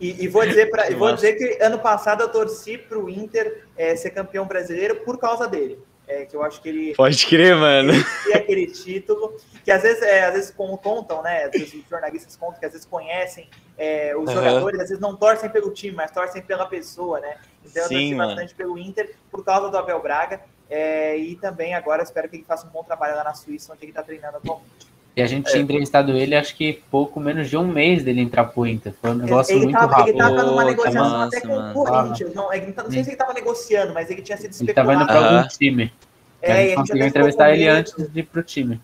E, 0.00 0.24
e 0.24 0.28
vou 0.28 0.46
dizer 0.46 0.70
pra, 0.70 0.88
vou 0.90 1.12
dizer 1.12 1.34
que 1.34 1.62
ano 1.62 1.78
passado 1.78 2.22
eu 2.22 2.28
torci 2.28 2.78
para 2.78 2.98
o 2.98 3.08
Inter 3.10 3.64
é, 3.76 3.96
ser 3.96 4.10
campeão 4.10 4.46
brasileiro 4.46 4.96
por 4.96 5.18
causa 5.18 5.48
dele. 5.48 5.78
É, 6.06 6.24
que 6.24 6.34
eu 6.34 6.42
acho 6.42 6.62
que 6.62 6.68
ele 6.70 6.94
Pode 6.94 7.26
crer, 7.26 7.54
mano. 7.54 7.92
e 8.26 8.32
aquele 8.32 8.66
título, 8.66 9.36
que 9.62 9.70
às 9.70 9.82
vezes, 9.82 10.02
é, 10.02 10.24
às 10.24 10.32
vezes 10.34 10.50
con- 10.50 10.76
contam, 10.78 11.20
né? 11.22 11.48
Os 11.48 11.70
jornalistas 11.90 12.34
contam 12.34 12.58
que 12.58 12.64
às 12.64 12.72
vezes 12.72 12.86
conhecem 12.86 13.48
é, 13.76 14.16
os 14.16 14.30
Aham. 14.30 14.38
jogadores, 14.38 14.80
às 14.80 14.88
vezes 14.88 15.02
não 15.02 15.14
torcem 15.14 15.50
pelo 15.50 15.70
time, 15.70 15.94
mas 15.94 16.10
torcem 16.10 16.40
pela 16.40 16.64
pessoa, 16.64 17.20
né? 17.20 17.36
Então 17.62 17.82
eu 17.82 17.88
Sim, 17.88 17.94
torci 17.94 18.14
mano. 18.14 18.28
bastante 18.28 18.54
pelo 18.54 18.78
Inter 18.78 19.14
por 19.30 19.44
causa 19.44 19.68
do 19.70 19.76
Abel 19.76 20.00
Braga. 20.00 20.40
É, 20.70 21.16
e 21.16 21.36
também 21.36 21.74
agora 21.74 22.02
espero 22.02 22.28
que 22.28 22.36
ele 22.36 22.44
faça 22.44 22.66
um 22.66 22.70
bom 22.70 22.82
trabalho 22.82 23.16
lá 23.16 23.24
na 23.24 23.34
Suíça, 23.34 23.72
onde 23.72 23.84
ele 23.84 23.90
está 23.92 24.02
treinando 24.02 24.36
atualmente. 24.36 24.88
E 25.16 25.22
a 25.22 25.26
gente 25.26 25.50
tinha 25.50 25.60
entrevistado 25.62 26.12
ele, 26.16 26.36
acho 26.36 26.54
que 26.54 26.80
pouco 26.90 27.18
menos 27.18 27.50
de 27.50 27.56
um 27.56 27.66
mês 27.66 28.04
dele 28.04 28.20
entrar 28.20 28.44
pro 28.44 28.64
Inter. 28.64 28.94
Foi 29.00 29.10
um 29.10 29.14
negócio 29.14 29.52
ele, 29.52 29.64
muito 29.64 29.76
tava, 29.76 29.96
rápido. 29.96 30.08
ele 30.10 30.18
tava 30.18 30.42
numa 30.44 30.64
negociação 30.64 31.28
que 31.28 31.36
até 31.36 31.48
massa, 31.48 31.72
com 31.74 31.80
o 31.80 31.84
Corinthians. 31.84 32.34
Não, 32.34 32.52
ele 32.52 32.74
não 32.76 32.84
sei 32.84 33.02
se 33.02 33.08
ele 33.10 33.14
estava 33.14 33.34
negociando, 33.34 33.92
mas 33.92 34.10
ele 34.10 34.22
tinha 34.22 34.38
sido 34.38 34.54
Ele 34.60 34.72
tava 34.72 34.94
indo 34.94 35.00
especulado. 35.00 35.06
pra 35.06 35.18
Aham. 35.18 35.36
algum 35.38 35.48
time. 35.48 35.92
É, 36.40 36.52
a 36.52 36.66
gente 36.66 36.76
conseguiu 36.76 37.06
entrevistar 37.06 37.50
ele 37.52 37.66
antes 37.66 38.12
de 38.12 38.20
ir 38.20 38.22
pro 38.22 38.42
time. 38.44 38.80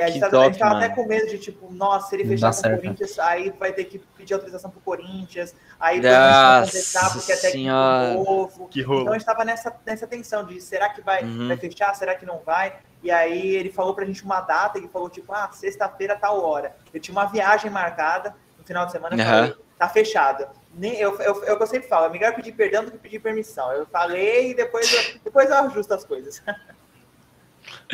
É, 0.00 0.04
a 0.04 0.10
gente, 0.10 0.20
tava, 0.20 0.40
a 0.40 0.44
gente 0.44 0.58
top, 0.58 0.70
tava 0.70 0.76
até 0.84 0.88
com 0.94 1.06
medo 1.06 1.28
de, 1.28 1.38
tipo, 1.38 1.72
nossa, 1.72 2.08
se 2.08 2.16
ele 2.16 2.24
fechar 2.24 2.52
com 2.54 2.60
o. 2.60 2.76
Corinthians, 2.76 3.18
aí 3.18 3.50
vai 3.58 3.72
ter 3.72 3.84
que 3.84 3.98
pedir 4.16 4.34
autorização 4.34 4.70
pro 4.70 4.80
Corinthians, 4.80 5.54
aí 5.78 6.00
Nossa 6.00 6.64
contestar 6.66 7.12
porque 7.12 7.32
é 7.32 7.36
técnico 7.36 7.70
novo. 8.14 8.68
Que 8.68 8.80
Então 8.80 8.94
rolo. 8.94 9.10
a 9.10 9.12
gente 9.12 9.26
tava 9.26 9.44
nessa, 9.44 9.74
nessa 9.84 10.06
tensão 10.06 10.44
de 10.44 10.60
será 10.60 10.88
que 10.88 11.00
vai, 11.02 11.22
Uhum. 11.24 11.48
vai 11.48 11.56
fechar, 11.56 11.94
será 11.94 12.14
que 12.14 12.24
não 12.24 12.38
vai? 12.44 12.76
E 13.02 13.10
aí 13.10 13.54
ele 13.56 13.70
falou 13.70 13.94
pra 13.94 14.04
gente 14.04 14.24
uma 14.24 14.40
data, 14.40 14.78
ele 14.78 14.88
falou, 14.88 15.08
tipo, 15.08 15.32
ah, 15.32 15.50
sexta-feira, 15.52 16.16
tal 16.16 16.42
hora. 16.42 16.74
Eu 16.92 17.00
tinha 17.00 17.12
uma 17.12 17.26
viagem 17.26 17.70
marcada 17.70 18.34
no 18.58 18.64
final 18.64 18.86
de 18.86 18.92
semana, 18.92 19.16
eu 19.16 19.20
Aham. 19.20 19.30
falei, 19.48 19.54
tá 19.78 19.88
fechado. 19.88 20.46
Nem, 20.74 20.94
eu, 21.00 21.18
eu, 21.20 21.44
é 21.44 21.52
o 21.52 21.56
que 21.56 21.62
eu 21.62 21.66
sempre 21.66 21.88
falo, 21.88 22.06
é 22.06 22.08
melhor 22.10 22.34
pedir 22.34 22.52
perdão 22.52 22.84
do 22.84 22.90
que 22.92 22.98
pedir 22.98 23.18
permissão. 23.18 23.72
Eu 23.72 23.86
falei 23.86 24.50
e 24.50 24.54
depois 24.54 24.92
eu, 24.92 25.20
depois 25.24 25.48
eu 25.50 25.56
ajusto 25.56 25.92
as 25.94 26.04
coisas. 26.04 26.42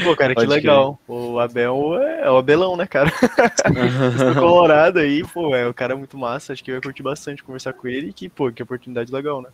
Pô, 0.02 0.14
cara, 0.16 0.34
que 0.34 0.40
Pode 0.40 0.50
legal. 0.50 0.98
O 1.08 1.38
Abel 1.38 2.00
é, 2.00 2.22
é 2.22 2.30
o 2.30 2.36
Abelão, 2.36 2.76
né, 2.76 2.86
cara? 2.86 3.10
do 4.34 4.40
Colorado 4.40 4.98
aí, 4.98 5.22
pô, 5.24 5.54
é 5.54 5.66
o 5.66 5.74
cara 5.74 5.96
muito 5.96 6.16
massa. 6.16 6.52
Acho 6.52 6.62
que 6.62 6.70
eu 6.70 6.76
ia 6.76 6.80
curtir 6.80 7.02
bastante 7.02 7.42
conversar 7.42 7.72
com 7.72 7.88
ele. 7.88 8.08
E 8.08 8.12
que, 8.12 8.28
pô, 8.28 8.50
que 8.52 8.62
oportunidade 8.62 9.12
legal, 9.12 9.42
né? 9.42 9.48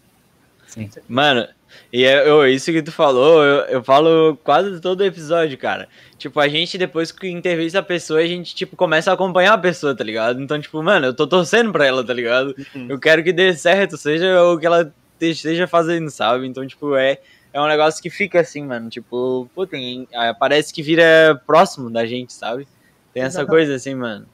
Sim. 0.66 0.88
Mano, 1.06 1.46
e 1.92 2.04
é, 2.04 2.26
eu, 2.26 2.46
isso 2.48 2.72
que 2.72 2.82
tu 2.82 2.90
falou, 2.90 3.44
eu, 3.44 3.60
eu 3.66 3.84
falo 3.84 4.38
quase 4.42 4.80
todo 4.80 5.04
episódio, 5.04 5.58
cara. 5.58 5.86
Tipo, 6.16 6.40
a 6.40 6.48
gente, 6.48 6.78
depois 6.78 7.12
que 7.12 7.28
entrevista 7.28 7.80
a 7.80 7.82
pessoa, 7.82 8.20
a 8.20 8.26
gente, 8.26 8.54
tipo, 8.54 8.74
começa 8.74 9.10
a 9.10 9.14
acompanhar 9.14 9.52
a 9.52 9.58
pessoa, 9.58 9.94
tá 9.94 10.02
ligado? 10.02 10.40
Então, 10.40 10.58
tipo, 10.60 10.82
mano, 10.82 11.06
eu 11.06 11.14
tô 11.14 11.26
torcendo 11.26 11.70
pra 11.72 11.84
ela, 11.86 12.02
tá 12.02 12.14
ligado? 12.14 12.54
Uhum. 12.74 12.86
Eu 12.88 12.98
quero 12.98 13.22
que 13.22 13.32
dê 13.32 13.52
certo, 13.54 13.98
seja 13.98 14.42
o 14.44 14.58
que 14.58 14.64
ela 14.64 14.86
te- 15.18 15.30
esteja 15.30 15.66
fazendo, 15.66 16.08
sabe? 16.10 16.46
Então, 16.46 16.66
tipo, 16.66 16.96
é, 16.96 17.18
é 17.52 17.60
um 17.60 17.66
negócio 17.66 18.02
que 18.02 18.10
fica 18.10 18.40
assim, 18.40 18.64
mano. 18.64 18.88
Tipo, 18.88 19.48
pô, 19.54 19.66
tem, 19.66 20.08
ah, 20.14 20.34
parece 20.38 20.72
que 20.72 20.82
vira 20.82 21.40
próximo 21.46 21.90
da 21.90 22.06
gente, 22.06 22.32
sabe? 22.32 22.66
Tem 23.12 23.22
essa 23.22 23.38
Exatamente. 23.40 23.50
coisa 23.50 23.74
assim, 23.74 23.94
mano. 23.94 24.26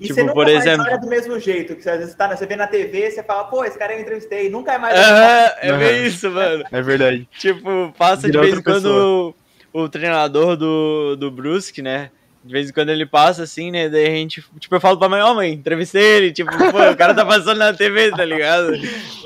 E 0.00 0.04
Tipo, 0.04 0.14
você 0.14 0.20
nunca 0.22 0.34
por 0.34 0.44
mais 0.46 0.58
exemplo- 0.66 0.86
olha 0.86 0.98
do 0.98 1.06
mesmo 1.06 1.38
jeito, 1.38 1.76
que 1.76 1.82
você, 1.82 1.90
às 1.90 1.98
vezes 1.98 2.14
tá, 2.14 2.34
você 2.34 2.46
vê 2.46 2.56
na 2.56 2.66
TV, 2.66 3.10
você 3.10 3.22
fala, 3.22 3.44
pô, 3.44 3.64
esse 3.64 3.78
cara 3.78 3.94
eu 3.94 4.00
entrevistei, 4.00 4.48
nunca 4.50 4.78
mais. 4.78 4.98
Aham, 4.98 5.52
é 5.60 5.78
bem 5.78 6.06
isso, 6.06 6.30
mano. 6.30 6.64
É 6.72 6.82
verdade. 6.82 7.28
Tipo, 7.38 7.92
passa 7.96 8.26
Vira 8.26 8.40
de 8.40 8.46
vez 8.46 8.58
em 8.58 8.62
quando 8.62 9.34
o, 9.72 9.82
o 9.84 9.88
treinador 9.88 10.56
do, 10.56 11.16
do 11.16 11.30
Brusque, 11.30 11.82
né? 11.82 12.10
De 12.44 12.52
vez 12.52 12.68
em 12.68 12.72
quando 12.72 12.88
ele 12.88 13.06
passa 13.06 13.44
assim, 13.44 13.70
né? 13.70 13.88
Daí 13.88 14.06
a 14.06 14.10
gente, 14.10 14.44
tipo, 14.58 14.74
eu 14.74 14.80
falo 14.80 14.98
pra 14.98 15.08
mãe, 15.08 15.20
ó 15.20 15.32
mãe, 15.32 15.52
entrevistei 15.52 16.02
ele, 16.02 16.32
tipo, 16.32 16.50
pô, 16.50 16.90
o 16.90 16.96
cara 16.96 17.14
tá 17.14 17.24
passando 17.24 17.58
na 17.58 17.72
TV, 17.72 18.10
tá 18.10 18.24
ligado? 18.24 18.72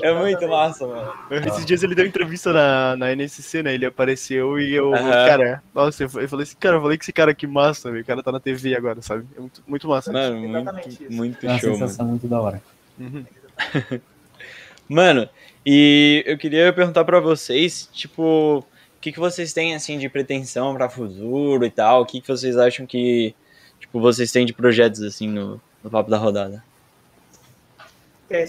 É 0.03 0.13
muito 0.13 0.47
massa, 0.47 0.85
mano. 0.85 1.11
Esses 1.47 1.65
dias 1.65 1.81
ele 1.81 1.95
deu 1.95 2.05
entrevista 2.05 2.53
na, 2.53 2.95
na 2.95 3.11
NSC, 3.15 3.63
né? 3.63 3.73
Ele 3.73 3.87
apareceu 3.87 4.59
e 4.59 4.75
eu, 4.75 4.91
cara, 4.91 5.63
nossa, 5.73 6.03
eu, 6.03 6.09
falei 6.09 6.43
assim, 6.43 6.55
cara, 6.59 6.75
eu 6.75 6.81
falei 6.81 6.97
que 6.97 7.03
esse 7.05 7.13
cara 7.13 7.31
aqui 7.31 7.47
massa, 7.47 7.89
velho. 7.89 8.03
O 8.03 8.05
cara 8.05 8.21
tá 8.21 8.31
na 8.31 8.39
TV 8.39 8.75
agora, 8.75 9.01
sabe? 9.01 9.25
É 9.35 9.39
muito, 9.39 9.63
muito 9.65 9.87
massa. 9.87 10.11
Mano, 10.11 10.45
Exatamente 10.45 10.87
muito, 10.87 11.03
isso. 11.03 11.13
muito 11.13 11.45
É 11.45 11.49
uma 11.49 11.59
show, 11.59 11.69
mano. 11.71 11.79
sensação 11.87 12.05
muito 12.05 12.27
da 12.27 12.39
hora. 12.39 12.61
Uhum. 12.99 13.25
Mano, 14.89 15.27
e 15.65 16.23
eu 16.25 16.37
queria 16.37 16.71
perguntar 16.71 17.03
pra 17.03 17.19
vocês, 17.19 17.89
tipo, 17.91 18.65
que, 19.07 19.13
que 19.13 19.19
vocês 19.19 19.53
têm, 19.53 19.73
assim, 19.73 19.97
de 19.97 20.09
pretensão 20.09 20.75
pra 20.75 20.89
futuro 20.89 21.65
e 21.65 21.71
tal? 21.71 22.01
O 22.01 22.05
que, 22.05 22.19
que 22.19 22.27
vocês 22.27 22.57
acham 22.57 22.85
que, 22.85 23.33
tipo, 23.79 24.01
vocês 24.01 24.31
têm 24.31 24.45
de 24.45 24.53
projetos, 24.53 25.01
assim, 25.01 25.27
no, 25.27 25.61
no 25.81 25.89
Papo 25.89 26.09
da 26.09 26.17
Rodada? 26.17 26.63
É, 28.29 28.41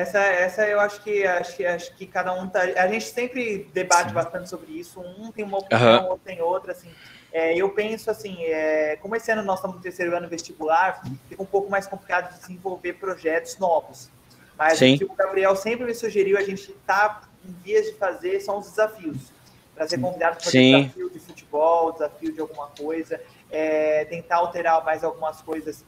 essa, 0.00 0.20
essa 0.20 0.64
eu 0.68 0.78
acho 0.78 1.02
que 1.02 1.26
acho 1.26 1.56
que 1.56 1.66
acho 1.66 1.96
que 1.96 2.06
cada 2.06 2.32
um 2.32 2.48
tá. 2.48 2.60
A 2.60 2.86
gente 2.86 3.06
sempre 3.06 3.68
debate 3.74 4.10
Sim. 4.10 4.14
bastante 4.14 4.48
sobre 4.48 4.78
isso. 4.78 5.00
Um 5.00 5.32
tem 5.32 5.44
uma 5.44 5.58
opinião, 5.58 6.04
uhum. 6.04 6.10
outro 6.10 6.24
tem 6.24 6.40
outra. 6.40 6.70
Assim, 6.70 6.88
é, 7.32 7.56
eu 7.56 7.68
penso 7.70 8.08
assim, 8.08 8.36
é, 8.44 8.96
como 9.02 9.16
esse 9.16 9.32
ano 9.32 9.42
nós 9.42 9.58
estamos 9.58 9.76
no 9.76 9.82
terceiro 9.82 10.16
ano 10.16 10.28
vestibular, 10.28 11.02
fica 11.28 11.42
um 11.42 11.46
pouco 11.46 11.68
mais 11.68 11.88
complicado 11.88 12.32
de 12.32 12.38
desenvolver 12.38 12.92
projetos 12.92 13.58
novos. 13.58 14.08
Mas 14.56 14.78
Sim. 14.78 14.94
o 14.94 14.98
que 14.98 15.04
o 15.04 15.14
Gabriel 15.14 15.56
sempre 15.56 15.84
me 15.84 15.94
sugeriu, 15.94 16.38
a 16.38 16.42
gente 16.42 16.70
está 16.70 17.22
em 17.44 17.52
vias 17.64 17.86
de 17.86 17.94
fazer 17.94 18.38
são 18.38 18.60
os 18.60 18.70
desafios. 18.70 19.33
Para 19.74 19.88
ser 19.88 20.00
convidado 20.00 20.36
para 20.36 20.44
fazer 20.44 20.76
desafio 20.76 21.10
de 21.10 21.18
futebol, 21.18 21.92
desafio 21.92 22.32
de 22.32 22.40
alguma 22.40 22.68
coisa, 22.68 23.20
é, 23.50 24.04
tentar 24.04 24.36
alterar 24.36 24.84
mais 24.84 25.02
algumas 25.02 25.40
coisas 25.42 25.84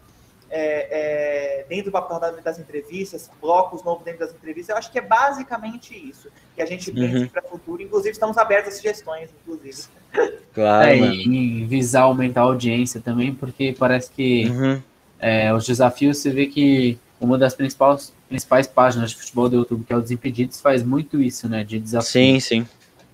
é, 0.50 1.60
é, 1.60 1.66
dentro 1.68 1.86
do 1.86 1.92
papel 1.92 2.20
das 2.42 2.58
entrevistas, 2.58 3.30
blocos 3.40 3.82
novos 3.82 4.04
dentro 4.04 4.20
das 4.20 4.32
entrevistas. 4.32 4.70
Eu 4.70 4.76
acho 4.76 4.90
que 4.90 4.98
é 4.98 5.02
basicamente 5.02 5.94
isso 5.94 6.28
que 6.54 6.62
a 6.62 6.66
gente 6.66 6.90
pensa 6.92 7.18
uhum. 7.18 7.28
para 7.28 7.44
o 7.44 7.48
futuro. 7.48 7.82
Inclusive, 7.82 8.12
estamos 8.12 8.38
abertos 8.38 8.74
a 8.74 8.76
sugestões, 8.76 9.30
inclusive. 9.42 9.88
Claro. 10.54 10.88
É, 10.88 10.96
e 10.96 11.66
visar 11.66 12.04
aumentar 12.04 12.40
a 12.40 12.44
audiência 12.44 12.98
também, 12.98 13.34
porque 13.34 13.76
parece 13.78 14.10
que 14.10 14.46
uhum. 14.46 14.82
é, 15.18 15.52
os 15.52 15.66
desafios, 15.66 16.16
você 16.16 16.30
vê 16.30 16.46
que 16.46 16.98
uma 17.20 17.36
das 17.36 17.54
principais, 17.54 18.14
principais 18.26 18.66
páginas 18.66 19.10
de 19.10 19.16
futebol 19.18 19.50
do 19.50 19.56
YouTube, 19.56 19.84
que 19.84 19.92
é 19.92 19.96
o 19.96 20.00
Desimpedidos, 20.00 20.58
faz 20.58 20.82
muito 20.82 21.20
isso, 21.20 21.46
né? 21.46 21.62
De 21.62 21.78
desafio. 21.78 22.10
Sim, 22.10 22.40
sim. 22.40 22.68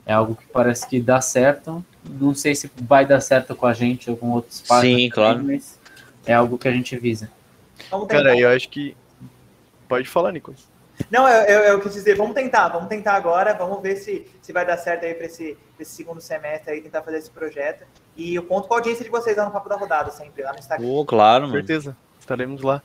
É 0.05 0.13
algo 0.13 0.35
que 0.35 0.47
parece 0.47 0.87
que 0.89 1.01
dá 1.01 1.21
certo. 1.21 1.85
Não 2.05 2.35
sei 2.35 2.55
se 2.55 2.71
vai 2.83 3.07
dar 3.07 3.21
certo 3.21 3.55
com 3.55 3.67
a 3.67 3.73
gente 3.73 4.11
ou 4.11 4.17
com 4.17 4.31
outros 4.31 4.61
páginas. 4.63 5.01
Sim, 5.01 5.11
claro. 5.11 5.45
Mas 5.45 5.79
é 6.27 6.35
algo 6.35 6.59
que 6.59 6.69
a 6.69 6.73
gente 6.73 6.97
visa. 6.99 7.31
Cara, 8.09 8.37
eu 8.37 8.49
acho 8.49 8.69
que. 8.69 8.97
Pode 9.89 10.09
falar, 10.09 10.33
Nicolas. 10.33 10.73
Não, 11.11 11.29
eu, 11.29 11.43
eu, 11.45 11.61
eu, 11.73 11.81
quis 11.81 11.93
dizer, 11.93 12.17
vamos 12.17 12.35
tentar, 12.35 12.69
vamos 12.69 12.89
tentar 12.89 13.15
agora, 13.15 13.55
vamos 13.55 13.83
ver 13.83 13.97
se, 13.97 14.27
se 14.41 14.53
vai 14.53 14.65
dar 14.65 14.77
certo 14.77 15.05
aí 15.05 15.15
para 15.15 15.27
esse, 15.27 15.57
esse 15.79 15.91
segundo 15.91 16.21
semestre 16.21 16.73
aí, 16.73 16.81
tentar 16.81 17.03
fazer 17.03 17.19
esse 17.19 17.31
projeto. 17.31 17.85
E 18.17 18.35
eu 18.35 18.43
conto 18.43 18.69
com 18.69 18.75
a 18.75 18.77
audiência 18.79 19.05
de 19.05 19.11
vocês 19.11 19.37
lá 19.37 19.45
no 19.45 19.51
Papo 19.51 19.69
da 19.69 19.77
Rodada, 19.77 20.11
sempre, 20.11 20.43
lá 20.43 20.53
no 20.53 20.59
Instagram. 20.59 20.87
Oh, 20.87 21.05
claro, 21.05 21.43
mano. 21.43 21.53
Com 21.55 21.59
certeza, 21.59 21.97
estaremos 22.21 22.63
lá. 22.63 22.83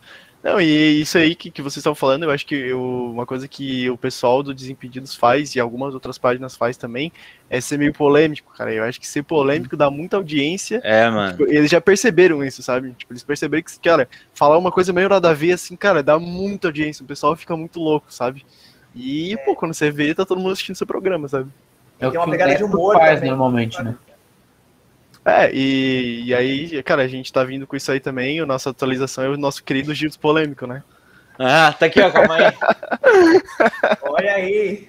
Não, 0.47 0.61
e 0.61 1.01
isso 1.01 1.17
aí 1.17 1.35
que, 1.35 1.51
que 1.51 1.61
vocês 1.61 1.75
estão 1.75 1.93
falando, 1.93 2.23
eu 2.23 2.31
acho 2.31 2.45
que 2.45 2.55
eu, 2.55 2.81
uma 3.11 3.25
coisa 3.25 3.49
que 3.49 3.89
o 3.89 3.97
pessoal 3.97 4.41
do 4.41 4.53
Desimpedidos 4.53 5.13
faz, 5.13 5.53
e 5.53 5.59
algumas 5.59 5.93
outras 5.93 6.17
páginas 6.17 6.55
faz 6.55 6.77
também, 6.77 7.11
é 7.49 7.59
ser 7.59 7.77
meio 7.77 7.91
polêmico, 7.91 8.53
cara. 8.57 8.73
Eu 8.73 8.85
acho 8.85 8.97
que 8.97 9.05
ser 9.05 9.23
polêmico 9.23 9.75
dá 9.75 9.91
muita 9.91 10.15
audiência. 10.15 10.79
É, 10.85 11.09
mano. 11.09 11.31
Tipo, 11.31 11.51
eles 11.51 11.69
já 11.69 11.81
perceberam 11.81 12.41
isso, 12.45 12.63
sabe? 12.63 12.93
Tipo, 12.93 13.11
eles 13.11 13.25
perceberam 13.25 13.61
que, 13.61 13.77
cara, 13.77 14.07
falar 14.33 14.57
uma 14.57 14.71
coisa 14.71 14.93
meio 14.93 15.09
nada 15.09 15.31
a 15.31 15.33
ver, 15.33 15.51
assim, 15.51 15.75
cara, 15.75 16.01
dá 16.01 16.17
muita 16.17 16.69
audiência. 16.69 17.03
O 17.03 17.07
pessoal 17.07 17.35
fica 17.35 17.57
muito 17.57 17.77
louco, 17.77 18.05
sabe? 18.07 18.45
E, 18.95 19.35
pô, 19.43 19.53
quando 19.53 19.73
você 19.73 19.91
vê, 19.91 20.15
tá 20.15 20.25
todo 20.25 20.39
mundo 20.39 20.53
assistindo 20.53 20.77
seu 20.77 20.87
programa, 20.87 21.27
sabe? 21.27 21.49
É 21.99 22.07
o 22.07 22.11
que 22.11 22.17
uma 22.17 22.29
pegada 22.29 22.55
de 22.55 22.63
humor 22.63 22.95
faz, 22.95 23.15
também, 23.15 23.31
normalmente, 23.31 23.83
né? 23.83 23.97
É, 25.27 25.51
e, 25.53 26.23
e 26.23 26.33
aí, 26.33 26.81
cara, 26.83 27.01
a 27.01 27.07
gente 27.07 27.33
tá 27.33 27.43
vindo 27.43 27.67
com 27.67 27.75
isso 27.75 27.91
aí 27.91 27.99
também. 27.99 28.39
A 28.39 28.45
nossa 28.45 28.69
atualização 28.69 29.25
é 29.25 29.29
o 29.29 29.35
nosso 29.35 29.61
querido 29.61 29.93
Giros 29.93 30.15
Polêmico, 30.15 30.65
né? 30.65 30.81
Ah, 31.37 31.75
tá 31.77 31.87
aqui, 31.87 31.99
ó, 31.99 32.09
calma 32.09 32.35
aí. 32.35 32.53
Olha 34.03 34.31
aí. 34.31 34.87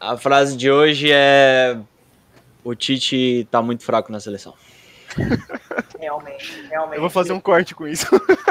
A 0.00 0.16
frase 0.16 0.56
de 0.56 0.68
hoje 0.68 1.10
é: 1.12 1.78
O 2.64 2.74
Tite 2.74 3.46
tá 3.52 3.62
muito 3.62 3.84
fraco 3.84 4.10
na 4.10 4.18
seleção. 4.18 4.52
Realmente, 6.00 6.66
realmente. 6.68 6.96
Eu 6.96 7.00
vou 7.02 7.10
fazer 7.10 7.32
um 7.32 7.40
corte 7.40 7.72
com 7.72 7.86
isso. 7.86 8.06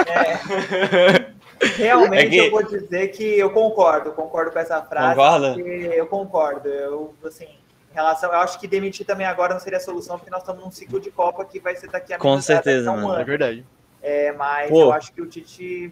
É. 0.07 1.35
Realmente 1.77 2.25
é 2.25 2.29
que... 2.29 2.37
eu 2.37 2.51
vou 2.51 2.63
dizer 2.63 3.09
que 3.09 3.23
eu 3.37 3.49
concordo, 3.49 4.13
concordo 4.13 4.51
com 4.51 4.59
essa 4.59 4.81
frase. 4.81 5.09
Concorda? 5.09 5.59
Eu 5.59 6.07
concordo. 6.07 6.69
Eu, 6.69 7.13
assim, 7.25 7.47
relação, 7.95 8.31
eu 8.31 8.39
acho 8.39 8.59
que 8.59 8.67
demitir 8.67 9.05
também 9.05 9.25
agora 9.25 9.53
não 9.53 9.59
seria 9.59 9.77
a 9.77 9.81
solução, 9.81 10.17
porque 10.17 10.29
nós 10.29 10.41
estamos 10.41 10.63
num 10.63 10.71
ciclo 10.71 10.99
de 10.99 11.09
Copa 11.09 11.43
que 11.45 11.59
vai 11.59 11.75
ser 11.75 11.89
daqui 11.89 12.13
a 12.13 12.19
Com 12.19 12.39
certeza, 12.41 12.91
um 12.91 13.07
ano. 13.07 13.21
É 13.21 13.23
verdade. 13.23 13.65
É, 14.01 14.31
mas 14.33 14.69
Pô. 14.69 14.81
eu 14.81 14.93
acho 14.93 15.11
que 15.11 15.21
o 15.21 15.25
Tite 15.25 15.91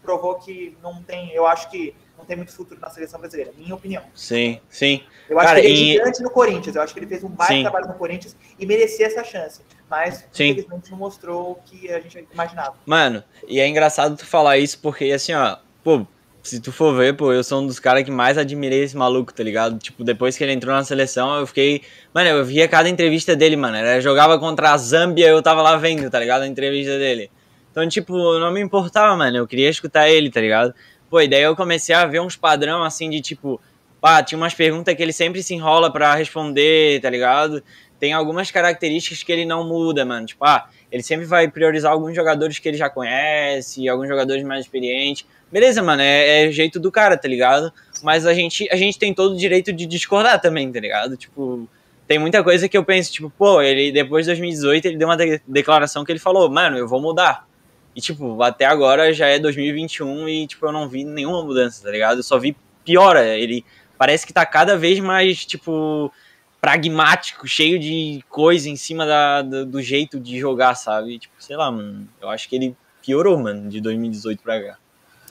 provou 0.00 0.36
que 0.36 0.76
não 0.82 1.02
tem, 1.02 1.32
eu 1.32 1.46
acho 1.46 1.68
que 1.70 1.94
não 2.16 2.24
tem 2.24 2.36
muito 2.36 2.52
futuro 2.52 2.80
na 2.80 2.88
seleção 2.88 3.18
brasileira, 3.18 3.52
minha 3.56 3.74
opinião. 3.74 4.02
Sim, 4.14 4.60
sim. 4.68 5.02
Eu 5.28 5.38
acho 5.38 5.48
Cara, 5.48 5.60
que 5.60 5.66
ele 5.66 5.74
é 5.74 5.98
gigante 5.98 6.22
no 6.22 6.30
Corinthians, 6.30 6.76
eu 6.76 6.82
acho 6.82 6.94
que 6.94 7.00
ele 7.00 7.06
fez 7.06 7.24
um 7.24 7.28
baita 7.28 7.62
trabalho 7.62 7.88
no 7.88 7.94
Corinthians 7.94 8.36
e 8.58 8.64
merecia 8.64 9.06
essa 9.06 9.24
chance, 9.24 9.60
mas 9.88 10.26
sim. 10.32 10.50
infelizmente 10.50 10.90
não 10.90 10.98
mostrou 10.98 11.52
o 11.52 11.54
que 11.56 11.90
a 11.92 12.00
gente 12.00 12.26
imaginava. 12.32 12.76
Mano, 12.86 13.24
e 13.46 13.60
é 13.60 13.66
engraçado 13.66 14.16
tu 14.16 14.24
falar 14.24 14.58
isso 14.58 14.78
porque 14.80 15.10
assim, 15.10 15.34
ó, 15.34 15.58
pô, 15.82 16.06
se 16.48 16.60
tu 16.60 16.72
for 16.72 16.96
ver, 16.96 17.14
pô, 17.14 17.32
eu 17.32 17.44
sou 17.44 17.60
um 17.60 17.66
dos 17.66 17.78
caras 17.78 18.02
que 18.02 18.10
mais 18.10 18.38
admirei 18.38 18.82
esse 18.82 18.96
maluco, 18.96 19.32
tá 19.32 19.42
ligado? 19.42 19.78
Tipo, 19.78 20.02
depois 20.02 20.36
que 20.36 20.42
ele 20.42 20.52
entrou 20.52 20.74
na 20.74 20.82
seleção, 20.82 21.38
eu 21.38 21.46
fiquei. 21.46 21.82
Mano, 22.14 22.28
eu 22.30 22.44
via 22.44 22.66
cada 22.66 22.88
entrevista 22.88 23.36
dele, 23.36 23.56
mano. 23.56 23.76
Ele 23.76 24.00
jogava 24.00 24.38
contra 24.38 24.72
a 24.72 24.78
Zâmbia, 24.78 25.28
eu 25.28 25.42
tava 25.42 25.60
lá 25.60 25.76
vendo, 25.76 26.10
tá 26.10 26.18
ligado? 26.18 26.42
A 26.42 26.46
entrevista 26.46 26.98
dele. 26.98 27.30
Então, 27.70 27.86
tipo, 27.88 28.16
não 28.38 28.50
me 28.50 28.60
importava, 28.60 29.14
mano. 29.16 29.36
Eu 29.36 29.46
queria 29.46 29.68
escutar 29.68 30.08
ele, 30.08 30.30
tá 30.30 30.40
ligado? 30.40 30.74
Pô, 31.10 31.20
e 31.20 31.28
daí 31.28 31.42
eu 31.42 31.54
comecei 31.54 31.94
a 31.94 32.06
ver 32.06 32.20
uns 32.20 32.36
padrão 32.36 32.82
assim 32.82 33.10
de 33.10 33.20
tipo. 33.20 33.60
Pá, 34.00 34.22
tinha 34.22 34.38
umas 34.38 34.54
perguntas 34.54 34.94
que 34.94 35.02
ele 35.02 35.12
sempre 35.12 35.42
se 35.42 35.54
enrola 35.54 35.92
para 35.92 36.14
responder, 36.14 37.00
tá 37.00 37.10
ligado? 37.10 37.62
Tem 38.00 38.12
algumas 38.12 38.50
características 38.50 39.22
que 39.22 39.32
ele 39.32 39.44
não 39.44 39.66
muda, 39.66 40.04
mano. 40.04 40.24
Tipo, 40.24 40.44
ah, 40.44 40.68
ele 40.90 41.02
sempre 41.02 41.26
vai 41.26 41.48
priorizar 41.48 41.92
alguns 41.92 42.14
jogadores 42.14 42.58
que 42.58 42.68
ele 42.68 42.76
já 42.76 42.88
conhece, 42.88 43.88
alguns 43.88 44.08
jogadores 44.08 44.42
mais 44.44 44.64
experientes 44.64 45.26
Beleza, 45.50 45.82
mano, 45.82 46.02
é, 46.02 46.46
é 46.46 46.52
jeito 46.52 46.78
do 46.78 46.92
cara, 46.92 47.16
tá 47.16 47.26
ligado? 47.26 47.72
Mas 48.02 48.26
a 48.26 48.34
gente, 48.34 48.68
a 48.70 48.76
gente 48.76 48.98
tem 48.98 49.14
todo 49.14 49.32
o 49.32 49.36
direito 49.36 49.72
de 49.72 49.86
discordar 49.86 50.40
também, 50.40 50.70
tá 50.70 50.78
ligado? 50.78 51.16
Tipo, 51.16 51.66
tem 52.06 52.18
muita 52.18 52.44
coisa 52.44 52.68
que 52.68 52.76
eu 52.76 52.84
penso, 52.84 53.10
tipo, 53.10 53.30
pô, 53.30 53.62
ele 53.62 53.90
depois 53.90 54.26
de 54.26 54.32
2018 54.32 54.84
ele 54.84 54.96
deu 54.98 55.08
uma 55.08 55.16
de 55.16 55.40
declaração 55.48 56.04
que 56.04 56.12
ele 56.12 56.18
falou, 56.18 56.50
mano, 56.50 56.76
eu 56.76 56.86
vou 56.86 57.00
mudar. 57.00 57.48
E, 57.96 58.00
tipo, 58.00 58.42
até 58.42 58.66
agora 58.66 59.12
já 59.12 59.26
é 59.26 59.38
2021 59.38 60.28
e, 60.28 60.46
tipo, 60.46 60.66
eu 60.66 60.72
não 60.72 60.86
vi 60.86 61.02
nenhuma 61.02 61.42
mudança, 61.42 61.82
tá 61.82 61.90
ligado? 61.90 62.18
Eu 62.18 62.22
só 62.22 62.38
vi 62.38 62.54
piora. 62.84 63.24
Ele 63.26 63.64
parece 63.96 64.26
que 64.26 64.32
tá 64.32 64.44
cada 64.44 64.76
vez 64.76 65.00
mais, 65.00 65.46
tipo, 65.46 66.12
pragmático, 66.60 67.46
cheio 67.46 67.78
de 67.78 68.24
coisa 68.28 68.68
em 68.68 68.76
cima 68.76 69.06
da, 69.06 69.42
do, 69.42 69.66
do 69.66 69.82
jeito 69.82 70.18
de 70.18 70.38
jogar, 70.38 70.74
sabe? 70.74 71.18
Tipo, 71.18 71.34
sei 71.38 71.56
lá, 71.56 71.70
mano. 71.70 72.08
Eu 72.20 72.28
acho 72.28 72.48
que 72.48 72.56
ele 72.56 72.76
piorou, 73.00 73.38
mano, 73.38 73.68
de 73.68 73.80
2018 73.80 74.42
pra 74.42 74.62
cá. 74.62 74.78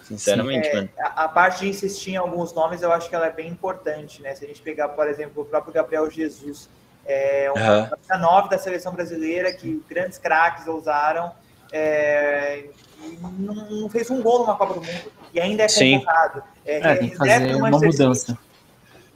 Sinceramente, 0.03 0.69
é, 0.69 0.89
a, 0.99 1.25
a, 1.25 1.27
parte 1.27 1.59
de 1.59 1.69
insistir 1.69 2.11
em 2.11 2.15
alguns 2.15 2.53
nomes, 2.53 2.81
eu 2.81 2.93
acho 2.93 3.09
que 3.09 3.15
ela 3.15 3.27
é 3.27 3.31
bem 3.31 3.49
importante, 3.49 4.21
né? 4.21 4.33
Se 4.35 4.45
a 4.45 4.47
gente 4.47 4.61
pegar, 4.61 4.87
por 4.89 5.05
exemplo, 5.05 5.43
o 5.43 5.45
próprio 5.45 5.73
Gabriel 5.73 6.09
Jesus, 6.09 6.69
é 7.05 7.51
uma 7.53 7.91
uhum. 7.91 8.19
nove 8.21 8.49
da 8.49 8.57
seleção 8.57 8.93
brasileira 8.93 9.51
que 9.51 9.83
grandes 9.89 10.17
craques 10.17 10.65
usaram, 10.65 11.33
é, 11.73 12.65
não, 13.21 13.53
não, 13.53 13.89
fez 13.89 14.09
um 14.09 14.21
gol 14.21 14.39
numa 14.39 14.55
Copa 14.55 14.75
do 14.75 14.81
Mundo 14.81 15.11
e 15.33 15.39
ainda 15.39 15.63
é 15.63 15.67
convocado. 15.67 16.43
É, 16.65 16.77
é, 16.77 16.95
tem 16.95 17.09
que 17.09 17.17
fazer 17.17 17.55
uma 17.55 17.69
mudança. 17.69 18.37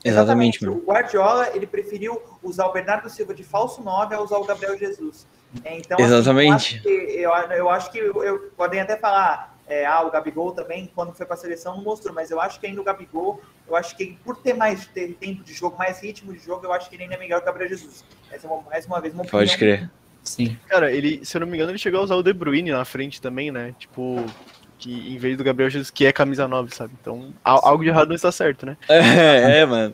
Exatamente, 0.04 0.58
Exatamente. 0.58 0.84
O 0.84 0.86
Guardiola 0.86 1.50
ele 1.54 1.68
preferiu 1.68 2.22
usar 2.42 2.66
o 2.66 2.74
Bernardo 2.74 3.10
Silva 3.10 3.34
de 3.34 3.44
falso 3.44 3.84
9 3.84 4.16
a 4.16 4.22
usar 4.22 4.38
o 4.38 4.44
Gabriel 4.44 4.78
Jesus. 4.78 5.28
Então, 5.66 6.00
Exatamente. 6.00 6.78
Assim, 6.78 6.88
eu, 6.88 7.34
acho 7.34 7.52
que, 7.52 7.52
eu, 7.52 7.58
eu 7.58 7.70
acho 7.70 7.92
que 7.92 7.98
eu, 7.98 8.24
eu, 8.24 8.40
podem 8.56 8.80
até 8.80 8.98
falar 8.98 9.58
é, 9.68 9.86
ah, 9.86 10.02
o 10.02 10.12
Gabigol 10.12 10.52
também, 10.52 10.92
quando 10.94 11.14
foi 11.14 11.26
para 11.26 11.36
a 11.36 11.38
seleção, 11.38 11.78
não 11.78 11.84
mostrou, 11.84 12.14
mas 12.14 12.30
eu 12.32 12.42
acho 12.42 12.60
que 12.60 12.68
ainda 12.68 12.82
o 12.82 12.84
Gabigol, 12.84 13.42
eu 13.68 13.76
acho 13.76 13.96
que 13.96 14.18
por 14.24 14.36
ter 14.36 14.54
mais 14.54 14.86
ter 14.88 15.14
tempo 15.14 15.44
de 15.44 15.54
jogo, 15.54 15.78
mais 15.78 16.02
ritmo 16.02 16.34
de 16.34 16.40
jogo, 16.40 16.66
eu 16.66 16.74
acho 16.74 16.90
que 16.90 16.96
ele 16.96 17.04
ainda 17.04 17.16
é 17.16 17.18
melhor 17.18 17.38
que 17.38 17.44
o 17.44 17.46
Gabriel 17.46 17.70
Jesus. 17.70 18.04
Essa 18.30 18.48
é 18.48 18.50
uma, 18.50 18.62
mais 18.64 18.86
uma 18.86 19.00
vez 19.00 19.14
uma 19.14 19.24
opinião. 19.24 19.46
Pode 19.46 19.58
crer. 19.58 19.90
Sim. 20.24 20.58
Cara, 20.68 20.92
ele, 20.92 21.26
se 21.26 21.36
eu 21.36 21.42
não 21.42 21.48
me 21.48 21.56
engano, 21.56 21.72
ele 21.72 21.78
chegou 21.78 22.00
a 22.00 22.04
usar 22.04 22.16
o 22.16 22.24
De 22.24 22.34
Bruyne 22.34 22.72
na 22.72 22.86
frente 22.86 23.22
também, 23.22 23.50
né? 23.50 23.74
Tipo, 23.80 24.26
que 24.82 25.14
em 25.14 25.18
vez 25.18 25.38
do 25.38 25.44
Gabriel 25.44 25.70
Jesus, 25.70 25.92
que 25.92 26.06
é 26.06 26.12
camisa 26.12 26.48
9, 26.48 26.76
sabe? 26.76 26.94
Então, 27.00 27.32
algo 27.44 27.84
de 27.84 27.90
errado 27.90 28.10
não 28.10 28.16
está 28.16 28.32
certo, 28.32 28.66
né? 28.66 28.76
É, 28.90 29.60
é 29.60 29.66
mano. 29.66 29.94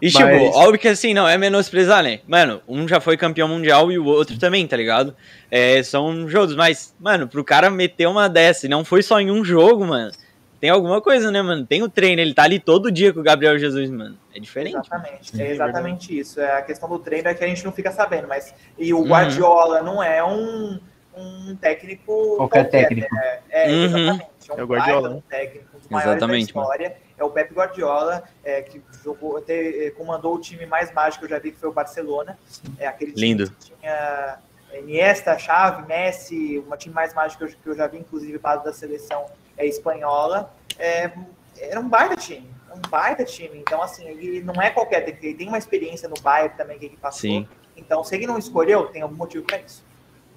E, 0.00 0.08
tipo, 0.08 0.22
Mas... 0.22 0.40
tipo, 0.40 0.56
óbvio 0.56 0.78
que 0.78 0.88
assim, 0.88 1.12
não 1.12 1.28
é 1.28 1.36
menosprezar, 1.36 2.02
né? 2.02 2.20
Mano, 2.28 2.62
um 2.68 2.86
já 2.86 3.00
foi 3.00 3.16
campeão 3.16 3.48
mundial 3.48 3.90
e 3.90 3.98
o 3.98 4.04
outro 4.04 4.38
também, 4.38 4.66
tá 4.66 4.76
ligado? 4.76 5.16
É, 5.50 5.82
são 5.82 6.28
jogos, 6.28 6.54
mas, 6.54 6.94
mano, 7.00 7.26
pro 7.26 7.44
cara 7.44 7.68
meter 7.70 8.06
uma 8.06 8.28
dessa 8.28 8.66
e 8.66 8.68
não 8.68 8.84
foi 8.84 9.02
só 9.02 9.20
em 9.20 9.32
um 9.32 9.44
jogo, 9.44 9.84
mano, 9.84 10.12
tem 10.60 10.70
alguma 10.70 11.00
coisa, 11.00 11.30
né, 11.30 11.42
mano? 11.42 11.66
Tem 11.66 11.82
o 11.82 11.88
treino, 11.88 12.22
ele 12.22 12.32
tá 12.32 12.44
ali 12.44 12.60
todo 12.60 12.90
dia 12.90 13.12
com 13.12 13.20
o 13.20 13.22
Gabriel 13.22 13.58
Jesus, 13.58 13.90
mano. 13.90 14.16
É 14.34 14.38
diferente. 14.40 14.76
Exatamente, 14.76 15.42
é 15.42 15.50
exatamente 15.50 16.18
isso. 16.18 16.40
É 16.40 16.58
a 16.58 16.62
questão 16.62 16.88
do 16.88 16.98
treino 16.98 17.28
é 17.28 17.34
que 17.34 17.44
a 17.44 17.46
gente 17.46 17.64
não 17.64 17.72
fica 17.72 17.90
sabendo, 17.90 18.28
mas. 18.28 18.54
E 18.78 18.94
o 18.94 18.98
uhum. 18.98 19.08
Guardiola 19.08 19.80
uhum. 19.80 19.84
não 19.84 20.02
é 20.02 20.24
um, 20.24 20.78
um 21.16 21.56
técnico. 21.56 22.36
Qualquer, 22.36 22.64
qualquer 22.64 22.70
técnico. 22.70 23.14
Né? 23.14 23.40
É, 23.50 23.68
uhum. 23.68 23.84
exatamente. 23.84 24.26
É 24.48 24.52
um, 24.52 24.58
é 24.58 24.62
o 24.62 24.66
Guardiola. 24.66 25.10
um 25.10 25.20
técnico, 25.22 25.66
um 25.74 25.78
dos 25.78 25.88
maiores 25.88 26.16
exatamente, 26.16 26.52
da 26.52 26.60
história. 26.60 26.88
Mano 26.88 27.04
é 27.16 27.24
o 27.24 27.30
Pep 27.30 27.52
Guardiola, 27.54 28.24
é, 28.42 28.62
que 28.62 28.82
jogou, 29.02 29.36
até, 29.36 29.86
é, 29.86 29.90
comandou 29.90 30.34
o 30.34 30.40
time 30.40 30.66
mais 30.66 30.92
mágico 30.92 31.20
que 31.20 31.26
eu 31.26 31.36
já 31.36 31.38
vi, 31.38 31.52
que 31.52 31.58
foi 31.58 31.68
o 31.68 31.72
Barcelona. 31.72 32.38
É 32.78 32.86
aquele 32.86 33.12
Lindo. 33.12 33.50
que 33.50 33.72
tinha 33.72 34.38
Iniesta, 34.74 35.38
Xavi, 35.38 35.86
Messi, 35.86 36.64
um 36.68 36.76
time 36.76 36.94
mais 36.94 37.14
mágico 37.14 37.44
que 37.44 37.52
eu, 37.52 37.56
que 37.56 37.68
eu 37.68 37.76
já 37.76 37.86
vi, 37.86 37.98
inclusive, 37.98 38.38
base 38.38 38.64
da 38.64 38.72
seleção, 38.72 39.26
é, 39.56 39.66
espanhola, 39.66 40.52
é, 40.78 41.12
era 41.58 41.78
um 41.78 41.88
baita 41.88 42.16
time. 42.16 42.52
Um 42.74 42.90
baita 42.90 43.24
time. 43.24 43.58
Então, 43.58 43.80
assim, 43.80 44.06
ele 44.08 44.42
não 44.42 44.60
é 44.60 44.70
qualquer. 44.70 45.08
Ele 45.08 45.34
tem 45.34 45.46
uma 45.46 45.58
experiência 45.58 46.08
no 46.08 46.20
Bayern 46.20 46.56
também 46.56 46.76
que 46.78 46.86
ele 46.86 46.96
passou. 46.96 47.20
Sim. 47.20 47.48
Então, 47.76 48.02
se 48.02 48.16
ele 48.16 48.26
não 48.26 48.36
escolheu, 48.36 48.86
tem 48.86 49.02
algum 49.02 49.14
motivo 49.14 49.44
para 49.44 49.58
isso. 49.58 49.84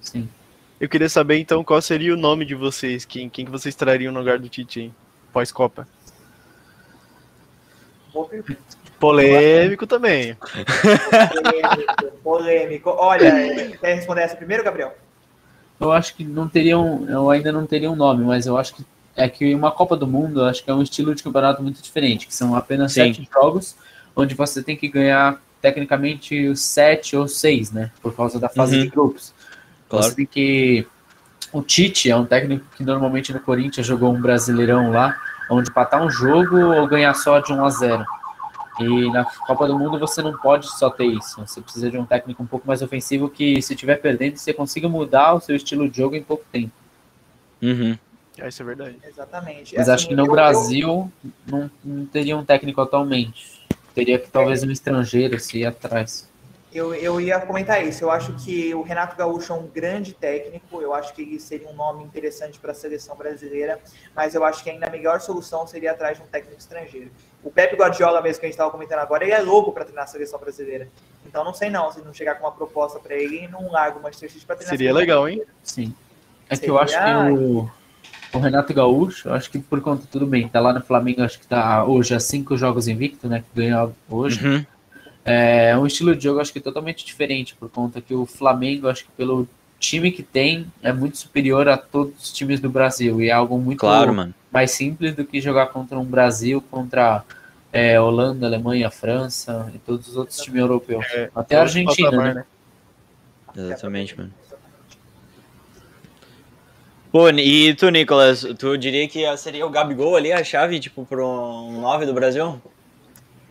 Sim. 0.00 0.28
Eu 0.80 0.88
queria 0.88 1.08
saber 1.08 1.38
então 1.38 1.64
qual 1.64 1.80
seria 1.82 2.14
o 2.14 2.16
nome 2.16 2.44
de 2.44 2.54
vocês, 2.54 3.04
quem, 3.04 3.28
quem 3.28 3.44
que 3.44 3.50
vocês 3.50 3.74
trariam 3.74 4.12
no 4.12 4.20
lugar 4.20 4.38
do 4.38 4.48
Tite 4.48 4.92
pós-Copa? 5.32 5.86
Polêmico 8.98 9.86
também. 9.86 10.36
Polêmico, 11.32 12.16
polêmico. 12.22 12.90
Olha, 12.90 13.76
quer 13.78 13.94
responder 13.94 14.22
essa 14.22 14.36
primeiro, 14.36 14.64
Gabriel? 14.64 14.96
Eu 15.80 15.92
acho 15.92 16.16
que 16.16 16.24
não 16.24 16.48
teriam, 16.48 17.06
eu 17.08 17.30
ainda 17.30 17.52
não 17.52 17.64
teria 17.64 17.90
um 17.90 17.94
nome, 17.96 18.24
mas 18.24 18.46
eu 18.46 18.56
acho 18.56 18.74
que 18.74 18.84
é 19.16 19.28
que 19.28 19.54
uma 19.54 19.70
Copa 19.70 19.96
do 19.96 20.06
Mundo, 20.06 20.40
eu 20.40 20.46
acho 20.46 20.62
que 20.64 20.70
é 20.70 20.74
um 20.74 20.82
estilo 20.82 21.14
de 21.14 21.22
campeonato 21.22 21.62
muito 21.62 21.82
diferente, 21.82 22.26
que 22.26 22.34
são 22.34 22.54
apenas 22.54 22.92
Sim. 22.92 23.12
sete 23.14 23.28
jogos, 23.32 23.76
onde 24.14 24.34
você 24.34 24.62
tem 24.62 24.76
que 24.76 24.88
ganhar 24.88 25.40
tecnicamente 25.60 26.46
os 26.48 26.60
sete 26.60 27.16
ou 27.16 27.26
seis, 27.26 27.70
né? 27.72 27.90
Por 28.00 28.14
causa 28.14 28.38
da 28.38 28.48
fase 28.48 28.76
Uhum. 28.76 28.82
de 28.84 28.88
grupos. 28.88 29.34
Claro. 29.88 30.04
Você 30.06 30.26
que. 30.26 30.86
O 31.52 31.62
Tite 31.62 32.10
é 32.10 32.16
um 32.16 32.26
técnico 32.26 32.66
que 32.76 32.82
normalmente 32.84 33.32
no 33.32 33.40
Corinthians 33.40 33.86
jogou 33.86 34.12
um 34.14 34.20
brasileirão 34.20 34.90
lá, 34.90 35.16
onde 35.50 35.70
empatar 35.70 36.02
um 36.02 36.10
jogo 36.10 36.58
ou 36.58 36.86
ganhar 36.86 37.14
só 37.14 37.38
de 37.40 37.52
1 37.54 37.64
a 37.64 37.70
0. 37.70 38.04
E 38.80 39.10
na 39.10 39.24
Copa 39.24 39.66
do 39.66 39.78
Mundo 39.78 39.98
você 39.98 40.20
não 40.20 40.36
pode 40.36 40.68
só 40.78 40.90
ter 40.90 41.06
isso. 41.06 41.40
Você 41.40 41.60
precisa 41.62 41.90
de 41.90 41.96
um 41.96 42.04
técnico 42.04 42.42
um 42.42 42.46
pouco 42.46 42.66
mais 42.68 42.82
ofensivo 42.82 43.30
que, 43.30 43.60
se 43.62 43.72
estiver 43.72 43.96
perdendo, 43.96 44.36
você 44.36 44.52
consiga 44.52 44.88
mudar 44.90 45.32
o 45.34 45.40
seu 45.40 45.56
estilo 45.56 45.88
de 45.88 45.96
jogo 45.96 46.14
em 46.14 46.22
pouco 46.22 46.44
tempo. 46.52 46.70
Uhum. 47.62 47.96
Ah, 48.40 48.46
isso 48.48 48.62
é 48.62 48.64
verdade. 48.66 48.96
Exatamente. 49.04 49.74
Mas 49.74 49.88
Assim, 49.88 49.90
acho 49.94 50.08
que 50.08 50.14
no 50.14 50.26
eu- 50.26 50.30
Brasil 50.30 51.12
não, 51.46 51.70
não 51.82 52.04
teria 52.06 52.36
um 52.36 52.44
técnico 52.44 52.80
atualmente. 52.80 53.58
Teria 53.94 54.18
que 54.18 54.28
talvez 54.30 54.62
um 54.62 54.70
estrangeiro 54.70 55.40
se 55.40 55.58
ir 55.60 55.66
atrás. 55.66 56.28
Eu, 56.72 56.94
eu 56.94 57.18
ia 57.20 57.40
comentar 57.40 57.82
isso. 57.86 58.04
Eu 58.04 58.10
acho 58.10 58.34
que 58.34 58.74
o 58.74 58.82
Renato 58.82 59.16
Gaúcho 59.16 59.52
é 59.52 59.56
um 59.56 59.66
grande 59.66 60.12
técnico. 60.12 60.82
Eu 60.82 60.92
acho 60.94 61.14
que 61.14 61.22
ele 61.22 61.40
seria 61.40 61.68
um 61.68 61.72
nome 61.74 62.04
interessante 62.04 62.58
para 62.58 62.72
a 62.72 62.74
seleção 62.74 63.16
brasileira. 63.16 63.80
Mas 64.14 64.34
eu 64.34 64.44
acho 64.44 64.62
que 64.62 64.68
ainda 64.68 64.86
a 64.86 64.90
melhor 64.90 65.20
solução 65.20 65.66
seria 65.66 65.92
atrás 65.92 66.18
de 66.18 66.22
um 66.24 66.26
técnico 66.26 66.58
estrangeiro. 66.58 67.10
O 67.42 67.50
Pepe 67.50 67.74
Guardiola, 67.76 68.20
mesmo 68.20 68.40
que 68.40 68.46
a 68.46 68.48
gente 68.48 68.54
estava 68.54 68.70
comentando 68.70 68.98
agora, 68.98 69.24
ele 69.24 69.32
é 69.32 69.40
louco 69.40 69.72
para 69.72 69.84
treinar 69.84 70.04
a 70.04 70.08
seleção 70.08 70.38
brasileira. 70.38 70.88
Então 71.24 71.42
não 71.42 71.54
sei 71.54 71.70
não, 71.70 71.90
se 71.90 72.02
não 72.02 72.12
chegar 72.12 72.34
com 72.34 72.44
uma 72.44 72.52
proposta 72.52 72.98
para 72.98 73.14
ele 73.14 73.44
e 73.44 73.48
não 73.48 73.70
larga 73.70 73.98
o 73.98 74.02
Manchester 74.02 74.30
City 74.30 74.44
para 74.44 74.56
treinar 74.56 74.70
Seria 74.76 74.90
a 74.90 74.92
seleção 74.94 75.00
legal, 75.22 75.28
hein? 75.28 75.36
brasileira. 75.36 75.58
Sim. 75.62 75.94
É 76.50 76.50
que 76.50 76.56
Seria- 76.56 76.70
eu 76.70 76.78
acho 76.78 76.94
que 76.94 77.32
o, 77.32 77.70
o 78.34 78.38
Renato 78.40 78.74
Gaúcho, 78.74 79.28
eu 79.28 79.32
acho 79.34 79.50
que 79.50 79.58
por 79.58 79.80
conta, 79.80 80.06
tudo 80.10 80.26
bem, 80.26 80.48
tá 80.48 80.60
lá 80.60 80.72
no 80.72 80.82
Flamengo, 80.82 81.22
acho 81.22 81.38
que 81.38 81.46
tá 81.46 81.84
hoje 81.84 82.14
a 82.14 82.20
cinco 82.20 82.56
jogos 82.58 82.88
invicto, 82.88 83.26
né? 83.28 83.42
Que 83.54 83.62
ganhou 83.62 83.94
hoje. 84.10 84.46
Uhum. 84.46 84.66
É 85.28 85.76
um 85.76 85.86
estilo 85.86 86.16
de 86.16 86.24
jogo, 86.24 86.40
acho 86.40 86.52
que 86.52 86.60
totalmente 86.60 87.04
diferente, 87.04 87.54
por 87.54 87.68
conta 87.68 88.00
que 88.00 88.14
o 88.14 88.24
Flamengo, 88.24 88.88
acho 88.88 89.04
que 89.04 89.10
pelo 89.16 89.46
time 89.78 90.10
que 90.10 90.22
tem, 90.22 90.66
é 90.82 90.92
muito 90.92 91.18
superior 91.18 91.68
a 91.68 91.76
todos 91.76 92.14
os 92.24 92.32
times 92.32 92.60
do 92.60 92.70
Brasil. 92.70 93.20
E 93.20 93.28
é 93.28 93.32
algo 93.32 93.58
muito 93.58 93.80
Claro, 93.80 94.14
mano. 94.14 94.34
mais 94.50 94.70
simples 94.70 95.14
do 95.14 95.24
que 95.24 95.40
jogar 95.40 95.66
contra 95.66 95.98
um 95.98 96.04
Brasil, 96.04 96.62
contra 96.70 97.24
é, 97.72 98.00
Holanda, 98.00 98.46
Alemanha, 98.46 98.90
França 98.90 99.70
e 99.74 99.78
todos 99.78 100.08
os 100.08 100.16
outros 100.16 100.38
times 100.38 100.60
europeus. 100.60 101.04
É, 101.12 101.30
Até 101.34 101.56
a 101.56 101.60
Argentina, 101.62 102.10
patamar, 102.10 102.34
né? 102.34 102.44
Exatamente, 103.56 104.16
mano. 104.16 104.32
Pô, 107.10 107.28
e 107.30 107.74
tu, 107.74 107.88
Nicolas, 107.88 108.46
tu 108.58 108.76
diria 108.76 109.08
que 109.08 109.36
seria 109.38 109.66
o 109.66 109.70
Gabigol 109.70 110.14
ali 110.14 110.30
a 110.30 110.44
chave, 110.44 110.78
tipo, 110.78 111.06
pro 111.06 111.26
um 111.26 111.80
9 111.80 112.04
do 112.04 112.12
Brasil? 112.12 112.60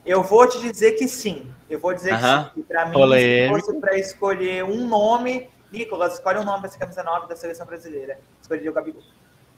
Eu 0.08 0.24
vou 0.24 0.48
te 0.48 0.60
dizer 0.60 0.94
que 0.94 1.08
sim. 1.08 1.52
Eu 1.70 1.80
vou 1.80 1.94
dizer 1.94 2.18
que 2.18 2.56
sim. 2.56 2.64
Para 2.64 2.86
mim, 2.86 2.94
Polêmico. 2.94 3.56
se 3.60 3.66
fosse 3.66 3.80
para 3.80 3.98
escolher 3.98 4.64
um 4.64 4.88
nome, 4.88 5.50
Nicolas, 5.72 6.14
escolhe 6.14 6.40
um 6.40 6.44
nome 6.46 6.60
para 6.60 6.70
essa 6.70 6.80
camisa 6.80 7.04
9 7.04 7.28
da 7.28 7.36
seleção 7.36 7.66
brasileira. 7.66 8.20
Escolheria 8.42 8.72
o 8.72 8.74
Gabigol. 8.74 9.04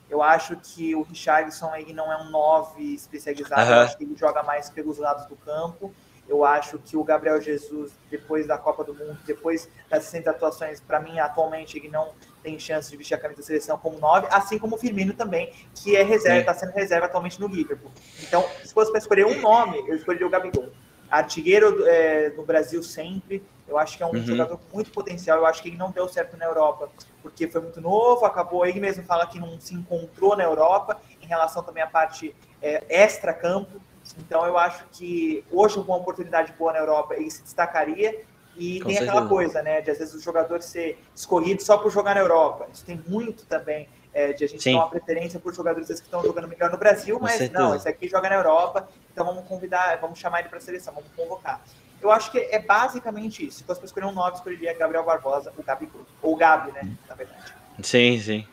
Eu 0.09 0.23
acho 0.23 0.55
que 0.57 0.95
o 0.95 1.03
Richarlison 1.03 1.75
ele 1.75 1.93
não 1.93 2.11
é 2.11 2.17
um 2.17 2.31
9 2.31 2.95
especializado, 2.95 3.73
acho 3.73 3.95
que 3.95 4.03
ele 4.03 4.15
joga 4.17 4.41
mais 4.41 4.67
pelos 4.69 4.97
lados 4.97 5.27
do 5.27 5.35
campo. 5.35 5.93
Eu 6.29 6.45
acho 6.45 6.77
que 6.77 6.95
o 6.95 7.03
Gabriel 7.03 7.41
Jesus, 7.41 7.91
depois 8.09 8.45
da 8.45 8.55
Copa 8.55 8.83
do 8.83 8.93
Mundo, 8.93 9.17
depois 9.25 9.67
das 9.89 10.03
60 10.03 10.29
atuações, 10.29 10.79
para 10.79 10.99
mim, 10.99 11.17
atualmente, 11.19 11.75
ele 11.77 11.89
não 11.89 12.13
tem 12.43 12.57
chance 12.59 12.89
de 12.91 12.95
vestir 12.95 13.15
a 13.15 13.17
camisa 13.17 13.41
da 13.41 13.47
seleção 13.47 13.79
como 13.79 13.97
9, 13.99 14.27
assim 14.29 14.59
como 14.59 14.75
o 14.75 14.77
Firmino 14.77 15.13
também, 15.13 15.51
que 15.73 15.95
é 15.95 16.03
reserva, 16.03 16.39
está 16.41 16.53
sendo 16.53 16.71
reserva 16.71 17.07
atualmente 17.07 17.41
no 17.41 17.47
Liverpool. 17.47 17.91
Então, 18.21 18.45
se 18.63 18.71
fosse 18.71 18.91
para 18.91 18.99
escolher 18.99 19.25
um 19.25 19.41
nome, 19.41 19.79
eu 19.87 19.95
escolheria 19.95 20.27
o 20.27 20.29
Gabigol. 20.29 20.69
Artilheiro 21.09 21.83
é, 21.87 22.29
no 22.37 22.43
Brasil 22.45 22.83
sempre. 22.83 23.43
Eu 23.67 23.79
acho 23.79 23.97
que 23.97 24.03
é 24.03 24.05
um 24.05 24.11
Uhum. 24.11 24.23
jogador 24.25 24.57
com 24.57 24.75
muito 24.75 24.91
potencial. 24.91 25.39
Eu 25.39 25.45
acho 25.47 25.61
que 25.63 25.69
ele 25.69 25.77
não 25.77 25.89
deu 25.89 26.07
certo 26.07 26.37
na 26.37 26.45
Europa, 26.45 26.89
porque 27.23 27.47
foi 27.47 27.61
muito 27.61 27.81
novo, 27.81 28.23
acabou. 28.25 28.63
Ele 28.65 28.79
mesmo 28.79 29.03
fala 29.03 29.25
que 29.25 29.39
não 29.39 29.59
se 29.59 29.73
encontrou 29.73 30.37
na 30.37 30.43
Europa, 30.43 31.01
em 31.19 31.25
relação 31.25 31.63
também 31.63 31.81
à 31.81 31.87
parte 31.87 32.35
é, 32.61 32.83
extra-campo. 32.87 33.81
Então, 34.19 34.45
eu 34.45 34.57
acho 34.57 34.83
que 34.91 35.43
hoje, 35.51 35.75
com 35.75 35.81
uma 35.81 35.97
oportunidade 35.97 36.53
boa 36.57 36.73
na 36.73 36.79
Europa, 36.79 37.15
ele 37.15 37.31
se 37.31 37.41
destacaria. 37.41 38.21
E 38.57 38.81
Com 38.81 38.87
tem 38.89 38.97
aquela 38.97 39.11
certeza. 39.13 39.29
coisa, 39.29 39.61
né, 39.61 39.79
de 39.79 39.89
às 39.89 39.99
vezes 39.99 40.13
o 40.13 40.19
jogador 40.19 40.61
ser 40.61 41.01
escorrido 41.15 41.63
só 41.63 41.77
por 41.77 41.89
jogar 41.91 42.15
na 42.15 42.21
Europa. 42.21 42.67
Isso 42.73 42.83
tem 42.83 43.01
muito 43.07 43.45
também 43.45 43.87
é, 44.13 44.33
de 44.33 44.43
a 44.43 44.47
gente 44.47 44.61
Sim. 44.61 44.73
dar 44.73 44.79
uma 44.79 44.89
preferência 44.89 45.39
por 45.39 45.53
jogadores 45.53 45.87
que 45.87 45.93
estão 45.93 46.21
jogando 46.21 46.47
melhor 46.47 46.69
no 46.69 46.77
Brasil, 46.77 47.17
Com 47.17 47.23
mas 47.23 47.37
certeza. 47.37 47.57
não, 47.57 47.73
esse 47.75 47.87
aqui 47.87 48.09
joga 48.09 48.27
na 48.27 48.35
Europa, 48.35 48.89
então 49.13 49.25
vamos 49.25 49.47
convidar, 49.47 49.97
vamos 50.01 50.19
chamar 50.19 50.39
ele 50.39 50.49
para 50.49 50.57
a 50.57 50.61
seleção, 50.61 50.93
vamos 50.93 51.09
convocar. 51.15 51.61
Eu 52.01 52.11
acho 52.11 52.31
que 52.31 52.37
é 52.37 52.59
basicamente 52.59 53.45
isso. 53.45 53.59
Se 53.59 53.63
fosse 53.63 53.79
para 53.79 53.85
escolher 53.85 54.07
um 54.07 54.13
9, 54.13 54.37
escolheria 54.37 54.73
Gabriel 54.73 55.03
Barbosa, 55.03 55.53
o 55.57 55.63
Gabigol. 55.63 56.01
Ou 56.21 56.33
o 56.33 56.35
Gabi, 56.35 56.71
né, 56.71 56.97
na 57.07 57.15
verdade. 57.15 57.53
Sim, 57.83 58.19
sim. 58.19 58.47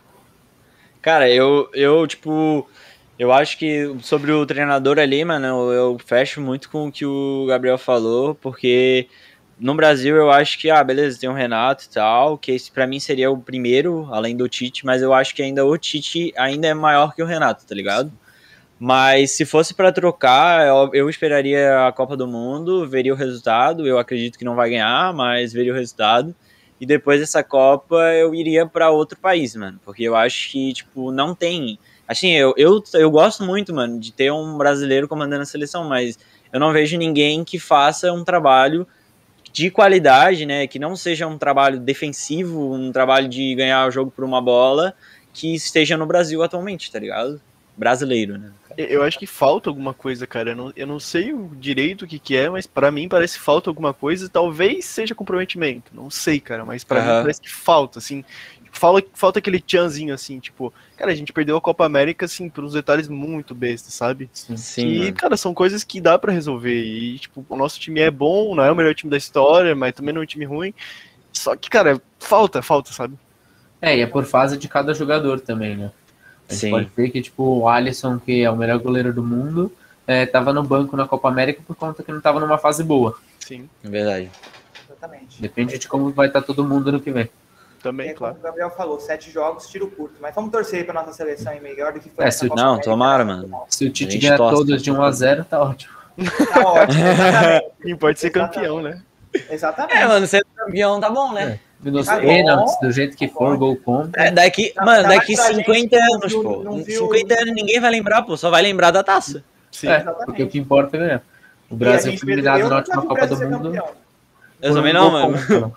Cara, 1.00 1.28
eu, 1.30 1.70
eu, 1.72 2.06
tipo, 2.06 2.68
eu 3.18 3.32
acho 3.32 3.58
que 3.58 3.94
sobre 4.02 4.32
o 4.32 4.44
treinador 4.46 4.98
ali, 4.98 5.24
mano, 5.24 5.72
eu, 5.72 5.98
fecho 6.04 6.40
muito 6.40 6.70
com 6.70 6.88
o 6.88 6.92
que 6.92 7.04
o 7.06 7.46
Gabriel 7.48 7.78
falou, 7.78 8.34
porque 8.34 9.08
no 9.58 9.74
Brasil 9.74 10.16
eu 10.16 10.30
acho 10.30 10.58
que, 10.58 10.70
ah, 10.70 10.84
beleza, 10.84 11.18
tem 11.18 11.28
o 11.28 11.32
Renato 11.32 11.84
e 11.84 11.88
tal, 11.88 12.36
que 12.38 12.52
esse 12.52 12.70
pra 12.70 12.86
mim 12.86 13.00
seria 13.00 13.30
o 13.30 13.38
primeiro, 13.38 14.08
além 14.12 14.36
do 14.36 14.48
Tite, 14.48 14.84
mas 14.84 15.02
eu 15.02 15.14
acho 15.14 15.34
que 15.34 15.42
ainda 15.42 15.64
o 15.64 15.78
Tite 15.78 16.32
ainda 16.36 16.68
é 16.68 16.74
maior 16.74 17.14
que 17.14 17.22
o 17.22 17.26
Renato, 17.26 17.66
tá 17.66 17.74
ligado? 17.74 18.12
Mas 18.78 19.30
se 19.30 19.44
fosse 19.46 19.72
pra 19.72 19.90
trocar, 19.90 20.66
eu, 20.66 20.90
eu 20.92 21.10
esperaria 21.10 21.86
a 21.86 21.92
Copa 21.92 22.16
do 22.16 22.26
Mundo, 22.26 22.86
veria 22.86 23.12
o 23.12 23.16
resultado. 23.16 23.86
Eu 23.86 23.98
acredito 23.98 24.38
que 24.38 24.44
não 24.44 24.54
vai 24.54 24.70
ganhar, 24.70 25.14
mas 25.14 25.52
veria 25.52 25.72
o 25.72 25.76
resultado. 25.76 26.34
E 26.78 26.84
depois 26.84 27.20
dessa 27.20 27.42
Copa 27.42 27.96
eu 28.14 28.34
iria 28.34 28.66
pra 28.66 28.90
outro 28.90 29.18
país, 29.18 29.56
mano. 29.56 29.80
Porque 29.84 30.02
eu 30.02 30.14
acho 30.14 30.50
que, 30.50 30.74
tipo, 30.74 31.10
não 31.10 31.34
tem. 31.34 31.78
Assim, 32.06 32.32
eu, 32.32 32.54
eu, 32.56 32.82
eu 32.94 33.10
gosto 33.10 33.44
muito, 33.44 33.74
mano, 33.74 33.98
de 33.98 34.12
ter 34.12 34.32
um 34.32 34.56
brasileiro 34.56 35.08
comandando 35.08 35.42
a 35.42 35.46
seleção, 35.46 35.88
mas 35.88 36.18
eu 36.52 36.60
não 36.60 36.72
vejo 36.72 36.96
ninguém 36.96 37.44
que 37.44 37.58
faça 37.58 38.12
um 38.12 38.24
trabalho 38.24 38.86
de 39.52 39.70
qualidade, 39.70 40.46
né? 40.46 40.66
Que 40.66 40.78
não 40.78 40.94
seja 40.94 41.26
um 41.26 41.38
trabalho 41.38 41.80
defensivo, 41.80 42.74
um 42.74 42.92
trabalho 42.92 43.28
de 43.28 43.54
ganhar 43.54 43.86
o 43.88 43.90
jogo 43.90 44.10
por 44.10 44.24
uma 44.24 44.40
bola, 44.40 44.94
que 45.32 45.54
esteja 45.54 45.96
no 45.96 46.06
Brasil 46.06 46.42
atualmente, 46.42 46.92
tá 46.92 46.98
ligado? 46.98 47.40
Brasileiro, 47.76 48.38
né? 48.38 48.52
Eu 48.76 49.02
acho 49.02 49.18
que 49.18 49.26
falta 49.26 49.70
alguma 49.70 49.94
coisa, 49.94 50.26
cara. 50.26 50.50
Eu 50.50 50.56
não, 50.56 50.72
eu 50.76 50.86
não 50.86 51.00
sei 51.00 51.32
o 51.32 51.50
direito 51.58 52.04
o 52.04 52.06
que, 52.06 52.18
que 52.18 52.36
é, 52.36 52.48
mas 52.50 52.66
pra 52.66 52.90
mim 52.90 53.08
parece 53.08 53.38
que 53.38 53.44
falta 53.44 53.70
alguma 53.70 53.94
coisa. 53.94 54.28
Talvez 54.28 54.84
seja 54.84 55.14
comprometimento. 55.14 55.90
Não 55.94 56.10
sei, 56.10 56.38
cara, 56.38 56.64
mas 56.64 56.84
pra 56.84 57.00
mim 57.00 57.08
Aham. 57.08 57.22
parece 57.22 57.40
que 57.40 57.50
falta, 57.50 57.98
assim. 57.98 58.22
Fala, 58.70 59.02
falta 59.14 59.38
aquele 59.38 59.58
tchanzinho, 59.58 60.12
assim, 60.12 60.38
tipo, 60.38 60.72
cara, 60.96 61.12
a 61.12 61.14
gente 61.14 61.32
perdeu 61.32 61.56
a 61.56 61.60
Copa 61.60 61.84
América, 61.84 62.24
assim, 62.24 62.48
por 62.48 62.64
uns 62.64 62.72
detalhes 62.72 63.08
muito 63.08 63.54
bestas, 63.54 63.94
sabe? 63.94 64.28
Sim, 64.32 64.86
e, 64.86 64.98
mano. 64.98 65.14
cara, 65.14 65.36
são 65.36 65.54
coisas 65.54 65.84
que 65.84 66.00
dá 66.00 66.18
pra 66.18 66.32
resolver. 66.32 66.82
E, 66.82 67.18
tipo, 67.18 67.44
o 67.48 67.56
nosso 67.56 67.78
time 67.78 68.00
é 68.00 68.10
bom, 68.10 68.54
não 68.54 68.64
é 68.64 68.72
o 68.72 68.76
melhor 68.76 68.94
time 68.94 69.10
da 69.10 69.16
história, 69.16 69.74
mas 69.74 69.94
também 69.94 70.14
não 70.14 70.22
é 70.22 70.24
um 70.24 70.26
time 70.26 70.44
ruim. 70.44 70.74
Só 71.32 71.54
que, 71.54 71.68
cara, 71.68 72.00
falta, 72.18 72.62
falta, 72.62 72.92
sabe? 72.92 73.16
É, 73.80 73.96
e 73.96 74.00
é 74.00 74.06
por 74.06 74.24
fase 74.24 74.56
de 74.56 74.68
cada 74.68 74.94
jogador 74.94 75.40
também, 75.40 75.76
né? 75.76 75.92
A 76.48 76.52
gente 76.52 76.60
Sim. 76.60 76.70
pode 76.70 76.90
ver 76.96 77.10
que, 77.10 77.20
tipo, 77.20 77.42
o 77.42 77.68
Alisson, 77.68 78.18
que 78.18 78.42
é 78.42 78.50
o 78.50 78.56
melhor 78.56 78.78
goleiro 78.78 79.12
do 79.12 79.22
mundo, 79.22 79.70
é, 80.06 80.24
tava 80.24 80.52
no 80.52 80.62
banco 80.62 80.96
na 80.96 81.06
Copa 81.06 81.28
América 81.28 81.60
por 81.66 81.76
conta 81.76 82.02
que 82.02 82.12
não 82.12 82.20
tava 82.20 82.40
numa 82.40 82.56
fase 82.56 82.82
boa. 82.82 83.18
Sim, 83.40 83.68
É 83.84 83.88
verdade. 83.88 84.30
Exatamente. 84.88 85.42
Depende 85.42 85.78
de 85.78 85.88
como 85.88 86.10
vai 86.10 86.28
estar 86.28 86.42
todo 86.42 86.64
mundo 86.64 86.90
no 86.90 87.00
que 87.00 87.10
vem. 87.10 87.28
Também, 87.82 88.08
É 88.10 88.14
como 88.14 88.18
claro. 88.18 88.36
o 88.38 88.42
Gabriel 88.42 88.70
falou, 88.70 88.98
sete 89.00 89.30
jogos, 89.30 89.68
tiro 89.68 89.88
curto. 89.90 90.14
Mas 90.20 90.34
vamos 90.34 90.50
torcer 90.50 90.84
para 90.84 90.94
nossa 90.94 91.12
seleção 91.12 91.52
ir 91.54 91.60
melhor 91.60 91.92
do 91.92 92.00
que 92.00 92.08
foi 92.10 92.24
É, 92.24 92.28
essa 92.28 92.40
se- 92.46 92.48
não, 92.54 92.70
América. 92.70 92.90
tomara, 92.90 93.24
mano. 93.24 93.62
Se 93.68 93.84
o 93.86 93.90
Tite 93.90 94.18
ganhar 94.18 94.36
todos 94.38 94.82
de 94.82 94.90
1 94.90 95.02
a 95.02 95.10
0 95.12 95.44
tá 95.44 95.60
ótimo. 95.62 95.94
Tá 96.52 96.60
ótimo, 96.66 97.04
exatamente. 97.06 97.66
E 97.84 97.94
pode 97.96 98.18
ser 98.20 98.26
Exatamente. 98.28 98.54
campeão, 98.54 98.82
né? 98.82 99.02
Exatamente. 99.50 99.96
É, 99.98 100.06
mano, 100.06 100.26
ser 100.26 100.44
campeão 100.56 100.98
tá 101.00 101.10
bom, 101.10 101.32
né? 101.32 101.60
Nos 101.82 102.06
Tá 102.06 102.16
pênaltis, 102.18 102.80
do 102.80 102.90
jeito 102.90 103.16
que 103.16 103.28
Tá 103.28 103.34
for, 103.34 103.56
gol 103.58 103.76
contra. 103.76 104.24
É, 104.24 104.30
daqui, 104.30 104.70
Tá- 104.70 104.84
mano, 104.84 105.02
tá 105.02 105.08
daqui 105.10 105.36
mais 105.36 105.46
pra 105.48 105.56
50 105.56 105.96
gente, 105.96 106.14
anos, 106.14 106.32
não 106.32 106.42
pô. 106.42 106.50
viu- 106.50 106.64
não 106.64 106.82
viu- 106.82 107.00
50 107.02 107.34
anos 107.34 107.54
ninguém 107.54 107.78
vai 107.80 107.90
lembrar, 107.90 108.22
pô. 108.22 108.36
Só 108.36 108.48
vai 108.50 108.62
lembrar 108.62 108.90
da 108.90 109.02
taça. 109.04 109.44
Sim. 109.70 109.88
É, 109.88 110.00
porque 110.24 110.42
o 110.42 110.48
que 110.48 110.58
importa 110.58 110.96
é 110.96 111.00
ganhar. 111.00 111.22
O 111.68 111.76
Brasil 111.76 112.16
foi 112.18 112.32
eliminado 112.32 112.66
na 112.68 112.76
última 112.76 113.02
Copa 113.02 113.26
do 113.26 113.36
Mundo. 113.36 113.62
campeão. 113.64 113.88
Eu 114.62 114.72
também 114.74 114.92
um 114.92 114.94
não, 114.94 115.10
mano. 115.10 115.76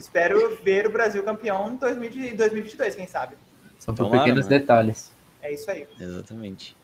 Espero 0.00 0.58
ver 0.64 0.86
o 0.86 0.90
Brasil 0.90 1.22
campeão 1.22 1.72
em 1.72 1.76
2000 1.76 2.10
em 2.32 2.34
2022, 2.34 2.94
quem 2.94 3.06
sabe. 3.06 3.36
São 3.78 3.94
por 3.94 4.04
Tomara, 4.04 4.22
pequenos 4.22 4.46
mano. 4.46 4.58
detalhes. 4.58 5.12
É 5.42 5.52
isso 5.52 5.70
aí. 5.70 5.86
Exatamente. 6.00 6.74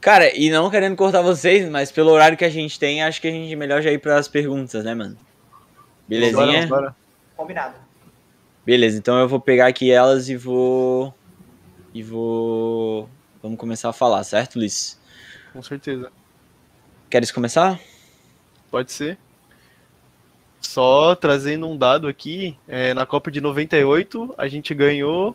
Cara, 0.00 0.34
e 0.34 0.48
não 0.50 0.70
querendo 0.70 0.96
cortar 0.96 1.20
vocês, 1.20 1.68
mas 1.68 1.92
pelo 1.92 2.10
horário 2.10 2.36
que 2.36 2.44
a 2.44 2.48
gente 2.48 2.78
tem, 2.78 3.02
acho 3.02 3.20
que 3.20 3.28
a 3.28 3.30
gente 3.30 3.52
é 3.52 3.56
melhor 3.56 3.82
já 3.82 3.90
ir 3.90 3.98
pras 3.98 4.28
perguntas, 4.28 4.82
né, 4.82 4.94
mano? 4.94 5.16
Belezinha? 6.08 6.66
Bora, 6.66 6.80
bora. 6.80 6.96
Combinado. 7.36 7.74
Beleza, 8.64 8.96
então 8.96 9.18
eu 9.18 9.28
vou 9.28 9.40
pegar 9.40 9.66
aqui 9.66 9.90
elas 9.90 10.28
e 10.28 10.36
vou. 10.36 11.14
E 11.92 12.02
vou. 12.02 13.08
Vamos 13.42 13.58
começar 13.58 13.90
a 13.90 13.92
falar, 13.92 14.24
certo, 14.24 14.58
Luiz? 14.58 14.98
Com 15.52 15.62
certeza. 15.62 16.10
Queres 17.10 17.30
começar? 17.30 17.78
Pode 18.70 18.90
ser. 18.90 19.18
Só 20.66 21.14
trazendo 21.14 21.68
um 21.68 21.76
dado 21.76 22.08
aqui, 22.08 22.56
é, 22.66 22.92
na 22.92 23.06
Copa 23.06 23.30
de 23.30 23.40
98, 23.40 24.34
a 24.36 24.48
gente 24.48 24.74
ganhou 24.74 25.34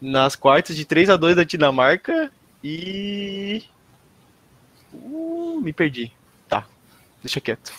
nas 0.00 0.34
quartas 0.34 0.74
de 0.74 0.84
3 0.84 1.10
a 1.10 1.16
2 1.16 1.36
da 1.36 1.44
Dinamarca 1.44 2.32
e. 2.64 3.62
Uh, 4.92 5.60
me 5.62 5.72
perdi. 5.72 6.10
Tá, 6.48 6.64
deixa 7.22 7.40
quieto. 7.40 7.72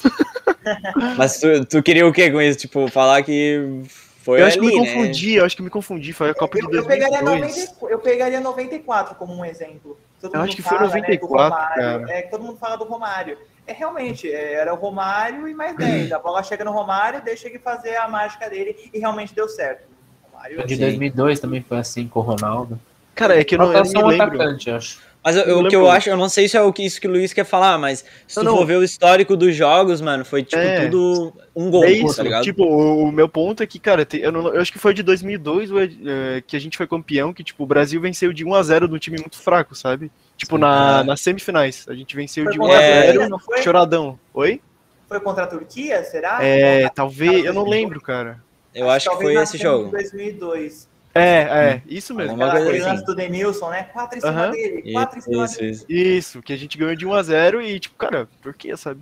Mas 1.18 1.40
tu, 1.40 1.66
tu 1.66 1.84
queria 1.84 2.08
o 2.08 2.14
quê 2.14 2.32
com 2.32 2.42
isso? 2.42 2.60
Tipo, 2.60 2.88
falar 2.88 3.24
que 3.24 3.84
foi 4.20 4.42
eu 4.42 4.46
acho 4.46 4.60
que 4.60 4.66
ali, 4.66 4.76
me 4.76 4.82
né? 4.82 4.94
confundi, 4.94 5.34
eu 5.34 5.46
acho 5.46 5.56
que 5.56 5.62
me 5.64 5.70
confundi. 5.70 6.14
Foi 6.14 6.30
a 6.30 6.34
Copa 6.34 6.58
de 6.58 6.64
Eu, 6.64 6.72
eu, 6.72 6.86
pegaria 6.86 7.22
2002. 7.22 7.68
90, 7.80 7.94
eu 7.94 8.00
pegaria 8.00 8.40
94 8.40 9.16
como 9.16 9.34
um 9.34 9.44
exemplo. 9.44 10.00
Todo 10.22 10.34
Eu 10.34 10.40
mundo 10.40 10.48
acho 10.48 10.56
que 10.56 10.62
foi 10.62 10.78
fala, 10.78 10.88
né, 10.90 11.02
do 11.02 11.02
94, 11.02 11.28
Romário. 11.28 11.76
cara. 11.76 12.18
É, 12.18 12.22
que 12.22 12.32
todo 12.32 12.44
mundo 12.44 12.58
fala 12.58 12.78
do 12.78 12.86
Romário. 12.86 13.38
É 13.66 13.74
realmente, 13.74 14.30
é, 14.30 14.54
era 14.54 14.74
o 14.74 14.78
Romário 14.78 15.48
e 15.48 15.54
mais 15.54 15.76
10. 15.78 16.12
A 16.12 16.20
bola 16.20 16.44
chega 16.44 16.66
no 16.66 16.72
Romário, 16.72 17.22
deixa 17.22 17.48
ele 17.48 17.60
fazer 17.60 17.96
a 17.96 18.08
mágica 18.08 18.50
dele 18.50 18.90
e 18.94 19.00
realmente 19.00 19.34
deu 19.34 19.48
certo. 19.48 19.88
Romário, 20.30 20.66
De 20.68 20.76
Sim. 20.76 20.82
2002 20.82 21.40
também 21.40 21.62
foi 21.62 21.78
assim 21.78 22.08
com 22.08 22.20
o 22.20 22.24
Ronaldo. 22.24 22.80
Cara, 23.16 23.40
é 23.40 23.44
que 23.44 23.56
eu 23.56 23.60
não, 23.60 23.72
eu 23.72 23.84
não 23.94 24.04
um 24.04 24.08
lembro. 24.08 24.26
atacante, 24.28 24.70
eu 24.70 24.76
acho. 24.76 25.02
Mas 25.24 25.38
eu- 25.38 25.60
o 25.60 25.68
que 25.70 25.76
eu 25.76 25.90
acho, 25.90 26.10
eu 26.10 26.18
não 26.18 26.28
sei 26.28 26.50
se 26.50 26.58
é 26.58 26.62
o 26.62 26.74
que, 26.74 26.84
isso 26.86 27.00
que 27.00 27.08
o 27.08 27.12
Luiz 27.12 27.32
quer 27.32 27.46
falar, 27.46 27.78
mas 27.78 28.04
se 28.28 28.36
tu 28.36 28.44
Não, 28.44 28.52
não. 28.52 28.58
for 28.58 28.66
ver 28.66 28.78
o 28.78 28.84
histórico 28.84 29.38
dos 29.38 29.56
jogos, 29.56 30.02
mano, 30.02 30.26
foi 30.26 30.44
tipo 30.44 30.62
É. 30.62 30.86
tudo 30.86 31.34
um 31.56 31.72
gol, 31.72 31.86
É 31.86 31.92
isso, 31.92 32.18
tá 32.18 32.24
ligado? 32.24 32.44
tipo, 32.44 32.64
o, 32.66 33.04
o 33.04 33.12
meu 33.12 33.30
ponto 33.30 33.64
é 33.64 33.66
que, 33.66 33.80
cara, 33.80 34.06
eu, 34.14 34.32
não- 34.34 34.54
eu 34.54 34.60
acho 34.62 34.72
que 34.74 34.80
foi 34.80 34.94
de 34.94 35.02
2002 35.02 35.72
o- 35.72 35.80
é, 35.80 36.42
que 36.46 36.58
a 36.58 36.60
gente 36.60 36.76
foi 36.78 36.86
campeão, 36.88 37.34
que, 37.34 37.44
tipo, 37.44 37.64
o 37.64 37.66
Brasil 37.66 38.02
venceu 38.02 38.34
de 38.34 38.44
1 38.44 38.54
a 38.54 38.62
0 38.64 38.88
num 38.88 38.98
time 39.00 39.18
muito 39.18 39.38
fraco, 39.42 39.74
sabe? 39.76 40.12
Tipo, 40.36 40.58
na, 40.58 41.00
Ah. 41.00 41.04
nas 41.06 41.22
semifinais, 41.22 41.86
a 41.88 41.94
gente 41.94 42.16
venceu 42.16 42.44
Foi 42.44 42.54
de 42.54 42.60
1 42.60 42.62
contra 42.64 42.78
a 42.78 42.80
a 42.80 42.84
É. 42.84 42.92
0 43.04 43.12
Turquia, 43.14 43.30
não 43.30 43.40
foi? 43.40 43.62
choradão. 43.64 44.20
Oi? 44.34 44.62
Foi 45.08 45.20
contra 45.22 45.44
a 45.44 45.48
Turquia, 45.48 46.04
será? 46.04 46.40
É, 46.44 46.90
talvez, 46.90 47.46
eu 47.46 47.54
não 47.54 47.66
lembro, 47.66 48.02
cara. 48.02 48.42
Eu 48.76 48.90
acho 48.90 49.06
que 49.06 49.12
talvez 49.16 49.34
foi 49.36 49.44
esse 49.44 49.58
jogo. 49.58 49.86
de 49.86 49.92
2002. 49.92 50.90
É, 51.16 51.42
é, 51.42 51.82
isso 51.88 52.14
mesmo. 52.16 52.34
Aquela 52.34 52.52
coisa 52.52 52.66
aquele 52.70 52.82
assim. 52.84 52.90
lance 52.92 53.06
do 53.06 53.16
Denilson, 53.16 53.70
né? 53.70 53.84
Quatro 53.84 54.18
em 54.18 54.22
cima 54.22 54.32
Aham. 54.34 54.52
dele, 54.52 54.92
quatro 54.94 55.18
em 55.20 55.22
cima 55.22 55.46
Isso, 55.46 55.60
dele. 55.60 55.72
isso. 55.72 55.86
Isso, 55.90 56.42
que 56.42 56.54
a 56.54 56.58
gente 56.58 56.78
ganhou 56.78 56.96
de 56.96 57.06
1 57.06 57.14
a 57.14 57.22
0 57.24 57.62
e, 57.62 57.80
tipo, 57.80 57.96
cara, 57.96 58.28
por 58.42 58.54
quê, 58.54 58.76
sabe? 58.76 59.02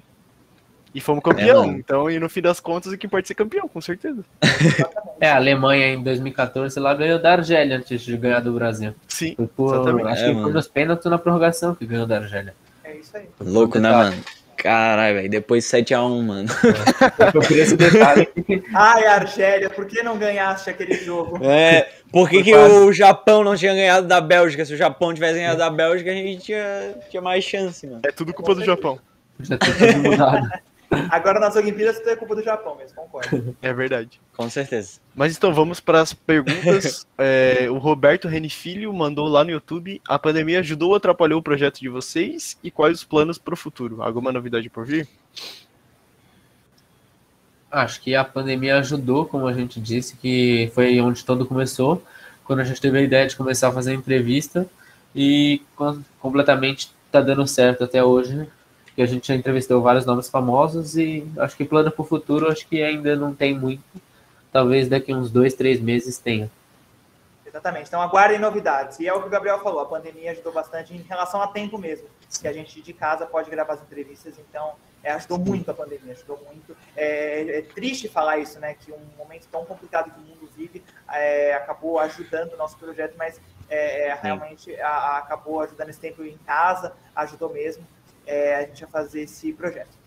E 0.94 1.00
fomos 1.00 1.24
campeão, 1.24 1.68
mano. 1.68 1.78
então, 1.80 2.10
e 2.12 2.20
no 2.20 2.28
fim 2.28 2.42
das 2.42 2.60
contas, 2.60 2.92
o 2.92 2.98
que 2.98 3.06
importa 3.08 3.26
é 3.26 3.30
ser 3.30 3.36
campeão, 3.36 3.68
com 3.68 3.80
certeza. 3.82 4.24
É, 5.22 5.30
a 5.30 5.36
Alemanha 5.36 5.86
em 5.94 6.02
2014 6.02 6.80
lá 6.80 6.96
ganhou 6.96 7.20
da 7.20 7.34
Argélia 7.34 7.78
antes 7.78 8.02
de 8.02 8.18
ganhar 8.18 8.40
do 8.40 8.54
Brasil. 8.54 8.96
Sim, 9.08 9.36
Foi 9.36 9.46
por, 9.46 9.76
Exatamente. 9.76 10.08
acho 10.08 10.24
É, 10.24 10.26
que 10.26 10.32
mano. 10.34 10.44
foi 10.46 10.52
nos 10.54 10.68
pênaltis 10.68 11.06
na 11.12 11.18
prorrogação 11.20 11.76
que 11.76 11.86
ganhou 11.86 12.08
da 12.08 12.18
Argélia. 12.18 12.56
É 12.84 12.96
isso 12.98 13.16
aí. 13.16 13.30
Louco, 13.40 13.78
né, 13.78 13.90
Detalhe. 13.90 14.10
mano? 14.16 14.24
Caralho, 14.62 15.16
velho. 15.16 15.30
Depois 15.30 15.66
7x1, 15.66 16.22
mano. 16.22 16.50
Foi 17.32 17.42
por 17.42 17.58
esse 17.58 17.76
detalhe 17.76 18.30
Ai, 18.74 19.06
Argélia, 19.08 19.70
por 19.70 19.86
que 19.86 20.04
não 20.04 20.18
ganhaste 20.18 20.70
aquele 20.70 20.94
jogo? 20.94 21.44
É, 21.44 21.90
por 22.12 22.30
que, 22.30 22.44
que 22.44 22.52
quase. 22.52 22.76
o 22.76 22.94
Japão 22.94 23.44
não 23.44 23.56
tinha 23.56 23.74
ganhado 23.74 24.08
da 24.08 24.22
Bélgica? 24.22 24.64
Se 24.64 24.74
o 24.74 24.78
Japão 24.78 25.14
tivesse 25.14 25.36
ganhado 25.36 25.58
da 25.58 25.70
Bélgica, 25.70 26.12
a 26.12 26.14
gente 26.14 26.44
tinha, 26.44 26.96
tinha 27.10 27.22
mais 27.22 27.44
chance, 27.44 27.86
mano. 27.88 28.02
é 28.06 28.12
tudo 28.12 28.34
culpa 28.34 28.54
do 28.54 28.64
Japão. 28.64 29.00
já 29.40 29.58
tinha 29.58 29.76
tudo 29.76 30.10
mudado. 30.12 30.50
Agora 31.10 31.40
nas 31.40 31.56
Olimpíadas 31.56 32.00
tudo 32.00 32.10
é 32.10 32.16
culpa 32.16 32.36
do 32.36 32.44
Japão 32.44 32.76
mesmo, 32.76 32.96
concordo. 32.96 33.56
É 33.62 33.74
verdade. 33.74 34.20
Com 34.36 34.50
certeza. 34.50 35.00
Mas 35.16 35.36
então, 35.38 35.54
vamos 35.54 35.80
para 35.80 36.02
as 36.02 36.14
perguntas. 36.14 37.08
É, 37.18 37.70
o 37.70 37.78
Roberto 37.78 38.28
Reni 38.28 38.50
Filho 38.50 38.92
mandou 38.94 39.28
lá 39.28 39.44
no 39.44 39.52
YouTube: 39.52 40.02
a 40.08 40.18
pandemia 40.18 40.60
ajudou 40.60 40.90
ou 40.90 40.96
atrapalhou 40.96 41.40
o 41.40 41.44
projeto 41.44 41.80
de 41.80 41.88
vocês? 41.88 42.58
E 42.64 42.72
quais 42.72 42.98
os 42.98 43.04
planos 43.04 43.38
para 43.38 43.54
o 43.54 43.58
futuro? 43.58 44.02
Alguma 44.02 44.32
novidade 44.32 44.70
por 44.70 44.86
vir? 44.86 45.08
Acho 47.72 48.02
que 48.02 48.16
a 48.16 48.24
pandemia 48.26 48.78
ajudou, 48.80 49.26
como 49.26 49.48
a 49.48 49.54
gente 49.54 49.80
disse, 49.80 50.18
que 50.18 50.70
foi 50.76 51.00
onde 51.00 51.24
tudo 51.24 51.46
começou, 51.46 52.04
quando 52.44 52.60
a 52.60 52.64
gente 52.66 52.82
teve 52.82 52.98
a 52.98 53.02
ideia 53.02 53.28
de 53.28 53.36
começar 53.36 53.70
a 53.70 53.72
fazer 53.72 53.94
entrevista 53.94 54.68
e 55.16 55.62
com- 55.76 56.02
completamente 56.20 56.92
está 57.06 57.22
dando 57.22 57.48
certo 57.48 57.84
até 57.84 58.04
hoje, 58.04 58.34
né? 58.36 58.48
Que 59.02 59.04
a 59.04 59.08
gente 59.08 59.28
já 59.28 59.36
entrevistou 59.36 59.82
vários 59.82 60.06
nomes 60.06 60.30
famosos 60.30 60.96
e 60.96 61.28
acho 61.40 61.58
que 61.58 61.66
plano 61.66 61.92
para 61.92 62.02
o 62.02 62.06
futuro 62.06 62.52
acho 62.52 62.68
que 62.68 62.84
ainda 62.84 63.16
não 63.16 63.34
tem 63.34 63.58
muito. 63.58 63.82
Talvez 64.52 64.88
daqui 64.88 65.12
uns 65.14 65.32
dois, 65.32 65.54
três 65.56 65.80
meses 65.80 66.20
tenha. 66.20 66.52
Exatamente. 67.46 67.88
Então 67.88 68.02
aguardem 68.02 68.38
novidades. 68.38 69.00
E 69.00 69.08
é 69.08 69.14
o 69.14 69.20
que 69.22 69.28
o 69.28 69.30
Gabriel 69.30 69.60
falou, 69.60 69.80
a 69.82 69.86
pandemia 69.86 70.32
ajudou 70.32 70.54
bastante 70.54 70.94
em 70.94 71.02
relação 71.02 71.42
a 71.42 71.48
tempo 71.48 71.78
mesmo. 71.78 72.08
Que 72.40 72.48
a 72.48 72.54
gente 72.54 72.80
de 72.82 72.94
casa 72.94 73.26
pode 73.26 73.50
gravar 73.50 73.74
as 73.74 73.82
entrevistas, 73.82 74.36
então 74.40 74.74
é, 75.04 75.12
ajudou 75.14 75.38
muito 75.40 75.70
a 75.72 75.74
pandemia, 75.74 76.14
ajudou 76.14 76.40
muito. 76.48 76.78
É, 76.96 77.58
é 77.58 77.62
triste 77.64 78.08
falar 78.08 78.38
isso, 78.38 78.60
né? 78.60 78.76
Que 78.76 78.92
um 78.92 79.00
momento 79.18 79.48
tão 79.52 79.66
complicado 79.66 80.12
que 80.12 80.20
o 80.20 80.24
mundo 80.24 80.50
vive 80.56 80.84
é, 81.12 81.54
acabou 81.56 82.00
ajudando 82.00 82.54
o 82.54 82.58
nosso 82.58 82.78
projeto, 82.78 83.16
mas 83.18 83.42
é, 83.68 84.10
é, 84.10 84.20
realmente 84.22 84.74
a- 84.80 84.88
a- 84.88 85.18
acabou 85.18 85.60
ajudando 85.62 85.90
esse 85.90 86.00
tempo 86.00 86.24
em 86.24 86.38
casa, 86.46 86.94
ajudou 87.16 87.50
mesmo 87.52 87.84
é, 88.26 88.56
a 88.56 88.62
gente 88.62 88.84
a 88.84 88.88
fazer 88.88 89.22
esse 89.22 89.52
projeto. 89.54 90.00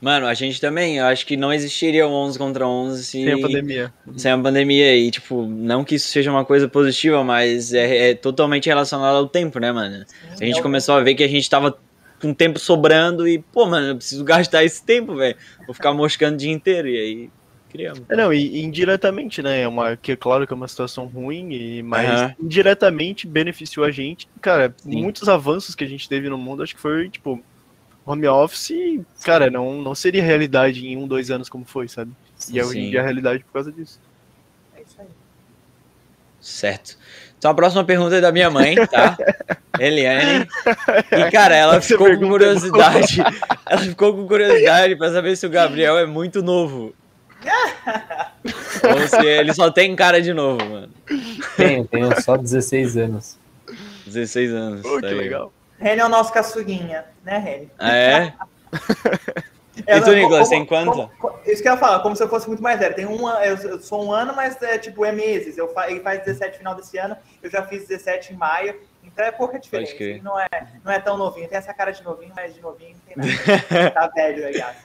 Mano, 0.00 0.26
a 0.26 0.34
gente 0.34 0.60
também, 0.60 0.98
eu 0.98 1.06
acho 1.06 1.26
que 1.26 1.36
não 1.36 1.52
existiria 1.52 2.06
o 2.06 2.10
11 2.12 2.38
contra 2.38 2.64
11 2.64 3.04
se... 3.04 3.10
Sem 3.24 3.32
a 3.32 3.38
pandemia. 3.40 3.92
sem 4.16 4.30
a 4.30 4.38
pandemia. 4.38 4.96
E, 4.96 5.10
tipo, 5.10 5.44
não 5.44 5.82
que 5.84 5.96
isso 5.96 6.08
seja 6.08 6.30
uma 6.30 6.44
coisa 6.44 6.68
positiva, 6.68 7.24
mas 7.24 7.74
é, 7.74 8.10
é 8.10 8.14
totalmente 8.14 8.66
relacionado 8.68 9.16
ao 9.16 9.26
tempo, 9.28 9.58
né, 9.58 9.72
mano? 9.72 10.06
A 10.40 10.44
gente 10.44 10.56
É 10.56 10.60
o- 10.60 10.62
começou 10.62 10.94
a 10.94 11.00
ver 11.02 11.16
que 11.16 11.24
a 11.24 11.28
gente 11.28 11.50
tava 11.50 11.76
com 12.22 12.32
tempo 12.32 12.60
sobrando 12.60 13.26
e, 13.26 13.40
pô, 13.40 13.66
mano, 13.66 13.88
eu 13.88 13.96
preciso 13.96 14.22
gastar 14.24 14.62
esse 14.62 14.84
tempo, 14.84 15.16
velho. 15.16 15.36
Vou 15.66 15.74
ficar 15.74 15.92
moscando 15.92 16.34
o 16.34 16.38
dia 16.38 16.52
inteiro. 16.52 16.86
E 16.88 16.96
aí, 16.96 17.30
criamos. 17.68 18.02
É, 18.08 18.16
não, 18.16 18.32
e 18.32 18.62
indiretamente, 18.62 19.42
né? 19.42 19.62
É 19.62 19.68
uma, 19.68 19.96
que 19.96 20.12
é 20.12 20.16
claro 20.16 20.46
que 20.46 20.52
é 20.52 20.56
uma 20.56 20.68
situação 20.68 21.06
ruim, 21.06 21.52
e, 21.52 21.82
mas 21.82 22.08
Aham. 22.08 22.34
indiretamente 22.40 23.26
beneficiou 23.26 23.84
a 23.84 23.90
gente. 23.90 24.28
Cara, 24.40 24.74
Sim. 24.76 25.00
muitos 25.00 25.28
avanços 25.28 25.74
que 25.74 25.84
a 25.84 25.88
gente 25.88 26.08
teve 26.08 26.28
no 26.28 26.38
mundo, 26.38 26.62
acho 26.62 26.74
que 26.74 26.80
foi, 26.80 27.08
tipo, 27.08 27.42
home 28.04 28.26
office, 28.26 28.72
cara, 29.22 29.50
não, 29.50 29.82
não 29.82 29.94
seria 29.94 30.22
realidade 30.22 30.86
em 30.86 30.96
um, 30.96 31.06
dois 31.06 31.30
anos 31.30 31.48
como 31.48 31.64
foi, 31.64 31.88
sabe? 31.88 32.10
E 32.50 32.58
é 32.58 32.64
hoje 32.64 32.78
em 32.78 32.84
Sim. 32.84 32.90
dia 32.90 33.00
a 33.00 33.04
realidade 33.04 33.44
por 33.44 33.52
causa 33.52 33.70
disso. 33.70 34.00
É 34.74 34.80
isso 34.80 35.00
aí. 35.00 35.08
Certo. 36.40 36.96
Então 37.36 37.50
a 37.50 37.54
próxima 37.54 37.84
pergunta 37.84 38.16
é 38.16 38.20
da 38.20 38.32
minha 38.32 38.50
mãe, 38.50 38.76
tá? 38.86 39.16
Eliane. 39.78 40.46
E, 41.12 41.30
cara, 41.30 41.54
ela 41.56 41.76
Essa 41.76 41.88
ficou 41.88 42.06
com 42.06 42.24
é 42.24 42.28
curiosidade. 42.28 43.22
Ela 43.68 43.82
ficou 43.82 44.14
com 44.14 44.26
curiosidade 44.26 44.96
pra 44.96 45.12
saber 45.12 45.36
se 45.36 45.46
o 45.46 45.50
Gabriel 45.50 45.98
é 45.98 46.06
muito 46.06 46.42
novo. 46.42 46.94
Ou 48.84 49.08
se 49.08 49.26
ele 49.26 49.54
só 49.54 49.70
tem 49.70 49.94
cara 49.94 50.20
de 50.20 50.32
novo, 50.32 50.64
mano. 50.64 50.90
Tenho, 51.56 51.86
tenho 51.86 52.20
só 52.20 52.36
16 52.36 52.96
anos. 52.96 53.38
16 54.06 54.52
anos. 54.52 54.82
Pô, 54.82 55.00
tá 55.00 55.08
que 55.08 55.14
ligado? 55.14 55.22
legal. 55.22 55.52
Reni 55.78 56.00
é 56.00 56.04
o 56.04 56.08
nosso 56.08 56.32
caçuguinha, 56.32 57.04
né, 57.24 57.38
Reni? 57.38 57.70
Ah, 57.78 57.96
é? 57.96 58.12
É, 58.12 58.32
E 59.86 60.00
tu, 60.00 60.12
Nicolas, 60.12 60.48
tem 60.48 60.64
quanto? 60.64 61.10
isso 61.46 61.62
que 61.62 61.68
eu 61.68 61.72
ia 61.72 61.78
falar, 61.78 62.00
como 62.00 62.16
se 62.16 62.22
eu 62.22 62.28
fosse 62.28 62.48
muito 62.48 62.62
mais 62.62 62.78
velho. 62.78 62.94
Tem 62.94 63.06
um, 63.06 63.28
eu, 63.28 63.80
sou 63.80 64.04
um 64.04 64.12
ano, 64.12 64.34
mas 64.34 64.60
é 64.62 64.78
tipo 64.78 65.04
é 65.04 65.12
meses. 65.12 65.56
Eu 65.56 65.68
fa, 65.72 65.90
ele 65.90 66.00
faz 66.00 66.24
17 66.24 66.52
no 66.52 66.58
final 66.58 66.74
desse 66.74 66.98
ano, 66.98 67.16
eu 67.42 67.50
já 67.50 67.62
fiz 67.62 67.86
17 67.86 68.32
em 68.32 68.36
maio. 68.36 68.80
Então 69.04 69.24
é 69.24 69.30
pouca 69.30 69.58
diferença. 69.58 69.94
não 70.22 70.38
é, 70.38 70.48
não 70.84 70.92
é 70.92 70.98
tão 70.98 71.16
novinho. 71.16 71.48
Tem 71.48 71.58
essa 71.58 71.72
cara 71.72 71.92
de 71.92 72.02
novinho, 72.02 72.32
mas 72.34 72.54
de 72.54 72.60
novinho 72.60 72.96
não 73.16 73.24
tem 73.26 73.38
nada. 73.70 73.90
tá 73.90 74.06
velho, 74.08 74.46
aliás. 74.46 74.76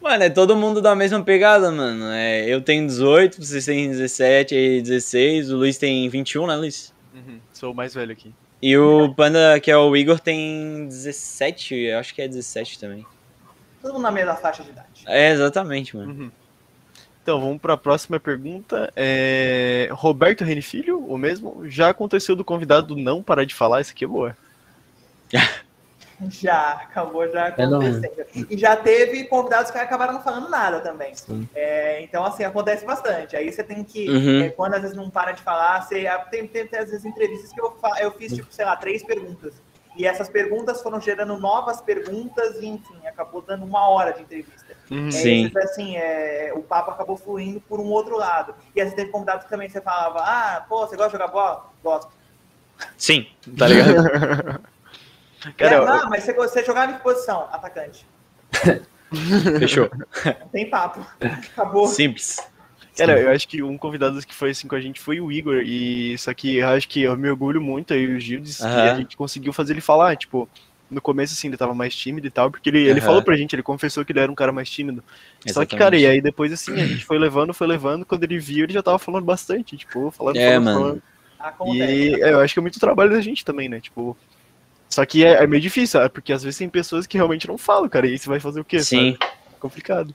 Mano, 0.00 0.22
é 0.22 0.30
todo 0.30 0.56
mundo 0.56 0.80
da 0.80 0.94
mesma 0.94 1.22
pegada, 1.22 1.70
mano. 1.70 2.06
É, 2.12 2.46
eu 2.46 2.60
tenho 2.60 2.86
18, 2.86 3.44
vocês 3.44 3.64
têm 3.64 3.88
17 3.90 4.54
e 4.54 4.82
16, 4.82 5.50
o 5.50 5.56
Luiz 5.56 5.76
tem 5.76 6.08
21, 6.08 6.46
né, 6.46 6.56
Luiz? 6.56 6.94
Uhum, 7.14 7.40
Sou 7.52 7.72
o 7.72 7.74
mais 7.74 7.94
velho 7.94 8.12
aqui. 8.12 8.32
E 8.60 8.76
o 8.76 9.12
Panda, 9.14 9.58
que 9.60 9.70
é 9.70 9.76
o 9.76 9.96
Igor, 9.96 10.18
tem 10.20 10.86
17, 10.86 11.74
eu 11.74 11.98
acho 11.98 12.14
que 12.14 12.22
é 12.22 12.28
17 12.28 12.78
também. 12.78 13.06
Todo 13.80 13.92
mundo 13.94 14.02
na 14.02 14.10
mesma 14.10 14.34
faixa 14.34 14.62
de 14.62 14.70
idade. 14.70 15.04
É, 15.06 15.30
exatamente, 15.30 15.96
mano. 15.96 16.12
Uhum. 16.12 16.30
Então, 17.22 17.40
vamos 17.40 17.60
para 17.60 17.74
a 17.74 17.76
próxima 17.76 18.18
pergunta. 18.18 18.90
É... 18.96 19.88
Roberto 19.92 20.44
Reni 20.44 20.62
Filho, 20.62 20.98
o 20.98 21.18
mesmo? 21.18 21.68
Já 21.68 21.90
aconteceu 21.90 22.34
do 22.34 22.44
convidado 22.44 22.96
não 22.96 23.22
parar 23.22 23.44
de 23.44 23.54
falar? 23.54 23.82
Isso 23.82 23.92
aqui 23.92 24.04
é 24.04 24.08
boa. 24.08 24.36
Já, 26.28 26.72
acabou 26.72 27.30
já 27.30 27.46
acontecendo. 27.46 28.26
E 28.50 28.58
já 28.58 28.74
teve 28.74 29.24
convidados 29.24 29.70
que 29.70 29.78
acabaram 29.78 30.14
não 30.14 30.22
falando 30.22 30.48
nada 30.48 30.80
também. 30.80 31.12
É, 31.54 32.02
então, 32.02 32.24
assim, 32.24 32.42
acontece 32.42 32.84
bastante. 32.84 33.36
Aí 33.36 33.52
você 33.52 33.62
tem 33.62 33.84
que, 33.84 34.08
Uhum. 34.10 34.42
é, 34.42 34.48
quando 34.50 34.74
às 34.74 34.82
vezes 34.82 34.96
não 34.96 35.08
para 35.08 35.32
de 35.32 35.42
falar, 35.42 35.80
você, 35.82 36.08
tem, 36.30 36.46
tem, 36.46 36.66
tem 36.66 36.80
às 36.80 36.90
vezes 36.90 37.04
entrevistas 37.04 37.52
que 37.52 37.60
eu, 37.60 37.76
eu 38.00 38.10
fiz, 38.12 38.34
tipo, 38.34 38.52
sei 38.52 38.64
lá, 38.64 38.74
três 38.74 39.02
perguntas. 39.04 39.54
E 39.96 40.06
essas 40.06 40.28
perguntas 40.28 40.80
foram 40.82 41.00
gerando 41.00 41.36
novas 41.38 41.80
perguntas 41.80 42.56
e, 42.60 42.66
enfim, 42.66 43.06
acabou 43.06 43.42
dando 43.42 43.64
uma 43.64 43.88
hora 43.88 44.12
de 44.12 44.22
entrevista. 44.22 44.74
Uhum. 44.90 45.08
É, 45.08 45.10
Sim. 45.12 45.46
isso, 45.46 45.58
assim, 45.58 45.96
é, 45.96 46.52
o 46.54 46.62
papo 46.62 46.90
acabou 46.90 47.16
fluindo 47.16 47.60
por 47.60 47.78
um 47.80 47.86
outro 47.86 48.16
lado. 48.16 48.54
E 48.74 48.80
às 48.80 48.86
vezes 48.86 48.94
teve 48.96 49.10
convidados 49.10 49.44
que 49.44 49.50
também 49.50 49.68
você 49.68 49.80
falava, 49.80 50.20
ah, 50.20 50.64
pô, 50.68 50.86
você 50.86 50.96
gosta 50.96 51.10
de 51.16 51.22
jogar 51.22 51.32
bola? 51.32 51.70
Gosto. 51.82 52.10
Sim, 52.96 53.26
tá 53.56 53.66
ligado? 53.66 54.60
Cara, 55.56 55.74
é, 55.74 55.78
eu- 55.78 55.86
não, 55.86 56.10
mas 56.10 56.24
você, 56.24 56.32
você 56.32 56.64
jogava 56.64 56.92
em 56.92 56.96
que 56.96 57.02
posição? 57.02 57.48
Atacante. 57.52 58.04
Fechou. 59.58 59.88
Não 60.40 60.48
tem 60.48 60.68
papo. 60.68 61.06
Acabou. 61.20 61.86
Simples. 61.86 62.36
Cara, 62.96 63.20
eu 63.20 63.30
acho 63.30 63.46
que 63.46 63.62
um 63.62 63.78
convidado 63.78 64.20
que 64.22 64.34
foi 64.34 64.50
assim 64.50 64.66
com 64.66 64.74
a 64.74 64.80
gente 64.80 65.00
foi 65.00 65.20
o 65.20 65.30
Igor, 65.30 65.62
e 65.64 66.18
só 66.18 66.34
que 66.34 66.56
eu 66.56 66.68
acho 66.68 66.88
que 66.88 67.02
eu 67.02 67.16
me 67.16 67.30
orgulho 67.30 67.60
muito 67.60 67.94
aí, 67.94 68.06
o 68.06 68.18
Gildes, 68.18 68.58
que 68.58 68.64
Aham. 68.64 68.90
a 68.92 68.94
gente 68.96 69.16
conseguiu 69.16 69.52
fazer 69.52 69.72
ele 69.72 69.80
falar, 69.80 70.16
tipo, 70.16 70.48
no 70.90 71.00
começo 71.00 71.32
assim, 71.32 71.46
ele 71.46 71.56
tava 71.56 71.74
mais 71.74 71.94
tímido 71.94 72.26
e 72.26 72.30
tal, 72.30 72.50
porque 72.50 72.68
ele, 72.68 72.80
ele 72.80 72.98
Aham. 72.98 73.06
falou 73.06 73.22
pra 73.22 73.36
gente, 73.36 73.54
ele 73.54 73.62
confessou 73.62 74.04
que 74.04 74.10
ele 74.10 74.18
era 74.18 74.32
um 74.32 74.34
cara 74.34 74.50
mais 74.52 74.68
tímido. 74.68 75.04
Só 75.46 75.64
que, 75.64 75.76
Exatamente. 75.76 75.78
cara, 75.78 75.96
e 75.96 76.06
aí 76.06 76.20
depois 76.20 76.52
assim, 76.52 76.80
a 76.80 76.86
gente 76.86 77.04
foi 77.04 77.18
levando, 77.20 77.54
foi 77.54 77.68
levando, 77.68 78.04
quando 78.04 78.24
ele 78.24 78.38
viu, 78.38 78.64
ele 78.64 78.72
já 78.72 78.82
tava 78.82 78.98
falando 78.98 79.24
bastante, 79.24 79.76
tipo, 79.76 80.10
falando, 80.10 80.36
É, 80.36 80.46
falando, 80.46 80.64
mano. 80.64 80.80
falando. 80.80 81.02
Acontece. 81.38 81.92
E 81.92 82.22
é, 82.24 82.32
eu 82.32 82.40
acho 82.40 82.52
que 82.52 82.58
é 82.58 82.62
muito 82.62 82.80
trabalho 82.80 83.12
da 83.12 83.20
gente 83.20 83.44
também, 83.44 83.68
né? 83.68 83.80
Tipo. 83.80 84.16
Só 84.98 85.06
que 85.06 85.24
é, 85.24 85.44
é 85.44 85.46
meio 85.46 85.62
difícil, 85.62 86.00
sabe? 86.00 86.08
porque 86.08 86.32
às 86.32 86.42
vezes 86.42 86.58
tem 86.58 86.68
pessoas 86.68 87.06
que 87.06 87.16
realmente 87.16 87.46
não 87.46 87.56
falam, 87.56 87.88
cara. 87.88 88.04
E 88.04 88.10
aí 88.10 88.18
você 88.18 88.28
vai 88.28 88.40
fazer 88.40 88.58
o 88.58 88.64
quê? 88.64 88.80
Sim. 88.80 89.16
sabe? 89.20 89.32
Complicado. 89.60 90.12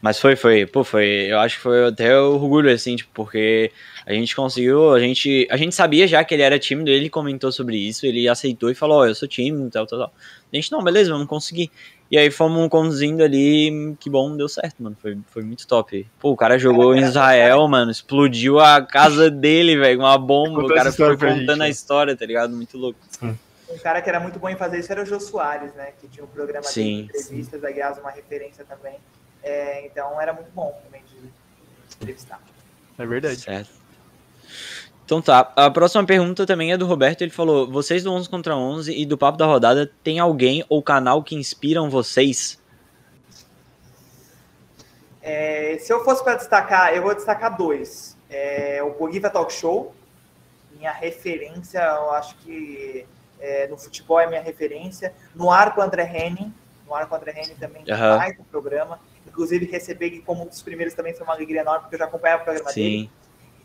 Mas 0.00 0.20
foi, 0.20 0.36
foi, 0.36 0.66
pô, 0.66 0.84
foi, 0.84 1.26
eu 1.28 1.40
acho 1.40 1.56
que 1.56 1.62
foi 1.62 1.88
até 1.88 2.16
orgulho, 2.16 2.70
assim, 2.70 2.94
tipo, 2.94 3.10
porque 3.12 3.72
a 4.06 4.12
gente 4.12 4.36
conseguiu, 4.36 4.92
a 4.92 5.00
gente, 5.00 5.48
a 5.50 5.56
gente 5.56 5.74
sabia 5.74 6.06
já 6.06 6.22
que 6.22 6.32
ele 6.32 6.44
era 6.44 6.60
tímido, 6.60 6.90
ele 6.90 7.10
comentou 7.10 7.50
sobre 7.50 7.76
isso, 7.76 8.06
ele 8.06 8.28
aceitou 8.28 8.70
e 8.70 8.74
falou, 8.74 8.98
ó, 8.98 9.06
eu 9.06 9.16
sou 9.16 9.26
tímido, 9.26 9.68
tal, 9.68 9.84
tal, 9.84 9.98
tal. 9.98 10.14
A 10.52 10.56
gente, 10.56 10.70
não, 10.70 10.80
beleza, 10.84 11.10
vamos 11.10 11.26
conseguir. 11.26 11.68
E 12.08 12.16
aí 12.16 12.30
fomos 12.30 12.68
conduzindo 12.68 13.20
ali, 13.20 13.96
que 13.98 14.08
bom, 14.08 14.36
deu 14.36 14.48
certo, 14.48 14.80
mano, 14.80 14.96
foi, 15.02 15.18
foi 15.26 15.42
muito 15.42 15.66
top. 15.66 16.06
Pô, 16.20 16.30
o 16.30 16.36
cara 16.36 16.56
jogou 16.56 16.94
em 16.94 17.00
Israel, 17.00 17.66
mano, 17.66 17.90
explodiu 17.90 18.60
a 18.60 18.80
casa 18.80 19.28
dele, 19.28 19.76
velho, 19.76 19.98
uma 19.98 20.16
bomba, 20.16 20.62
o 20.62 20.68
cara 20.68 20.92
foi 20.92 21.16
contando 21.16 21.40
gente, 21.40 21.50
a 21.50 21.56
né? 21.56 21.68
história, 21.68 22.14
tá 22.14 22.24
ligado? 22.24 22.54
Muito 22.54 22.78
louco. 22.78 23.00
Um 23.74 23.78
cara 23.78 24.00
que 24.00 24.08
era 24.08 24.20
muito 24.20 24.38
bom 24.38 24.48
em 24.48 24.56
fazer 24.56 24.78
isso 24.78 24.92
era 24.92 25.02
o 25.02 25.06
Jô 25.06 25.18
Soares, 25.18 25.74
né? 25.74 25.92
Que 26.00 26.06
tinha 26.06 26.24
um 26.24 26.28
programa 26.28 26.64
Sim, 26.64 26.96
de 26.96 27.02
entrevistas, 27.02 27.64
aliás, 27.64 27.98
uma 27.98 28.10
referência 28.10 28.64
também. 28.64 28.98
É, 29.42 29.84
então 29.84 30.20
era 30.20 30.32
muito 30.32 30.50
bom 30.52 30.72
também 30.84 31.02
de 31.02 31.28
entrevistar. 31.96 32.40
É 32.96 33.04
verdade. 33.04 33.40
Certo. 33.40 33.70
Então 35.04 35.20
tá, 35.20 35.52
a 35.54 35.70
próxima 35.70 36.06
pergunta 36.06 36.46
também 36.46 36.72
é 36.72 36.78
do 36.78 36.86
Roberto, 36.86 37.20
ele 37.20 37.30
falou, 37.30 37.70
vocês 37.70 38.02
do 38.02 38.10
11 38.10 38.28
contra 38.28 38.56
11 38.56 38.96
e 38.96 39.04
do 39.04 39.18
Papo 39.18 39.36
da 39.36 39.44
Rodada, 39.44 39.90
tem 40.02 40.18
alguém 40.18 40.64
ou 40.68 40.82
canal 40.82 41.22
que 41.22 41.34
inspiram 41.34 41.90
vocês? 41.90 42.58
É, 45.20 45.76
se 45.78 45.92
eu 45.92 46.02
fosse 46.04 46.22
para 46.22 46.36
destacar, 46.36 46.94
eu 46.94 47.02
vou 47.02 47.14
destacar 47.14 47.54
dois. 47.54 48.16
É, 48.30 48.82
o 48.82 48.94
Bolívia 48.94 49.28
Talk 49.28 49.52
Show, 49.52 49.94
minha 50.72 50.92
referência, 50.92 51.80
eu 51.80 52.10
acho 52.12 52.36
que 52.36 53.06
é, 53.44 53.66
no 53.68 53.76
futebol 53.76 54.18
é 54.18 54.26
minha 54.26 54.40
referência. 54.40 55.12
No 55.34 55.50
Arco 55.50 55.80
André 55.82 56.04
Henning, 56.04 56.52
no 56.86 56.94
Arco 56.94 57.14
André 57.14 57.32
Henning 57.32 57.54
também 57.56 57.84
Aham. 57.90 58.18
faz 58.18 58.38
o 58.38 58.44
programa. 58.44 58.98
Inclusive, 59.26 59.66
receber 59.66 60.22
como 60.24 60.42
um 60.44 60.46
dos 60.46 60.62
primeiros 60.62 60.94
também 60.94 61.12
foi 61.14 61.24
uma 61.26 61.34
alegria 61.34 61.60
enorme, 61.60 61.82
porque 61.82 61.96
eu 61.96 61.98
já 61.98 62.04
acompanhava 62.06 62.42
o 62.42 62.44
programa 62.44 62.72
dele. 62.72 62.98
Sim, 63.02 63.10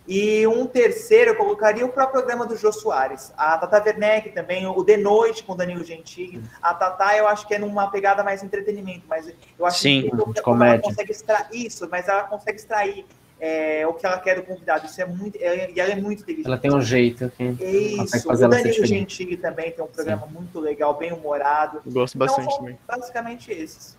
E 0.08 0.48
um 0.48 0.66
terceiro, 0.66 1.32
eu 1.32 1.36
colocaria 1.36 1.86
o 1.86 1.90
próprio 1.90 2.22
programa 2.22 2.46
do 2.46 2.58
Jô 2.58 2.72
Soares. 2.72 3.32
A 3.38 3.58
Tata 3.58 3.84
Werneck 3.86 4.32
também, 4.32 4.66
o 4.66 4.84
De 4.84 4.98
Noite 4.98 5.44
com 5.44 5.54
o 5.54 5.56
Danilo 5.56 5.84
Gentili. 5.84 6.42
A 6.62 6.74
Tata, 6.74 7.16
eu 7.16 7.28
acho 7.28 7.48
que 7.48 7.54
é 7.54 7.60
numa 7.60 7.92
pegada 7.92 8.24
mais 8.24 8.42
entretenimento, 8.42 9.04
mas 9.08 9.32
eu 9.58 9.66
acho 9.66 9.80
Sim, 9.80 10.02
que 10.02 10.10
ela 10.12 10.34
comédia. 10.42 10.82
consegue 10.82 11.12
extrair 11.12 11.48
isso, 11.52 11.88
mas 11.92 12.08
ela 12.08 12.24
consegue 12.24 12.58
extrair 12.58 13.06
é, 13.40 13.88
o 13.88 13.94
que 13.94 14.06
ela 14.06 14.20
quer 14.20 14.36
do 14.36 14.44
convidado. 14.44 14.86
Isso 14.86 15.02
é 15.02 15.06
muito. 15.06 15.36
é- 15.38 15.72
E 15.72 15.80
ela 15.80 15.92
é 15.92 15.96
muito 15.96 16.22
inteligente. 16.24 16.46
Ela 16.48 16.58
tem 16.58 16.74
um 16.74 16.82
jeito 16.82 17.32
que 17.38 17.44
Isso, 17.44 18.24
fazer 18.28 18.46
o 18.46 18.50
Danilo. 18.50 18.86
Gentili 18.86 19.38
também 19.38 19.72
tem 19.72 19.84
um 19.84 19.88
programa 19.88 20.26
muito 20.28 20.60
legal, 20.60 20.98
bem 20.98 21.12
humorado. 21.14 21.82
Eu 21.86 21.92
gosto 21.92 22.16
Então, 22.16 22.28
bastante 22.28 22.58
também. 22.58 22.78
basicamente 22.88 23.52
esses. 23.52 23.98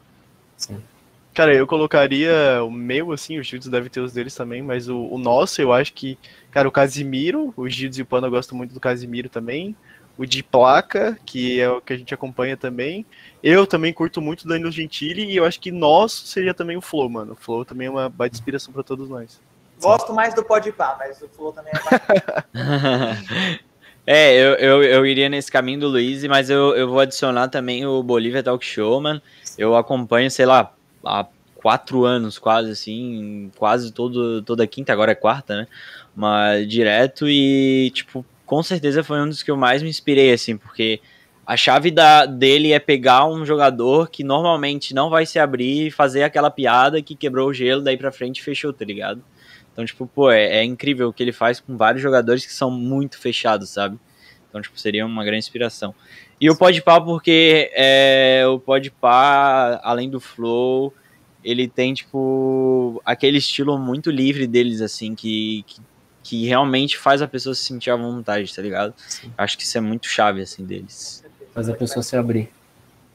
Cara, 1.33 1.55
eu 1.55 1.67
colocaria 1.67 2.33
o 2.65 2.71
meu, 2.71 3.13
assim, 3.13 3.39
o 3.39 3.43
Gildes 3.43 3.69
deve 3.69 3.89
ter 3.89 4.01
os 4.01 4.13
deles 4.13 4.35
também, 4.35 4.63
mas 4.63 4.89
o, 4.89 4.99
o 4.99 5.17
nosso, 5.17 5.63
eu 5.63 5.73
acho 5.73 5.93
que, 5.93 6.19
cara, 6.51 6.69
o 6.69 6.73
Casimiro, 6.73 7.55
o 7.57 7.69
Gildes 7.69 7.99
e 7.99 8.03
o 8.03 8.07
Pano 8.07 8.27
eu 8.27 8.31
gosto 8.33 8.55
muito 8.55 8.75
do 8.75 8.81
Casimiro 8.81 9.29
também. 9.29 9.77
O 10.21 10.27
de 10.27 10.43
placa, 10.43 11.19
que 11.25 11.59
é 11.59 11.71
o 11.71 11.81
que 11.81 11.95
a 11.95 11.97
gente 11.97 12.13
acompanha 12.13 12.55
também. 12.55 13.07
Eu 13.43 13.67
também 13.67 13.91
curto 13.91 14.21
muito 14.21 14.43
o 14.43 14.49
Danilo 14.49 14.71
Gentili 14.71 15.25
e 15.25 15.35
eu 15.35 15.47
acho 15.47 15.59
que 15.59 15.73
nosso 15.73 16.27
seria 16.27 16.53
também 16.53 16.77
o 16.77 16.83
Flow, 16.83 17.09
mano. 17.09 17.33
O 17.33 17.37
Flow 17.37 17.65
também 17.65 17.87
é 17.87 17.91
uma 17.91 18.07
baita 18.07 18.37
inspiração 18.37 18.71
pra 18.71 18.83
todos 18.83 19.09
nós. 19.09 19.41
Gosto 19.81 20.13
mais 20.13 20.35
do 20.35 20.45
Podpah, 20.45 20.97
mas 20.99 21.23
o 21.23 21.29
Flow 21.31 21.55
também 21.55 21.73
é 21.75 21.83
bacana. 21.83 22.45
é, 24.07 24.35
eu, 24.37 24.55
eu, 24.57 24.83
eu 24.83 25.07
iria 25.07 25.31
nesse 25.31 25.51
caminho 25.51 25.81
do 25.81 25.89
Luiz, 25.89 26.23
mas 26.27 26.51
eu, 26.51 26.77
eu 26.77 26.87
vou 26.87 27.01
adicionar 27.01 27.49
também 27.49 27.87
o 27.87 28.03
Bolívia 28.03 28.43
Talk 28.43 28.63
Show, 28.63 29.01
mano. 29.01 29.23
Eu 29.57 29.75
acompanho, 29.75 30.31
sei 30.31 30.45
lá, 30.45 30.71
há 31.03 31.27
quatro 31.55 32.05
anos 32.05 32.39
quase, 32.39 32.71
assim, 32.73 33.51
quase 33.57 33.91
todo, 33.91 34.43
toda 34.43 34.67
quinta, 34.67 34.93
agora 34.93 35.13
é 35.13 35.15
quarta, 35.15 35.57
né? 35.57 35.67
Mas 36.15 36.69
direto 36.69 37.27
e, 37.27 37.91
tipo, 37.95 38.23
com 38.51 38.65
certeza 38.65 39.05
foi 39.05 39.21
um 39.21 39.29
dos 39.29 39.45
que 39.45 39.51
eu 39.53 39.57
mais 39.57 39.81
me 39.81 39.89
inspirei, 39.89 40.33
assim, 40.33 40.57
porque 40.57 41.01
a 41.47 41.57
chave 41.57 41.89
da, 41.89 42.27
dele 42.27 42.73
é 42.73 42.81
pegar 42.81 43.25
um 43.25 43.47
jogador 43.47 44.11
que 44.11 44.25
normalmente 44.25 44.93
não 44.93 45.09
vai 45.09 45.25
se 45.25 45.39
abrir 45.39 45.87
e 45.87 45.91
fazer 45.93 46.25
aquela 46.25 46.51
piada 46.51 47.01
que 47.01 47.15
quebrou 47.15 47.51
o 47.51 47.55
gelo, 47.55 47.81
daí 47.81 47.97
pra 47.97 48.11
frente 48.11 48.43
fechou, 48.43 48.73
tá 48.73 48.85
ligado? 48.85 49.23
Então, 49.73 49.85
tipo, 49.85 50.05
pô, 50.05 50.33
é, 50.33 50.57
é 50.57 50.65
incrível 50.65 51.11
o 51.11 51.13
que 51.13 51.23
ele 51.23 51.31
faz 51.31 51.61
com 51.61 51.77
vários 51.77 52.03
jogadores 52.03 52.45
que 52.45 52.53
são 52.53 52.73
muito 52.73 53.21
fechados, 53.21 53.71
sabe? 53.71 53.97
Então, 54.49 54.61
tipo, 54.61 54.81
seria 54.81 55.07
uma 55.07 55.23
grande 55.23 55.45
inspiração. 55.45 55.95
E 56.41 56.51
o 56.51 56.57
Podpah, 56.57 57.01
porque 57.01 57.71
é, 57.73 58.43
o 58.49 58.59
Podpah, 58.59 59.79
além 59.85 60.11
do 60.11 60.19
flow, 60.19 60.93
ele 61.45 61.69
tem, 61.69 61.95
tipo, 61.95 63.01
aquele 63.05 63.39
estilo 63.39 63.79
muito 63.79 64.11
livre 64.11 64.49
deles, 64.49 64.81
assim, 64.81 65.15
que, 65.15 65.65
que, 65.69 65.81
que 66.23 66.47
realmente 66.47 66.99
faz 66.99 67.23
a 67.23 67.29
pessoa 67.29 67.55
se 67.55 67.65
sentir 67.65 67.91
à 67.91 67.97
vontade, 67.97 68.55
tá 68.55 68.61
ligado? 68.63 68.95
Acho 69.39 69.57
que 69.57 69.65
isso 69.65 69.77
é 69.79 69.81
muito 69.81 70.07
chave, 70.07 70.43
assim, 70.43 70.65
deles. 70.65 71.25
Faz 71.55 71.69
a 71.69 71.75
pessoa 71.75 72.03
se 72.03 72.17
abrir. 72.17 72.49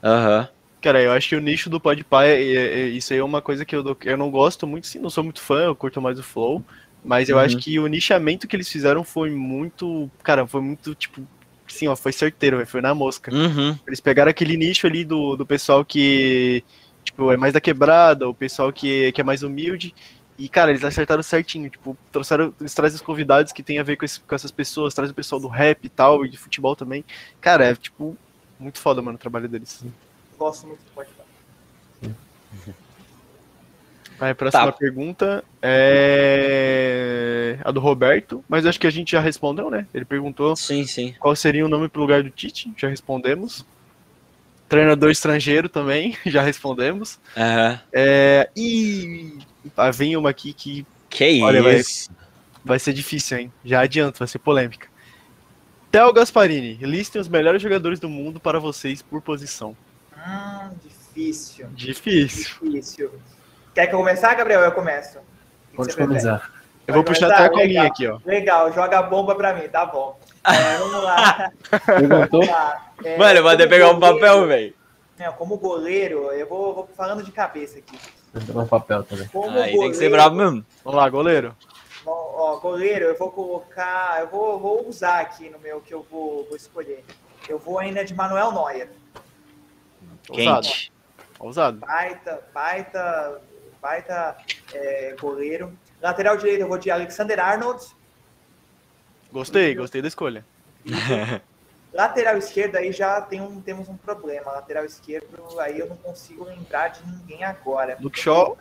Aham. 0.04 0.48
Cara, 0.82 1.02
eu 1.02 1.12
acho 1.12 1.30
que 1.30 1.36
o 1.36 1.42
nicho 1.42 1.70
do 1.70 1.80
Podpah, 1.80 2.26
é, 2.26 2.42
é, 2.44 2.80
é- 2.82 2.88
isso 2.90 3.12
aí 3.12 3.20
é 3.20 3.24
uma 3.24 3.42
coisa 3.42 3.66
que 3.66 3.76
eu, 3.76 3.98
eu 4.04 4.18
não 4.18 4.30
gosto 4.30 4.68
muito, 4.68 4.86
sim, 4.86 5.00
não 5.00 5.10
sou 5.10 5.24
muito 5.24 5.42
fã, 5.42 5.64
eu 5.66 5.76
curto 5.76 6.00
mais 6.02 6.20
o 6.20 6.24
Flow, 6.24 6.64
mas 7.04 7.28
eu 7.28 7.38
Uhum. 7.38 7.44
acho 7.44 7.58
que 7.58 7.80
o 7.80 7.88
nichamento 7.88 8.48
que 8.48 8.56
eles 8.56 8.70
fizeram 8.70 9.04
foi 9.04 9.32
muito, 9.32 10.10
cara, 10.24 10.46
foi 10.46 10.62
muito, 10.62 10.94
tipo, 10.94 11.22
sim, 11.68 11.88
ó, 11.88 11.96
foi 11.96 12.12
certeiro, 12.12 12.58
véio, 12.58 12.68
foi 12.68 12.82
na 12.82 12.94
mosca. 12.94 13.34
Uhum. 13.34 13.76
Eles 13.88 14.00
pegaram 14.00 14.30
aquele 14.30 14.56
nicho 14.58 14.86
ali 14.86 15.04
do, 15.04 15.36
do 15.36 15.46
pessoal 15.46 15.84
que, 15.84 16.64
tipo, 17.04 17.32
é 17.32 17.38
mais 17.38 17.54
da 17.54 17.62
quebrada, 17.62 18.30
o 18.30 18.34
pessoal 18.36 18.72
que, 18.72 19.12
que 19.12 19.22
é 19.22 19.24
mais 19.24 19.42
humilde, 19.42 19.94
e, 20.38 20.50
cara, 20.50 20.72
eles 20.72 20.84
acertaram 20.84 21.24
certinho, 21.24 21.70
tipo, 21.70 21.98
trouxeram, 22.12 22.54
eles 22.60 22.74
trazem 22.74 22.96
os 22.96 23.02
convidados 23.02 23.52
que 23.54 23.64
tem 23.64 23.80
a 23.80 23.84
ver 23.84 23.96
com, 23.96 24.06
esse- 24.06 24.20
com 24.20 24.36
essas 24.36 24.52
pessoas, 24.52 24.94
trazem 24.94 25.12
o 25.12 25.16
pessoal 25.16 25.40
do 25.40 25.48
rap 25.48 25.86
e 25.86 25.90
tal, 25.90 26.26
e 26.26 26.30
de 26.30 26.38
futebol 26.38 26.76
também. 26.76 27.04
Cara, 27.40 27.66
é, 27.66 27.76
tipo, 27.76 28.18
muito 28.60 28.80
foda, 28.80 29.02
mano, 29.02 29.16
o 29.16 29.20
trabalho 29.20 29.48
deles. 29.48 29.84
Gosto 30.38 30.68
muito 30.68 30.80
do 30.84 30.92
Podpah. 30.92 31.24
Aí, 34.20 34.32
a 34.32 34.36
próxima 34.36 34.72
Tá. 34.72 34.78
pergunta 34.78 35.44
é 35.62 37.60
a 37.66 37.72
do 37.72 37.80
Roberto, 37.82 38.44
mas 38.48 38.66
acho 38.66 38.80
que 38.80 38.88
a 38.88 38.92
gente 38.92 39.12
já 39.12 39.20
respondeu, 39.20 39.70
né? 39.70 39.86
Ele 39.94 40.06
perguntou 40.06 40.56
Sim, 40.56 40.86
sim. 40.86 41.14
qual 41.20 41.36
seria 41.36 41.66
o 41.66 41.70
nome 41.70 41.90
pro 41.90 42.00
lugar 42.02 42.24
do 42.24 42.30
Tite, 42.30 42.72
já 42.78 42.88
respondemos. 42.88 43.66
Treinador 44.70 45.12
estrangeiro 45.12 45.68
também, 45.68 46.18
já 46.26 46.42
respondemos. 46.42 47.20
Aham. 47.36 47.80
É, 47.94 48.50
e 48.56 49.38
ah, 49.76 49.92
vem 49.92 50.16
uma 50.18 50.30
aqui 50.30 50.54
que 50.54 50.86
Que 51.10 51.42
Olha, 51.42 51.62
vai- 51.64 51.76
isso. 51.78 52.10
vai 52.64 52.78
ser 52.80 52.94
difícil, 52.94 53.38
hein? 53.38 53.54
Já 53.64 53.82
adianto, 53.82 54.20
vai 54.20 54.28
ser 54.28 54.40
polêmica. 54.40 54.88
Theo 55.92 56.12
Gasparini, 56.12 56.76
listem 56.82 57.22
os 57.22 57.28
melhores 57.30 57.62
jogadores 57.62 58.00
do 58.00 58.10
mundo 58.10 58.40
para 58.40 58.60
vocês 58.60 59.02
por 59.02 59.22
posição. 59.22 59.76
Hum, 60.18 60.72
difícil. 60.84 61.68
Difícil. 61.74 62.56
Difícil. 62.64 63.12
Quer 63.74 63.88
que 63.88 63.96
eu 63.96 64.00
começar, 64.00 64.34
Gabriel? 64.34 64.62
Eu 64.62 64.72
começo. 64.74 65.20
Pode 65.76 65.92
você 65.92 65.96
prefere? 65.96 66.08
começar. 66.08 66.52
Eu 66.88 66.94
vou 66.94 67.04
Pode 67.04 67.16
puxar 67.20 67.28
começar? 67.28 67.46
até 67.46 67.56
a 67.56 67.58
colinha 67.60 67.84
aqui, 67.84 68.08
ó. 68.08 68.20
Legal, 68.26 68.72
joga 68.74 69.00
a 69.00 69.04
bomba 69.04 69.36
pra 69.36 69.54
mim, 69.54 69.68
tá 69.70 69.86
bom. 69.86 70.20
É, 70.46 70.78
vamos 70.78 71.04
lá. 71.04 71.52
Perguntou? 71.88 72.42
Vamos 72.42 72.48
lá. 72.50 72.92
É, 73.04 73.18
Mano, 73.18 73.40
eu 73.40 73.42
vou 73.44 73.52
até 73.52 73.66
pegar 73.66 73.90
um 73.90 74.00
papel, 74.00 74.46
velho. 74.48 74.74
Como 75.38 75.58
goleiro, 75.58 76.32
eu 76.34 76.48
vou, 76.48 76.76
vou 76.76 76.90
falando 76.96 77.24
de 77.24 77.32
cabeça 77.32 77.80
aqui. 77.80 77.98
Um 78.54 78.68
papel 78.68 79.04
também. 79.04 79.28
Como 79.30 79.50
Aí 79.60 79.72
tem 79.72 79.90
que 79.90 79.96
ser 79.96 80.10
goleiro- 80.10 80.12
brabo 80.16 80.36
mesmo. 80.36 80.66
Vamos 80.84 81.00
lá, 81.00 81.10
goleiro. 81.10 81.56
Ó, 82.06 82.12
ó, 82.54 82.60
goleiro, 82.60 83.06
eu 83.06 83.18
vou 83.18 83.32
colocar. 83.32 84.20
Eu 84.20 84.28
vou, 84.28 84.60
vou 84.60 84.88
usar 84.88 85.22
aqui 85.22 85.50
no 85.50 85.58
meu 85.60 85.82
que 85.82 85.94
eu 85.94 86.06
vou, 86.10 86.46
vou 86.46 86.56
escolher. 86.56 87.04
Eu 87.48 87.58
vou 87.58 87.80
ainda 87.80 88.04
de 88.04 88.14
Manuel 88.14 88.52
Neuer. 88.52 88.90
Ousado. 90.30 90.68
Quente. 90.68 90.92
Ousado. 91.40 91.78
Baita, 91.80 92.42
baita, 92.54 93.42
baita 93.82 94.38
é, 94.74 95.16
goleiro. 95.20 95.72
Lateral 96.02 96.38
direito 96.38 96.62
eu 96.62 96.68
vou 96.68 96.78
de 96.78 96.92
Alexander 96.92 97.40
Arnold. 97.40 97.84
Gostei, 99.32 99.74
gostei 99.76 100.02
da 100.02 100.08
escolha. 100.08 100.46
Lateral 101.96 102.38
esquerdo 102.38 102.76
aí 102.76 102.92
já 102.92 103.22
tem 103.22 103.40
um, 103.42 103.62
temos 103.62 103.88
um 103.88 103.96
problema. 103.96 104.52
Lateral 104.52 104.84
esquerdo 104.84 105.28
aí 105.62 105.80
eu 105.80 105.88
não 105.88 105.96
consigo 105.96 106.44
lembrar 106.44 106.90
de 106.90 107.00
ninguém 107.08 107.42
agora. 107.46 107.98
Luke 108.02 108.20
Shaw. 108.20 108.58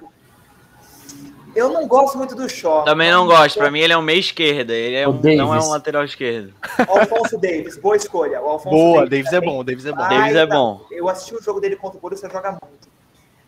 Eu 1.52 1.68
não 1.68 1.86
gosto 1.88 2.16
muito 2.16 2.36
do 2.36 2.48
Shaw. 2.48 2.84
Também 2.84 3.10
não 3.10 3.26
gosto. 3.26 3.58
Pra 3.58 3.72
mim 3.72 3.80
ele 3.80 3.92
é 3.92 3.98
um 3.98 4.02
meia 4.02 4.20
esquerda. 4.20 4.72
Ele 4.72 4.94
é 4.94 5.08
um, 5.08 5.14
não 5.14 5.52
é 5.52 5.56
Davis. 5.56 5.66
um 5.66 5.70
lateral 5.70 6.04
esquerdo. 6.04 6.54
Alfonso 6.88 7.36
Davis, 7.36 7.76
boa 7.76 7.96
escolha. 7.96 8.40
O 8.40 8.48
Alfonso 8.50 8.70
Boa, 8.70 9.08
Davis 9.08 9.26
é 9.26 9.30
também. 9.32 9.50
bom, 9.50 9.64
Davis 9.64 9.86
é 9.86 9.92
bom. 9.92 10.02
Ah, 10.02 10.08
Davis 10.08 10.36
é 10.36 10.46
tá. 10.46 10.54
bom. 10.54 10.86
Eu 10.92 11.08
assisti 11.08 11.34
o 11.34 11.42
jogo 11.42 11.60
dele 11.60 11.74
contra 11.74 11.98
o 11.98 12.00
Borussia, 12.00 12.30
joga 12.30 12.52
muito. 12.52 12.88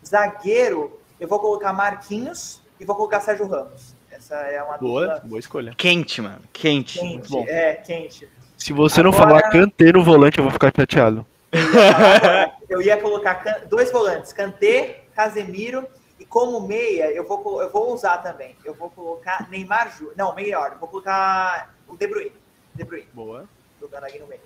Zagueiro, 0.05 0.99
eu 1.17 1.29
vou 1.29 1.39
colocar 1.39 1.71
Marquinhos 1.71 2.61
e 2.77 2.83
vou 2.83 2.95
colocar 2.95 3.21
Sérgio 3.21 3.47
Ramos. 3.47 3.95
Essa 4.11 4.35
é 4.35 4.61
uma 4.61 4.77
Boa, 4.77 5.05
dupla 5.07 5.21
boa 5.23 5.39
escolha. 5.39 5.73
Quente, 5.77 6.21
mano. 6.21 6.41
Quente. 6.51 6.99
quente. 6.99 7.29
bom. 7.29 7.45
É, 7.47 7.75
quente. 7.75 8.27
Se 8.57 8.73
você 8.73 9.01
não 9.03 9.11
Agora- 9.11 9.27
falar 9.39 9.41
Kanté 9.51 9.91
no 9.91 10.03
volante, 10.03 10.37
eu 10.39 10.43
vou 10.43 10.51
ficar 10.51 10.71
chateado. 10.75 11.25
Eu 12.69 12.81
ia 12.81 12.97
colocar 12.97 13.65
dois 13.69 13.89
volantes, 13.91 14.33
Kanté, 14.33 15.05
Casemiro 15.15 15.87
e 16.19 16.25
como 16.25 16.59
meia, 16.59 17.09
eu 17.13 17.25
vou, 17.25 17.61
eu 17.61 17.71
vou 17.71 17.93
usar 17.93 18.17
também. 18.17 18.57
Eu 18.65 18.73
vou 18.73 18.89
colocar 18.89 19.47
Neymar 19.49 19.95
Júnior. 19.95 20.13
Não, 20.17 20.35
melhor, 20.35 20.71
eu 20.73 20.77
vou 20.79 20.89
colocar 20.89 21.73
o 21.87 21.95
De 21.95 22.05
Bruyne. 22.07 22.33
De 22.75 22.83
Bruyne, 22.83 23.07
Boa. 23.13 23.45
jogando 23.79 24.03
aqui 24.03 24.19
no 24.19 24.27
meio. 24.27 24.41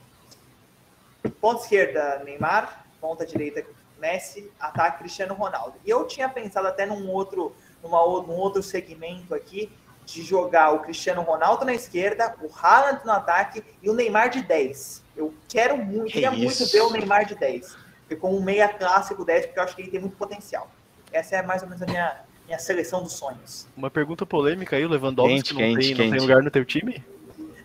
Ponta 1.40 1.64
esquerda, 1.64 2.22
Neymar. 2.24 2.86
Ponta 3.00 3.26
direita, 3.26 3.66
Messi. 4.00 4.52
Ataque, 4.60 5.00
Cristiano 5.00 5.34
Ronaldo. 5.34 5.74
E 5.84 5.90
eu 5.90 6.06
tinha 6.06 6.30
pensado 6.30 6.68
até 6.68 6.86
num 6.86 7.10
outro, 7.10 7.56
numa, 7.82 7.98
num 8.22 8.36
outro 8.36 8.62
segmento 8.62 9.34
aqui, 9.34 9.72
de 10.14 10.22
jogar 10.24 10.72
o 10.74 10.80
Cristiano 10.80 11.22
Ronaldo 11.22 11.66
na 11.66 11.74
esquerda, 11.74 12.36
o 12.42 12.50
Haaland 12.54 13.02
no 13.06 13.12
ataque 13.12 13.64
e 13.82 13.90
o 13.90 13.94
Neymar 13.94 14.30
de 14.30 14.42
10. 14.42 15.04
Eu 15.16 15.34
quero 15.48 15.78
muito, 15.78 16.06
Que 16.08 16.14
queria 16.14 16.32
muito 16.32 16.66
ver 16.66 16.82
o 16.82 16.92
Neymar 16.92 17.26
de 17.26 17.36
10. 17.36 17.76
Porque 18.02 18.16
com 18.16 18.36
um 18.36 18.42
meia 18.42 18.68
clássico 18.68 19.24
10, 19.24 19.46
porque 19.48 19.60
eu 19.60 19.64
acho 19.64 19.76
que 19.76 19.82
ele 19.84 19.92
tem 19.92 20.00
muito 20.00 20.18
potencial. 20.18 20.70
Essa 21.12 21.38
é 21.38 21.42
mais 21.42 21.62
ou 21.62 21.68
menos 21.70 21.82
a 21.84 21.86
minha, 21.86 22.16
minha 22.46 22.60
seleção 22.60 23.04
dos 23.04 23.14
sonhos. 23.14 23.68
Uma 23.76 23.90
pergunta 23.90 24.26
polêmica 24.26 24.76
aí, 24.76 24.86
o 24.86 24.90
Lewandowski 24.90 25.36
Quente, 25.36 25.54
não, 25.54 25.60
quente, 25.60 25.76
tem, 25.76 25.90
não 25.90 25.96
quente. 25.98 26.12
tem 26.12 26.20
lugar 26.22 26.44
no 26.44 26.52
teu 26.52 26.66
time? 26.66 27.04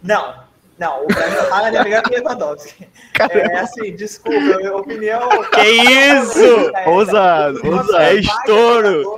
Não, 0.02 0.44
não, 0.78 1.06
o 1.06 1.08
Haaland 1.52 1.76
é 1.76 1.84
melhor 1.84 2.02
que 2.02 2.10
o 2.10 2.12
Lewandowski. 2.18 2.88
É 3.18 3.58
assim, 3.60 3.96
desculpa, 3.96 4.38
minha 4.58 4.76
opinião. 4.76 5.28
Que 5.50 5.62
isso? 5.62 6.70
É, 6.76 6.88
Ousado, 6.88 7.66
ousado. 7.66 7.96
é 7.96 8.10
É 8.10 8.14
estouro. 8.16 9.15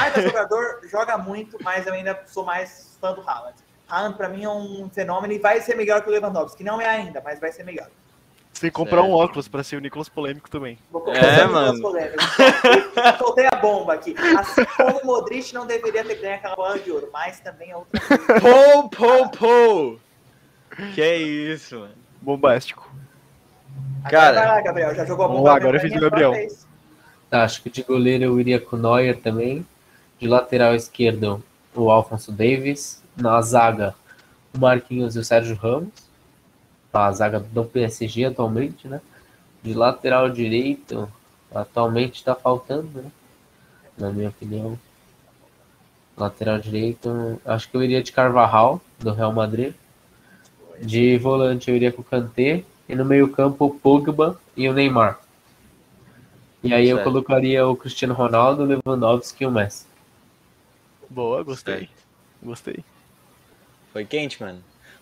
Baita 0.00 0.22
jogador, 0.22 0.80
joga 0.90 1.16
muito, 1.18 1.56
mas 1.62 1.86
eu 1.86 1.92
ainda 1.94 2.20
sou 2.26 2.44
mais 2.44 2.96
fã 3.00 3.12
do 3.12 3.20
Haaland. 3.28 3.54
Haaland, 3.88 4.16
pra 4.16 4.28
mim, 4.28 4.44
é 4.44 4.48
um 4.48 4.90
fenômeno 4.92 5.32
e 5.32 5.38
vai 5.38 5.60
ser 5.60 5.74
melhor 5.76 6.02
que 6.02 6.08
o 6.08 6.12
Lewandowski. 6.12 6.62
Não 6.64 6.80
é 6.80 6.86
ainda, 6.88 7.20
mas 7.24 7.38
vai 7.40 7.52
ser 7.52 7.62
melhor. 7.64 7.88
Você 8.52 8.62
tem 8.62 8.70
que 8.70 8.76
comprar 8.76 9.02
um 9.02 9.08
Certo. 9.08 9.18
óculos 9.18 9.48
pra 9.48 9.62
ser 9.62 9.76
o 9.76 9.80
Nicolas 9.80 10.08
polêmico 10.08 10.48
também. 10.48 10.78
Vou 10.90 11.02
É, 11.12 11.20
colocar 11.20 11.48
mano. 11.48 11.66
duas 11.68 11.80
polêmicas. 11.80 12.24
Soltei- 13.18 13.46
a 13.52 13.56
bomba 13.56 13.92
aqui. 13.94 14.14
Assim 14.38 14.64
como 14.76 14.98
o 15.00 15.06
Modric 15.06 15.52
não 15.54 15.66
deveria 15.66 16.02
ter 16.04 16.14
ganho 16.16 16.34
aquela 16.36 16.56
bola 16.56 16.78
de 16.78 16.90
ouro, 16.90 17.10
mas 17.12 17.38
também 17.40 17.70
é 17.70 17.76
outra 17.76 18.00
coisa. 18.00 18.40
Pô, 18.40 18.88
pô, 18.88 19.28
pô. 19.28 19.98
Que 20.94 21.16
isso, 21.16 21.78
mano. 21.80 21.92
Bombástico. 22.22 22.90
Cara, 24.10 24.28
Agora 24.28 24.34
vai 24.34 24.46
lá, 24.56 24.60
Gabriel. 24.62 24.94
Já 24.94 25.04
jogou 25.04 25.24
a 25.24 25.28
vamos 25.28 25.40
bomba 25.42 25.50
lá, 25.50 25.56
agora 25.58 25.76
eu 25.76 25.80
fiz 25.80 25.92
o 25.94 26.00
Gabriel. 26.00 26.32
vez. 26.32 26.66
Tá, 27.28 27.42
acho 27.44 27.62
que 27.62 27.68
de 27.70 27.82
goleiro 27.82 28.24
eu 28.24 28.40
iria 28.40 28.58
com 28.60 28.76
o 28.76 28.78
Neuer 28.78 29.18
também. 29.20 29.66
De 30.18 30.26
lateral 30.26 30.74
esquerdo, 30.74 31.42
o 31.74 31.90
Alfonso 31.90 32.32
Davis. 32.32 33.02
Na 33.16 33.40
zaga, 33.40 33.94
o 34.54 34.58
Marquinhos 34.58 35.16
e 35.16 35.18
o 35.18 35.24
Sérgio 35.24 35.56
Ramos. 35.56 35.92
A 36.92 37.12
zaga 37.12 37.40
do 37.40 37.64
PSG 37.64 38.26
atualmente, 38.26 38.88
né? 38.88 39.00
De 39.62 39.74
lateral 39.74 40.30
direito, 40.30 41.08
atualmente 41.54 42.24
tá 42.24 42.34
faltando, 42.34 42.88
né? 42.94 43.10
Na 43.98 44.10
minha 44.10 44.28
opinião. 44.28 44.78
Lateral 46.16 46.58
direito, 46.58 47.40
acho 47.44 47.70
que 47.70 47.76
eu 47.76 47.82
iria 47.82 48.02
de 48.02 48.12
Carvajal, 48.12 48.80
do 48.98 49.12
Real 49.12 49.32
Madrid. 49.32 49.74
De 50.80 51.18
volante 51.18 51.70
eu 51.70 51.76
iria 51.76 51.92
com 51.92 52.00
o 52.00 52.04
Kanté. 52.04 52.64
E 52.88 52.94
no 52.94 53.04
meio 53.04 53.28
campo, 53.28 53.66
o 53.66 53.70
Pogba 53.74 54.38
e 54.56 54.68
o 54.68 54.72
Neymar. 54.72 55.18
E 56.62 56.72
aí 56.72 56.88
eu 56.88 57.02
colocaria 57.02 57.66
o 57.66 57.76
Cristiano 57.76 58.14
Ronaldo, 58.14 58.62
o 58.62 58.66
Lewandowski 58.66 59.44
e 59.44 59.46
o 59.46 59.50
Messi. 59.50 59.84
Boa, 61.08 61.42
gostei. 61.42 61.88
Gostei. 62.42 62.78
Foi 63.92 64.04
quente, 64.04 64.40
mano. 64.42 64.58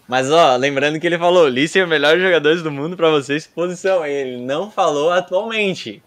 Mas, 0.07 0.31
ó, 0.31 0.57
lembrando 0.57 1.01
que 1.01 1.07
ele 1.07 1.19
falou, 1.19 1.49
listem 1.49 1.83
os 1.83 1.89
melhores 1.89 2.23
jogadores 2.23 2.63
do 2.63 2.71
mundo 2.71 2.97
pra 2.97 3.11
vocês, 3.11 3.47
posição. 3.47 4.05
Ele 4.05 4.37
não 4.45 4.71
falou 4.71 5.11
atualmente. 5.11 6.03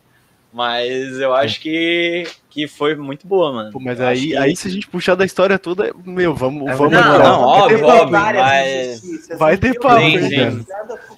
Mas 0.53 1.19
eu 1.19 1.33
acho 1.35 1.59
que, 1.59 2.23
que 2.49 2.67
foi 2.67 2.95
muito 2.95 3.27
boa, 3.27 3.51
mano. 3.51 3.71
Pô, 3.71 3.79
mas 3.79 3.99
Eu 3.99 4.07
aí, 4.07 4.27
que- 4.27 4.37
aí, 4.37 4.55
se 4.55 4.67
a 4.67 4.71
gente 4.71 4.87
puxar 4.87 5.13
da 5.15 5.25
história 5.25 5.59
toda, 5.59 5.93
meu, 6.05 6.33
vamos, 6.33 6.67
É 6.69 6.73
vamos 6.75 6.93
Não, 6.93 7.19
não, 7.19 7.45
Vai 7.49 7.67
ter 7.67 7.83
óbvio, 7.83 7.85
óbvio, 7.87 8.11
mas- 8.11 9.01
vai 9.37 9.57
ter 9.57 9.79
papo, 9.79 9.95
conversando- 10.01 10.65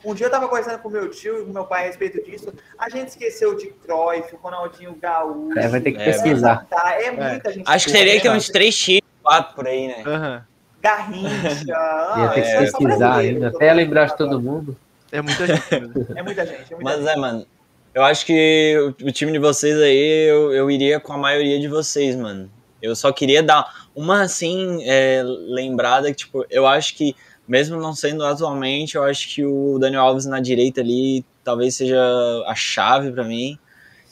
Um 0.04 0.14
dia 0.14 0.28
eu 0.28 0.32
tava 0.32 0.48
conversando 0.48 0.80
com 0.80 0.90
meu 0.90 1.10
tio 1.10 1.42
e 1.42 1.46
com 1.46 1.52
meu 1.52 1.66
pai 1.66 1.84
a 1.84 1.88
respeito 1.88 2.24
disso. 2.24 2.54
A 2.78 2.90
gente 2.90 3.10
esqueceu 3.10 3.56
de 3.56 3.68
Cruyff, 3.68 4.34
o 4.34 4.38
Ronaldinho 4.38 4.96
Gaúcho. 4.96 5.60
É, 5.60 5.68
vai 5.68 5.82
ter 5.82 5.92
que 5.92 6.02
É, 6.02 6.06
pesquisar. 6.06 6.66
Tá, 6.70 6.96
é 7.02 7.12
muita 7.12 7.52
gente. 7.52 7.66
Acho 7.68 7.86
que 7.88 7.92
teria 7.92 8.16
que 8.16 8.22
ter 8.22 8.32
uns 8.32 8.50
três 8.50 8.78
times, 8.78 9.04
quatro 9.22 9.56
por 9.56 9.68
aí, 9.68 9.88
né? 9.88 10.04
Aham. 10.06 10.46
Garrincha. 10.82 11.66
Ia 12.18 12.30
ter 12.34 12.42
que 12.42 12.48
é, 12.48 12.66
só 12.68 12.78
pesquisar 12.78 13.16
ainda, 13.18 13.48
até 13.50 13.74
lembrar 13.74 14.06
de 14.06 14.18
todo 14.18 14.42
mundo. 14.42 14.78
É 15.12 15.22
muita 15.22 15.48
gente 15.48 15.72
mesmo. 15.72 16.08
É 16.16 16.24
muita 16.24 16.46
gente. 16.46 16.74
É 16.74 16.76
muita 16.76 16.84
Mas 16.84 17.00
gente. 17.00 17.10
é, 17.10 17.16
mano. 17.16 17.46
Eu 17.94 18.04
acho 18.04 18.26
que 18.26 18.78
o, 19.02 19.08
o 19.08 19.12
time 19.12 19.32
de 19.32 19.40
vocês 19.40 19.76
aí, 19.82 20.30
eu, 20.30 20.54
eu 20.54 20.72
iria 20.72 21.00
com 21.00 21.12
a 21.12 21.18
maioria 21.18 21.60
de 21.60 21.68
vocês, 21.68 22.16
mano. 22.16 22.50
Eu 22.82 22.96
só 22.96 23.12
queria 23.12 23.44
dar 23.44 23.88
uma, 23.96 24.22
assim, 24.22 24.84
é, 24.84 25.22
lembrada 25.24 26.10
que, 26.10 26.18
tipo, 26.18 26.46
eu 26.50 26.66
acho 26.66 26.96
que, 26.96 27.16
mesmo 27.50 27.82
não 27.82 27.96
sendo 27.96 28.24
atualmente, 28.24 28.96
eu 28.96 29.04
acho 29.04 29.28
que 29.28 29.44
o 29.44 29.80
Daniel 29.80 30.04
Alves 30.04 30.28
na 30.28 30.40
direita 30.40 30.82
ali 30.82 31.26
talvez 31.44 31.76
seja 31.76 32.00
a 32.46 32.54
chave 32.54 33.12
pra 33.12 33.24
mim. 33.24 33.58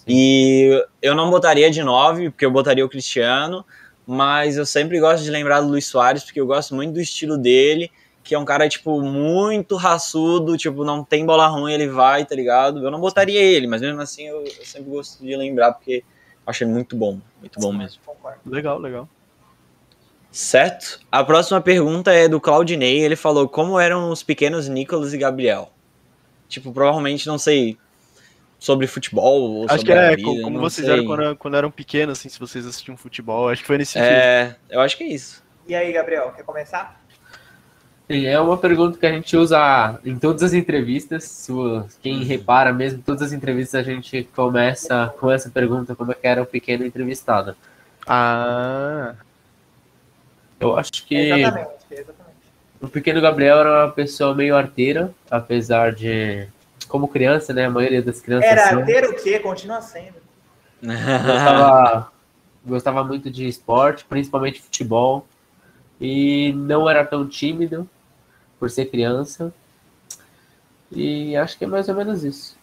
E 0.07 0.83
eu 1.01 1.13
não 1.13 1.29
botaria 1.29 1.69
de 1.69 1.83
nove, 1.83 2.31
porque 2.31 2.45
eu 2.45 2.49
botaria 2.49 2.83
o 2.83 2.89
Cristiano, 2.89 3.63
mas 4.07 4.57
eu 4.57 4.65
sempre 4.65 4.99
gosto 4.99 5.23
de 5.23 5.29
lembrar 5.29 5.61
do 5.61 5.67
Luiz 5.67 5.85
Soares, 5.85 6.23
porque 6.23 6.41
eu 6.41 6.47
gosto 6.47 6.73
muito 6.73 6.93
do 6.93 6.99
estilo 6.99 7.37
dele, 7.37 7.91
que 8.23 8.33
é 8.33 8.39
um 8.39 8.45
cara, 8.45 8.67
tipo, 8.67 9.01
muito 9.03 9.75
raçudo, 9.75 10.57
tipo, 10.57 10.83
não 10.83 11.03
tem 11.03 11.23
bola 11.23 11.45
ruim, 11.47 11.73
ele 11.73 11.87
vai, 11.87 12.25
tá 12.25 12.33
ligado? 12.33 12.83
Eu 12.83 12.89
não 12.89 12.99
botaria 12.99 13.39
ele, 13.39 13.67
mas 13.67 13.81
mesmo 13.81 14.01
assim 14.01 14.27
eu, 14.27 14.43
eu 14.45 14.65
sempre 14.65 14.89
gosto 14.89 15.23
de 15.23 15.35
lembrar, 15.35 15.73
porque 15.73 16.03
ele 16.59 16.71
muito 16.71 16.95
bom, 16.95 17.19
muito 17.39 17.59
bom 17.59 17.71
mesmo. 17.71 18.01
Legal, 18.45 18.79
legal. 18.79 19.07
Certo? 20.37 20.99
A 21.11 21.23
próxima 21.23 21.59
pergunta 21.59 22.13
é 22.13 22.27
do 22.27 22.39
Claudinei, 22.39 22.99
ele 22.99 23.15
falou 23.15 23.49
como 23.49 23.79
eram 23.79 24.11
os 24.11 24.21
pequenos 24.21 24.67
Nicolas 24.67 25.11
e 25.11 25.17
Gabriel. 25.17 25.73
Tipo, 26.47 26.71
provavelmente, 26.71 27.25
não 27.25 27.39
sei, 27.39 27.75
sobre 28.59 28.85
futebol 28.85 29.41
ou 29.41 29.65
Acho 29.65 29.77
sobre 29.79 29.93
que 29.93 29.97
a 29.97 30.01
é 30.03 30.15
vida, 30.15 30.21
co- 30.29 30.41
como 30.43 30.59
vocês 30.59 30.85
sei. 30.85 30.93
eram 30.95 31.05
quando, 31.07 31.35
quando 31.37 31.57
eram 31.57 31.71
pequenos, 31.71 32.19
assim, 32.19 32.29
se 32.29 32.39
vocês 32.39 32.67
assistiam 32.67 32.95
futebol. 32.95 33.49
Acho 33.49 33.63
que 33.63 33.67
foi 33.67 33.79
nesse 33.79 33.93
sentido. 33.93 34.11
É, 34.11 34.55
eu 34.69 34.79
acho 34.79 34.95
que 34.95 35.05
é 35.05 35.07
isso. 35.07 35.43
E 35.67 35.73
aí, 35.73 35.91
Gabriel, 35.91 36.31
quer 36.35 36.43
começar? 36.43 37.01
E 38.07 38.27
é 38.27 38.39
uma 38.39 38.57
pergunta 38.59 38.95
que 38.99 39.07
a 39.07 39.11
gente 39.11 39.35
usa 39.35 39.99
em 40.05 40.19
todas 40.19 40.43
as 40.43 40.53
entrevistas. 40.53 41.47
Quem 41.99 42.23
repara 42.23 42.71
mesmo, 42.71 43.01
todas 43.03 43.23
as 43.23 43.33
entrevistas 43.33 43.81
a 43.81 43.83
gente 43.83 44.29
começa 44.35 45.11
com 45.19 45.31
essa 45.31 45.49
pergunta, 45.49 45.95
como 45.95 46.11
é 46.11 46.15
que 46.15 46.27
era 46.27 46.43
o 46.43 46.45
pequeno 46.45 46.85
entrevistado. 46.85 47.55
Ah, 48.05 49.15
Eu 50.59 50.77
acho 50.77 51.05
que 51.05 51.15
Exatamente, 51.15 51.69
exatamente. 51.91 52.37
o 52.81 52.87
pequeno 52.87 53.21
Gabriel 53.21 53.59
era 53.59 53.85
uma 53.85 53.91
pessoa 53.91 54.33
meio 54.33 54.55
arteira, 54.55 55.13
apesar 55.29 55.93
de, 55.93 56.47
como 56.87 57.07
criança, 57.07 57.53
né, 57.53 57.65
a 57.65 57.69
maioria 57.69 58.01
das 58.01 58.19
crianças 58.19 58.49
Era 58.49 58.69
são, 58.69 58.85
ter 58.85 59.05
o 59.05 59.15
quê? 59.15 59.39
Continua 59.39 59.81
sendo. 59.81 60.15
gostava, 60.81 62.11
gostava 62.65 63.03
muito 63.03 63.29
de 63.29 63.47
esporte, 63.47 64.05
principalmente 64.05 64.61
futebol, 64.61 65.27
e 66.01 66.53
não 66.53 66.89
era 66.89 67.05
tão 67.05 67.27
tímido 67.27 67.87
por 68.59 68.69
ser 68.69 68.85
criança. 68.85 69.53
E 70.91 71.35
acho 71.35 71.57
que 71.57 71.65
é 71.65 71.67
mais 71.67 71.89
ou 71.89 71.95
menos 71.95 72.23
isso. 72.23 72.56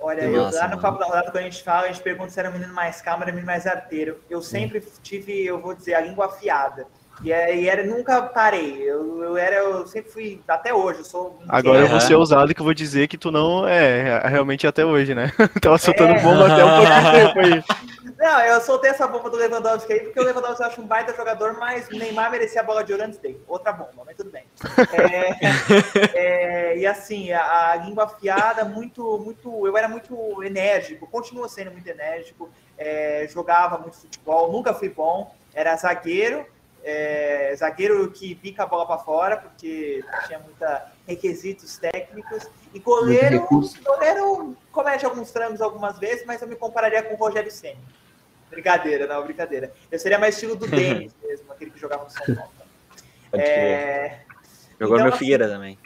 Olha, 0.00 0.22
eu, 0.22 0.50
lá 0.50 0.68
no 0.68 0.80
Papo 0.80 0.98
da 0.98 1.04
Rodada, 1.04 1.30
quando 1.30 1.36
a 1.38 1.42
gente 1.42 1.62
fala, 1.62 1.86
a 1.86 1.92
gente 1.92 2.02
pergunta 2.02 2.30
se 2.30 2.40
era 2.40 2.48
um 2.48 2.52
menino 2.52 2.72
mais 2.72 3.02
calmo, 3.02 3.22
era 3.22 3.30
um 3.30 3.34
menino 3.34 3.46
mais 3.46 3.66
arteiro. 3.66 4.18
Eu 4.30 4.40
sempre 4.40 4.82
tive, 5.02 5.44
eu 5.44 5.60
vou 5.60 5.74
dizer, 5.74 5.94
a 5.94 6.00
língua 6.00 6.26
afiada. 6.26 6.86
E, 7.22 7.30
é, 7.30 7.54
e 7.54 7.68
era, 7.68 7.84
nunca 7.84 8.22
parei. 8.22 8.78
Eu, 8.80 9.22
eu, 9.22 9.36
era, 9.36 9.56
eu 9.56 9.86
sempre 9.86 10.10
fui, 10.10 10.40
até 10.48 10.72
hoje, 10.72 11.00
eu 11.00 11.04
sou. 11.04 11.38
Agora 11.48 11.80
eu 11.80 11.88
vou 11.88 12.00
ser 12.00 12.14
ousado 12.14 12.54
que 12.54 12.60
eu 12.60 12.64
vou 12.64 12.72
dizer 12.72 13.08
que 13.08 13.18
tu 13.18 13.30
não 13.30 13.68
é, 13.68 14.26
realmente 14.26 14.66
até 14.66 14.84
hoje, 14.84 15.14
né? 15.14 15.30
Tava 15.60 15.76
soltando 15.76 16.14
é. 16.14 16.20
bomba 16.20 16.46
até 16.46 16.64
um 16.64 16.76
pouquinho 16.76 17.04
de 17.04 17.12
tempo 17.12 17.40
aí. 17.40 17.64
Não, 18.20 18.38
eu 18.42 18.60
soltei 18.60 18.90
essa 18.90 19.06
bomba 19.06 19.30
do 19.30 19.36
Lewandowski 19.38 19.94
aí, 19.94 20.00
porque 20.00 20.20
o 20.20 20.22
Lewandowski 20.22 20.62
eu 20.62 20.68
acho 20.68 20.80
um 20.82 20.86
baita 20.86 21.14
jogador, 21.14 21.54
mas 21.54 21.88
o 21.88 21.96
Neymar 21.96 22.30
merecia 22.30 22.60
a 22.60 22.64
bola 22.64 22.84
de 22.84 22.92
ouro 22.92 23.04
antes 23.04 23.18
dele. 23.18 23.42
Outra 23.48 23.72
bomba, 23.72 24.02
mas 24.04 24.14
tudo 24.14 24.30
bem. 24.30 24.44
É, 24.92 26.72
é, 26.72 26.78
e 26.78 26.86
assim, 26.86 27.32
a, 27.32 27.70
a, 27.70 27.76
língua 27.76 28.04
afiada, 28.04 28.62
muito, 28.62 29.18
muito. 29.18 29.66
Eu 29.66 29.74
era 29.74 29.88
muito 29.88 30.42
enérgico, 30.44 31.06
continuo 31.06 31.48
sendo 31.48 31.70
muito 31.70 31.88
enérgico, 31.88 32.50
é, 32.76 33.26
jogava 33.30 33.78
muito 33.78 33.96
futebol, 33.96 34.52
nunca 34.52 34.74
fui 34.74 34.90
bom, 34.90 35.34
era 35.54 35.74
zagueiro 35.76 36.44
é, 36.82 37.54
zagueiro 37.56 38.10
que 38.10 38.34
pica 38.34 38.62
a 38.62 38.66
bola 38.66 38.86
para 38.86 38.98
fora, 38.98 39.36
porque 39.36 40.02
tinha 40.26 40.38
muita 40.38 40.90
requisitos 41.06 41.78
técnicos. 41.78 42.48
E 42.72 42.78
goleiro, 42.78 43.46
goleiro 43.84 44.56
comete 44.72 45.04
alguns 45.04 45.30
trangos 45.30 45.60
algumas 45.60 45.98
vezes, 45.98 46.24
mas 46.24 46.40
eu 46.40 46.48
me 46.48 46.56
compararia 46.56 47.02
com 47.02 47.14
o 47.14 47.16
Rogério 47.16 47.50
Senna. 47.50 47.80
Brincadeira, 48.50 49.06
não, 49.06 49.22
brincadeira. 49.22 49.72
Eu 49.90 49.98
seria 49.98 50.18
mais 50.18 50.34
estilo 50.34 50.56
do 50.56 50.66
Denis 50.66 51.14
mesmo, 51.22 51.52
aquele 51.52 51.70
que 51.70 51.78
jogava 51.78 52.04
no 52.04 52.10
São 52.10 52.34
Paulo. 52.34 52.50
É... 53.32 54.20
Jogou 54.78 54.96
então, 54.96 55.06
no 55.06 55.14
assim, 55.14 55.18
Figueira 55.18 55.48
também. 55.48 55.78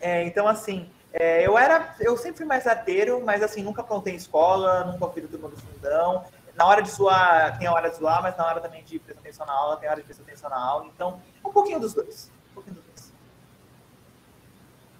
É, 0.00 0.22
então, 0.22 0.46
assim, 0.46 0.88
é, 1.12 1.46
eu 1.46 1.58
era, 1.58 1.94
eu 2.00 2.16
sempre 2.16 2.38
fui 2.38 2.46
mais 2.46 2.66
arteiro, 2.66 3.20
mas 3.24 3.42
assim, 3.42 3.62
nunca 3.62 3.80
aprontei 3.80 4.14
em 4.14 4.16
escola, 4.16 4.84
nunca 4.84 5.08
fui 5.08 5.22
do 5.22 5.28
turma 5.28 5.48
do 5.48 5.56
fundão 5.56 6.24
na 6.60 6.66
hora 6.66 6.82
de 6.82 6.90
zoar, 6.90 7.58
tem 7.58 7.66
a 7.66 7.72
hora 7.72 7.88
de 7.88 7.96
zoar, 7.96 8.22
mas 8.22 8.36
na 8.36 8.46
hora 8.46 8.60
também 8.60 8.84
de 8.84 8.98
prestar 8.98 9.20
atenção 9.20 9.46
na 9.46 9.52
aula, 9.54 9.78
tem 9.78 9.88
a 9.88 9.92
hora 9.92 10.00
de 10.00 10.06
prestar 10.06 10.24
atenção 10.24 10.50
na 10.50 10.62
aula. 10.62 10.90
Então, 10.94 11.22
um 11.42 11.50
pouquinho 11.50 11.80
dos 11.80 11.94
dois. 11.94 12.30
Um 12.50 12.54
pouquinho 12.54 12.76
dos 12.76 12.84
dois. 12.84 13.12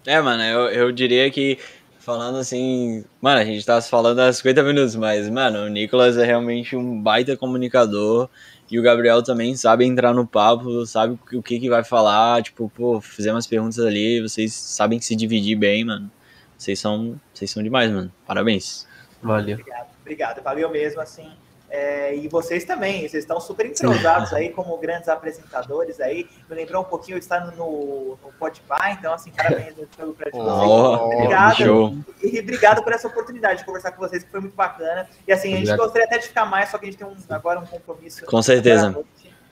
É, 0.06 0.18
mano, 0.22 0.42
eu, 0.42 0.70
eu 0.70 0.92
diria 0.92 1.30
que, 1.30 1.58
falando 2.00 2.38
assim, 2.38 3.04
mano, 3.20 3.40
a 3.40 3.44
gente 3.44 3.64
tá 3.64 3.80
falando 3.80 4.18
há 4.18 4.32
50 4.32 4.62
minutos, 4.62 4.96
mas, 4.96 5.28
mano, 5.28 5.66
o 5.66 5.68
Nicolas 5.68 6.16
é 6.16 6.24
realmente 6.24 6.74
um 6.74 7.00
baita 7.00 7.36
comunicador. 7.36 8.28
E 8.70 8.78
o 8.78 8.82
Gabriel 8.82 9.22
também 9.22 9.56
sabe 9.56 9.84
entrar 9.84 10.14
no 10.14 10.26
papo, 10.26 10.86
sabe 10.86 11.18
o 11.32 11.42
que, 11.42 11.58
que 11.58 11.68
vai 11.68 11.84
falar. 11.84 12.42
Tipo, 12.42 12.70
pô, 12.74 13.00
fizemos 13.00 13.36
umas 13.36 13.46
perguntas 13.46 13.78
ali, 13.80 14.20
vocês 14.20 14.52
sabem 14.52 15.00
se 15.00 15.14
dividir 15.14 15.56
bem, 15.56 15.84
mano. 15.84 16.10
Vocês 16.56 16.78
são, 16.78 17.20
vocês 17.32 17.50
são 17.50 17.62
demais, 17.62 17.90
mano. 17.90 18.12
Parabéns. 18.26 18.86
Valeu. 19.22 19.58
Obrigado, 19.58 19.88
obrigado. 20.00 20.42
Valeu 20.42 20.70
mesmo, 20.70 21.00
assim. 21.00 21.30
É, 21.70 22.16
e 22.16 22.26
vocês 22.26 22.64
também, 22.64 23.08
vocês 23.08 23.22
estão 23.22 23.40
super 23.40 23.64
entrosados 23.64 24.32
aí 24.32 24.50
como 24.50 24.76
grandes 24.76 25.08
apresentadores 25.08 26.00
aí. 26.00 26.28
Me 26.48 26.56
lembrou 26.56 26.82
um 26.82 26.84
pouquinho 26.84 27.16
de 27.16 27.24
estar 27.24 27.46
no, 27.46 28.18
no 28.22 28.32
Podpah, 28.40 28.90
então 28.90 29.14
assim, 29.14 29.30
parabéns 29.30 29.74
pelo 29.96 30.12
prédio 30.12 30.40
oh, 30.40 31.06
Obrigado. 31.06 31.56
Show. 31.56 31.96
E 32.20 32.40
obrigado 32.40 32.82
por 32.82 32.92
essa 32.92 33.06
oportunidade 33.06 33.60
de 33.60 33.64
conversar 33.64 33.92
com 33.92 34.00
vocês, 34.00 34.24
que 34.24 34.30
foi 34.30 34.40
muito 34.40 34.56
bacana. 34.56 35.08
E 35.28 35.32
assim, 35.32 35.54
a 35.54 35.58
gente 35.58 35.76
gostaria 35.76 36.06
até 36.06 36.18
de 36.18 36.26
ficar 36.26 36.44
mais, 36.44 36.70
só 36.70 36.78
que 36.78 36.86
a 36.86 36.90
gente 36.90 36.98
tem 36.98 37.06
um, 37.06 37.14
agora 37.28 37.60
um 37.60 37.66
compromisso. 37.66 38.26
Com 38.26 38.42
certeza. 38.42 39.04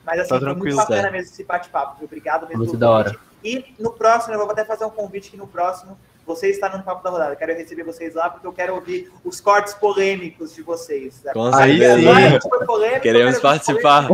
Mas 0.05 0.19
assim, 0.19 0.29
tá 0.29 0.39
foi 0.39 0.55
muito 0.55 0.75
bacana 0.75 1.07
é. 1.07 1.11
mesmo 1.11 1.31
esse 1.31 1.43
bate-papo. 1.45 2.03
Obrigado 2.03 2.47
mesmo. 2.47 2.57
Muito 2.57 2.75
da 2.75 2.89
hora. 2.89 3.15
E 3.41 3.73
no 3.79 3.91
próximo, 3.91 4.33
eu 4.33 4.39
vou 4.39 4.51
até 4.51 4.65
fazer 4.65 4.83
um 4.83 4.89
convite 4.89 5.31
que 5.31 5.37
no 5.37 5.47
próximo 5.47 5.97
você 6.29 6.49
está 6.49 6.69
no 6.69 6.83
Papo 6.83 7.03
da 7.03 7.09
Rodada. 7.09 7.35
Quero 7.35 7.55
receber 7.55 7.83
vocês 7.83 8.13
lá 8.13 8.29
porque 8.29 8.45
eu 8.45 8.53
quero 8.53 8.75
ouvir 8.75 9.11
os 9.25 9.41
cortes 9.41 9.73
polêmicos 9.73 10.53
de 10.53 10.61
vocês. 10.61 11.23
Com 11.33 11.51
certeza. 11.51 12.39
Polêmico, 12.67 13.01
Queremos 13.01 13.39
participar. 13.39 14.07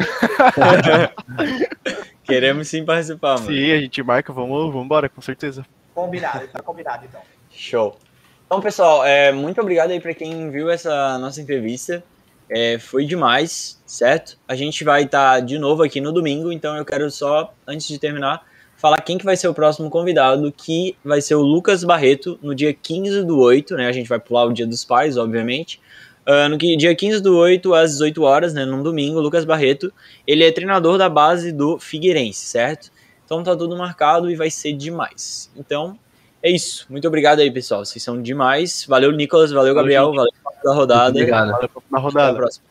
Queremos 2.23 2.69
sim 2.69 2.85
participar, 2.85 3.35
mano. 3.35 3.47
Sim, 3.47 3.71
a 3.73 3.81
gente 3.81 4.01
marca, 4.01 4.31
vamos, 4.31 4.67
vamos 4.71 4.85
embora, 4.85 5.09
com 5.09 5.21
certeza. 5.21 5.65
Combinado, 5.93 6.47
tá 6.47 6.61
combinado 6.61 7.03
então. 7.03 7.21
Show. 7.51 7.97
Então, 8.45 8.61
pessoal, 8.61 9.05
é, 9.05 9.33
muito 9.33 9.59
obrigado 9.59 9.91
aí 9.91 9.99
para 9.99 10.13
quem 10.13 10.49
viu 10.49 10.69
essa 10.69 11.17
nossa 11.17 11.41
entrevista. 11.41 12.01
É, 12.49 12.79
foi 12.79 13.05
demais, 13.05 13.81
certo? 13.85 14.37
A 14.47 14.55
gente 14.55 14.85
vai 14.85 15.03
estar 15.03 15.33
tá 15.33 15.39
de 15.41 15.59
novo 15.59 15.83
aqui 15.83 15.99
no 15.99 16.13
domingo, 16.13 16.49
então 16.49 16.77
eu 16.77 16.85
quero 16.85 17.11
só, 17.11 17.53
antes 17.67 17.87
de 17.87 17.99
terminar, 17.99 18.45
falar 18.85 19.01
quem 19.01 19.17
que 19.17 19.25
vai 19.25 19.35
ser 19.35 19.47
o 19.47 19.53
próximo 19.53 19.89
convidado, 19.89 20.51
que 20.55 20.95
vai 21.03 21.19
ser 21.19 21.33
o 21.33 21.41
Lucas 21.41 21.83
Barreto, 21.83 22.37
no 22.39 22.53
dia 22.53 22.71
15 22.71 23.23
do 23.23 23.39
8, 23.39 23.75
né? 23.75 23.87
A 23.87 23.91
gente 23.91 24.07
vai 24.07 24.19
pular 24.19 24.45
o 24.45 24.53
dia 24.53 24.67
dos 24.67 24.85
pais, 24.85 25.17
obviamente. 25.17 25.81
Uh, 26.23 26.49
no 26.49 26.55
dia 26.55 26.93
15 26.93 27.19
do 27.19 27.35
8, 27.35 27.73
às 27.73 27.93
18 27.93 28.21
horas, 28.21 28.53
né? 28.53 28.63
Num 28.63 28.83
domingo, 28.83 29.17
o 29.17 29.21
Lucas 29.21 29.43
Barreto, 29.43 29.91
ele 30.27 30.43
é 30.43 30.51
treinador 30.51 30.99
da 30.99 31.09
base 31.09 31.51
do 31.51 31.79
Figueirense, 31.79 32.45
certo? 32.45 32.91
Então 33.25 33.41
tá 33.41 33.55
tudo 33.55 33.75
marcado 33.75 34.29
e 34.29 34.35
vai 34.35 34.51
ser 34.51 34.73
demais. 34.73 35.49
Então, 35.57 35.97
é 36.43 36.51
isso. 36.51 36.85
Muito 36.87 37.07
obrigado 37.07 37.39
aí, 37.39 37.49
pessoal. 37.49 37.83
Vocês 37.83 38.03
são 38.03 38.21
demais. 38.21 38.85
Valeu, 38.87 39.11
Nicolas. 39.11 39.51
Valeu, 39.51 39.73
Gabriel. 39.73 40.13
Valeu, 40.13 40.31
valeu 40.43 40.63
da 40.63 40.73
rodada. 40.75 41.09
Obrigado. 41.09 41.51
Valeu 41.53 41.69
na 41.89 41.97
rodada. 41.97 42.27
Até 42.27 42.37
a 42.37 42.39
próxima. 42.39 42.65